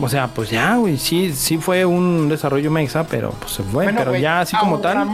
O 0.00 0.08
sea, 0.08 0.28
pues 0.28 0.50
ya, 0.50 0.76
güey, 0.76 0.98
sí, 0.98 1.34
sí 1.34 1.58
fue 1.58 1.84
un 1.84 2.28
desarrollo 2.28 2.70
mexa, 2.70 3.04
pero 3.04 3.30
pues 3.30 3.52
se 3.52 3.62
fue. 3.62 3.84
Bueno, 3.84 3.98
pero 3.98 4.16
ya 4.16 4.40
así 4.40 4.56
como 4.56 4.78
tal. 4.78 5.08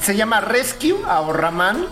Se 0.00 0.16
llama 0.16 0.40
Rescue 0.40 0.96
Ahorraman. 1.06 1.86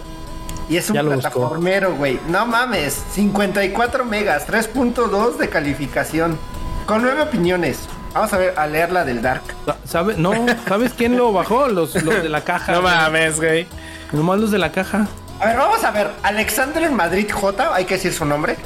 Y 0.68 0.76
es 0.76 0.88
un 0.90 0.96
plataformero, 0.96 1.94
güey. 1.96 2.20
No 2.28 2.46
mames. 2.46 3.02
54 3.12 4.04
megas, 4.04 4.46
3.2 4.46 5.36
de 5.36 5.48
calificación. 5.48 6.38
Con 6.86 7.02
nueve 7.02 7.22
opiniones. 7.22 7.80
Vamos 8.14 8.32
a 8.32 8.38
ver, 8.38 8.58
a 8.58 8.66
leer 8.66 8.92
la 8.92 9.04
del 9.04 9.22
Dark. 9.22 9.42
¿Sabe? 9.84 10.14
No, 10.16 10.32
¿sabes 10.68 10.92
quién 10.92 11.16
lo 11.16 11.32
bajó? 11.32 11.68
Los, 11.68 12.00
los 12.02 12.22
de 12.22 12.28
la 12.28 12.42
caja. 12.42 12.72
No 12.72 12.82
mames, 12.82 13.36
güey. 13.36 13.66
Nomás 14.12 14.38
los 14.38 14.50
de 14.50 14.58
la 14.58 14.70
caja. 14.70 15.06
A 15.40 15.46
ver, 15.46 15.56
vamos 15.56 15.82
a 15.82 15.90
ver. 15.90 16.10
Alexander 16.22 16.82
en 16.84 16.94
Madrid 16.94 17.28
J, 17.32 17.74
hay 17.74 17.84
que 17.84 17.94
decir 17.94 18.12
su 18.12 18.24
nombre. 18.24 18.56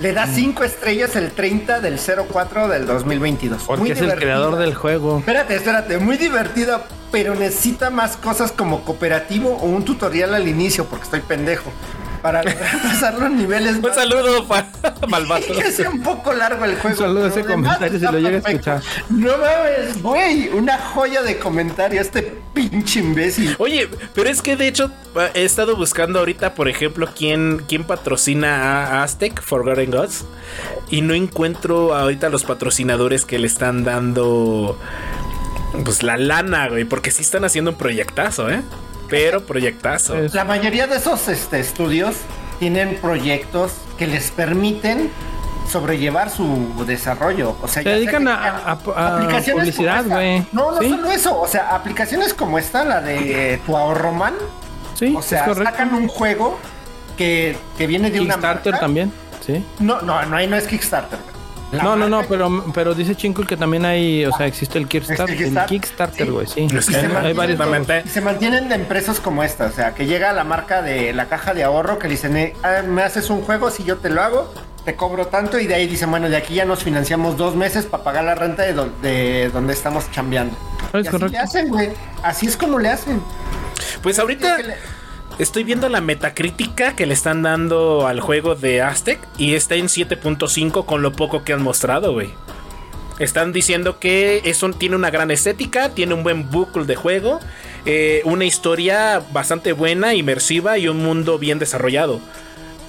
Le 0.00 0.12
da 0.12 0.26
5 0.26 0.62
estrellas 0.64 1.16
el 1.16 1.30
30 1.30 1.80
del 1.80 1.98
04 1.98 2.68
del 2.68 2.86
2022. 2.86 3.62
Porque 3.62 3.80
Muy 3.82 3.90
es 3.92 4.00
el 4.00 4.14
creador 4.14 4.56
del 4.56 4.74
juego. 4.74 5.18
Espérate, 5.18 5.54
espérate, 5.54 5.98
muy 5.98 6.18
divertida, 6.18 6.86
pero 7.10 7.34
necesita 7.34 7.88
más 7.88 8.18
cosas 8.18 8.52
como 8.52 8.82
cooperativo 8.82 9.56
o 9.56 9.66
un 9.66 9.84
tutorial 9.84 10.34
al 10.34 10.48
inicio, 10.48 10.84
porque 10.84 11.04
estoy 11.04 11.20
pendejo. 11.20 11.72
Para 12.26 12.42
lograr 12.42 12.82
pasar 12.82 13.18
los 13.20 13.30
niveles. 13.30 13.76
Un 13.76 13.94
saludo 13.94 14.48
para 14.48 14.66
Malvato. 15.08 15.54
que 15.54 15.70
sea 15.70 15.90
un 15.90 16.02
poco 16.02 16.32
largo 16.32 16.64
el 16.64 16.72
juego. 16.74 16.88
Un 16.88 16.96
saludo 16.96 17.24
a 17.26 17.28
ese 17.28 17.44
comentario, 17.44 17.98
si 18.00 18.04
lo 18.04 18.18
llega 18.18 18.36
a 18.44 18.50
escuchar. 18.50 18.82
No 19.10 19.30
mames, 19.38 20.02
güey, 20.02 20.48
una 20.48 20.76
joya 20.76 21.22
de 21.22 21.38
comentario, 21.38 22.00
este 22.00 22.36
pinche 22.52 22.98
imbécil. 22.98 23.54
Oye, 23.60 23.88
pero 24.12 24.28
es 24.28 24.42
que 24.42 24.56
de 24.56 24.66
hecho 24.66 24.90
he 25.34 25.44
estado 25.44 25.76
buscando 25.76 26.18
ahorita, 26.18 26.54
por 26.54 26.68
ejemplo, 26.68 27.08
quién, 27.16 27.62
quién 27.68 27.84
patrocina 27.84 28.86
a 28.86 29.02
Aztec, 29.04 29.40
Forgotten 29.40 29.92
Gods, 29.92 30.24
y 30.90 31.02
no 31.02 31.14
encuentro 31.14 31.94
ahorita 31.94 32.28
los 32.28 32.42
patrocinadores 32.42 33.24
que 33.24 33.38
le 33.38 33.46
están 33.46 33.84
dando 33.84 34.76
pues 35.84 36.02
la 36.02 36.16
lana, 36.16 36.68
güey, 36.68 36.84
porque 36.84 37.12
sí 37.12 37.22
están 37.22 37.44
haciendo 37.44 37.70
un 37.70 37.76
proyectazo, 37.76 38.50
¿eh? 38.50 38.62
Pero 39.08 39.44
proyectazo. 39.44 40.14
La 40.32 40.44
mayoría 40.44 40.86
de 40.86 40.96
esos 40.96 41.28
este, 41.28 41.60
estudios 41.60 42.16
tienen 42.58 42.96
proyectos 43.00 43.72
que 43.98 44.06
les 44.06 44.30
permiten 44.30 45.10
sobrellevar 45.70 46.30
su 46.30 46.84
desarrollo. 46.86 47.56
O 47.62 47.68
sea, 47.68 47.82
Se 47.82 47.88
dedican 47.88 48.24
que 48.24 48.30
a- 48.30 48.34
a- 48.34 48.78
a 48.96 49.16
aplicaciones 49.16 49.62
publicidad, 49.74 50.04
güey. 50.06 50.46
No, 50.52 50.70
no 50.72 50.80
Sí. 50.80 50.90
solo 50.90 51.10
eso. 51.10 51.40
O 51.40 51.48
sea, 51.48 51.74
aplicaciones 51.74 52.34
como 52.34 52.58
esta, 52.58 52.84
la 52.84 53.00
de 53.00 53.60
tu 53.66 53.76
ahorroman. 53.76 54.34
Sí, 54.94 55.14
O 55.16 55.22
sea, 55.22 55.52
sacan 55.54 55.94
un 55.94 56.08
juego 56.08 56.58
que, 57.16 57.56
que 57.76 57.86
viene 57.86 58.10
de 58.10 58.20
una 58.20 58.34
Kickstarter 58.34 58.72
marca. 58.72 58.86
también. 58.86 59.12
Sí. 59.44 59.64
No, 59.80 60.00
no, 60.02 60.24
no, 60.24 60.36
ahí 60.36 60.46
no 60.46 60.56
es 60.56 60.66
Kickstarter. 60.66 61.18
La 61.72 61.82
no, 61.82 61.96
no, 61.96 62.08
no, 62.08 62.22
pero, 62.28 62.64
pero 62.72 62.94
dice 62.94 63.16
Chinkle 63.16 63.44
que 63.44 63.56
también 63.56 63.84
hay, 63.84 64.24
o 64.24 64.30
sea, 64.36 64.46
existe 64.46 64.78
el 64.78 64.86
Kickstarter, 64.86 65.30
¿Existe 65.34 65.58
el 65.60 65.66
Kickstarter, 65.66 66.26
Sí. 66.26 66.32
güey, 66.32 66.46
sí. 66.46 66.66
Es 66.72 66.86
que 66.86 66.94
se 66.94 67.06
Hay 67.16 67.32
varios. 67.32 67.58
Se 68.08 68.20
mantienen 68.20 68.68
de 68.68 68.76
empresas 68.76 69.18
como 69.18 69.42
esta, 69.42 69.66
o 69.66 69.72
sea, 69.72 69.92
que 69.94 70.06
llega 70.06 70.32
la 70.32 70.44
marca 70.44 70.80
de 70.82 71.12
la 71.12 71.26
caja 71.26 71.54
de 71.54 71.64
ahorro 71.64 71.98
que 71.98 72.06
le 72.06 72.14
dicen, 72.14 72.36
eh, 72.36 72.54
ah, 72.62 72.82
me 72.86 73.02
haces 73.02 73.30
un 73.30 73.42
juego, 73.42 73.70
si 73.72 73.82
yo 73.82 73.96
te 73.96 74.10
lo 74.10 74.22
hago, 74.22 74.52
te 74.84 74.94
cobro 74.94 75.26
tanto 75.26 75.58
y 75.58 75.66
de 75.66 75.74
ahí 75.74 75.88
dicen, 75.88 76.08
bueno, 76.10 76.28
de 76.28 76.36
aquí 76.36 76.54
ya 76.54 76.64
nos 76.64 76.84
financiamos 76.84 77.36
dos 77.36 77.56
meses 77.56 77.84
para 77.86 78.04
pagar 78.04 78.24
la 78.24 78.36
renta 78.36 78.62
de, 78.62 78.72
don- 78.72 78.92
de 79.02 79.50
donde 79.52 79.72
estamos 79.72 80.08
chambeando. 80.12 80.56
Es 80.92 80.94
y 80.94 80.98
así 81.00 81.08
correcto. 81.10 81.32
le 81.32 81.38
hacen, 81.38 81.68
güey. 81.68 81.90
Así 82.22 82.46
es 82.46 82.56
como 82.56 82.78
le 82.78 82.90
hacen. 82.90 83.20
Pues 84.02 84.18
ahorita 84.20 84.56
Que 84.56 84.62
le- 84.62 84.76
estoy 85.38 85.64
viendo 85.64 85.88
la 85.88 86.00
metacrítica 86.00 86.96
que 86.96 87.06
le 87.06 87.14
están 87.14 87.42
dando 87.42 88.06
al 88.06 88.20
juego 88.20 88.54
de 88.54 88.82
Aztec 88.82 89.20
y 89.38 89.54
está 89.54 89.74
en 89.74 89.86
7.5 89.86 90.84
con 90.84 91.02
lo 91.02 91.12
poco 91.12 91.44
que 91.44 91.52
han 91.52 91.62
mostrado, 91.62 92.12
güey. 92.12 92.30
Están 93.18 93.52
diciendo 93.52 93.98
que 93.98 94.42
eso 94.44 94.70
tiene 94.72 94.94
una 94.94 95.10
gran 95.10 95.30
estética, 95.30 95.90
tiene 95.90 96.12
un 96.12 96.22
buen 96.22 96.50
bucle 96.50 96.84
de 96.84 96.96
juego, 96.96 97.40
eh, 97.86 98.20
una 98.24 98.44
historia 98.44 99.22
bastante 99.32 99.72
buena, 99.72 100.14
inmersiva 100.14 100.76
y 100.76 100.88
un 100.88 100.98
mundo 101.02 101.38
bien 101.38 101.58
desarrollado. 101.58 102.20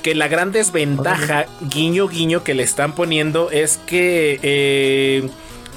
Que 0.01 0.15
la 0.15 0.27
gran 0.27 0.51
desventaja, 0.51 1.45
guiño 1.61 2.07
guiño, 2.07 2.43
que 2.43 2.55
le 2.55 2.63
están 2.63 2.93
poniendo 2.93 3.51
es 3.51 3.77
que 3.85 4.39
eh, 4.43 5.29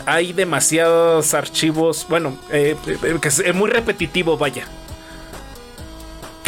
hay 0.06 0.32
demasiados 0.32 1.32
archivos, 1.34 2.06
bueno, 2.08 2.36
eh, 2.50 2.76
que 3.20 3.28
es 3.28 3.54
muy 3.54 3.70
repetitivo, 3.70 4.36
vaya. 4.36 4.66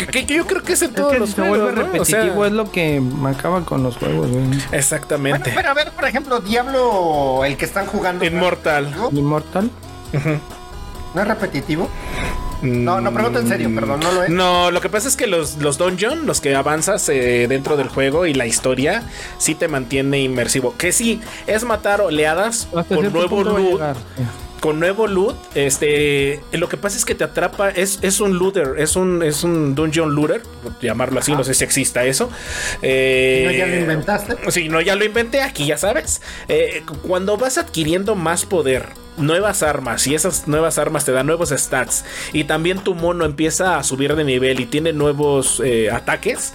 Que, 0.07 0.13
que- 0.13 0.27
que 0.27 0.35
yo 0.37 0.47
creo 0.47 0.63
que 0.63 0.73
es 0.75 0.83
en 0.83 0.91
Es 0.91 0.97
todos 0.97 1.13
que 1.13 1.19
los 1.19 1.37
vuelve 1.37 1.59
juegos, 1.59 1.75
¿no? 1.75 2.03
O 2.03 2.05
sea, 2.05 2.19
repetitivo 2.19 2.47
es 2.47 2.53
lo 2.53 2.71
que 2.71 3.03
acaba 3.27 3.65
con 3.65 3.83
los 3.83 3.97
juegos, 3.97 4.29
güey. 4.31 4.45
Bueno, 4.45 4.63
Exactamente. 4.73 5.53
pero 5.55 5.71
a 5.71 5.75
ver, 5.75 5.91
por 5.93 6.05
ejemplo, 6.07 6.41
Diablo, 6.41 7.45
el 7.45 7.57
que 7.57 7.65
están 7.65 7.87
jugando. 7.87 8.25
Inmortal. 8.25 8.95
Immortal. 9.13 9.71
¿No 11.15 11.21
es 11.23 11.29
repetitivo? 11.29 11.89
No, 12.63 13.01
no 13.01 13.13
pregunto 13.13 13.41
en 13.41 13.49
serio, 13.49 13.71
perdón, 13.75 13.99
no 14.01 14.13
lo 14.13 14.23
es. 14.23 14.31
No, 14.31 14.71
lo 14.71 14.81
que 14.81 14.89
pasa 14.89 15.09
es 15.09 15.17
que 15.17 15.27
los, 15.27 15.57
los 15.57 15.79
dungeon, 15.79 16.27
los 16.27 16.41
que 16.41 16.55
avanzas 16.55 17.09
eh, 17.09 17.47
dentro 17.49 17.77
del 17.77 17.89
juego 17.89 18.25
y 18.25 18.35
la 18.35 18.47
historia, 18.47 19.03
sí 19.39 19.57
te 19.57 19.67
mantiene 19.67 20.21
inmersivo. 20.21 20.73
Que 20.79 20.93
sí, 20.93 21.21
es 21.49 21.65
matar 21.65 22.01
oleadas 22.01 22.69
Hasta 22.75 22.95
con 22.95 23.01
cierto 23.11 23.43
nuevo 23.43 23.43
loot. 23.79 23.81
Con 24.63 24.79
nuevo 24.79 25.09
loot, 25.09 25.35
este, 25.57 26.41
lo 26.53 26.69
que 26.69 26.77
pasa 26.77 26.97
es 26.97 27.05
que 27.05 27.17
te 27.17 27.25
atrapa, 27.25 27.71
es, 27.71 27.99
es 28.03 28.21
un 28.21 28.39
looter, 28.39 28.77
es 28.79 28.95
un, 28.95 29.21
es 29.25 29.43
un 29.43 29.75
dungeon 29.75 30.15
looter, 30.15 30.41
por 30.63 30.79
llamarlo 30.81 31.19
así, 31.19 31.33
no 31.33 31.43
sé 31.43 31.53
si 31.53 31.65
exista 31.65 32.05
eso. 32.05 32.31
Eh, 32.81 33.43
¿No 33.45 33.51
ya 33.51 33.67
lo 33.67 33.77
inventaste? 33.77 34.37
Sí, 34.53 34.69
no, 34.69 34.81
ya 34.81 34.95
lo 34.95 35.05
inventé, 35.05 35.43
aquí 35.43 35.67
ya 35.67 35.79
sabes. 35.79 36.23
Eh, 36.47 36.85
cuando 37.03 37.37
vas 37.37 37.59
adquiriendo 37.59 38.15
más 38.15 38.45
poder, 38.45 38.91
nuevas 39.17 39.65
armas, 39.65 40.07
y 40.07 40.15
esas 40.15 40.47
nuevas 40.47 40.79
armas 40.79 41.05
te 41.05 41.11
dan 41.11 41.27
nuevos 41.27 41.51
stats, 41.51 42.05
y 42.33 42.45
también 42.45 42.79
tu 42.79 42.95
mono 42.95 43.25
empieza 43.25 43.79
a 43.79 43.83
subir 43.83 44.15
de 44.15 44.23
nivel 44.23 44.61
y 44.61 44.67
tiene 44.67 44.93
nuevos 44.93 45.61
eh, 45.65 45.91
ataques, 45.91 46.53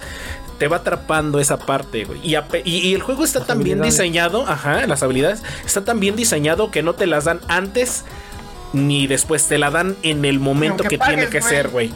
te 0.58 0.68
va 0.68 0.78
atrapando 0.78 1.38
esa 1.40 1.56
parte, 1.58 2.04
güey. 2.04 2.18
Y, 2.22 2.34
ape- 2.34 2.62
y- 2.64 2.78
y 2.88 2.94
el 2.94 3.02
juego 3.02 3.24
está 3.24 3.44
tan 3.44 3.62
bien 3.62 3.80
diseñado, 3.80 4.44
ajá, 4.48 4.86
las 4.86 5.02
habilidades, 5.02 5.42
está 5.64 5.84
tan 5.84 6.00
bien 6.00 6.16
diseñado 6.16 6.70
que 6.70 6.82
no 6.82 6.94
te 6.94 7.06
las 7.06 7.24
dan 7.24 7.40
antes 7.48 8.04
ni 8.72 9.06
después, 9.06 9.46
te 9.46 9.56
la 9.58 9.70
dan 9.70 9.96
en 10.02 10.24
el 10.24 10.40
momento 10.40 10.84
que 10.84 10.98
tiene 10.98 11.28
que 11.28 11.40
güey. 11.40 11.50
ser, 11.50 11.68
güey. 11.68 11.92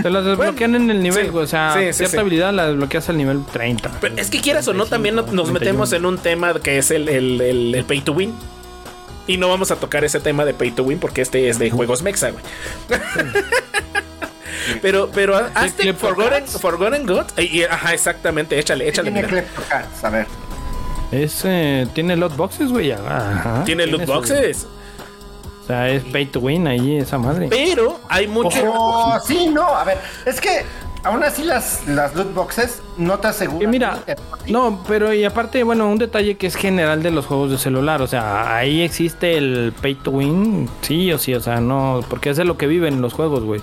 Te 0.00 0.10
las 0.10 0.24
desbloquean 0.24 0.76
en 0.76 0.90
el 0.90 1.02
nivel, 1.02 1.24
sí, 1.24 1.30
güey. 1.32 1.44
O 1.44 1.46
sea, 1.48 1.74
sí, 1.76 1.86
sí, 1.86 1.92
cierta 1.94 2.12
sí. 2.12 2.18
habilidad 2.20 2.52
la 2.52 2.68
desbloqueas 2.68 3.08
al 3.08 3.16
nivel 3.16 3.44
30. 3.52 3.90
Pero 4.00 4.14
es 4.16 4.30
que 4.30 4.40
quieras 4.40 4.68
o 4.68 4.72
no, 4.74 4.86
también 4.86 5.16
no- 5.16 5.22
nos 5.22 5.28
31. 5.50 5.58
metemos 5.58 5.92
en 5.92 6.06
un 6.06 6.18
tema 6.18 6.54
que 6.60 6.78
es 6.78 6.92
el, 6.92 7.08
el- 7.08 7.40
el- 7.40 7.74
el 7.74 7.84
pay 7.84 8.00
to 8.00 8.12
win. 8.12 8.32
Y 9.26 9.38
no 9.38 9.48
vamos 9.48 9.70
a 9.72 9.76
tocar 9.76 10.04
ese 10.04 10.20
tema 10.20 10.44
de 10.44 10.54
pay 10.54 10.70
to 10.70 10.84
win 10.84 10.98
porque 11.00 11.22
este 11.22 11.48
es 11.48 11.58
de 11.58 11.70
juegos 11.70 12.02
mexa, 12.02 12.30
güey. 12.30 12.44
Pero, 14.80 15.10
pero 15.12 15.36
hazte 15.36 15.82
Kleptocrats. 15.82 16.52
Forgotten, 16.58 17.04
Forgotten 17.04 17.06
God. 17.06 17.24
y- 17.38 17.60
y- 17.60 17.64
ajá, 17.64 17.92
exactamente, 17.94 18.58
échale, 18.58 18.88
échale. 18.88 19.10
Tiene 19.12 19.44
a 20.02 20.10
ver. 20.10 20.26
Es, 21.10 21.42
eh, 21.44 21.86
tiene 21.94 22.16
loot 22.16 22.36
boxes, 22.36 22.70
güey. 22.70 22.92
Ajá. 22.92 23.62
Tiene 23.64 23.86
loot 23.86 24.06
su- 24.06 24.12
boxes. 24.12 24.66
O 25.62 25.66
sea, 25.66 25.88
es 25.90 26.02
pay 26.04 26.26
to 26.26 26.40
win 26.40 26.66
ahí, 26.66 26.96
esa 26.96 27.18
madre. 27.18 27.46
Pero 27.48 28.00
hay 28.08 28.26
mucho. 28.26 28.58
Oh, 28.66 29.18
sí, 29.24 29.46
no, 29.48 29.62
a 29.66 29.84
ver, 29.84 29.98
es 30.26 30.40
que 30.40 30.64
aún 31.04 31.22
así 31.22 31.44
las, 31.44 31.86
las 31.86 32.14
loot 32.16 32.34
boxes 32.34 32.80
no 32.96 33.18
te 33.20 33.28
aseguran. 33.28 33.70
mira, 33.70 33.98
no, 34.48 34.82
pero 34.88 35.12
y 35.12 35.24
aparte, 35.24 35.62
bueno, 35.62 35.88
un 35.88 35.98
detalle 35.98 36.36
que 36.36 36.46
es 36.48 36.56
general 36.56 37.02
de 37.02 37.10
los 37.12 37.26
juegos 37.26 37.50
de 37.52 37.58
celular, 37.58 38.02
o 38.02 38.06
sea, 38.08 38.56
ahí 38.56 38.82
existe 38.82 39.36
el 39.36 39.72
pay 39.80 39.94
to 39.94 40.10
win, 40.12 40.68
sí 40.80 41.12
o 41.12 41.18
sí, 41.18 41.32
o 41.34 41.40
sea, 41.40 41.60
no, 41.60 42.00
porque 42.08 42.30
es 42.30 42.36
de 42.36 42.44
lo 42.44 42.56
que 42.56 42.66
viven 42.66 43.00
los 43.00 43.12
juegos, 43.12 43.44
güey. 43.44 43.60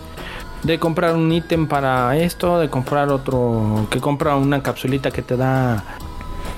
De 0.63 0.77
comprar 0.77 1.15
un 1.15 1.31
ítem 1.31 1.67
para 1.67 2.17
esto, 2.17 2.59
de 2.59 2.69
comprar 2.69 3.09
otro, 3.09 3.87
que 3.89 3.99
compra 3.99 4.35
una 4.35 4.61
capsulita 4.61 5.09
que 5.09 5.21
te 5.21 5.37
da 5.37 5.83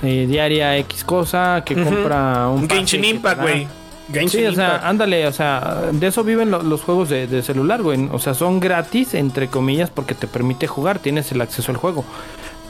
eh, 0.02 0.26
diaria 0.28 0.76
X 0.78 1.04
cosa, 1.04 1.62
que 1.64 1.74
Ujú. 1.74 1.84
compra 1.84 2.48
un... 2.48 2.68
Genshin 2.68 3.04
Impact, 3.04 3.40
güey. 3.40 3.68
Sí, 4.28 4.44
o 4.44 4.52
sea, 4.52 4.86
ándale, 4.86 5.26
o 5.26 5.32
sea, 5.32 5.84
de 5.92 6.06
eso 6.08 6.22
viven 6.24 6.50
lo- 6.50 6.62
los 6.62 6.82
juegos 6.82 7.08
de, 7.08 7.26
de 7.28 7.42
celular, 7.42 7.80
güey. 7.82 8.08
O 8.12 8.18
sea, 8.18 8.34
son 8.34 8.58
gratis, 8.60 9.14
entre 9.14 9.46
comillas, 9.48 9.88
porque 9.88 10.14
te 10.14 10.26
permite 10.26 10.66
jugar, 10.66 10.98
tienes 10.98 11.30
el 11.32 11.40
acceso 11.40 11.70
al 11.70 11.78
juego. 11.78 12.04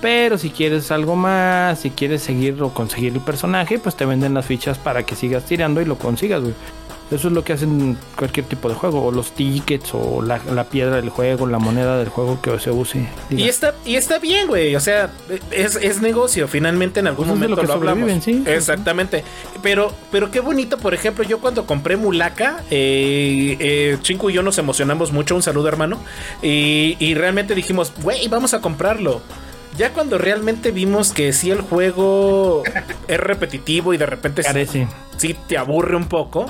Pero 0.02 0.36
si 0.36 0.50
quieres 0.50 0.92
algo 0.92 1.16
más, 1.16 1.80
si 1.80 1.90
quieres 1.90 2.22
seguir 2.22 2.62
o 2.62 2.68
conseguir 2.74 3.14
el 3.14 3.20
personaje, 3.20 3.78
pues 3.78 3.96
te 3.96 4.04
venden 4.04 4.34
las 4.34 4.44
fichas 4.46 4.76
para 4.78 5.04
que 5.04 5.16
sigas 5.16 5.44
tirando 5.44 5.80
y 5.80 5.84
lo 5.84 5.96
consigas, 5.96 6.42
güey. 6.42 6.54
Eso 7.12 7.28
es 7.28 7.34
lo 7.34 7.44
que 7.44 7.52
hacen 7.52 7.96
cualquier 8.16 8.46
tipo 8.46 8.68
de 8.68 8.74
juego, 8.74 9.04
o 9.04 9.10
los 9.12 9.32
tickets, 9.32 9.90
o 9.92 10.22
la, 10.22 10.40
la 10.52 10.64
piedra 10.64 10.96
del 10.96 11.10
juego, 11.10 11.46
la 11.46 11.58
moneda 11.58 11.98
del 11.98 12.08
juego 12.08 12.40
que 12.40 12.58
se 12.58 12.70
use. 12.70 13.06
Y 13.30 13.44
está, 13.48 13.74
y 13.84 13.96
está 13.96 14.18
bien, 14.18 14.48
güey. 14.48 14.74
O 14.76 14.80
sea, 14.80 15.10
es, 15.50 15.76
es 15.76 16.00
negocio. 16.00 16.48
Finalmente 16.48 17.00
en 17.00 17.06
algún 17.08 17.26
Pues 17.26 17.38
momento 17.38 17.62
lo 17.62 17.72
hablamos. 17.74 18.24
sí. 18.24 18.42
Exactamente. 18.46 19.24
Pero, 19.62 19.92
pero 20.10 20.30
qué 20.30 20.40
bonito, 20.40 20.78
por 20.78 20.94
ejemplo, 20.94 21.22
yo 21.24 21.38
cuando 21.40 21.66
compré 21.66 21.96
Mulaka, 21.96 22.62
eh, 22.70 23.56
eh, 23.60 23.98
Chinco 24.02 24.30
y 24.30 24.32
yo 24.32 24.42
nos 24.42 24.58
emocionamos 24.58 25.12
mucho. 25.12 25.34
Un 25.36 25.42
saludo, 25.42 25.68
hermano. 25.68 26.00
Y, 26.42 26.96
y 26.98 27.14
realmente 27.14 27.54
dijimos, 27.54 27.92
güey, 28.02 28.26
vamos 28.28 28.54
a 28.54 28.60
comprarlo. 28.60 29.20
Ya 29.78 29.92
cuando 29.92 30.18
realmente 30.18 30.70
vimos 30.70 31.12
que 31.12 31.32
sí 31.32 31.50
el 31.50 31.62
juego 31.62 32.62
es 33.08 33.18
repetitivo 33.20 33.94
y 33.94 33.96
de 33.96 34.04
repente 34.06 34.42
sí- 34.42 34.86
sí 35.16 35.36
te 35.48 35.56
aburre 35.56 35.96
un 35.96 36.08
poco. 36.08 36.46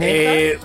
Eh, 0.00 0.58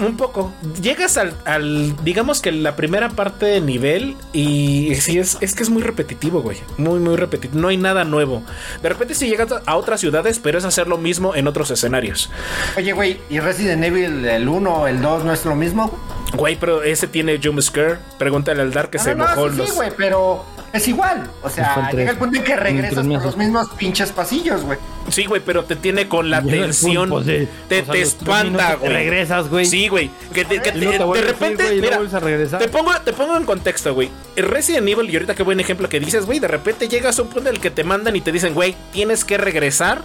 un 0.00 0.16
poco. 0.16 0.52
Llegas 0.80 1.18
al, 1.18 1.34
al- 1.44 1.94
digamos 2.02 2.40
que 2.40 2.50
la 2.50 2.74
primera 2.76 3.10
parte 3.10 3.44
del 3.46 3.66
nivel 3.66 4.16
y 4.32 4.94
sí 4.96 5.18
es, 5.18 5.36
es 5.42 5.54
que 5.54 5.62
es 5.62 5.68
muy 5.70 5.82
repetitivo, 5.82 6.40
güey. 6.40 6.56
Muy, 6.78 6.98
muy 6.98 7.16
repetitivo. 7.16 7.60
No 7.60 7.68
hay 7.68 7.76
nada 7.76 8.04
nuevo. 8.04 8.42
De 8.82 8.88
repente 8.88 9.14
sí 9.14 9.28
llegas 9.28 9.48
a 9.66 9.76
otras 9.76 10.00
ciudades, 10.00 10.38
pero 10.38 10.58
es 10.58 10.64
hacer 10.64 10.88
lo 10.88 10.96
mismo 10.96 11.34
en 11.34 11.46
otros 11.46 11.70
escenarios. 11.70 12.30
Oye, 12.76 12.92
güey, 12.92 13.20
¿y 13.28 13.38
Resident 13.40 13.84
Evil 13.84 14.24
el 14.24 14.48
1 14.48 14.74
o 14.74 14.86
el 14.86 15.00
2 15.02 15.24
no 15.24 15.32
es 15.32 15.44
lo 15.44 15.54
mismo? 15.54 15.92
Güey, 16.34 16.56
pero 16.58 16.82
ese 16.82 17.06
tiene 17.06 17.38
Jump 17.42 17.60
Scare. 17.60 17.98
Pregúntale 18.18 18.62
al 18.62 18.72
Dar 18.72 18.88
que 18.88 18.96
No, 18.96 19.04
se 19.04 19.14
no, 19.14 19.26
mojó 19.26 19.50
sí, 19.50 19.56
los... 19.58 19.68
sí, 19.68 19.76
güey, 19.76 19.90
pero 19.96 20.44
es 20.72 20.88
igual. 20.88 21.28
O 21.42 21.48
Fue 21.48 21.50
sea, 21.50 21.90
llega 21.92 22.10
el 22.12 22.16
punto 22.18 22.36
en 22.38 22.44
que 22.44 22.56
regresas 22.56 23.06
por 23.06 23.22
los 23.24 23.36
mismos 23.36 23.68
pinches 23.76 24.10
pasillos, 24.12 24.62
güey. 24.62 24.78
Sí, 25.08 25.26
güey, 25.26 25.42
pero 25.44 25.64
te 25.64 25.76
tiene 25.76 26.08
con 26.08 26.30
la 26.30 26.42
tensión. 26.42 27.08
punto 27.10 27.24
de- 27.24 27.48
te 27.68 27.80
o 27.80 27.84
sea, 27.84 27.92
te 27.92 28.02
espanta, 28.02 28.44
minutos 28.44 28.70
te 28.70 28.76
güey. 28.78 28.92
regresas, 28.92 29.48
güey. 29.48 29.66
Sí, 29.66 29.88
güey. 29.88 30.10
Que 30.32 30.44
te- 30.44 30.60
que 30.62 30.72
de 30.72 31.20
repente, 31.20 31.64
güey, 31.64 31.80
mira, 31.80 31.96
vuelves 31.96 32.14
a 32.14 32.20
regresar. 32.20 32.60
te 32.60 32.68
pongo, 32.68 32.92
te 33.04 33.12
pongo 33.12 33.36
en 33.36 33.44
contexto, 33.44 33.92
güey. 33.94 34.10
El 34.36 34.46
Resident 34.46 34.88
Evil, 34.88 35.10
y 35.10 35.14
ahorita 35.14 35.34
qué 35.34 35.42
buen 35.42 35.60
ejemplo 35.60 35.88
que 35.88 36.00
dices, 36.00 36.24
güey, 36.26 36.38
de 36.38 36.48
repente 36.48 36.88
llegas 36.88 37.18
a 37.18 37.22
un 37.22 37.28
punto 37.28 37.48
en 37.50 37.56
el 37.56 37.60
que 37.60 37.70
te 37.70 37.84
mandan 37.84 38.14
y 38.16 38.20
te 38.20 38.32
dicen, 38.32 38.54
güey, 38.54 38.74
tienes 38.92 39.24
que 39.24 39.36
regresar 39.38 40.02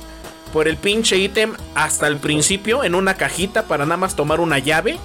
por 0.53 0.68
el 0.68 0.77
pinche 0.77 1.18
ítem 1.18 1.53
hasta 1.76 2.07
el 2.07 2.18
principio 2.18 2.84
en 2.84 2.95
una 2.95 3.15
cajita 3.15 3.64
para 3.64 3.85
nada 3.85 3.98
más 3.98 4.15
tomar 4.15 4.39
una 4.39 4.60
llave. 4.60 4.98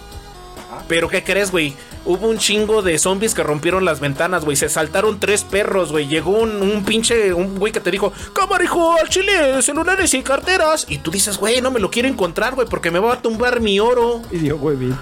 Pero 0.89 1.09
¿qué 1.09 1.23
crees, 1.23 1.51
güey? 1.51 1.75
Hubo 2.05 2.29
un 2.29 2.39
chingo 2.39 2.83
de 2.83 2.99
zombies 2.99 3.35
que 3.35 3.43
rompieron 3.43 3.85
las 3.85 4.01
ventanas, 4.01 4.45
güey. 4.45 4.57
Se 4.57 4.69
saltaron 4.69 5.21
tres 5.21 5.45
perros, 5.45 5.93
güey. 5.93 6.09
Llegó 6.09 6.33
un, 6.33 6.61
un 6.63 6.85
pinche, 6.85 7.33
un 7.33 7.59
güey 7.59 7.73
que 7.73 7.81
te 7.81 7.91
dijo, 7.91 8.13
cámara, 8.33 8.65
hijo, 8.65 8.93
al 9.01 9.09
chile, 9.09 9.63
celulares 9.63 10.13
y 10.15 10.23
carteras. 10.23 10.87
Y 10.89 10.99
tú 10.99 11.11
dices, 11.11 11.39
güey, 11.39 11.61
no 11.61 11.71
me 11.71 11.81
lo 11.81 11.91
quiero 11.91 12.09
encontrar, 12.09 12.55
güey, 12.55 12.67
porque 12.69 12.91
me 12.91 12.99
va 12.99 13.15
a 13.15 13.23
tumbar 13.23 13.61
mi 13.61 13.79
oro. 13.81 14.21
Y 14.31 14.39
dio 14.39 14.57
huevito. 14.57 14.97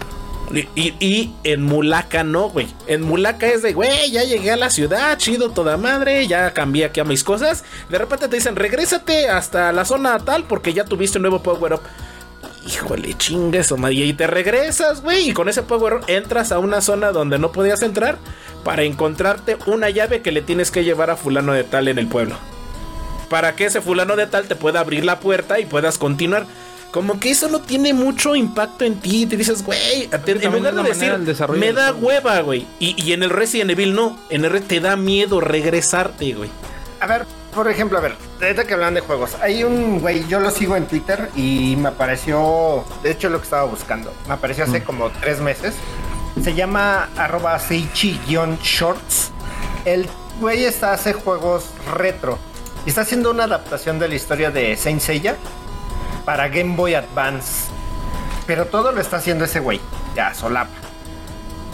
Y, 0.53 0.69
y- 0.75 0.95
y 0.99 1.33
en 1.45 1.63
Mulaka 1.63 2.25
no, 2.25 2.49
güey. 2.51 2.67
En 2.89 3.03
Mulaka 3.03 3.47
es 3.47 3.63
de, 3.63 3.73
güey, 3.73 4.11
ya 4.11 4.25
llegué 4.25 4.51
a 4.51 4.57
la 4.57 4.69
ciudad, 4.69 5.17
chido 5.17 5.51
toda 5.51 5.77
madre, 5.77 6.27
ya 6.27 6.53
cambié 6.53 6.85
aquí 6.87 6.99
a 6.99 7.05
mis 7.05 7.23
cosas. 7.23 7.63
De 7.89 7.97
repente 7.99 8.27
te 8.27 8.35
dicen, 8.35 8.57
regrésate 8.57 9.29
hasta 9.29 9.71
la 9.73 9.85
zona 9.85 10.19
tal 10.19 10.43
porque 10.45 10.73
ya 10.73 10.85
tuviste 10.85 11.19
un 11.19 11.23
nuevo 11.23 11.41
power 11.41 11.75
up. 11.75 11.81
Híjole, 12.71 13.15
chingue 13.15 13.59
eso, 13.61 13.77
madre. 13.77 13.97
Y 13.97 14.13
te 14.13 14.27
regresas, 14.27 15.03
güey, 15.03 15.31
y 15.31 15.33
con 15.33 15.49
ese 15.49 15.63
power 15.63 16.01
entras 16.07 16.53
a 16.53 16.59
una 16.59 16.81
zona 16.81 17.11
donde 17.11 17.39
no 17.39 17.51
podías 17.51 17.83
entrar 17.83 18.19
para 18.65 18.83
encontrarte 18.85 19.57
una 19.67 19.91
llave 19.91 20.23
que 20.23 20.31
le 20.31 20.43
tienes 20.43 20.71
que 20.71 20.85
llevar 20.85 21.11
a 21.11 21.17
fulano 21.17 21.53
de 21.53 21.65
tal 21.65 21.89
en 21.89 21.99
el 21.99 22.07
pueblo. 22.07 22.37
Para 23.29 23.57
que 23.57 23.67
ese 23.67 23.81
fulano 23.81 24.17
de 24.17 24.27
tal 24.27 24.47
te 24.47 24.55
pueda 24.55 24.81
abrir 24.81 25.05
la 25.05 25.21
puerta 25.21 25.59
y 25.59 25.67
puedas 25.67 25.99
continuar. 25.99 26.47
Como 26.93 27.21
que 27.21 27.31
eso 27.31 27.49
no 27.49 27.61
tiene 27.61 27.95
mucho 27.95 28.35
impacto 28.35 28.85
en 28.85 29.01
ti. 29.01 29.27
Te 29.27 29.37
dices, 29.37 29.65
güey, 29.65 30.09
en 30.11 30.53
lugar 30.53 30.75
de 30.75 30.83
decir, 30.83 31.17
me 31.51 31.73
da 31.73 31.93
juego". 31.93 32.07
hueva, 32.07 32.41
güey. 32.41 32.67
Y, 32.81 33.01
y 33.01 33.13
en 33.13 33.23
el 33.23 33.31
Resident 33.31 33.71
Evil 33.71 33.95
no. 33.95 34.19
En 34.29 34.45
el 34.45 34.63
te 34.63 34.81
da 34.81 34.97
miedo 34.97 35.41
regresarte, 35.41 36.35
güey. 36.35 36.51
A 36.99 37.07
ver, 37.07 37.27
por 37.55 37.69
ejemplo, 37.69 37.99
a 37.99 38.01
ver, 38.01 38.17
ahorita 38.41 38.65
que 38.65 38.75
hablan 38.75 38.95
de 38.95 39.01
juegos, 39.01 39.37
hay 39.41 39.65
un 39.65 40.01
güey, 40.01 40.27
yo 40.29 40.41
lo 40.41 40.51
sigo 40.51 40.77
en 40.77 40.87
Twitter 40.87 41.31
y 41.35 41.77
me 41.77 41.89
apareció, 41.89 42.85
de 43.03 43.11
hecho 43.11 43.29
lo 43.29 43.39
que 43.39 43.45
estaba 43.45 43.65
buscando, 43.65 44.13
me 44.29 44.35
apareció 44.35 44.65
hace 44.65 44.83
como 44.85 45.11
tres 45.11 45.41
meses. 45.41 45.75
Se 46.43 46.55
llama 46.55 47.09
arroba 47.17 47.59
Seichi-shorts. 47.59 49.31
El 49.85 50.09
güey 50.41 50.65
está 50.65 50.93
hace 50.93 51.13
juegos 51.13 51.71
retro 51.93 52.39
y 52.87 52.91
está 52.91 53.03
haciendo 53.03 53.31
una 53.31 53.45
adaptación 53.45 53.99
de 53.99 54.09
la 54.09 54.15
historia 54.15 54.51
de 54.51 54.77
Saint 54.77 55.01
Seiya 55.01 55.37
para 56.25 56.49
Game 56.49 56.77
Boy 56.77 56.95
Advance. 56.95 57.69
Pero 58.47 58.67
todo 58.67 58.93
lo 58.93 59.01
está 59.01 59.17
haciendo 59.17 59.45
ese 59.45 59.61
güey, 59.61 59.81
ya 60.15 60.33
solapa. 60.35 60.80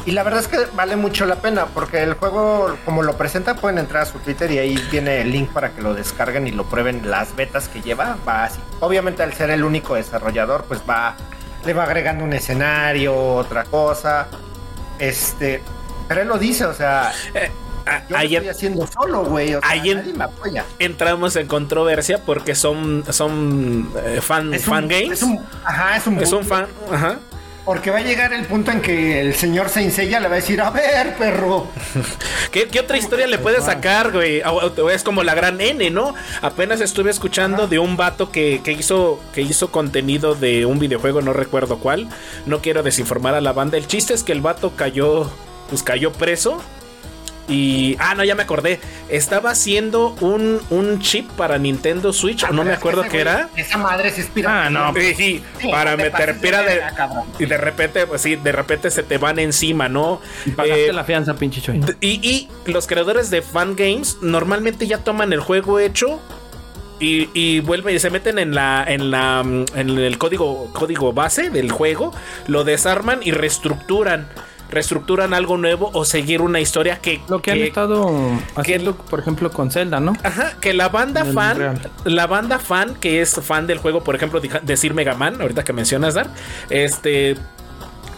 Y 0.06 0.12
la 0.12 0.22
verdad 0.22 0.40
es 0.40 0.46
que 0.48 0.58
vale 0.74 0.94
mucho 0.96 1.26
la 1.26 1.36
pena 1.36 1.66
porque 1.66 2.02
el 2.02 2.14
juego, 2.14 2.76
como 2.84 3.02
lo 3.02 3.16
presenta, 3.16 3.56
pueden 3.56 3.78
entrar 3.78 4.04
a 4.04 4.06
su 4.06 4.18
Twitter 4.20 4.50
y 4.52 4.58
ahí 4.58 4.78
viene 4.90 5.20
el 5.20 5.32
link 5.32 5.50
para 5.50 5.70
que 5.72 5.82
lo 5.82 5.94
descarguen 5.94 6.46
y 6.46 6.52
lo 6.52 6.64
prueben 6.64 7.10
las 7.10 7.34
betas 7.34 7.68
que 7.68 7.82
lleva. 7.82 8.16
Va 8.26 8.44
así. 8.44 8.60
Obviamente, 8.80 9.24
al 9.24 9.34
ser 9.34 9.50
el 9.50 9.64
único 9.64 9.96
desarrollador, 9.96 10.64
pues 10.68 10.80
va, 10.88 11.16
le 11.64 11.74
va 11.74 11.82
agregando 11.82 12.22
un 12.24 12.32
escenario, 12.32 13.16
otra 13.16 13.64
cosa. 13.64 14.28
Este, 15.00 15.60
pero 16.06 16.22
él 16.22 16.28
lo 16.28 16.38
dice, 16.38 16.64
o 16.66 16.72
sea, 16.72 17.12
Eh, 17.34 17.50
a- 17.84 17.98
yo 18.06 18.10
lo 18.10 18.16
ayer 18.18 18.42
estoy 18.42 18.48
haciendo 18.56 18.86
solo, 18.86 19.24
güey. 19.24 19.54
O 19.56 19.60
sea, 19.60 19.70
ayer- 19.70 19.96
nadie 19.96 20.14
me 20.14 20.24
apoya. 20.24 20.64
entramos 20.78 21.34
en 21.36 21.48
controversia 21.48 22.18
porque 22.24 22.54
son, 22.54 23.04
son 23.10 23.90
eh, 24.04 24.20
fan, 24.22 24.54
Es 24.54 24.64
fan 24.64 24.84
un- 24.84 24.90
games. 24.90 25.10
Es 25.10 25.22
un, 25.24 25.44
ajá, 25.64 25.96
es 25.96 26.06
un, 26.06 26.18
Es 26.20 26.32
un 26.32 26.44
fan. 26.44 26.66
Ajá. 26.92 27.16
Porque 27.66 27.90
va 27.90 27.98
a 27.98 28.02
llegar 28.02 28.32
el 28.32 28.46
punto 28.46 28.70
en 28.70 28.80
que 28.80 29.20
el 29.20 29.34
señor 29.34 29.68
Saint 29.68 29.92
Seiya 29.92 30.20
le 30.20 30.28
va 30.28 30.34
a 30.34 30.36
decir, 30.36 30.60
a 30.60 30.70
ver, 30.70 31.16
perro. 31.16 31.66
¿Qué, 32.52 32.68
qué 32.68 32.78
otra 32.78 32.96
historia 32.96 33.26
le 33.26 33.38
puedes 33.38 33.64
sacar, 33.64 34.12
güey? 34.12 34.40
Es 34.92 35.02
como 35.02 35.24
la 35.24 35.34
gran 35.34 35.60
N, 35.60 35.90
¿no? 35.90 36.14
Apenas 36.42 36.80
estuve 36.80 37.10
escuchando 37.10 37.66
de 37.66 37.80
un 37.80 37.96
vato 37.96 38.30
que, 38.30 38.60
que 38.62 38.70
hizo, 38.70 39.20
que 39.34 39.42
hizo 39.42 39.72
contenido 39.72 40.36
de 40.36 40.64
un 40.64 40.78
videojuego, 40.78 41.22
no 41.22 41.32
recuerdo 41.32 41.78
cuál. 41.78 42.08
No 42.46 42.60
quiero 42.62 42.84
desinformar 42.84 43.34
a 43.34 43.40
la 43.40 43.52
banda. 43.52 43.76
El 43.76 43.88
chiste 43.88 44.14
es 44.14 44.22
que 44.22 44.30
el 44.30 44.42
vato 44.42 44.76
cayó, 44.76 45.28
pues 45.68 45.82
cayó 45.82 46.12
preso. 46.12 46.62
Y. 47.48 47.96
Ah, 48.00 48.14
no, 48.16 48.24
ya 48.24 48.34
me 48.34 48.42
acordé. 48.42 48.80
Estaba 49.08 49.50
haciendo 49.50 50.16
un, 50.20 50.60
un 50.70 51.00
chip 51.00 51.30
para 51.32 51.58
Nintendo 51.58 52.12
Switch, 52.12 52.48
no 52.50 52.64
me 52.64 52.72
acuerdo 52.72 53.02
qué 53.04 53.20
era. 53.20 53.48
Esa 53.56 53.78
madre 53.78 54.10
se 54.10 54.22
inspira. 54.22 54.66
Ah, 54.66 54.70
no. 54.70 54.92
Sí, 54.94 55.14
sí, 55.14 55.42
Sí, 55.60 55.68
para 55.70 55.96
te 55.96 56.02
meter 56.04 56.38
pira 56.40 56.62
de. 56.62 56.80
Y 57.38 57.46
de 57.46 57.56
repente, 57.56 58.06
pues 58.06 58.22
sí, 58.22 58.36
de 58.36 58.52
repente 58.52 58.90
se 58.90 59.02
te 59.02 59.18
van 59.18 59.38
encima, 59.38 59.88
¿no? 59.88 60.20
Y 60.44 60.50
pagaste 60.50 60.88
Eh, 60.88 60.92
la 60.92 61.04
fianza, 61.04 61.34
pinche 61.34 61.60
Choy. 61.60 61.80
y, 62.00 62.08
y 62.28 62.48
los 62.70 62.86
creadores 62.86 63.30
de 63.30 63.42
fan 63.42 63.76
games 63.76 64.18
normalmente 64.22 64.86
ya 64.86 64.98
toman 64.98 65.32
el 65.32 65.40
juego 65.40 65.78
hecho 65.78 66.20
y, 66.98 67.28
y 67.34 67.60
vuelven 67.60 67.94
y 67.94 67.98
se 67.98 68.08
meten 68.10 68.38
en 68.38 68.54
la 68.54 68.82
en 68.88 69.10
la 69.10 69.42
mm, 69.44 69.64
en 69.74 69.90
el 69.90 70.16
código 70.18 70.70
código 70.72 71.12
base 71.12 71.50
del 71.50 71.70
juego, 71.70 72.12
lo 72.46 72.64
desarman 72.64 73.20
y 73.22 73.32
reestructuran, 73.32 74.26
reestructuran 74.70 75.32
algo 75.34 75.56
nuevo 75.56 75.90
o 75.92 76.04
seguir 76.04 76.40
una 76.42 76.60
historia 76.60 76.98
que 77.00 77.20
Lo 77.28 77.40
que 77.40 77.52
han 77.52 77.58
estado 77.58 78.06
que- 78.54 78.60
haciendo, 78.60 78.96
por 78.96 79.20
ejemplo, 79.20 79.50
con 79.50 79.70
Zelda, 79.70 80.00
¿no? 80.00 80.12
Ajá, 80.22 80.54
que 80.60 80.72
la 80.74 80.88
banda 80.88 81.24
fan, 81.24 81.56
real. 81.58 81.90
la 82.04 82.26
banda 82.26 82.58
fan 82.58 82.94
que 82.94 83.20
es 83.20 83.34
fan 83.42 83.66
del 83.66 83.78
juego, 83.78 84.02
por 84.02 84.14
ejemplo, 84.16 84.40
decir 84.62 84.94
Mega 84.94 85.14
Man, 85.14 85.40
ahorita 85.40 85.62
que 85.64 85.72
mencionas 85.72 86.14
Dar, 86.14 86.28
este 86.70 87.36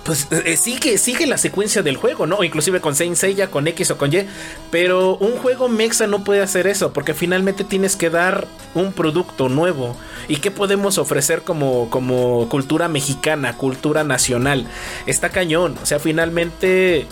pues 0.08 0.26
eh, 0.30 0.56
sigue, 0.56 0.96
sigue 0.96 1.26
la 1.26 1.36
secuencia 1.36 1.82
del 1.82 1.98
juego, 1.98 2.26
¿no? 2.26 2.42
Inclusive 2.42 2.80
con 2.80 2.96
Saint 2.96 3.14
Seiya, 3.14 3.50
con 3.50 3.68
X 3.68 3.90
o 3.90 3.98
con 3.98 4.10
Y. 4.10 4.26
Pero 4.70 5.16
un 5.18 5.32
juego 5.32 5.68
mexa 5.68 6.06
no 6.06 6.24
puede 6.24 6.40
hacer 6.40 6.66
eso, 6.66 6.94
porque 6.94 7.12
finalmente 7.12 7.62
tienes 7.62 7.94
que 7.94 8.08
dar 8.08 8.46
un 8.74 8.94
producto 8.94 9.50
nuevo. 9.50 9.94
¿Y 10.26 10.36
qué 10.36 10.50
podemos 10.50 10.96
ofrecer 10.96 11.42
como, 11.42 11.90
como 11.90 12.48
cultura 12.48 12.88
mexicana, 12.88 13.58
cultura 13.58 14.02
nacional? 14.02 14.66
Está 15.04 15.28
cañón. 15.28 15.76
O 15.82 15.84
sea, 15.84 15.98
finalmente 15.98 17.06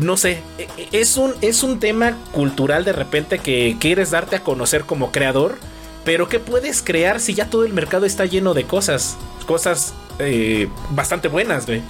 no 0.00 0.16
sé, 0.16 0.40
e- 0.56 0.68
e- 0.78 0.88
es 1.02 1.18
un, 1.18 1.34
es 1.42 1.62
un 1.62 1.80
tema 1.80 2.16
cultural 2.32 2.86
de 2.86 2.94
repente 2.94 3.40
que 3.40 3.76
quieres 3.78 4.10
darte 4.10 4.36
a 4.36 4.40
conocer 4.42 4.84
como 4.84 5.12
creador, 5.12 5.58
pero 6.06 6.30
¿qué 6.30 6.38
puedes 6.40 6.80
crear 6.80 7.20
si 7.20 7.34
ya 7.34 7.50
todo 7.50 7.66
el 7.66 7.74
mercado 7.74 8.06
está 8.06 8.24
lleno 8.24 8.54
de 8.54 8.64
cosas? 8.64 9.18
Cosas 9.46 9.92
eh, 10.18 10.70
bastante 10.92 11.28
buenas, 11.28 11.66
güey. 11.66 11.82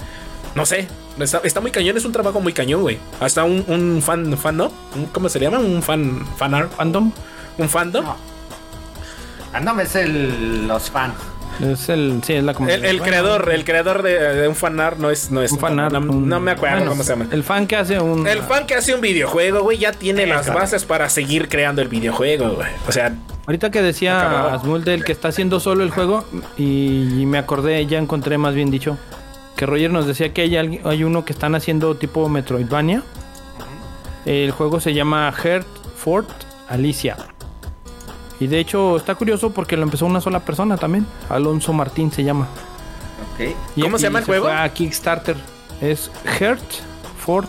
No 0.54 0.66
sé, 0.66 0.86
está, 1.18 1.40
está 1.44 1.60
muy 1.60 1.70
cañón, 1.70 1.96
es 1.96 2.04
un 2.04 2.12
trabajo 2.12 2.40
muy 2.40 2.52
cañón, 2.52 2.82
güey. 2.82 2.98
Hasta 3.20 3.44
un, 3.44 3.64
un 3.68 4.02
fan, 4.02 4.36
fan, 4.36 4.68
¿Cómo 5.12 5.28
se 5.28 5.38
llama? 5.40 5.58
Un 5.58 5.82
fan, 5.82 6.26
fan 6.36 6.54
art, 6.54 6.72
Fandom 6.72 7.10
un 7.58 7.68
fandom. 7.68 8.04
No. 8.04 8.16
Andame 9.52 9.82
es 9.82 9.94
el, 9.96 10.66
los 10.66 10.90
fans. 10.90 11.14
es 11.60 11.88
el, 11.90 12.22
sí, 12.24 12.32
es 12.34 12.44
la. 12.44 12.52
El, 12.52 12.84
el 12.84 13.02
creador, 13.02 13.50
el 13.52 13.64
creador 13.64 14.02
de, 14.02 14.18
de 14.18 14.48
un 14.48 14.54
fan 14.56 14.80
art 14.80 14.98
no 14.98 15.10
es, 15.10 15.30
no 15.30 15.42
es 15.42 15.52
un 15.52 15.58
fanart, 15.58 15.92
no, 15.92 15.98
un- 16.00 16.28
no 16.28 16.40
me 16.40 16.52
acuerdo 16.52 16.76
bueno, 16.76 16.90
cómo 16.92 17.02
se 17.02 17.10
llama. 17.10 17.26
El 17.30 17.44
fan 17.44 17.66
que 17.66 17.76
hace 17.76 18.00
un. 18.00 18.26
El 18.26 18.40
fan 18.42 18.66
que 18.66 18.74
hace 18.74 18.94
un 18.94 19.02
videojuego, 19.02 19.62
güey, 19.62 19.76
ya 19.78 19.92
tiene 19.92 20.26
las 20.26 20.52
bases 20.52 20.84
para 20.86 21.08
seguir 21.10 21.48
creando 21.50 21.82
el 21.82 21.88
videojuego, 21.88 22.50
güey. 22.50 22.68
O 22.88 22.92
sea, 22.92 23.12
Ahorita 23.46 23.70
que 23.70 23.82
decía. 23.82 24.54
Asmul 24.54 24.84
del 24.84 25.04
que 25.04 25.12
está 25.12 25.28
haciendo 25.28 25.60
solo 25.60 25.82
el 25.84 25.90
juego, 25.90 26.24
y, 26.56 27.20
y 27.20 27.26
me 27.26 27.36
acordé, 27.38 27.84
ya 27.86 27.98
encontré 27.98 28.38
más 28.38 28.54
bien 28.54 28.70
dicho, 28.70 28.96
que 29.56 29.66
Roger 29.66 29.90
nos 29.90 30.06
decía 30.06 30.32
que 30.32 30.42
hay, 30.42 30.56
alguien- 30.56 30.80
hay 30.86 31.04
uno 31.04 31.24
que 31.24 31.32
están 31.32 31.54
haciendo 31.54 31.94
tipo 31.96 32.28
Metroidvania. 32.28 33.02
El 34.24 34.50
juego 34.52 34.80
se 34.80 34.94
llama 34.94 35.32
Heart 35.32 35.66
Fort 35.96 36.28
Alicia. 36.68 37.16
Y 38.40 38.46
de 38.48 38.58
hecho 38.58 38.96
está 38.96 39.14
curioso 39.14 39.50
porque 39.52 39.76
lo 39.76 39.82
empezó 39.84 40.06
una 40.06 40.20
sola 40.20 40.40
persona 40.40 40.76
también. 40.76 41.06
Alonso 41.28 41.72
Martín 41.72 42.10
se 42.12 42.24
llama. 42.24 42.48
Y- 43.76 43.82
¿Cómo 43.82 43.98
se 43.98 44.04
llama 44.04 44.20
el 44.20 44.24
juego? 44.24 44.44
fue 44.46 44.54
a 44.54 44.68
Kickstarter. 44.72 45.36
Es 45.80 46.10
Heart 46.38 46.62
Fort 47.24 47.48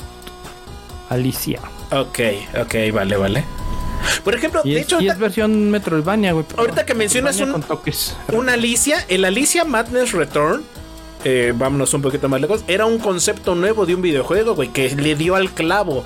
Alicia. 1.10 1.60
ok, 1.92 2.20
ok, 2.62 2.76
vale, 2.94 3.18
vale. 3.18 3.44
Por 4.24 4.36
ejemplo, 4.36 4.62
Y 4.64 4.74
de 4.74 4.80
es, 4.82 4.86
hecho, 4.86 5.00
y 5.02 5.08
es 5.08 5.18
versión 5.18 5.70
Metroidvania, 5.72 6.34
güey. 6.34 6.46
ahorita 6.58 6.86
que 6.86 6.94
mencionas 6.94 7.40
un, 7.40 7.64
una 8.34 8.54
Alicia, 8.54 8.98
el 9.08 9.24
Alicia 9.26 9.64
Madness 9.64 10.12
Return, 10.12 10.64
eh, 11.24 11.54
vámonos 11.56 11.94
un 11.94 12.02
poquito 12.02 12.30
más 12.30 12.40
lejos, 12.42 12.64
era 12.68 12.86
un 12.86 13.00
concepto 13.00 13.56
nuevo 13.56 13.86
de 13.86 13.96
un 13.96 14.02
videojuego, 14.02 14.56
güey, 14.56 14.70
que 14.70 14.96
le 14.96 15.16
dio 15.16 15.36
al 15.36 15.52
clavo. 15.52 16.04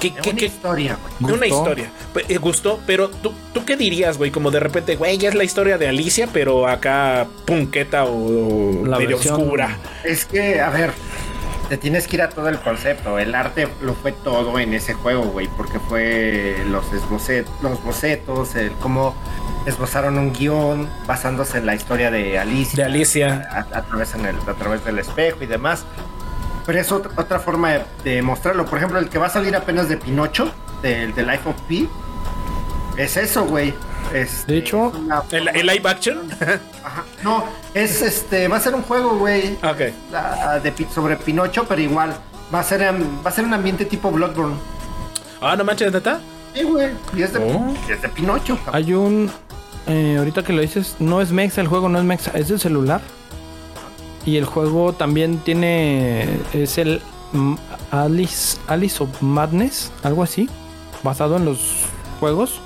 Que, 0.00 0.10
una 0.10 0.22
que- 0.38 0.46
historia, 0.46 0.98
güey. 1.20 1.34
una 1.34 1.46
historia. 1.46 1.90
Eh, 2.28 2.36
gustó, 2.38 2.80
pero 2.86 3.08
¿tú, 3.08 3.32
¿tú 3.54 3.64
qué 3.64 3.76
dirías, 3.76 4.18
güey? 4.18 4.30
Como 4.30 4.50
de 4.50 4.60
repente, 4.60 4.96
güey, 4.96 5.16
ya 5.18 5.28
es 5.30 5.34
la 5.34 5.44
historia 5.44 5.78
de 5.78 5.88
Alicia, 5.88 6.28
pero 6.32 6.66
acá 6.68 7.26
punqueta 7.46 8.04
o, 8.04 8.82
o 8.82 8.86
La 8.86 8.98
medio 8.98 9.16
versión- 9.16 9.40
oscura. 9.40 9.78
Es 10.04 10.24
que, 10.26 10.60
a 10.60 10.68
ver, 10.70 10.90
te 11.70 11.78
tienes 11.78 12.06
que 12.06 12.16
ir 12.16 12.22
a 12.22 12.28
todo 12.28 12.48
el 12.48 12.58
concepto. 12.58 13.18
El 13.18 13.34
arte 13.34 13.68
lo 13.80 13.94
fue 13.94 14.12
todo 14.12 14.58
en 14.58 14.74
ese 14.74 14.92
juego, 14.94 15.22
güey, 15.24 15.48
porque 15.56 15.78
fue 15.78 16.56
los, 16.68 16.84
esbocet- 16.92 17.46
los 17.62 17.82
bocetos, 17.82 18.56
el 18.56 18.72
cómo 18.72 19.14
esbozaron 19.66 20.18
un 20.18 20.32
guion 20.32 20.88
basándose 21.06 21.58
en 21.58 21.66
la 21.66 21.74
historia 21.74 22.10
de 22.10 22.38
Alicia. 22.38 22.84
De 22.84 22.90
Alicia. 22.90 23.48
A, 23.72 23.78
a 23.78 23.82
través, 23.82 24.14
en 24.14 24.26
el- 24.26 24.36
a 24.36 24.54
través 24.54 24.84
del 24.84 24.98
espejo 24.98 25.38
y 25.42 25.46
demás. 25.46 25.84
Pero 26.66 26.80
es 26.80 26.90
otra, 26.92 27.10
otra 27.16 27.38
forma 27.40 27.72
de, 27.72 27.84
de 28.04 28.22
mostrarlo. 28.22 28.64
Por 28.66 28.78
ejemplo, 28.78 28.98
el 28.98 29.08
que 29.08 29.18
va 29.18 29.26
a 29.26 29.30
salir 29.30 29.54
apenas 29.54 29.88
de 29.88 29.96
Pinocho, 29.96 30.50
del, 30.82 31.14
del 31.14 31.26
Life 31.26 31.48
of 31.48 31.60
Pi, 31.68 31.88
es 32.96 33.16
eso, 33.16 33.44
güey. 33.44 33.74
Este, 34.12 34.52
De 34.52 34.58
hecho, 34.58 34.92
¿El, 35.30 35.48
el 35.48 35.66
live 35.66 35.88
action? 35.88 36.18
Ajá. 36.84 37.04
No, 37.22 37.44
es 37.72 38.02
este, 38.02 38.48
va 38.48 38.58
a 38.58 38.60
ser 38.60 38.74
un 38.74 38.82
juego, 38.82 39.16
güey 39.18 39.54
ok. 39.62 39.80
la- 40.12 40.60
de, 40.60 40.72
sobre 40.94 41.16
Pinocho, 41.16 41.64
pero 41.66 41.80
igual 41.80 42.14
va 42.54 42.60
a 42.60 42.62
ser 42.62 42.82
va 42.82 43.30
a 43.30 43.32
ser 43.32 43.44
un 43.46 43.54
ambiente 43.54 43.86
tipo 43.86 44.10
Bloodborne. 44.10 44.56
Ah, 45.40 45.56
no 45.56 45.64
manches, 45.64 45.90
neta. 45.92 46.20
Sí, 46.54 46.62
güey. 46.62 46.90
Y 47.14 47.22
es 47.22 47.32
de, 47.32 47.38
Oh. 47.40 47.74
es 47.90 48.00
de 48.02 48.08
Pinocho. 48.10 48.56
cabrón. 48.58 48.74
Hay 48.74 48.94
un. 48.94 49.30
Eh, 49.86 50.16
ahorita 50.18 50.42
que 50.42 50.52
lo 50.52 50.62
dices, 50.62 50.96
no 50.98 51.20
es 51.20 51.32
Mexa, 51.32 51.60
el 51.60 51.68
juego 51.68 51.88
no 51.88 51.98
es 51.98 52.04
Mexa, 52.04 52.32
es 52.32 52.50
el 52.50 52.60
celular. 52.60 53.00
Y 54.26 54.36
el 54.36 54.46
juego 54.46 54.94
también 54.94 55.38
tiene. 55.38 56.26
Es 56.54 56.78
el 56.78 57.02
Alice, 57.90 58.58
Alice 58.66 59.02
of 59.02 59.22
Madness, 59.22 59.92
algo 60.02 60.22
así. 60.22 60.48
Basado 61.02 61.36
en 61.36 61.44
los 61.44 61.84
juegos. 62.20 62.60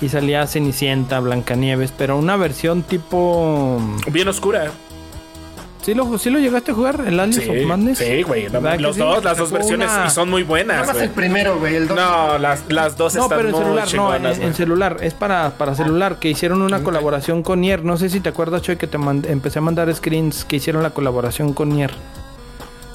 Y 0.00 0.08
salía 0.08 0.44
Cenicienta, 0.48 1.20
Blancanieves, 1.20 1.92
pero 1.96 2.18
una 2.18 2.36
versión 2.36 2.82
tipo. 2.82 3.80
Bien 4.10 4.26
oscura. 4.26 4.72
¿Sí 5.82 5.94
lo, 5.94 6.16
sí 6.16 6.30
lo 6.30 6.38
llegaste 6.38 6.70
a 6.70 6.74
jugar? 6.74 7.02
¿El 7.06 7.18
Alice 7.18 7.40
Sí, 7.42 7.48
of 7.50 7.66
Madness? 7.66 7.98
sí, 7.98 8.22
güey. 8.22 8.44
no, 8.44 8.60
¿Verdad 8.60 8.76
que 8.76 8.82
Los 8.82 8.94
sí? 8.94 9.00
dos, 9.02 9.24
las 9.24 9.36
dos 9.36 9.50
versiones 9.50 9.90
una- 9.92 10.06
y 10.06 10.10
son 10.10 10.30
muy 10.30 10.42
Nada 10.42 10.48
buenas, 10.48 10.86
más 10.86 10.92
güey. 10.92 11.04
el 11.06 11.10
primero, 11.10 11.58
güey. 11.58 11.74
El 11.74 11.88
dos. 11.88 11.96
No, 11.96 12.38
las, 12.38 12.62
las 12.68 12.96
dos 12.96 13.14
No, 13.16 13.22
están 13.24 13.36
pero 13.38 13.48
en 13.48 13.54
muy 13.56 13.64
celular, 13.64 13.94
no, 13.94 14.14
en, 14.14 14.38
güey. 14.40 14.54
celular, 14.54 14.96
es 15.00 15.14
para, 15.14 15.50
para 15.58 15.74
celular, 15.74 16.20
que 16.20 16.30
hicieron 16.30 16.62
una 16.62 16.82
colaboración 16.84 17.42
con 17.42 17.60
Nier. 17.60 17.84
No 17.84 17.96
sé 17.96 18.08
si 18.10 18.20
te 18.20 18.28
acuerdas, 18.28 18.62
Choy, 18.62 18.76
que 18.76 18.86
te 18.86 18.96
empecé 18.96 19.58
a 19.58 19.62
mandar 19.62 19.92
screens 19.92 20.44
que 20.44 20.56
hicieron 20.56 20.84
la 20.84 20.90
colaboración 20.90 21.52
con 21.52 21.70
Nier. 21.70 21.90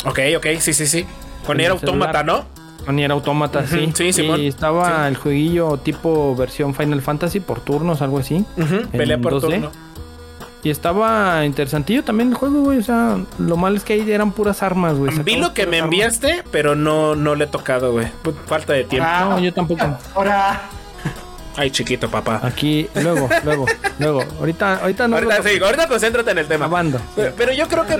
Ok, 0.05 0.19
ok, 0.37 0.45
sí, 0.59 0.73
sí, 0.73 0.87
sí. 0.87 1.05
Con 1.45 1.55
En 1.55 1.57
Nier 1.59 1.71
Automata, 1.71 2.19
celular. 2.19 2.25
¿no? 2.25 2.85
Con 2.85 2.95
Nier 2.95 3.11
Automata, 3.11 3.59
Ujú, 3.59 3.67
sí. 3.75 3.91
sí, 3.93 4.13
Simón. 4.13 4.39
y 4.39 4.47
estaba 4.47 5.01
Sí. 5.03 5.07
el 5.09 5.17
jueguillo 5.17 5.75
tipo 5.77 6.35
versión 6.37 6.73
Final 6.73 7.01
Fantasy 7.01 7.41
por 7.41 7.59
turnos, 7.59 8.01
algo 8.01 8.19
así. 8.19 8.45
Pelea 8.93 9.17
por 9.17 9.33
2D. 9.33 9.41
turno. 9.41 9.71
Y 10.67 10.69
estaba 10.69 11.45
interesantillo 11.45 12.03
también 12.03 12.27
el 12.27 12.35
juego, 12.35 12.61
güey. 12.61 12.79
O 12.79 12.83
sea, 12.83 13.17
lo 13.39 13.55
malo 13.55 13.77
es 13.77 13.85
que 13.85 13.93
ahí 13.93 14.11
eran 14.11 14.33
puras 14.33 14.61
armas, 14.61 14.95
güey. 14.97 15.17
Vi 15.23 15.37
lo 15.37 15.53
que 15.53 15.65
me 15.65 15.77
armas. 15.77 15.85
enviaste, 15.93 16.43
pero 16.51 16.75
no, 16.75 17.15
no 17.15 17.35
le 17.35 17.45
he 17.45 17.47
tocado, 17.47 17.93
güey. 17.93 18.07
Falta 18.47 18.73
de 18.73 18.83
tiempo. 18.83 19.07
Ah, 19.09 19.27
No, 19.29 19.39
yo 19.39 19.53
tampoco. 19.53 19.85
Ahora, 20.13 20.63
Ay, 21.55 21.71
chiquito, 21.71 22.09
papá. 22.11 22.41
Aquí, 22.43 22.87
luego, 22.95 23.29
luego, 23.45 23.65
luego. 23.97 24.23
Ahorita, 24.39 24.75
ahorita 24.81 25.07
no. 25.07 25.15
ahorita 25.15 25.41
sí, 25.41 25.57
ahorita 25.63 25.87
concéntrate 25.87 26.31
en 26.31 26.37
el 26.39 26.47
tema. 26.47 26.65
Acabando. 26.65 26.99
Pero, 27.15 27.33
pero 27.37 27.53
yo 27.53 27.67
creo 27.69 27.85
que 27.87 27.95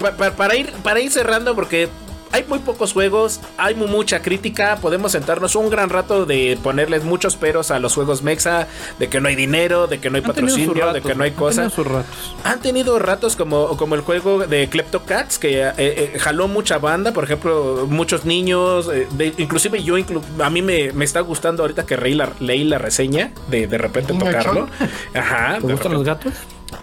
pa- 0.00 0.10
pa- 0.12 0.30
para 0.32 0.56
ir 0.56 0.72
para 0.82 0.98
ir 1.00 1.10
cerrando 1.12 1.54
porque 1.54 1.88
hay 2.32 2.44
muy 2.48 2.58
pocos 2.60 2.92
juegos, 2.92 3.40
hay 3.56 3.74
mu- 3.74 3.86
mucha 3.88 4.20
crítica, 4.22 4.76
podemos 4.80 5.12
sentarnos 5.12 5.54
un 5.56 5.70
gran 5.70 5.88
rato 5.90 6.26
de 6.26 6.58
ponerles 6.62 7.04
muchos 7.04 7.36
peros 7.36 7.70
a 7.70 7.78
los 7.78 7.94
juegos 7.94 8.22
Mexa, 8.22 8.66
de 8.98 9.08
que 9.08 9.20
no 9.20 9.28
hay 9.28 9.34
dinero, 9.36 9.86
de 9.86 9.98
que 10.00 10.10
no 10.10 10.16
hay 10.16 10.22
Han 10.24 10.28
patrocinio, 10.32 10.92
de 10.92 11.00
que 11.02 11.14
no 11.14 11.24
hay 11.24 11.30
han 11.30 11.36
tenido 11.36 11.36
cosas. 11.36 11.76
ratos. 11.76 12.34
Han 12.44 12.60
tenido 12.60 12.98
ratos 12.98 13.36
como, 13.36 13.76
como 13.76 13.94
el 13.94 14.00
juego 14.02 14.46
de 14.46 14.68
Kleptocats 14.68 15.38
que 15.38 15.62
eh, 15.62 15.72
eh, 15.78 16.18
jaló 16.18 16.48
mucha 16.48 16.78
banda, 16.78 17.12
por 17.12 17.24
ejemplo, 17.24 17.86
muchos 17.88 18.24
niños, 18.24 18.88
eh, 18.92 19.06
de- 19.12 19.34
inclusive 19.38 19.82
yo, 19.82 19.96
inclu- 19.98 20.22
a 20.42 20.50
mí 20.50 20.62
me, 20.62 20.92
me 20.92 21.04
está 21.04 21.20
gustando 21.20 21.62
ahorita 21.62 21.86
que 21.86 21.96
leí 21.96 22.14
la, 22.14 22.30
leí 22.40 22.64
la 22.64 22.78
reseña 22.78 23.32
de 23.48 23.66
de 23.66 23.78
repente 23.78 24.12
tocarlo. 24.14 24.68
Ajá. 25.14 25.58
¿Te 25.60 25.72
gustan 25.72 25.92
los 25.92 26.04
gatos? 26.04 26.32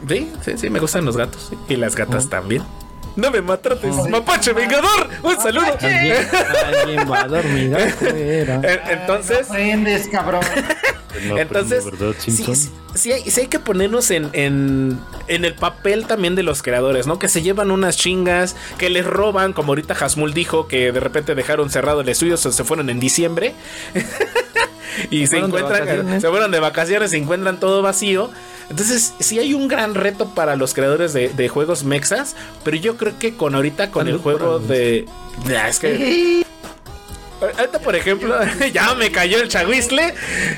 Sí, 0.07 0.31
sí, 0.43 0.53
sí, 0.57 0.69
me 0.69 0.79
gustan 0.79 1.05
los 1.05 1.15
gatos. 1.17 1.51
Y 1.69 1.75
las 1.75 1.95
gatas 1.95 2.29
también. 2.29 2.63
No 3.15 3.31
me 3.31 3.41
maltrates, 3.41 3.95
mapache 4.09 4.51
vengador. 4.53 5.09
Un 5.23 5.35
saludo. 5.41 5.65
Alguien, 5.81 6.15
alguien 6.81 7.11
va 7.11 7.21
a 7.21 7.27
dormir 7.27 7.75
afuera. 7.77 8.61
Eh, 8.63 8.79
Entonces, 8.89 9.49
aprendes, 9.49 10.07
cabrón. 10.09 10.41
No, 11.27 11.37
Entonces, 11.37 11.85
sí, 12.19 12.31
sí- 12.31 12.71
sí 12.93 13.11
hay, 13.13 13.21
sí 13.31 13.39
hay 13.41 13.47
que 13.47 13.59
ponernos 13.59 14.11
en, 14.11 14.29
en, 14.33 14.99
en 15.27 15.45
el 15.45 15.53
papel 15.55 16.07
también 16.07 16.35
de 16.35 16.43
los 16.43 16.61
creadores, 16.61 17.07
¿no? 17.07 17.19
Que 17.19 17.29
se 17.29 17.41
llevan 17.41 17.71
unas 17.71 17.95
chingas, 17.95 18.57
que 18.77 18.89
les 18.89 19.05
roban, 19.05 19.53
como 19.53 19.71
ahorita 19.71 19.93
Hasmul 19.93 20.33
dijo, 20.33 20.67
que 20.67 20.91
de 20.91 20.99
repente 20.99 21.33
dejaron 21.33 21.69
cerrado 21.69 22.01
el 22.01 22.09
estudio, 22.09 22.35
se, 22.35 22.51
se 22.51 22.63
fueron 22.65 22.89
en 22.89 22.99
diciembre. 22.99 23.53
y 25.09 25.27
se 25.27 25.37
encuentran, 25.39 26.21
se 26.21 26.29
fueron 26.29 26.51
de 26.51 26.59
vacaciones, 26.59 27.11
se 27.11 27.17
encuentran 27.17 27.59
todo 27.59 27.81
vacío. 27.81 28.29
Entonces, 28.69 29.13
sí 29.19 29.37
hay 29.37 29.53
un 29.53 29.67
gran 29.67 29.93
reto 29.93 30.29
para 30.33 30.55
los 30.55 30.73
creadores 30.73 31.13
de, 31.13 31.29
de 31.29 31.49
juegos 31.49 31.83
mexas, 31.83 32.35
pero 32.63 32.77
yo 32.77 32.97
creo 32.97 33.13
que 33.19 33.35
con 33.35 33.53
ahorita 33.55 33.91
con 33.91 34.07
el 34.07 34.17
juego 34.17 34.59
de... 34.59 35.05
Ya, 35.47 35.67
es 35.69 35.79
que... 35.79 36.43
Ahorita, 37.57 37.79
por 37.79 37.95
ejemplo, 37.95 38.33
ya 38.73 38.95
me 38.95 39.11
cayó 39.11 39.39
el 39.39 39.49
chaguisle. 39.49 40.13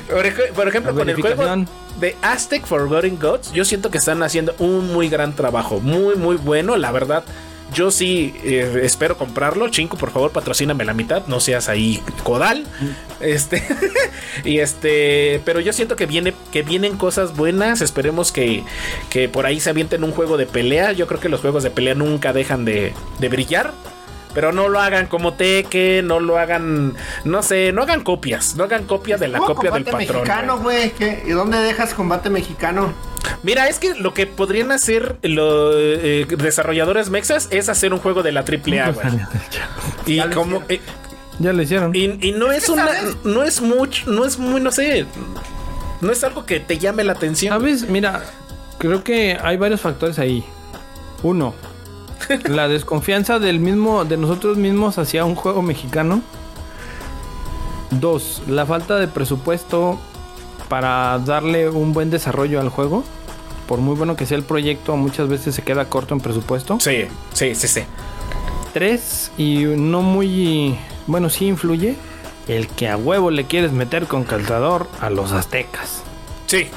Por, 0.08 0.24
ej- 0.24 0.52
por 0.54 0.68
ejemplo, 0.68 0.94
con 0.94 1.08
el 1.08 1.20
juego 1.20 1.64
de 2.00 2.16
Aztec 2.22 2.64
Forgotten 2.64 3.18
Gods, 3.18 3.52
yo 3.52 3.64
siento 3.64 3.90
que 3.90 3.98
están 3.98 4.22
haciendo 4.22 4.54
un 4.58 4.92
muy 4.92 5.08
gran 5.08 5.34
trabajo. 5.34 5.80
Muy, 5.80 6.14
muy 6.14 6.36
bueno, 6.36 6.76
la 6.76 6.92
verdad. 6.92 7.24
Yo 7.74 7.90
sí 7.90 8.34
eh, 8.44 8.80
espero 8.82 9.16
comprarlo. 9.16 9.68
Chinco, 9.68 9.96
por 9.96 10.10
favor, 10.10 10.30
patrocíname 10.30 10.84
la 10.84 10.94
mitad. 10.94 11.26
No 11.26 11.40
seas 11.40 11.68
ahí 11.68 12.02
codal. 12.24 12.66
Este. 13.20 13.62
y 14.44 14.58
este. 14.58 15.40
Pero 15.44 15.60
yo 15.60 15.72
siento 15.72 15.96
que 15.96 16.06
viene. 16.06 16.34
Que 16.52 16.62
vienen 16.62 16.96
cosas 16.96 17.36
buenas. 17.36 17.80
Esperemos 17.80 18.32
que. 18.32 18.64
Que 19.10 19.28
por 19.28 19.46
ahí 19.46 19.60
se 19.60 19.70
avienten 19.70 20.04
un 20.04 20.12
juego 20.12 20.36
de 20.36 20.46
pelea. 20.46 20.92
Yo 20.92 21.06
creo 21.06 21.20
que 21.20 21.28
los 21.28 21.40
juegos 21.40 21.62
de 21.62 21.70
pelea 21.70 21.94
nunca 21.94 22.32
dejan 22.32 22.64
de, 22.64 22.94
de 23.18 23.28
brillar. 23.28 23.72
Pero 24.38 24.52
no 24.52 24.68
lo 24.68 24.78
hagan 24.78 25.08
como 25.08 25.34
Tekken, 25.34 26.06
no 26.06 26.20
lo 26.20 26.38
hagan, 26.38 26.94
no 27.24 27.42
sé, 27.42 27.72
no 27.72 27.82
hagan 27.82 28.04
copias, 28.04 28.54
no 28.54 28.62
hagan 28.62 28.84
copia 28.84 29.16
de 29.16 29.26
la 29.26 29.38
¿Cómo 29.38 29.56
copia 29.56 29.72
del 29.72 29.82
combate 29.82 30.06
patrón. 30.06 30.22
mexicano, 30.22 30.58
güey. 30.60 30.92
¿Y 31.26 31.30
dónde 31.30 31.58
dejas 31.58 31.92
combate 31.92 32.30
mexicano? 32.30 32.92
Mira, 33.42 33.66
es 33.66 33.80
que 33.80 33.96
lo 33.96 34.14
que 34.14 34.28
podrían 34.28 34.70
hacer 34.70 35.16
los 35.22 35.74
eh, 35.76 36.24
desarrolladores 36.38 37.10
mexas 37.10 37.48
es 37.50 37.68
hacer 37.68 37.92
un 37.92 37.98
juego 37.98 38.22
de 38.22 38.30
la 38.30 38.42
AAA, 38.42 38.92
güey. 38.92 39.06
Y 40.06 40.14
Ya 40.18 40.26
lo 40.26 40.34
como 40.36 40.62
eh, 40.68 40.80
Ya 41.40 41.52
lo 41.52 41.60
hicieron. 41.60 41.92
y, 41.96 42.04
y 42.24 42.30
no 42.30 42.52
es 42.52 42.66
¿Qué 42.66 42.70
una 42.70 42.86
sabes? 42.86 43.16
no 43.24 43.42
es 43.42 43.60
mucho, 43.60 44.08
no 44.08 44.24
es 44.24 44.38
muy 44.38 44.60
no 44.60 44.70
sé, 44.70 45.04
no 46.00 46.12
es 46.12 46.22
algo 46.22 46.46
que 46.46 46.60
te 46.60 46.78
llame 46.78 47.02
la 47.02 47.14
atención. 47.14 47.52
¿Sabes? 47.52 47.88
Mira, 47.88 48.22
creo 48.78 49.02
que 49.02 49.36
hay 49.42 49.56
varios 49.56 49.80
factores 49.80 50.16
ahí. 50.20 50.44
Uno, 51.24 51.54
la 52.44 52.68
desconfianza 52.68 53.38
del 53.38 53.60
mismo, 53.60 54.04
de 54.04 54.16
nosotros 54.16 54.56
mismos 54.56 54.98
hacia 54.98 55.24
un 55.24 55.34
juego 55.34 55.62
mexicano. 55.62 56.22
Dos, 57.90 58.42
la 58.46 58.66
falta 58.66 58.96
de 58.96 59.08
presupuesto 59.08 59.98
para 60.68 61.18
darle 61.18 61.68
un 61.68 61.92
buen 61.92 62.10
desarrollo 62.10 62.60
al 62.60 62.68
juego. 62.68 63.04
Por 63.66 63.80
muy 63.80 63.96
bueno 63.96 64.16
que 64.16 64.26
sea 64.26 64.36
el 64.38 64.44
proyecto, 64.44 64.96
muchas 64.96 65.28
veces 65.28 65.54
se 65.54 65.62
queda 65.62 65.86
corto 65.86 66.14
en 66.14 66.20
presupuesto. 66.20 66.78
Sí, 66.80 67.04
sí, 67.32 67.54
sí, 67.54 67.68
sí. 67.68 67.82
Tres, 68.72 69.30
y 69.36 69.64
no 69.64 70.02
muy. 70.02 70.78
Bueno, 71.06 71.30
sí 71.30 71.46
influye. 71.46 71.96
El 72.46 72.66
que 72.68 72.88
a 72.88 72.96
huevo 72.96 73.30
le 73.30 73.44
quieres 73.44 73.72
meter 73.72 74.06
con 74.06 74.24
calzador 74.24 74.88
a 75.00 75.10
los 75.10 75.32
aztecas. 75.32 76.02
Sí. 76.46 76.68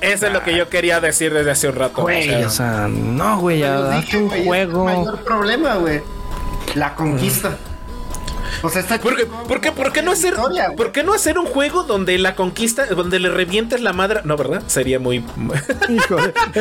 Eso 0.00 0.26
es 0.26 0.32
lo 0.32 0.42
que 0.42 0.56
yo 0.56 0.68
quería 0.68 1.00
decir 1.00 1.32
desde 1.32 1.50
hace 1.50 1.68
un 1.68 1.76
rato. 1.76 2.02
Güey, 2.02 2.28
o 2.28 2.32
sea. 2.32 2.46
o 2.46 2.50
sea, 2.50 2.88
no, 2.88 3.38
güey, 3.38 3.62
hazte 3.62 3.96
dije, 3.96 4.16
un 4.18 4.32
es 4.32 4.46
juego. 4.46 4.88
el 4.88 4.96
mayor 4.98 5.24
problema, 5.24 5.74
güey. 5.76 6.00
La 6.74 6.94
conquista. 6.94 7.56
O 8.62 8.68
sea, 8.68 8.82
está 8.82 8.98
¿Por 9.00 9.16
qué, 9.16 9.22
chingón 9.24 9.46
por 9.48 9.60
qué- 9.60 9.72
por 9.72 9.92
qué 9.92 10.02
no 10.02 10.10
hacer, 10.12 10.34
historia, 10.34 10.72
por 10.76 10.92
qué 10.92 11.02
no 11.02 11.12
hacer 11.14 11.38
un 11.38 11.46
juego 11.46 11.82
donde 11.84 12.18
la 12.18 12.34
conquista, 12.34 12.86
donde 12.86 13.18
le 13.18 13.30
revientes 13.30 13.80
la 13.80 13.92
madre? 13.92 14.20
No, 14.24 14.36
¿verdad? 14.36 14.62
Sería 14.66 14.98
muy. 14.98 15.16
Hijo, 15.88 16.16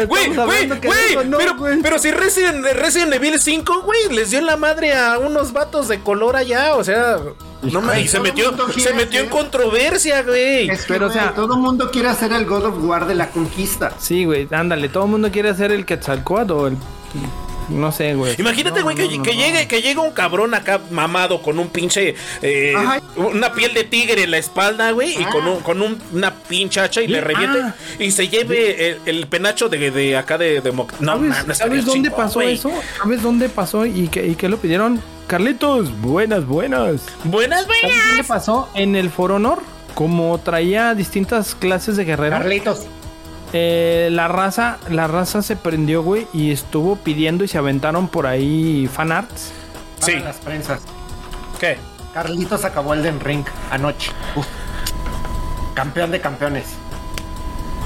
Güey, 0.07 0.33
güey, 0.35 0.67
güey. 0.67 1.27
no, 1.27 1.37
pero, 1.37 1.55
güey. 1.57 1.81
pero 1.81 1.99
si 1.99 2.11
Resident, 2.11 2.65
Resident 2.73 3.13
Evil 3.13 3.39
5, 3.39 3.81
güey, 3.83 4.09
les 4.11 4.29
dio 4.31 4.39
en 4.39 4.45
la 4.45 4.55
madre 4.57 4.93
a 4.93 5.17
unos 5.19 5.51
vatos 5.53 5.87
de 5.87 5.99
color 6.01 6.35
allá. 6.35 6.75
O 6.75 6.83
sea, 6.83 7.17
no 7.61 7.81
me, 7.81 7.99
y 8.01 8.07
se 8.07 8.19
metió, 8.19 8.53
se 8.77 8.93
metió 8.93 9.19
en 9.19 9.29
controversia, 9.29 10.23
güey. 10.23 10.69
Es 10.69 10.85
que, 10.85 10.93
Pero, 10.93 11.07
o 11.07 11.09
güey, 11.09 11.19
sea- 11.19 11.33
todo 11.33 11.55
el 11.55 11.59
mundo 11.59 11.89
quiere 11.91 12.07
hacer 12.09 12.31
el 12.31 12.45
God 12.45 12.65
of 12.65 12.75
War 12.83 13.05
de 13.07 13.15
la 13.15 13.29
conquista. 13.29 13.91
Sí, 13.99 14.23
güey, 14.25 14.47
ándale, 14.51 14.87
todo 14.89 15.03
el 15.05 15.09
mundo 15.11 15.29
quiere 15.31 15.49
hacer 15.49 15.71
el 15.71 15.85
Quetzalcoatl 15.85 16.51
o 16.53 16.67
el. 16.67 16.77
No 17.69 17.91
sé, 17.91 18.15
güey. 18.15 18.35
Imagínate, 18.37 18.79
No, 18.79 18.83
güey, 18.85 18.95
que, 18.95 19.03
no, 19.07 19.17
no, 19.17 19.23
que 19.23 19.33
no. 19.33 19.37
llegue, 19.39 19.67
que 19.67 19.81
llegue 19.81 19.99
un 19.99 20.11
cabrón 20.11 20.53
acá 20.53 20.79
mamado 20.91 21.41
con 21.41 21.59
un 21.59 21.69
pinche. 21.69 22.15
eh, 22.41 22.73
una 23.15 23.53
piel 23.53 23.73
de 23.73 23.83
tigre 23.83 24.23
en 24.23 24.31
la 24.31 24.37
espalda, 24.37 24.91
güey, 24.91 25.11
y 25.19 25.23
con, 25.25 25.47
un, 25.47 25.59
con 25.61 25.81
un- 25.81 26.01
una 26.13 26.33
pinche 26.33 26.79
hacha 26.79 27.01
y 27.01 27.07
le 27.07 27.21
reviente. 27.21 27.59
Ah. 27.61 27.75
y 27.99 28.11
se 28.11 28.27
lleve 28.27 28.89
el, 28.91 28.97
el 29.05 29.27
penacho 29.27 29.69
de, 29.69 29.91
de 29.91 30.17
acá 30.17 30.37
de. 30.37 30.61
de 30.61 30.71
Mo- 30.71 30.87
no, 30.99 31.13
¿Sabes, 31.33 31.57
¿sabes 31.57 31.85
dónde 31.85 32.09
chingón, 32.09 32.17
pasó 32.25 32.41
eso? 32.41 32.71
¿Sabes 33.01 33.21
dónde 33.21 33.49
pasó 33.49 33.85
y 33.85 34.07
que, 34.07 34.25
y 34.25 34.35
que 34.35 34.49
lo 34.49 34.57
pidieron? 34.57 35.01
Carlitos, 35.27 35.91
buenas, 36.01 36.45
buenas. 36.45 37.01
Buenas, 37.23 37.63
¿Sabes 37.65 37.81
buenas. 37.83 38.07
dónde 38.09 38.23
pasó? 38.23 38.69
En 38.73 38.95
el 38.95 39.09
For 39.11 39.31
Honor, 39.31 39.61
como 39.93 40.39
traía 40.39 40.95
distintas 40.95 41.53
clases 41.53 41.97
de 41.97 42.05
guerrero, 42.05 42.37
Carlitos. 42.37 42.87
Eh, 43.53 44.09
la 44.11 44.27
raza, 44.27 44.77
la 44.89 45.07
raza 45.07 45.41
se 45.41 45.55
prendió, 45.55 46.03
güey, 46.03 46.27
y 46.33 46.51
estuvo 46.51 46.95
pidiendo 46.97 47.43
y 47.43 47.47
se 47.47 47.57
aventaron 47.57 48.07
por 48.07 48.27
ahí 48.27 48.89
fanarts. 48.91 49.51
Sí. 49.99 50.13
Para 50.13 50.25
las 50.25 50.37
prensas. 50.37 50.81
¿Qué? 51.59 51.77
Carlitos 52.13 52.63
acabó 52.65 52.93
el 52.93 53.03
Den 53.03 53.19
Ring 53.19 53.45
anoche. 53.71 54.11
Uf. 54.35 54.45
Campeón 55.73 56.11
de 56.11 56.19
campeones. 56.21 56.65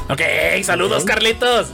Ok, 0.09 0.21
saludos, 0.63 1.05
Carlitos. 1.05 1.69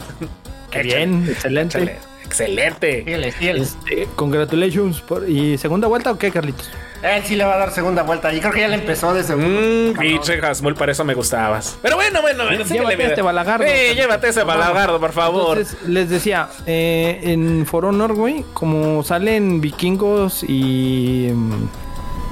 Qué 0.71 0.83
bien, 0.83 1.25
excelente. 1.29 1.77
Excelente. 1.79 1.99
Excelente. 2.25 3.03
Fieles, 3.03 3.35
fieles. 3.35 3.77
Este, 3.89 4.07
congratulations. 4.15 5.01
por- 5.01 5.27
¿Y 5.27 5.57
segunda 5.57 5.87
vuelta 5.87 6.11
o 6.11 6.17
qué, 6.17 6.29
Carlitos? 6.31 6.69
Él 7.01 7.23
sí 7.25 7.35
le 7.35 7.45
va 7.45 7.53
a 7.55 7.57
dar 7.57 7.71
segunda 7.71 8.03
vuelta. 8.03 8.33
Y 8.33 8.39
creo 8.41 8.51
que 8.51 8.59
ya 8.61 8.67
le 8.67 8.75
empezó 8.75 9.13
de 9.13 9.23
segundo. 9.23 9.93
Mmm, 9.93 9.97
pinche 9.99 10.39
Hasmul, 10.41 10.75
para 10.75 10.91
eso 10.91 11.05
me 11.05 11.13
gustabas. 11.13 11.77
Pero 11.81 11.95
bueno, 11.95 12.21
bueno, 12.21 12.43
Llévate 12.51 13.05
este 13.05 13.21
balagardo. 13.21 13.65
Sí, 13.65 13.95
llévate 13.95 14.29
ese 14.29 14.43
balagardo, 14.43 14.99
por 14.99 15.13
favor. 15.13 15.57
Entonces, 15.57 15.87
les 15.87 16.09
decía, 16.09 16.49
eh, 16.65 17.19
en 17.23 17.65
For 17.65 17.85
Honor, 17.85 18.13
güey, 18.13 18.43
como 18.53 19.01
salen 19.03 19.61
vikingos 19.61 20.43
y 20.43 21.29
mm, 21.33 21.67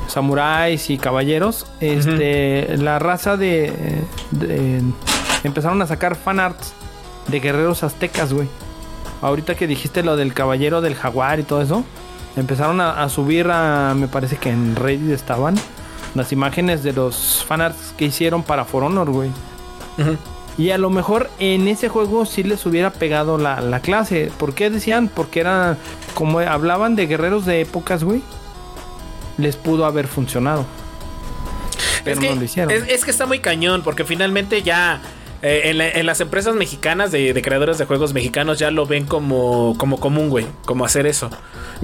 samuráis 0.07 0.89
y 0.89 0.97
caballeros, 0.97 1.65
este, 1.79 2.77
la 2.77 2.99
raza 2.99 3.37
de, 3.37 3.71
de- 4.31 4.81
empezaron 5.43 5.81
a 5.81 5.87
sacar 5.87 6.15
fanarts 6.15 6.73
de 7.27 7.39
guerreros 7.39 7.83
aztecas, 7.83 8.33
güey. 8.33 8.47
Ahorita 9.21 9.55
que 9.55 9.65
dijiste 9.67 10.03
lo 10.03 10.15
del 10.15 10.33
caballero 10.33 10.81
del 10.81 10.95
jaguar 10.95 11.39
y 11.39 11.43
todo 11.43 11.61
eso, 11.61 11.83
empezaron 12.37 12.81
a, 12.81 13.03
a 13.03 13.09
subir 13.09 13.49
a, 13.49 13.93
me 13.95 14.07
parece 14.07 14.37
que 14.37 14.49
en 14.49 14.75
Reddit 14.75 15.11
estaban 15.11 15.55
las 16.15 16.31
imágenes 16.31 16.83
de 16.83 16.93
los 16.93 17.45
fanarts 17.47 17.93
que 17.97 18.05
hicieron 18.05 18.43
para 18.43 18.65
For 18.65 18.83
Honor, 18.83 19.09
güey. 19.09 19.29
Y 20.57 20.71
a 20.71 20.77
lo 20.77 20.89
mejor 20.89 21.29
en 21.39 21.67
ese 21.67 21.87
juego 21.89 22.25
sí 22.25 22.43
les 22.43 22.65
hubiera 22.65 22.91
pegado 22.91 23.37
la, 23.37 23.61
la 23.61 23.79
clase. 23.79 24.31
¿Por 24.37 24.53
qué 24.55 24.69
decían? 24.69 25.07
Porque 25.07 25.39
era 25.39 25.77
como 26.15 26.39
hablaban 26.39 26.95
de 26.95 27.05
guerreros 27.05 27.45
de 27.45 27.61
épocas, 27.61 28.03
güey. 28.03 28.21
Les 29.37 29.55
pudo 29.55 29.85
haber 29.85 30.07
funcionado. 30.07 30.65
Pero 32.03 32.15
es 32.15 32.19
que, 32.19 32.29
no 32.29 32.39
lo 32.39 32.43
hicieron. 32.43 32.73
Es, 32.73 32.87
es 32.87 33.05
que 33.05 33.11
está 33.11 33.27
muy 33.27 33.39
cañón, 33.39 33.83
porque 33.83 34.03
finalmente 34.03 34.63
ya 34.63 34.99
eh, 35.41 35.61
en, 35.65 35.77
la- 35.77 35.89
en 35.89 36.05
las 36.05 36.19
empresas 36.21 36.55
mexicanas 36.55 37.11
de, 37.11 37.33
de 37.33 37.41
creadores 37.41 37.77
de 37.77 37.85
juegos 37.85 38.13
mexicanos 38.13 38.59
ya 38.59 38.71
lo 38.71 38.85
ven 38.85 39.05
como, 39.05 39.75
como 39.77 39.99
común, 39.99 40.29
güey, 40.29 40.45
como 40.65 40.85
hacer 40.85 41.05
eso. 41.07 41.29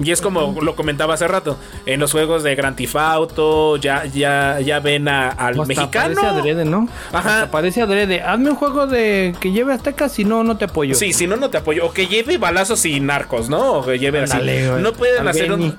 Y 0.02 0.10
es 0.10 0.20
como 0.20 0.60
lo 0.60 0.74
comentaba 0.74 1.14
hace 1.14 1.28
rato, 1.28 1.56
en 1.86 2.00
los 2.00 2.10
juegos 2.10 2.42
de 2.42 2.54
Grand 2.56 2.74
Theft 2.76 2.96
Auto 2.96 3.76
ya, 3.76 4.04
ya, 4.06 4.58
ya 4.60 4.80
ven 4.80 5.06
a- 5.08 5.28
al 5.28 5.54
hasta 5.54 5.66
mexicano. 5.66 6.14
Parece 6.20 6.26
adrede, 6.26 6.64
¿no? 6.64 6.88
Ajá. 7.12 7.34
Hasta 7.42 7.50
parece 7.52 7.82
adrede. 7.82 8.20
Hazme 8.20 8.50
un 8.50 8.56
juego 8.56 8.86
de 8.88 9.34
que 9.40 9.52
lleve 9.52 9.72
aztecas, 9.72 10.12
si 10.12 10.24
no, 10.24 10.42
no 10.42 10.56
te 10.56 10.64
apoyo. 10.64 10.94
Sí, 10.96 11.12
si 11.12 11.26
no, 11.28 11.36
no 11.36 11.50
te 11.50 11.58
apoyo. 11.58 11.86
O 11.86 11.92
que 11.92 12.08
lleve 12.08 12.38
balazos 12.38 12.84
y 12.86 12.98
narcos, 12.98 13.48
¿no? 13.48 13.74
O 13.74 13.84
que 13.86 13.98
lleve 14.00 14.20
así. 14.22 14.36
No 14.82 14.92
pueden 14.94 15.28
hacer 15.28 15.52
un. 15.52 15.76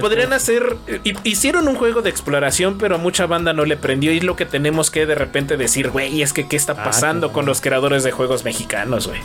Podrían 0.00 0.32
hacer. 0.32 0.76
hi- 1.04 1.14
Hicieron 1.24 1.68
un 1.68 1.74
juego 1.76 2.00
de 2.00 2.08
exploración, 2.10 2.78
pero 2.78 2.94
a 2.94 2.98
mucha 2.98 3.26
banda 3.26 3.52
no 3.52 3.64
le 3.66 3.76
prendió. 3.76 4.12
Y 4.12 4.18
es 4.18 4.24
lo 4.24 4.34
que 4.36 4.46
tenemos 4.46 4.90
que 4.90 5.04
de 5.04 5.14
repente 5.14 5.56
decir, 5.58 5.90
güey, 5.90 6.22
es 6.22 6.32
que 6.32 6.48
qué 6.48 6.56
está 6.56 6.72
Ah, 6.72 6.84
con 7.32 7.44
los 7.46 7.60
creadores 7.60 8.02
de 8.04 8.12
juegos 8.12 8.44
mexicanos, 8.44 9.06
güey. 9.08 9.20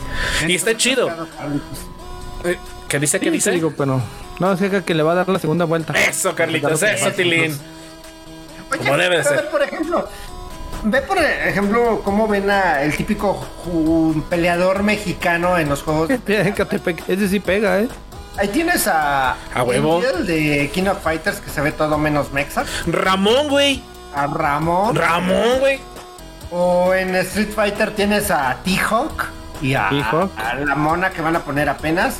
Y 0.46 0.54
está 0.54 0.76
chido. 0.76 1.08
Eh, 2.44 2.58
¿Qué 2.88 2.98
dice? 2.98 3.18
¿Qué 3.18 3.26
Sí, 3.26 3.30
dice? 3.30 3.50
digo, 3.52 3.72
pero 3.76 4.00
no, 4.38 4.52
es 4.52 4.60
que- 4.60 4.82
que 4.84 4.94
le 4.94 5.02
va 5.02 5.12
a 5.12 5.14
dar 5.16 5.28
la 5.28 5.38
segunda 5.38 5.64
vuelta. 5.64 5.92
Eso, 5.94 6.34
Carlitos, 6.34 6.82
eso. 6.82 7.10
Tilín. 7.12 7.56
Oye, 8.72 8.78
Como 8.78 8.96
debe 8.96 9.18
de 9.18 9.24
ser. 9.24 9.36
ver, 9.36 9.50
por 9.50 9.62
ejemplo, 9.62 10.08
ve 10.84 11.00
por 11.02 11.18
ejemplo 11.18 12.00
cómo 12.04 12.26
ven 12.28 12.50
a 12.50 12.82
el 12.82 12.96
típico 12.96 13.46
peleador 14.28 14.82
mexicano 14.82 15.58
en 15.58 15.68
los 15.68 15.82
juegos. 15.82 16.10
Ese 17.08 17.28
sí 17.28 17.40
pega, 17.40 17.80
¿eh? 17.80 17.88
Ahí 18.36 18.48
tienes 18.48 18.88
a, 18.88 19.36
A 19.54 19.62
huevo. 19.62 19.98
Angel 19.98 20.26
de 20.26 20.68
King 20.74 20.86
of 20.88 21.00
Fighters 21.02 21.38
que 21.38 21.50
se 21.50 21.60
ve 21.60 21.70
todo 21.72 21.96
menos 21.98 22.32
mexa. 22.32 22.64
Ramón, 22.86 23.48
güey. 23.48 23.80
A 24.14 24.26
Ramón. 24.26 24.94
Ramón, 24.96 25.60
güey. 25.60 25.78
O 26.56 26.94
en 26.94 27.14
Street 27.16 27.50
Fighter 27.52 27.90
tienes 27.90 28.30
a 28.30 28.56
T-Hawk 28.64 29.24
y 29.60 29.74
a, 29.74 29.88
T-Hawk. 29.88 30.30
a 30.38 30.54
la 30.54 30.76
mona 30.76 31.10
que 31.10 31.20
van 31.20 31.34
a 31.34 31.40
poner 31.40 31.68
apenas. 31.68 32.18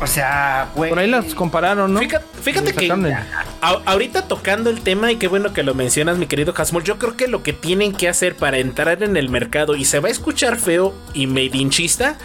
O 0.00 0.06
sea, 0.06 0.68
güey. 0.76 0.88
Por 0.90 1.00
ahí 1.00 1.10
las 1.10 1.34
compararon, 1.34 1.92
¿no? 1.92 2.00
Fíjate, 2.40 2.72
que 2.72 2.90
a- 3.60 3.80
ahorita 3.84 4.22
tocando 4.28 4.70
el 4.70 4.80
tema 4.80 5.10
y 5.12 5.16
qué 5.16 5.26
bueno 5.26 5.52
que 5.52 5.62
lo 5.64 5.74
mencionas, 5.74 6.16
mi 6.18 6.26
querido 6.26 6.54
Hasmul, 6.56 6.84
yo 6.84 6.98
creo 6.98 7.16
que 7.16 7.26
lo 7.26 7.42
que 7.42 7.52
tienen 7.52 7.92
que 7.92 8.08
hacer 8.08 8.36
para 8.36 8.58
entrar 8.58 9.02
en 9.02 9.16
el 9.16 9.28
mercado 9.28 9.74
y 9.74 9.84
se 9.84 9.98
va 9.98 10.06
a 10.08 10.12
escuchar 10.12 10.56
feo 10.56 10.94
y 11.14 11.26
medinchista, 11.26 12.16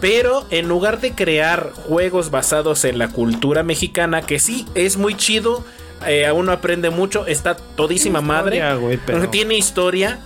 pero 0.00 0.44
en 0.50 0.68
lugar 0.68 1.00
de 1.00 1.12
crear 1.12 1.70
juegos 1.88 2.30
basados 2.32 2.84
en 2.84 2.98
la 2.98 3.08
cultura 3.08 3.62
mexicana, 3.62 4.22
que 4.22 4.40
sí 4.40 4.66
es 4.74 4.96
muy 4.96 5.14
chido, 5.14 5.64
eh, 6.08 6.28
uno 6.34 6.50
aprende 6.50 6.90
mucho, 6.90 7.26
está 7.26 7.54
todísima 7.54 8.18
Tiene 8.18 8.28
madre, 8.34 8.56
historia, 8.56 8.74
güey, 8.74 8.96
pero- 9.06 9.28
tiene 9.30 9.54
historia. 9.54 10.18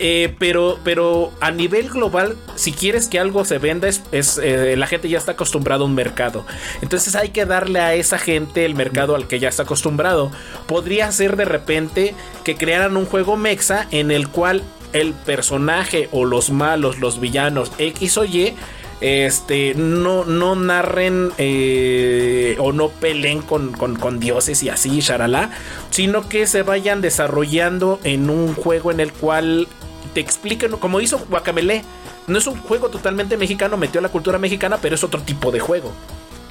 Eh, 0.00 0.34
pero, 0.38 0.78
pero 0.82 1.30
a 1.40 1.50
nivel 1.50 1.90
global, 1.90 2.36
si 2.56 2.72
quieres 2.72 3.06
que 3.06 3.18
algo 3.20 3.44
se 3.44 3.58
venda, 3.58 3.86
es, 3.86 4.02
es, 4.10 4.38
eh, 4.42 4.74
la 4.76 4.86
gente 4.86 5.08
ya 5.08 5.18
está 5.18 5.32
acostumbrada 5.32 5.82
a 5.82 5.84
un 5.84 5.94
mercado. 5.94 6.44
Entonces 6.82 7.14
hay 7.14 7.28
que 7.28 7.44
darle 7.44 7.78
a 7.80 7.94
esa 7.94 8.18
gente 8.18 8.64
el 8.64 8.74
mercado 8.74 9.14
al 9.14 9.28
que 9.28 9.38
ya 9.38 9.48
está 9.50 9.62
acostumbrado. 9.64 10.32
Podría 10.66 11.12
ser 11.12 11.36
de 11.36 11.44
repente 11.44 12.14
que 12.44 12.56
crearan 12.56 12.96
un 12.96 13.06
juego 13.06 13.36
mexa 13.36 13.86
en 13.90 14.10
el 14.10 14.28
cual 14.28 14.62
el 14.92 15.12
personaje 15.12 16.08
o 16.10 16.24
los 16.24 16.50
malos, 16.50 16.98
los 16.98 17.20
villanos 17.20 17.70
X 17.78 18.18
o 18.18 18.24
Y, 18.24 18.54
este, 19.00 19.74
no, 19.76 20.24
no 20.24 20.56
narren 20.56 21.30
eh, 21.38 22.56
o 22.58 22.72
no 22.72 22.88
peleen 22.88 23.40
con, 23.40 23.72
con- 23.72 24.20
dioses 24.20 24.62
y 24.62 24.68
así, 24.68 25.00
charalá, 25.00 25.50
sino 25.90 26.28
que 26.28 26.46
se 26.46 26.62
vayan 26.62 27.00
desarrollando 27.00 27.98
en 28.04 28.28
un 28.28 28.54
juego 28.54 28.90
en 28.90 29.00
el 29.00 29.12
cual 29.12 29.68
te 30.12 30.20
expliquen, 30.20 30.72
como 30.72 31.00
hizo 31.00 31.18
Guacamele. 31.28 31.82
No 32.26 32.38
es 32.38 32.46
un 32.46 32.60
juego 32.60 32.88
totalmente 32.88 33.36
mexicano, 33.36 33.76
metió 33.76 34.00
la 34.00 34.08
cultura 34.08 34.38
mexicana, 34.38 34.78
pero 34.80 34.94
es 34.94 35.04
otro 35.04 35.20
tipo 35.22 35.50
de 35.50 35.60
juego. 35.60 35.92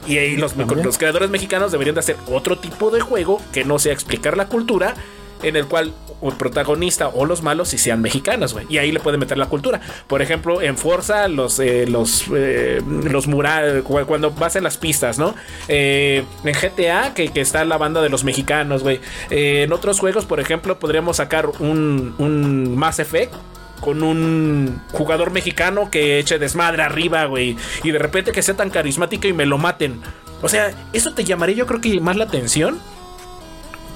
Y 0.07 0.18
ahí 0.18 0.38
los, 0.38 0.56
los 0.56 0.98
creadores 0.98 1.30
mexicanos 1.30 1.72
deberían 1.72 1.95
de 1.95 1.99
hacer 1.99 2.18
otro 2.27 2.57
tipo 2.57 2.90
de 2.90 2.99
juego 2.99 3.41
que 3.53 3.64
no 3.64 3.80
sea 3.80 3.94
explicar 3.94 4.38
la 4.38 4.48
cultura, 4.48 4.95
en 5.44 5.56
el 5.56 5.66
cual 5.68 5.94
el 6.22 6.34
protagonista 6.34 7.07
o 7.10 7.26
los 7.26 7.41
malos 7.41 7.70
sí 7.70 7.78
sean 7.78 8.02
mexicanos, 8.02 8.53
güey. 8.53 8.66
Y 8.70 8.78
ahí 8.78 8.91
le 8.91 8.99
pueden 8.99 9.20
meter 9.20 9.38
la 9.38 9.45
cultura. 9.48 9.80
Por 10.07 10.22
ejemplo, 10.22 10.61
en 10.61 10.78
Forza, 10.78 11.28
los, 11.30 11.60
eh, 11.60 11.86
los, 11.88 12.26
eh, 12.36 12.82
los 13.03 13.28
murales, 13.28 13.84
cu- 13.84 14.06
cuando 14.06 14.32
vas 14.32 14.56
en 14.57 14.64
las 14.64 14.78
pistas, 14.78 15.18
¿no? 15.18 15.36
Eh, 15.68 16.24
en 16.44 16.53
GTA, 16.53 17.14
que, 17.14 17.30
que 17.30 17.41
está 17.41 17.64
la 17.66 17.78
banda 17.78 18.02
de 18.02 18.10
los 18.10 18.24
mexicanos, 18.24 18.84
güey. 18.84 18.99
Eh, 19.30 19.64
en 19.64 19.72
otros 19.74 19.99
juegos, 19.99 20.26
por 20.26 20.40
ejemplo, 20.40 20.78
podríamos 20.80 21.18
sacar 21.18 21.48
un, 21.60 22.16
un 22.18 22.76
Mass 22.78 22.99
Effect 22.99 23.34
con 23.80 24.03
un 24.03 24.82
jugador 24.91 25.32
mexicano 25.32 25.90
que 25.90 26.20
eche 26.20 26.38
desmadre 26.38 26.84
arriba, 26.84 27.24
güey. 27.26 27.56
Y 27.84 27.91
de 27.91 27.99
repente 27.99 28.34
que 28.34 28.41
sea 28.41 28.56
tan 28.57 28.70
carismático 28.70 29.28
y 29.28 29.32
me 29.34 29.45
lo 29.45 29.57
maten. 29.57 30.02
O 30.41 30.49
sea, 30.49 30.72
eso 30.91 31.14
te 31.14 31.24
llamaría 31.24 31.56
yo 31.56 31.66
creo 31.66 31.80
que 31.80 31.99
más 32.02 32.18
la 32.18 32.26
atención. 32.26 32.80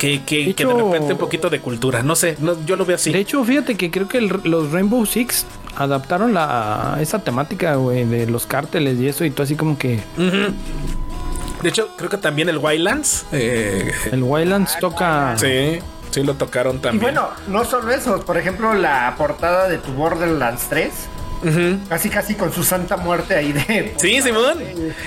Que, 0.03 0.21
que, 0.23 0.45
De 0.47 0.53
que 0.53 0.65
de 0.65 0.71
hecho- 0.73 0.91
repente 0.91 1.13
un 1.13 1.17
poquito 1.19 1.49
de 1.49 1.61
cultura. 1.61 2.03
No 2.03 2.15
sé, 2.17 2.35
no, 2.39 2.57
yo 2.65 2.75
lo 2.75 2.85
veo 2.85 2.95
así. 2.97 3.13
De 3.13 3.19
hecho, 3.19 3.41
fíjate 3.45 3.75
que 3.77 3.89
creo 3.89 4.09
que 4.09 4.17
el- 4.17 4.41
los 4.43 4.71
Rainbow 4.73 5.05
Six 5.05 5.45
adaptaron 5.77 6.33
la 6.33 6.97
esa 6.99 7.19
temática, 7.19 7.75
güey, 7.75 8.03
de 8.03 8.27
los 8.27 8.45
cárteles 8.45 8.99
y 8.99 9.07
eso, 9.07 9.23
y 9.23 9.31
tú 9.31 9.43
así 9.43 9.55
como 9.55 9.77
que. 9.77 10.01
De 11.61 11.69
hecho, 11.69 11.87
creo 11.95 12.09
que 12.09 12.17
también 12.17 12.49
el 12.49 12.57
Wildlands. 12.57 13.25
eh, 13.31 13.93
el 14.11 14.23
Wildlands 14.23 14.77
toca. 14.79 15.35
sí, 15.37 15.79
sí 16.11 16.21
lo 16.23 16.33
tocaron 16.33 16.75
Y 16.75 16.79
también. 16.79 17.01
bueno, 17.01 17.29
no 17.47 17.63
solo 17.63 17.89
eso, 17.91 18.19
por 18.25 18.37
ejemplo, 18.37 18.73
la 18.73 19.15
portada 19.17 19.69
de 19.69 19.77
tu 19.77 19.93
Borderlands 19.93 20.63
3, 20.69 20.91
Casi 21.89 22.09
casi 22.09 22.35
con 22.35 22.51
su 22.53 22.63
santa 22.63 22.97
muerte 22.97 23.35
ahí 23.35 23.51
de... 23.51 23.93
Sí, 23.97 24.21
Simón. 24.21 24.59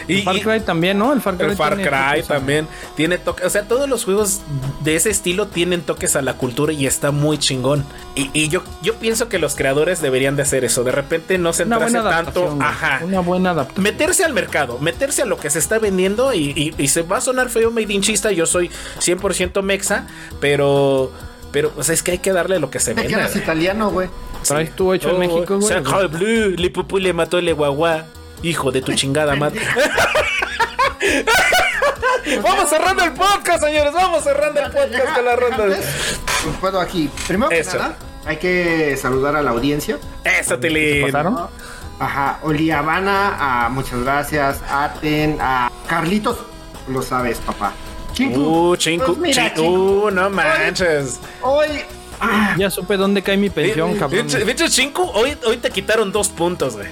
Y, 0.08 0.22
Far 0.22 0.36
y- 0.36 0.40
Cry 0.40 0.60
también, 0.60 0.98
¿no? 0.98 1.12
El 1.12 1.20
Far 1.20 1.36
Cry, 1.36 1.46
El 1.46 1.56
Far 1.56 1.76
tiene 1.76 1.90
Cry 1.90 2.22
también 2.22 2.68
tiene 2.96 3.18
toques. 3.18 3.46
O 3.46 3.50
sea, 3.50 3.62
todos 3.62 3.88
los 3.88 4.04
juegos 4.04 4.40
de 4.82 4.96
ese 4.96 5.10
estilo 5.10 5.46
tienen 5.46 5.82
toques 5.82 6.16
a 6.16 6.22
la 6.22 6.34
cultura 6.34 6.72
y 6.72 6.86
está 6.86 7.10
muy 7.10 7.38
chingón. 7.38 7.84
Y, 8.14 8.30
y 8.32 8.48
yo, 8.48 8.62
yo 8.82 8.94
pienso 8.94 9.28
que 9.28 9.38
los 9.38 9.54
creadores 9.54 10.00
deberían 10.00 10.36
de 10.36 10.42
hacer 10.42 10.64
eso. 10.64 10.84
De 10.84 10.92
repente 10.92 11.38
no 11.38 11.52
centrarse 11.52 11.98
tanto. 11.98 12.56
Ajá. 12.60 13.00
Una 13.04 13.20
buena 13.20 13.50
adaptación. 13.50 13.84
Meterse 13.84 14.24
al 14.24 14.32
mercado, 14.32 14.78
meterse 14.78 15.22
a 15.22 15.26
lo 15.26 15.36
que 15.36 15.50
se 15.50 15.58
está 15.58 15.78
vendiendo 15.78 16.32
y, 16.34 16.74
se 16.88 17.02
va 17.02 17.18
a 17.18 17.20
sonar 17.20 17.50
feo 17.50 17.70
medinchista. 17.70 18.32
Yo 18.32 18.46
soy 18.46 18.70
100% 19.00 19.62
mexa, 19.62 20.06
pero, 20.40 21.12
pero 21.56 21.70
pues 21.70 21.88
es 21.88 22.02
que 22.02 22.10
hay 22.10 22.18
que 22.18 22.34
darle 22.34 22.58
lo 22.58 22.68
que 22.68 22.78
se 22.78 22.92
vende. 22.92 23.14
quedas 23.14 23.34
italiano, 23.34 23.88
güey. 23.88 24.10
Traes 24.46 24.76
tú 24.76 24.92
hecho 24.92 25.08
en 25.12 25.20
México, 25.20 25.56
güey. 25.58 25.66
Sacre 25.66 26.06
bleu, 26.08 26.50
le 26.50 26.68
pupú 26.68 26.98
le 26.98 27.14
mató 27.14 27.40
le 27.40 27.54
guagua. 27.54 28.04
Hijo 28.42 28.70
de 28.70 28.82
tu 28.82 28.92
chingada 28.92 29.34
madre. 29.36 29.62
Vamos 32.42 32.68
cerrando 32.68 33.04
el 33.04 33.12
podcast, 33.14 33.64
señores. 33.64 33.94
Vamos 33.94 34.22
cerrando 34.22 34.60
el 34.60 34.70
podcast 34.70 35.14
con 35.14 35.24
la 35.24 35.36
ronda. 35.36 35.64
Pues 35.64 36.56
puedo 36.60 36.78
aquí. 36.78 37.08
Primero 37.26 37.48
que 37.48 37.60
Eso. 37.60 37.78
nada, 37.78 37.96
hay 38.26 38.36
que 38.36 38.94
saludar 38.98 39.34
a 39.34 39.40
la 39.40 39.52
audiencia. 39.52 39.96
Eso, 40.24 40.58
Tilín. 40.58 41.06
¿Pasaron? 41.06 41.38
Ajá, 41.98 42.38
Oliavana, 42.42 43.64
a 43.64 43.70
muchas 43.70 44.00
gracias. 44.02 44.60
Aten, 44.68 45.38
a 45.40 45.72
Carlitos, 45.86 46.36
lo 46.86 47.00
sabes, 47.00 47.38
papá. 47.38 47.72
Chinku. 48.16 48.40
Uh, 48.70 48.76
chinku, 48.76 49.06
Pues 49.06 49.18
mira, 49.18 49.54
chi- 49.54 49.60
Chinku, 49.60 50.06
uh, 50.06 50.10
no 50.10 50.30
manches. 50.30 51.20
Hoy, 51.42 51.66
ah, 52.20 52.54
Ya 52.58 52.70
supe 52.70 52.96
dónde 52.96 53.20
cae 53.22 53.36
mi 53.36 53.50
pensión, 53.50 53.90
Eh, 53.90 53.96
cabrón. 53.98 54.26
De 54.26 54.50
hecho, 54.50 54.66
Chinku, 54.68 55.02
hoy, 55.14 55.36
hoy 55.46 55.58
te 55.58 55.70
quitaron 55.70 56.10
dos 56.12 56.28
puntos, 56.30 56.76
güey. 56.76 56.88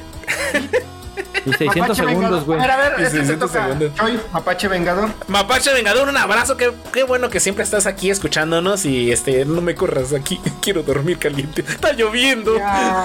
Y 1.47 1.53
600 1.53 1.77
Mapache 1.99 2.05
segundos, 2.07 2.45
güey. 2.47 2.59
A 2.59 2.63
ver, 2.63 2.71
a 2.71 2.77
ver, 2.77 2.93
este 2.93 3.05
te 3.05 3.11
600 3.19 3.51
toca. 3.53 3.65
segundos. 3.65 3.95
Choy, 3.95 4.21
Mapache 4.33 4.69
Vengador. 4.69 5.11
Mapache 5.29 5.73
Vengador, 5.73 6.09
un 6.09 6.17
abrazo. 6.17 6.57
Qué, 6.57 6.73
qué 6.93 7.03
bueno 7.05 7.29
que 7.31 7.41
siempre 7.41 7.65
estás 7.65 7.87
aquí 7.87 8.09
escuchándonos. 8.11 8.85
Y 8.87 9.13
este, 9.13 9.45
no 9.45 9.61
me 9.61 9.75
corras 9.75 10.13
aquí. 10.13 10.41
Quiero 10.63 10.83
dormir 10.83 11.19
caliente. 11.19 11.63
Está 11.67 11.93
lloviendo. 11.93 12.57
Ya, 12.59 13.05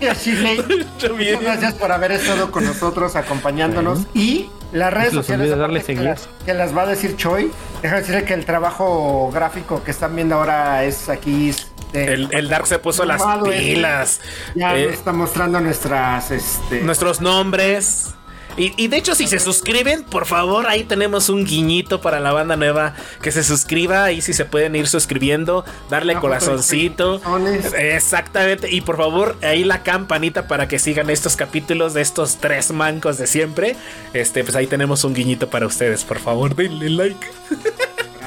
y 0.00 0.06
así, 0.06 0.32
Ley. 0.32 0.58
Lloviendo. 1.00 1.40
Muchas 1.40 1.60
gracias 1.60 1.74
por 1.74 1.90
haber 1.92 2.12
estado 2.12 2.50
con 2.52 2.64
nosotros, 2.64 3.14
acompañándonos. 3.16 4.00
Y 4.14 4.48
las 4.72 4.92
redes 4.92 5.12
sociales 5.12 5.56
darle 5.56 5.82
que 5.82 5.94
las, 5.96 6.28
que 6.44 6.54
las 6.54 6.76
va 6.76 6.82
a 6.82 6.86
decir 6.86 7.16
Choi. 7.16 7.50
Déjame 7.82 8.00
decirle 8.00 8.24
que 8.24 8.34
el 8.34 8.44
trabajo 8.44 9.30
gráfico 9.32 9.82
que 9.82 9.90
están 9.90 10.14
viendo 10.14 10.36
ahora 10.36 10.84
es 10.84 11.08
aquí. 11.08 11.54
de- 11.92 12.04
El, 12.14 12.28
el 12.32 12.48
Dark 12.48 12.66
se 12.66 12.78
puso 12.78 13.04
las 13.04 13.20
pilas. 13.42 14.20
ya 14.54 14.76
Eh, 14.76 14.86
nos 14.86 14.94
está 14.94 15.12
mostrando 15.12 15.60
nuestras. 15.60 16.30
Este, 16.30 16.82
nuestros 16.82 17.20
nombres. 17.20 18.14
Y, 18.56 18.72
y 18.76 18.88
de 18.88 18.96
hecho, 18.98 19.14
si 19.14 19.26
se 19.26 19.38
suscriben, 19.38 20.02
por 20.04 20.26
favor, 20.26 20.66
ahí 20.66 20.84
tenemos 20.84 21.28
un 21.28 21.44
guiñito 21.44 22.00
para 22.00 22.20
la 22.20 22.32
banda 22.32 22.56
nueva. 22.56 22.94
Que 23.22 23.30
se 23.32 23.42
suscriba, 23.44 24.04
ahí 24.04 24.20
si 24.20 24.32
se 24.32 24.44
pueden 24.44 24.76
ir 24.76 24.86
suscribiendo, 24.88 25.64
darle 25.88 26.14
foto 26.14 26.26
de 26.26 26.28
corazoncito. 26.28 27.20
corazones. 27.20 27.72
Exactamente. 27.74 28.70
Y 28.70 28.80
por 28.82 28.96
favor, 28.96 29.36
ahí 29.42 29.64
la 29.64 29.82
campanita 29.82 30.46
para 30.48 30.68
que 30.68 30.78
sigan 30.78 31.10
estos 31.10 31.36
capítulos 31.36 31.94
de 31.94 32.02
estos 32.02 32.36
tres 32.36 32.70
mancos 32.72 33.18
de 33.18 33.26
siempre. 33.26 33.76
Este, 34.12 34.44
pues 34.44 34.56
ahí 34.56 34.66
tenemos 34.66 35.04
un 35.04 35.14
guiñito 35.14 35.48
para 35.48 35.66
ustedes. 35.66 36.04
Por 36.04 36.18
favor, 36.18 36.54
denle 36.54 36.90
like. 36.90 37.26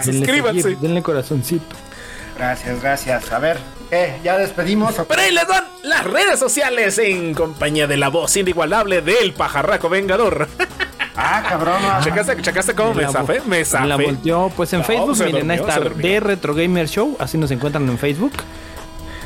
Denle 0.06 0.20
Suscríbanse. 0.20 0.62
seguir, 0.62 0.78
Denle 0.80 1.02
corazoncito. 1.04 1.76
Gracias, 2.38 2.82
gracias. 2.82 3.32
A 3.32 3.40
ver, 3.40 3.58
¿qué? 3.94 4.14
¿Ya 4.24 4.38
despedimos? 4.38 4.95
Pero 5.07 5.22
ahí 5.22 5.32
les 5.32 5.48
dan 5.48 5.64
las 5.84 6.03
redes 6.03 6.40
sociales 6.40 6.98
en 6.98 7.34
compañía 7.34 7.88
de 7.88 7.98
la 7.98 8.10
voz 8.10 8.36
inigualable 8.38 9.02
del 9.02 9.34
pajarraco 9.34 9.90
vengador. 9.90 10.48
Ah, 11.15 11.44
cabrón. 11.48 11.76
ah. 11.84 11.99
¿Checaste, 12.03 12.41
checaste 12.41 12.74
cómo 12.74 12.95
me 12.95 13.03
La 13.03 13.11
zafé? 13.11 13.41
Me 13.45 13.60
La 13.60 13.65
zafé. 13.65 14.03
volteó. 14.06 14.52
Pues 14.56 14.74
en 14.74 14.80
No, 14.80 14.86
Facebook, 14.86 15.18
miren, 15.24 15.52
ahí 15.52 15.60
está. 15.60 15.80
De 15.80 16.20
Retro 16.20 16.56
Gamer 16.56 16.88
Show. 16.88 17.15
Así 17.20 17.38
nos 17.38 17.52
encuentran 17.52 17.88
en 17.88 17.98
Facebook. 17.99 18.34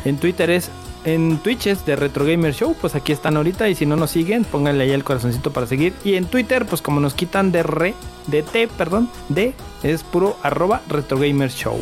En 0.03 0.17
Twitter 0.17 0.49
es. 0.49 0.69
En 1.05 1.37
Twitch 1.37 1.67
es 1.67 1.85
de 1.85 1.95
Retro 1.95 2.25
Gamer 2.25 2.53
Show. 2.53 2.75
Pues 2.81 2.93
aquí 2.95 3.13
están 3.13 3.37
ahorita. 3.37 3.69
Y 3.69 3.75
si 3.75 3.85
no 3.85 3.95
nos 3.95 4.11
siguen, 4.11 4.43
pónganle 4.43 4.83
ahí 4.83 4.91
el 4.91 5.05
corazoncito 5.05 5.51
para 5.53 5.65
seguir. 5.65 5.93
Y 6.03 6.15
en 6.15 6.25
Twitter, 6.25 6.65
pues 6.65 6.81
como 6.81 6.99
nos 6.99 7.13
quitan 7.13 7.53
de 7.53 7.63
re. 7.63 7.93
De 8.25 8.43
T, 8.43 8.67
perdón. 8.67 9.09
De. 9.29 9.53
Es 9.83 10.03
puro 10.03 10.37
arroba 10.43 10.81
Retro 10.89 11.17
Gamer 11.17 11.49
Show. 11.51 11.79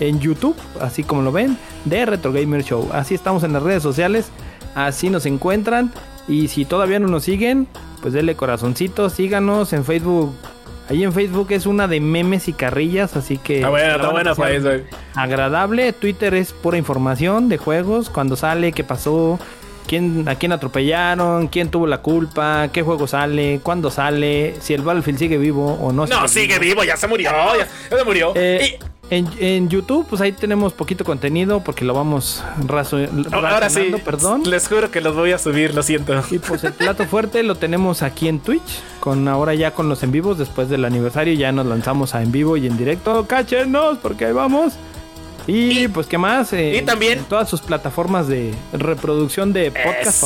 En 0.00 0.18
YouTube, 0.18 0.56
así 0.80 1.04
como 1.04 1.22
lo 1.22 1.30
ven, 1.30 1.56
de 1.84 2.06
Retro 2.06 2.32
Gamer 2.32 2.64
Show. 2.64 2.88
Así 2.92 3.14
estamos 3.14 3.44
en 3.44 3.52
las 3.52 3.62
redes 3.62 3.82
sociales. 3.82 4.30
Así 4.74 5.10
nos 5.10 5.26
encuentran. 5.26 5.92
Y 6.26 6.48
si 6.48 6.64
todavía 6.64 6.98
no 6.98 7.08
nos 7.08 7.24
siguen, 7.24 7.68
pues 8.00 8.14
denle 8.14 8.34
corazoncito, 8.34 9.10
síganos 9.10 9.72
en 9.72 9.84
Facebook. 9.84 10.34
Ahí 10.88 11.04
en 11.04 11.12
Facebook 11.12 11.48
es 11.50 11.66
una 11.66 11.86
de 11.86 12.00
memes 12.00 12.48
y 12.48 12.52
carrillas, 12.52 13.16
así 13.16 13.38
que... 13.38 13.56
Está 13.56 13.68
bueno, 13.68 13.86
la 13.86 13.94
está 13.94 14.06
van 14.06 14.10
a 14.10 14.12
bueno 14.12 14.30
pasar 14.30 14.44
para 14.44 14.74
eso. 14.74 14.84
Agradable. 15.14 15.92
Twitter 15.92 16.34
es 16.34 16.52
pura 16.52 16.78
información 16.78 17.48
de 17.48 17.58
juegos, 17.58 18.10
cuando 18.10 18.34
sale, 18.34 18.72
qué 18.72 18.82
pasó, 18.82 19.38
quién, 19.86 20.28
a 20.28 20.34
quién 20.36 20.52
atropellaron, 20.52 21.48
quién 21.48 21.70
tuvo 21.70 21.86
la 21.86 21.98
culpa, 21.98 22.68
qué 22.72 22.82
juego 22.82 23.06
sale, 23.06 23.60
cuándo 23.62 23.90
sale, 23.90 24.54
si 24.60 24.74
el 24.74 24.82
Battlefield 24.82 25.18
sigue 25.18 25.38
vivo 25.38 25.74
o 25.80 25.92
no. 25.92 26.06
No, 26.06 26.28
sigue 26.28 26.58
vivo, 26.58 26.84
ya 26.84 26.96
se 26.96 27.06
murió. 27.06 27.30
Ya, 27.58 27.66
ya 27.90 27.96
se 27.98 28.04
murió. 28.04 28.32
Eh, 28.34 28.78
En, 29.12 29.28
en 29.40 29.68
YouTube, 29.68 30.06
pues 30.08 30.22
ahí 30.22 30.30
tenemos 30.30 30.72
poquito 30.72 31.04
contenido 31.04 31.64
porque 31.64 31.84
lo 31.84 31.94
vamos 31.94 32.44
Ahora 33.32 33.68
sí, 33.68 33.92
perdón. 34.04 34.42
les 34.48 34.68
juro 34.68 34.90
que 34.92 35.00
los 35.00 35.16
voy 35.16 35.32
a 35.32 35.38
subir, 35.38 35.74
lo 35.74 35.82
siento. 35.82 36.22
Y 36.30 36.38
pues 36.38 36.62
el 36.62 36.72
plato 36.72 37.04
fuerte 37.06 37.42
lo 37.42 37.56
tenemos 37.56 38.02
aquí 38.02 38.28
en 38.28 38.38
Twitch, 38.38 38.80
con 39.00 39.26
ahora 39.26 39.54
ya 39.54 39.72
con 39.72 39.88
los 39.88 40.04
en 40.04 40.12
vivos, 40.12 40.38
después 40.38 40.68
del 40.68 40.84
aniversario 40.84 41.34
ya 41.34 41.50
nos 41.50 41.66
lanzamos 41.66 42.14
a 42.14 42.22
en 42.22 42.30
vivo 42.30 42.56
y 42.56 42.68
en 42.68 42.76
directo. 42.78 43.26
Cáchenos, 43.26 43.98
porque 43.98 44.26
ahí 44.26 44.32
vamos. 44.32 44.74
Y, 45.46 45.80
Y- 45.84 45.88
pues 45.88 46.06
qué 46.06 46.18
más, 46.18 46.52
Eh, 46.52 46.76
y 46.76 46.82
también- 46.82 47.18
en 47.18 47.24
todas 47.24 47.48
sus 47.48 47.60
plataformas 47.60 48.28
de 48.28 48.54
reproducción 48.72 49.52
de 49.52 49.70
podcast 49.72 50.24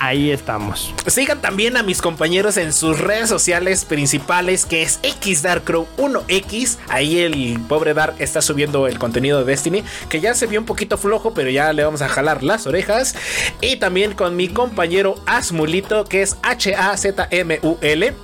ahí 0.00 0.30
estamos. 0.30 0.92
Sigan 1.06 1.40
también 1.40 1.76
a 1.76 1.82
mis 1.82 2.00
compañeros 2.02 2.56
en 2.56 2.72
sus 2.72 2.98
redes 2.98 3.28
sociales 3.28 3.84
principales, 3.84 4.66
que 4.66 4.82
es 4.82 4.98
XDarkCrow1X. 5.02 6.78
Ahí 6.88 7.18
el 7.18 7.58
pobre 7.68 7.94
Dark 7.94 8.16
está 8.18 8.42
subiendo 8.42 8.86
el 8.86 8.98
contenido 8.98 9.38
de 9.38 9.44
Destiny, 9.44 9.82
que 10.08 10.20
ya 10.20 10.34
se 10.34 10.46
vio 10.46 10.60
un 10.60 10.66
poquito 10.66 10.98
flojo, 10.98 11.32
pero 11.34 11.50
ya 11.50 11.72
le 11.72 11.84
vamos 11.84 12.02
a 12.02 12.08
jalar 12.08 12.42
las 12.42 12.66
orejas. 12.66 13.14
Y 13.60 13.76
también 13.76 14.12
con 14.14 14.36
mi 14.36 14.48
compañero 14.48 15.14
Asmulito, 15.26 16.04
que 16.04 16.22
es 16.22 16.36
H-A-Z-M-U-L. 16.42 18.14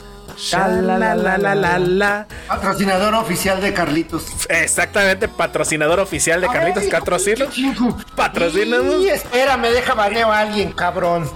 Patrocinador 2.48 3.14
oficial 3.14 3.60
de 3.60 3.74
Carlitos. 3.74 4.24
Exactamente, 4.48 5.28
patrocinador 5.28 6.00
oficial 6.00 6.40
de 6.40 6.48
Carlitos 6.48 6.84
Ay, 6.84 6.88
Catrocilo. 6.88 7.46
chingo. 7.50 7.96
Patrocíname. 8.16 8.96
Y 8.98 9.08
espérame, 9.08 9.68
deja 9.68 9.94
baneo 9.94 10.30
a 10.32 10.40
alguien, 10.40 10.72
cabrón. 10.72 11.30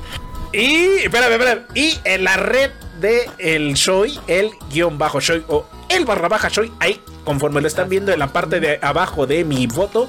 Y, 0.52 0.86
espérame, 1.04 1.32
espérame. 1.32 1.62
Y 1.74 1.98
en 2.04 2.24
la 2.24 2.36
red 2.36 2.70
de 3.04 3.28
el 3.36 3.74
Shoy, 3.74 4.18
el 4.26 4.52
guion 4.72 4.96
bajo 4.96 5.20
Shoy 5.20 5.44
o 5.48 5.66
el 5.90 6.06
barra 6.06 6.28
baja 6.28 6.48
Shoy, 6.48 6.72
ahí 6.80 6.98
conforme 7.24 7.60
lo 7.60 7.66
están 7.66 7.88
viendo 7.88 8.12
en 8.12 8.18
la 8.18 8.28
parte 8.28 8.60
de 8.60 8.78
abajo 8.82 9.26
de 9.26 9.44
mi 9.44 9.66
foto, 9.66 10.08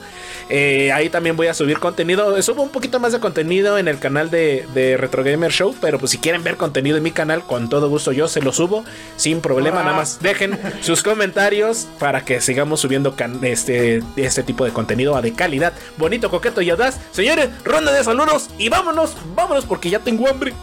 eh, 0.49 0.91
ahí 0.91 1.09
también 1.09 1.35
voy 1.35 1.47
a 1.47 1.53
subir 1.53 1.80
contenido. 1.80 2.41
Subo 2.41 2.61
un 2.61 2.69
poquito 2.69 2.99
más 2.99 3.11
de 3.11 3.19
contenido 3.19 3.77
en 3.77 3.88
el 3.88 3.99
canal 3.99 4.30
de, 4.30 4.65
de 4.73 4.97
Retro 4.97 5.23
Gamer 5.23 5.51
Show, 5.51 5.76
pero 5.81 5.97
pues 5.97 6.11
si 6.11 6.17
quieren 6.19 6.43
ver 6.43 6.57
contenido 6.57 6.97
en 6.97 7.03
mi 7.03 7.11
canal, 7.11 7.43
con 7.45 7.69
todo 7.69 7.89
gusto 7.89 8.11
yo 8.11 8.27
se 8.27 8.41
lo 8.41 8.53
subo 8.53 8.84
sin 9.17 9.41
problema. 9.41 9.84
Nada 9.84 9.95
más 9.95 10.19
dejen 10.22 10.57
sus 10.81 11.03
comentarios 11.03 11.88
para 11.99 12.23
que 12.23 12.39
sigamos 12.41 12.80
subiendo 12.80 13.15
este, 13.41 14.03
este 14.15 14.43
tipo 14.43 14.65
de 14.65 14.72
contenido 14.72 15.22
de 15.22 15.34
calidad, 15.34 15.73
bonito, 15.97 16.30
coqueto 16.30 16.61
y 16.61 16.69
audaz. 16.69 16.99
Señores, 17.11 17.49
ronda 17.63 17.91
de 17.91 18.03
saludos 18.03 18.49
y 18.57 18.69
vámonos, 18.69 19.15
vámonos 19.35 19.65
porque 19.65 19.89
ya 19.89 19.99
tengo 19.99 20.27
hambre. 20.30 20.53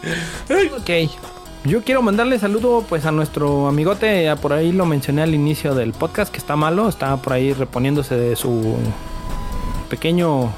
Ay. 0.49 0.71
Ok. 0.75 1.32
Yo 1.65 1.81
quiero 1.81 2.01
mandarle 2.01 2.37
saludo 2.39 2.83
pues 2.89 3.05
a 3.05 3.11
nuestro 3.11 3.67
amigote, 3.67 4.25
ya 4.25 4.35
por 4.35 4.51
ahí 4.51 4.73
lo 4.73 4.85
mencioné 4.85 5.21
al 5.21 5.33
inicio 5.33 5.73
del 5.75 5.93
podcast, 5.93 6.29
que 6.31 6.37
está 6.37 6.57
malo, 6.57 6.89
está 6.89 7.15
por 7.17 7.31
ahí 7.33 7.53
reponiéndose 7.53 8.15
de 8.15 8.35
su 8.35 8.75
pequeño... 9.89 10.51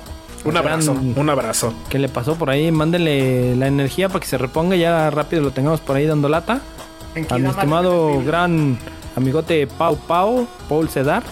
Un 0.45 0.57
abrazo, 0.57 0.93
gran- 0.93 1.13
un 1.17 1.29
abrazo. 1.29 1.73
que 1.89 1.97
le 1.99 2.07
pasó 2.09 2.35
por 2.35 2.49
ahí, 2.51 2.71
mándenle 2.71 3.55
la 3.55 3.67
energía 3.67 4.09
para 4.09 4.19
que 4.19 4.27
se 4.27 4.37
reponga, 4.37 4.75
ya 4.75 5.09
rápido 5.09 5.41
lo 5.43 5.51
tengamos 5.51 5.79
por 5.79 5.95
ahí 5.95 6.05
dando 6.05 6.29
lata. 6.29 6.61
A 7.29 7.37
mi 7.37 7.47
estimado 7.49 8.21
gran 8.23 8.77
amigote 9.15 9.65
Pau 9.67 9.97
Pau, 9.97 10.47
Paul 10.69 10.89
Cedar. 10.89 11.23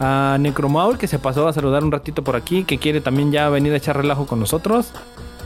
A 0.00 0.36
Necromaur, 0.40 0.98
que 0.98 1.06
se 1.06 1.18
pasó 1.18 1.46
a 1.48 1.52
saludar 1.52 1.82
un 1.84 1.92
ratito 1.92 2.22
por 2.24 2.36
aquí, 2.36 2.64
que 2.64 2.78
quiere 2.78 3.00
también 3.00 3.30
ya 3.32 3.48
venir 3.48 3.72
a 3.72 3.76
echar 3.76 3.96
relajo 3.96 4.26
con 4.26 4.40
nosotros. 4.40 4.88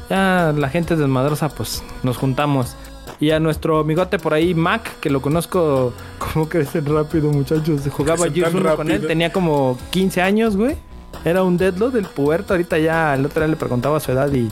Ya 0.09 0.53
la 0.57 0.69
gente 0.71 0.95
es 0.95 1.01
desmadrosa, 1.01 1.51
pues 1.51 1.83
nos 2.03 2.17
juntamos. 2.17 2.75
Y 3.21 3.31
a 3.33 3.39
nuestro 3.41 3.79
amigote 3.81 4.19
por 4.19 4.33
ahí, 4.33 4.55
Mac, 4.55 4.99
que 5.01 5.11
lo 5.11 5.21
conozco 5.21 5.93
como 6.19 6.49
crecen 6.49 6.87
rápido, 6.87 7.31
muchachos. 7.31 7.83
Jugaba 7.91 8.31
Gears 8.31 8.53
tan 8.53 8.61
1 8.61 8.77
con 8.77 8.91
él, 8.91 9.07
tenía 9.07 9.31
como 9.31 9.79
15 9.91 10.23
años, 10.23 10.57
güey. 10.57 10.77
Era 11.25 11.43
un 11.43 11.59
deadlock 11.59 11.93
del 11.93 12.07
puerto. 12.07 12.55
Ahorita 12.55 12.79
ya 12.79 13.15
el 13.15 13.27
otro 13.27 13.41
día 13.43 13.49
le 13.49 13.57
preguntaba 13.57 14.01
su 14.01 14.11
edad 14.13 14.33
y. 14.33 14.49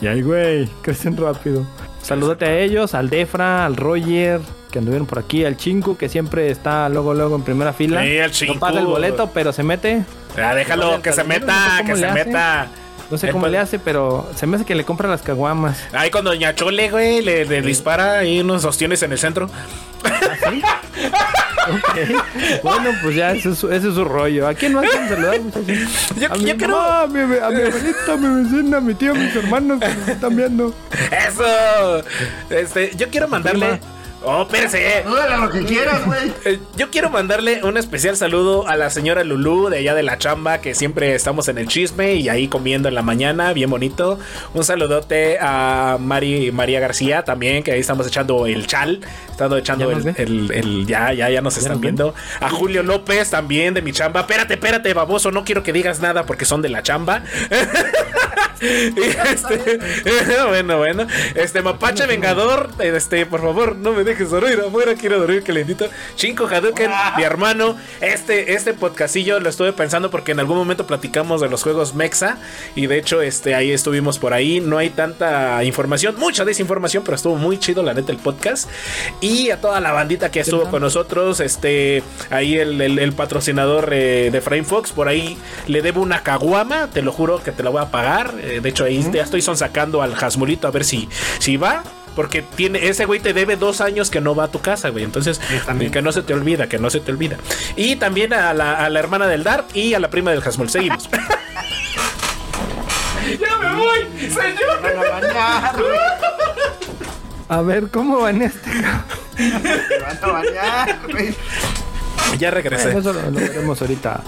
Y 0.00 0.06
ahí, 0.08 0.20
güey, 0.22 0.68
crecen 0.82 1.16
rápido. 1.16 1.64
Saludate 2.02 2.44
a 2.46 2.58
ellos, 2.58 2.94
al 2.94 3.08
Defra, 3.08 3.64
al 3.64 3.76
Roger, 3.76 4.40
que 4.72 4.80
anduvieron 4.80 5.06
por 5.06 5.20
aquí, 5.20 5.44
al 5.44 5.56
Chinku, 5.56 5.96
que 5.96 6.08
siempre 6.08 6.50
está 6.50 6.88
luego, 6.88 7.14
luego 7.14 7.36
en 7.36 7.42
primera 7.42 7.72
fila. 7.72 8.02
Sí, 8.02 8.08
el 8.16 8.22
No 8.22 8.30
Chinku. 8.30 8.58
paga 8.58 8.80
el 8.80 8.86
boleto, 8.86 9.30
pero 9.32 9.52
se 9.52 9.62
mete. 9.62 10.04
Ya 10.36 10.56
déjalo 10.56 11.00
que 11.02 11.12
se 11.12 11.22
No 11.22 11.28
meta, 11.28 11.76
cómo 11.82 11.94
que 11.94 12.00
se 12.00 12.10
meta. 12.12 12.68
No 13.12 13.18
sé 13.18 13.28
cómo 13.30 13.46
le 13.46 13.58
hace, 13.58 13.78
pero 13.78 14.28
se 14.34 14.46
me 14.46 14.56
hace 14.56 14.64
que 14.64 14.74
le 14.74 14.84
compra 14.84 15.08
las 15.08 15.22
caguamas. 15.22 15.78
Ahí 15.92 16.10
con 16.10 16.24
Doña 16.24 16.54
Chole, 16.54 16.90
güey, 16.90 17.20
le, 17.22 17.44
le 17.44 17.60
dispara 17.62 18.18
ahí 18.20 18.40
unos 18.40 18.64
ostiones 18.64 19.02
en 19.02 19.12
el 19.12 19.18
centro. 19.18 19.50
Ok. 21.68 21.98
Bueno, 22.62 22.90
pues 23.02 23.14
ya 23.14 23.32
ese 23.32 23.50
es, 23.50 23.58
su, 23.58 23.70
ese 23.70 23.88
es 23.88 23.94
su 23.94 24.04
rollo. 24.04 24.48
¿A 24.48 24.54
quién 24.54 24.72
más 24.74 24.84
quieren 24.88 25.08
saludar, 25.08 25.40
muchachos? 25.40 25.66
Yo- 26.18 26.32
a 26.32 26.36
mi 26.36 26.44
yo 26.46 26.56
quiero- 26.56 26.76
mamá, 26.76 27.02
a 27.02 27.06
mi, 27.06 27.20
a 27.20 27.24
mi 27.24 27.36
abuelita, 27.62 28.12
a 28.12 28.16
mi 28.16 28.42
vecina, 28.42 28.76
a 28.78 28.80
mi 28.80 28.94
tío, 28.94 29.12
a 29.12 29.14
mis 29.14 29.36
hermanos 29.36 29.78
que 29.80 29.88
nos 29.94 30.08
están 30.08 30.36
viendo. 30.36 30.74
Eso. 31.28 32.02
Este, 32.50 32.96
yo 32.96 33.08
quiero 33.10 33.28
mandarle. 33.28 33.78
Oh, 34.24 34.42
espérese. 34.42 35.04
Lo 35.04 35.50
que 35.50 35.64
quieras, 35.64 36.04
güey. 36.06 36.32
Eh, 36.44 36.58
Yo 36.76 36.90
quiero 36.90 37.10
mandarle 37.10 37.60
un 37.64 37.76
especial 37.76 38.16
saludo 38.16 38.68
a 38.68 38.76
la 38.76 38.88
señora 38.90 39.24
Lulú 39.24 39.68
de 39.68 39.78
allá 39.78 39.94
de 39.94 40.02
la 40.02 40.18
chamba, 40.18 40.58
que 40.60 40.74
siempre 40.74 41.14
estamos 41.14 41.48
en 41.48 41.58
el 41.58 41.66
chisme 41.68 42.14
y 42.14 42.28
ahí 42.28 42.46
comiendo 42.48 42.88
en 42.88 42.94
la 42.94 43.02
mañana, 43.02 43.52
bien 43.52 43.68
bonito. 43.70 44.18
Un 44.54 44.62
saludote 44.64 45.38
a 45.40 45.96
Mari, 46.00 46.52
María 46.52 46.78
García 46.80 47.24
también, 47.24 47.62
que 47.64 47.72
ahí 47.72 47.80
estamos 47.80 48.06
echando 48.06 48.46
el 48.46 48.66
chal. 48.66 49.00
Estado 49.30 49.56
echando 49.56 49.90
¿Ya 49.90 50.10
el, 50.10 50.14
el- 50.16 50.52
el- 50.52 50.86
ya, 50.86 51.12
ya, 51.12 51.28
ya 51.30 51.40
nos 51.40 51.56
están 51.56 51.80
viendo. 51.80 52.14
A 52.40 52.48
Julio 52.50 52.82
López 52.82 53.30
también 53.30 53.74
de 53.74 53.82
mi 53.82 53.92
chamba. 53.92 54.20
Espérate, 54.20 54.54
espérate, 54.54 54.94
baboso, 54.94 55.30
no 55.32 55.44
quiero 55.44 55.62
que 55.62 55.72
digas 55.72 56.00
nada 56.00 56.24
porque 56.26 56.44
son 56.44 56.62
de 56.62 56.68
la 56.68 56.82
chamba. 56.82 57.22
Este, 58.62 59.78
bueno, 60.48 60.78
bueno. 60.78 61.06
Este, 61.34 61.62
Mapache 61.62 62.06
Vengador, 62.06 62.70
este, 62.78 63.26
por 63.26 63.40
favor, 63.40 63.76
no 63.76 63.92
me 63.92 64.04
dejes 64.04 64.30
dormir 64.30 64.60
afuera, 64.66 64.94
quiero 64.94 65.18
dormir 65.18 65.42
calentito. 65.42 65.88
Chinko 66.16 66.46
Hadouken, 66.46 66.90
mi 67.16 67.22
hermano. 67.24 67.76
Este, 68.00 68.54
este 68.54 68.74
podcastillo 68.74 69.40
lo 69.40 69.48
estuve 69.48 69.72
pensando 69.72 70.10
porque 70.10 70.32
en 70.32 70.40
algún 70.40 70.56
momento 70.56 70.86
platicamos 70.86 71.40
de 71.40 71.48
los 71.48 71.62
juegos 71.62 71.94
Mexa. 71.94 72.38
Y 72.76 72.86
de 72.86 72.98
hecho, 72.98 73.20
este, 73.22 73.54
ahí 73.54 73.70
estuvimos 73.72 74.18
por 74.18 74.32
ahí. 74.32 74.60
No 74.60 74.78
hay 74.78 74.90
tanta 74.90 75.64
información, 75.64 76.14
mucha 76.18 76.44
desinformación, 76.44 77.02
pero 77.04 77.16
estuvo 77.16 77.36
muy 77.36 77.58
chido, 77.58 77.82
la 77.82 77.94
neta, 77.94 78.12
el 78.12 78.18
podcast. 78.18 78.68
Y 79.20 79.50
a 79.50 79.60
toda 79.60 79.80
la 79.80 79.92
bandita 79.92 80.30
que 80.30 80.40
estuvo 80.40 80.70
con 80.70 80.82
nosotros, 80.82 81.40
este, 81.40 82.02
ahí 82.30 82.56
el, 82.56 82.80
el- 82.80 82.98
el 82.98 83.12
patrocinador 83.12 83.88
eh, 83.92 84.28
de 84.30 84.40
Frame 84.40 84.64
Fox, 84.64 84.92
por 84.92 85.08
ahí 85.08 85.36
le 85.66 85.82
debo 85.82 86.00
una 86.02 86.22
caguama, 86.22 86.88
te 86.92 87.02
lo 87.02 87.10
juro 87.12 87.42
que 87.42 87.50
te 87.52 87.62
la 87.62 87.70
voy 87.70 87.82
a 87.82 87.86
pagar. 87.90 88.34
Eh, 88.52 88.60
de 88.60 88.68
hecho, 88.68 88.84
ahí 88.84 89.04
ya 89.12 89.22
estoy 89.22 89.42
sonsacando 89.42 90.02
al 90.02 90.14
Jasmulito 90.14 90.68
a 90.68 90.70
ver 90.70 90.84
si, 90.84 91.08
si 91.38 91.56
va. 91.56 91.82
Porque 92.14 92.42
tiene, 92.42 92.88
ese 92.88 93.06
güey 93.06 93.20
te 93.20 93.32
debe 93.32 93.56
dos 93.56 93.80
años 93.80 94.10
que 94.10 94.20
no 94.20 94.34
va 94.34 94.44
a 94.44 94.48
tu 94.48 94.60
casa, 94.60 94.90
güey. 94.90 95.02
Entonces, 95.02 95.40
que 95.92 96.02
no 96.02 96.12
se 96.12 96.22
te 96.22 96.34
olvida, 96.34 96.68
que 96.68 96.78
no 96.78 96.90
se 96.90 97.00
te 97.00 97.10
olvida. 97.10 97.38
Y 97.74 97.96
también 97.96 98.34
a 98.34 98.52
la, 98.52 98.74
a 98.74 98.90
la 98.90 98.98
hermana 98.98 99.26
del 99.26 99.44
Dark 99.44 99.64
y 99.72 99.94
a 99.94 99.98
la 99.98 100.10
prima 100.10 100.30
del 100.30 100.42
Jasmul. 100.42 100.68
Seguimos. 100.68 101.08
¡Ya 103.40 103.56
me 103.58 103.74
voy! 103.76 104.06
¡Señor! 104.18 104.82
Van 104.82 104.98
a 104.98 105.10
bañar. 105.10 105.76
A 107.48 107.62
ver, 107.62 107.88
¿cómo 107.90 108.20
va 108.20 108.30
en 108.30 108.42
este? 108.42 108.70
Te 109.36 109.98
van 110.00 110.18
a 110.22 110.26
bañar, 110.26 111.00
güey. 111.10 111.34
Ya 112.38 112.50
regresé. 112.50 112.96
Eso 112.96 113.12
lo, 113.12 113.30
lo 113.30 113.38
veremos 113.38 113.80
ahorita. 113.80 114.20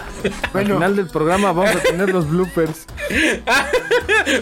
Bueno. 0.53 0.75
Al 0.75 0.81
final 0.81 0.97
del 0.97 1.07
programa 1.09 1.53
vamos 1.53 1.75
a 1.75 1.81
tener 1.81 2.11
los 2.11 2.29
bloopers. 2.29 2.87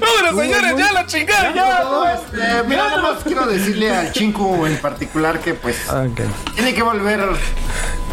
¡Vámonos, 0.01 0.41
señores! 0.43 0.75
¡Ya 0.77 0.93
la 0.93 1.07
chingada! 1.07 1.55
¡Ya! 1.55 1.83
No, 1.85 2.09
este, 2.09 2.69
mira, 2.69 2.89
nada 2.89 3.03
más 3.03 3.23
quiero 3.25 3.47
decirle 3.47 3.95
al 3.95 4.13
Chinku 4.13 4.67
en 4.67 4.77
particular 4.79 5.39
que 5.41 5.55
pues 5.55 5.77
Ah, 5.89 6.07
tiene 6.55 6.75
que 6.75 6.83
volver 6.83 7.21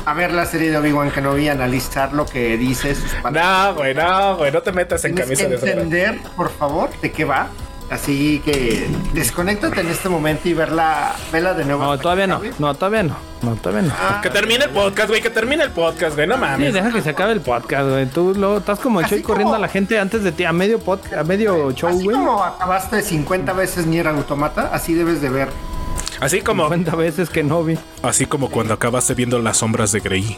a 0.05 0.13
ver 0.13 0.31
la 0.33 0.45
serie 0.45 0.71
de 0.71 0.77
Obi-Wan 0.77 1.11
Kenobi 1.11 1.43
y 1.45 1.49
analizar 1.49 2.13
lo 2.13 2.25
que 2.25 2.57
dice 2.57 2.95
sus 2.95 3.11
palabras. 3.15 3.69
No, 3.69 3.75
güey, 3.75 3.93
no, 3.93 4.37
güey, 4.37 4.51
no 4.51 4.61
te 4.61 4.71
metas 4.71 5.03
en 5.05 5.15
Tienes 5.15 5.39
camisa 5.39 5.43
que 5.59 5.65
de 5.65 5.71
entender, 5.71 6.19
por 6.35 6.51
favor, 6.51 6.89
de 7.01 7.11
qué 7.11 7.25
va. 7.25 7.47
Así 7.89 8.39
que 8.45 8.87
desconéctate 9.13 9.81
en 9.81 9.87
este 9.87 10.09
momento 10.09 10.47
y 10.47 10.53
verla, 10.53 11.15
vela 11.31 11.55
de 11.55 11.65
nuevo. 11.65 11.83
No, 11.83 11.97
todavía 11.97 12.27
no. 12.27 12.37
güey. 12.37 12.51
No, 12.59 12.73
todavía 12.75 13.01
no. 13.01 13.15
No, 13.41 13.55
todavía 13.55 13.87
no. 13.89 13.93
Ah, 13.97 14.19
Que 14.21 14.29
termine 14.29 14.65
el 14.65 14.69
podcast, 14.69 15.09
güey, 15.09 15.21
que 15.23 15.29
termine 15.31 15.63
el 15.63 15.71
podcast, 15.71 16.13
güey, 16.15 16.27
no 16.27 16.35
Sí, 16.35 16.41
mames. 16.41 16.73
deja 16.73 16.91
que 16.91 17.01
se 17.01 17.09
acabe 17.09 17.33
el 17.33 17.41
podcast, 17.41 17.89
güey. 17.89 18.05
Tú 18.05 18.33
luego 18.35 18.57
estás 18.59 18.79
como 18.79 18.99
Así 18.99 19.09
Choy 19.09 19.21
corriendo 19.23 19.53
como- 19.53 19.55
a 19.55 19.59
la 19.59 19.69
gente 19.69 19.97
antes 19.97 20.23
de 20.23 20.31
ti, 20.31 20.43
a 20.43 20.53
medio 20.53 20.77
podcast, 20.79 21.13
a 21.15 21.23
medio 21.23 21.71
show, 21.71 21.89
Así 21.89 22.03
güey. 22.03 22.15
como 22.15 22.43
acabaste 22.43 23.01
50 23.01 23.53
veces 23.53 23.87
Nier 23.87 24.07
Automata, 24.07 24.69
así 24.71 24.93
debes 24.93 25.21
de 25.21 25.29
ver. 25.29 25.49
Así 26.19 26.41
como, 26.41 26.63
50 26.63 26.95
veces 26.95 27.29
que 27.31 27.43
no 27.43 27.63
vi. 27.63 27.79
así 28.03 28.25
como 28.27 28.49
cuando 28.51 28.73
acabaste 28.75 29.15
viendo 29.15 29.39
las 29.39 29.57
sombras 29.57 29.91
de 29.93 30.01
Grey. 30.01 30.37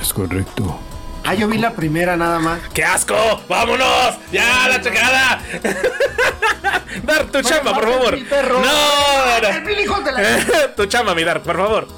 Es 0.00 0.12
correcto. 0.12 0.78
Ah, 1.24 1.34
yo 1.34 1.46
vi 1.48 1.58
la 1.58 1.70
primera 1.72 2.16
nada 2.16 2.38
más. 2.40 2.60
¡Qué 2.74 2.84
asco! 2.84 3.14
¡Vámonos! 3.48 4.16
¡Ya, 4.32 4.68
la 4.68 4.80
checada! 4.80 5.40
Dar 7.04 7.24
tu 7.26 7.40
chamba, 7.42 7.72
por 7.74 7.88
favor. 7.88 8.16
mi 8.16 8.24
perro. 8.24 8.60
No, 8.60 9.48
¡El 9.48 9.62
mil 9.64 9.80
hijos 9.80 10.04
de 10.04 10.12
la... 10.12 10.20
no. 10.20 10.28
tu 10.76 10.86
chamba, 10.86 11.14
mi 11.14 11.24
Dar, 11.24 11.42
por 11.42 11.56
favor. 11.56 11.88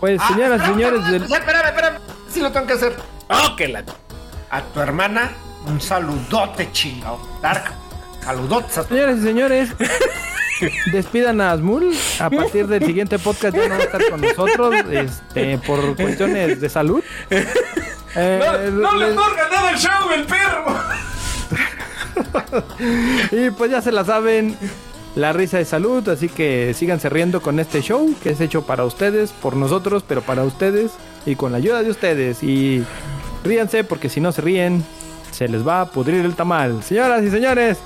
Pues, 0.00 0.20
Ah, 0.22 0.28
señoras 0.28 0.60
y 0.60 0.64
espérame, 0.70 0.74
señores, 0.74 1.00
espérame, 1.00 1.12
del- 1.28 1.32
Espérame, 1.32 1.66
espérame. 1.68 1.98
Sí 2.32 2.40
lo 2.40 2.52
tengo 2.52 2.66
que 2.66 2.72
hacer. 2.74 2.96
Que 3.56 3.68
la. 3.68 3.84
A 4.50 4.62
tu 4.62 4.80
hermana, 4.80 5.30
un 5.66 5.80
saludote 5.80 6.70
chingado. 6.72 7.20
Dark, 7.40 7.64
saludotes 8.24 8.78
a 8.78 8.82
tu 8.84 8.94
Señores 8.94 9.18
y 9.18 9.22
señores, 9.22 9.68
despidan 10.92 11.40
a 11.40 11.52
Asmul. 11.52 11.94
A 12.18 12.28
partir 12.30 12.66
del 12.66 12.84
siguiente 12.84 13.18
podcast 13.18 13.54
ya 13.56 13.68
no 13.68 13.76
va 13.76 13.80
a 13.82 13.84
estar 13.84 14.10
con 14.10 14.20
nosotros 14.20 14.74
este, 14.90 15.58
por 15.58 15.94
cuestiones 15.96 16.60
de 16.60 16.68
salud. 16.68 17.02
Eh, 18.16 18.40
les- 18.64 18.72
nada 19.14 19.70
el 19.70 19.78
show, 19.78 20.10
el 20.14 20.24
perro. 20.24 20.66
Y 23.32 23.50
pues 23.50 23.70
ya 23.70 23.80
se 23.80 23.92
la 23.92 24.04
saben, 24.04 24.56
la 25.14 25.32
risa 25.32 25.58
de 25.58 25.64
salud, 25.64 26.06
así 26.08 26.28
que 26.28 26.74
síganse 26.74 27.08
riendo 27.08 27.40
con 27.40 27.60
este 27.60 27.82
show 27.82 28.14
que 28.22 28.30
es 28.30 28.40
hecho 28.40 28.62
para 28.62 28.84
ustedes, 28.84 29.32
por 29.32 29.56
nosotros, 29.56 30.04
pero 30.06 30.22
para 30.22 30.44
ustedes 30.44 30.92
y 31.26 31.36
con 31.36 31.52
la 31.52 31.58
ayuda 31.58 31.82
de 31.82 31.90
ustedes. 31.90 32.42
Y 32.42 32.84
ríanse 33.44 33.84
porque 33.84 34.08
si 34.08 34.20
no 34.20 34.32
se 34.32 34.42
ríen, 34.42 34.84
se 35.30 35.48
les 35.48 35.66
va 35.66 35.82
a 35.82 35.86
pudrir 35.90 36.24
el 36.24 36.34
tamal. 36.34 36.82
Señoras 36.82 37.22
y 37.22 37.30
señores, 37.30 37.78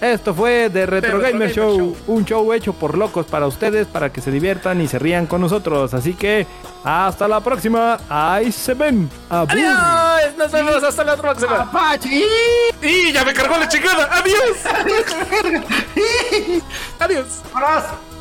esto 0.00 0.34
fue 0.34 0.70
The 0.72 0.86
Retro 0.86 1.18
Retro 1.18 1.20
Gamer 1.20 1.32
Gamer 1.32 1.52
Show, 1.54 1.78
Show. 1.78 1.96
un 2.08 2.24
show 2.24 2.52
hecho 2.52 2.72
por 2.72 2.98
locos 2.98 3.26
para 3.26 3.46
ustedes, 3.46 3.86
para 3.86 4.12
que 4.12 4.20
se 4.20 4.30
diviertan 4.30 4.80
y 4.80 4.88
se 4.88 4.98
rían 4.98 5.26
con 5.26 5.40
nosotros. 5.40 5.94
Así 5.94 6.14
que 6.14 6.46
hasta 6.84 7.28
la 7.28 7.40
próxima, 7.40 7.98
ahí 8.08 8.52
se 8.52 8.74
ven. 8.74 9.08
Abur. 9.30 9.52
Adiós. 9.52 10.36
Nos 10.36 10.52
vemos 10.52 10.82
hasta 10.82 11.04
la 11.04 11.16
próxima. 11.16 11.62
Apache. 11.62 12.24
Y 12.82 13.12
ya 13.12 13.24
me 13.24 13.32
cargó 13.32 13.56
la 13.56 13.68
chingada. 13.68 14.10
Adiós. 14.18 14.58
Adiós. 17.00 17.26
Abrazo. 17.52 18.13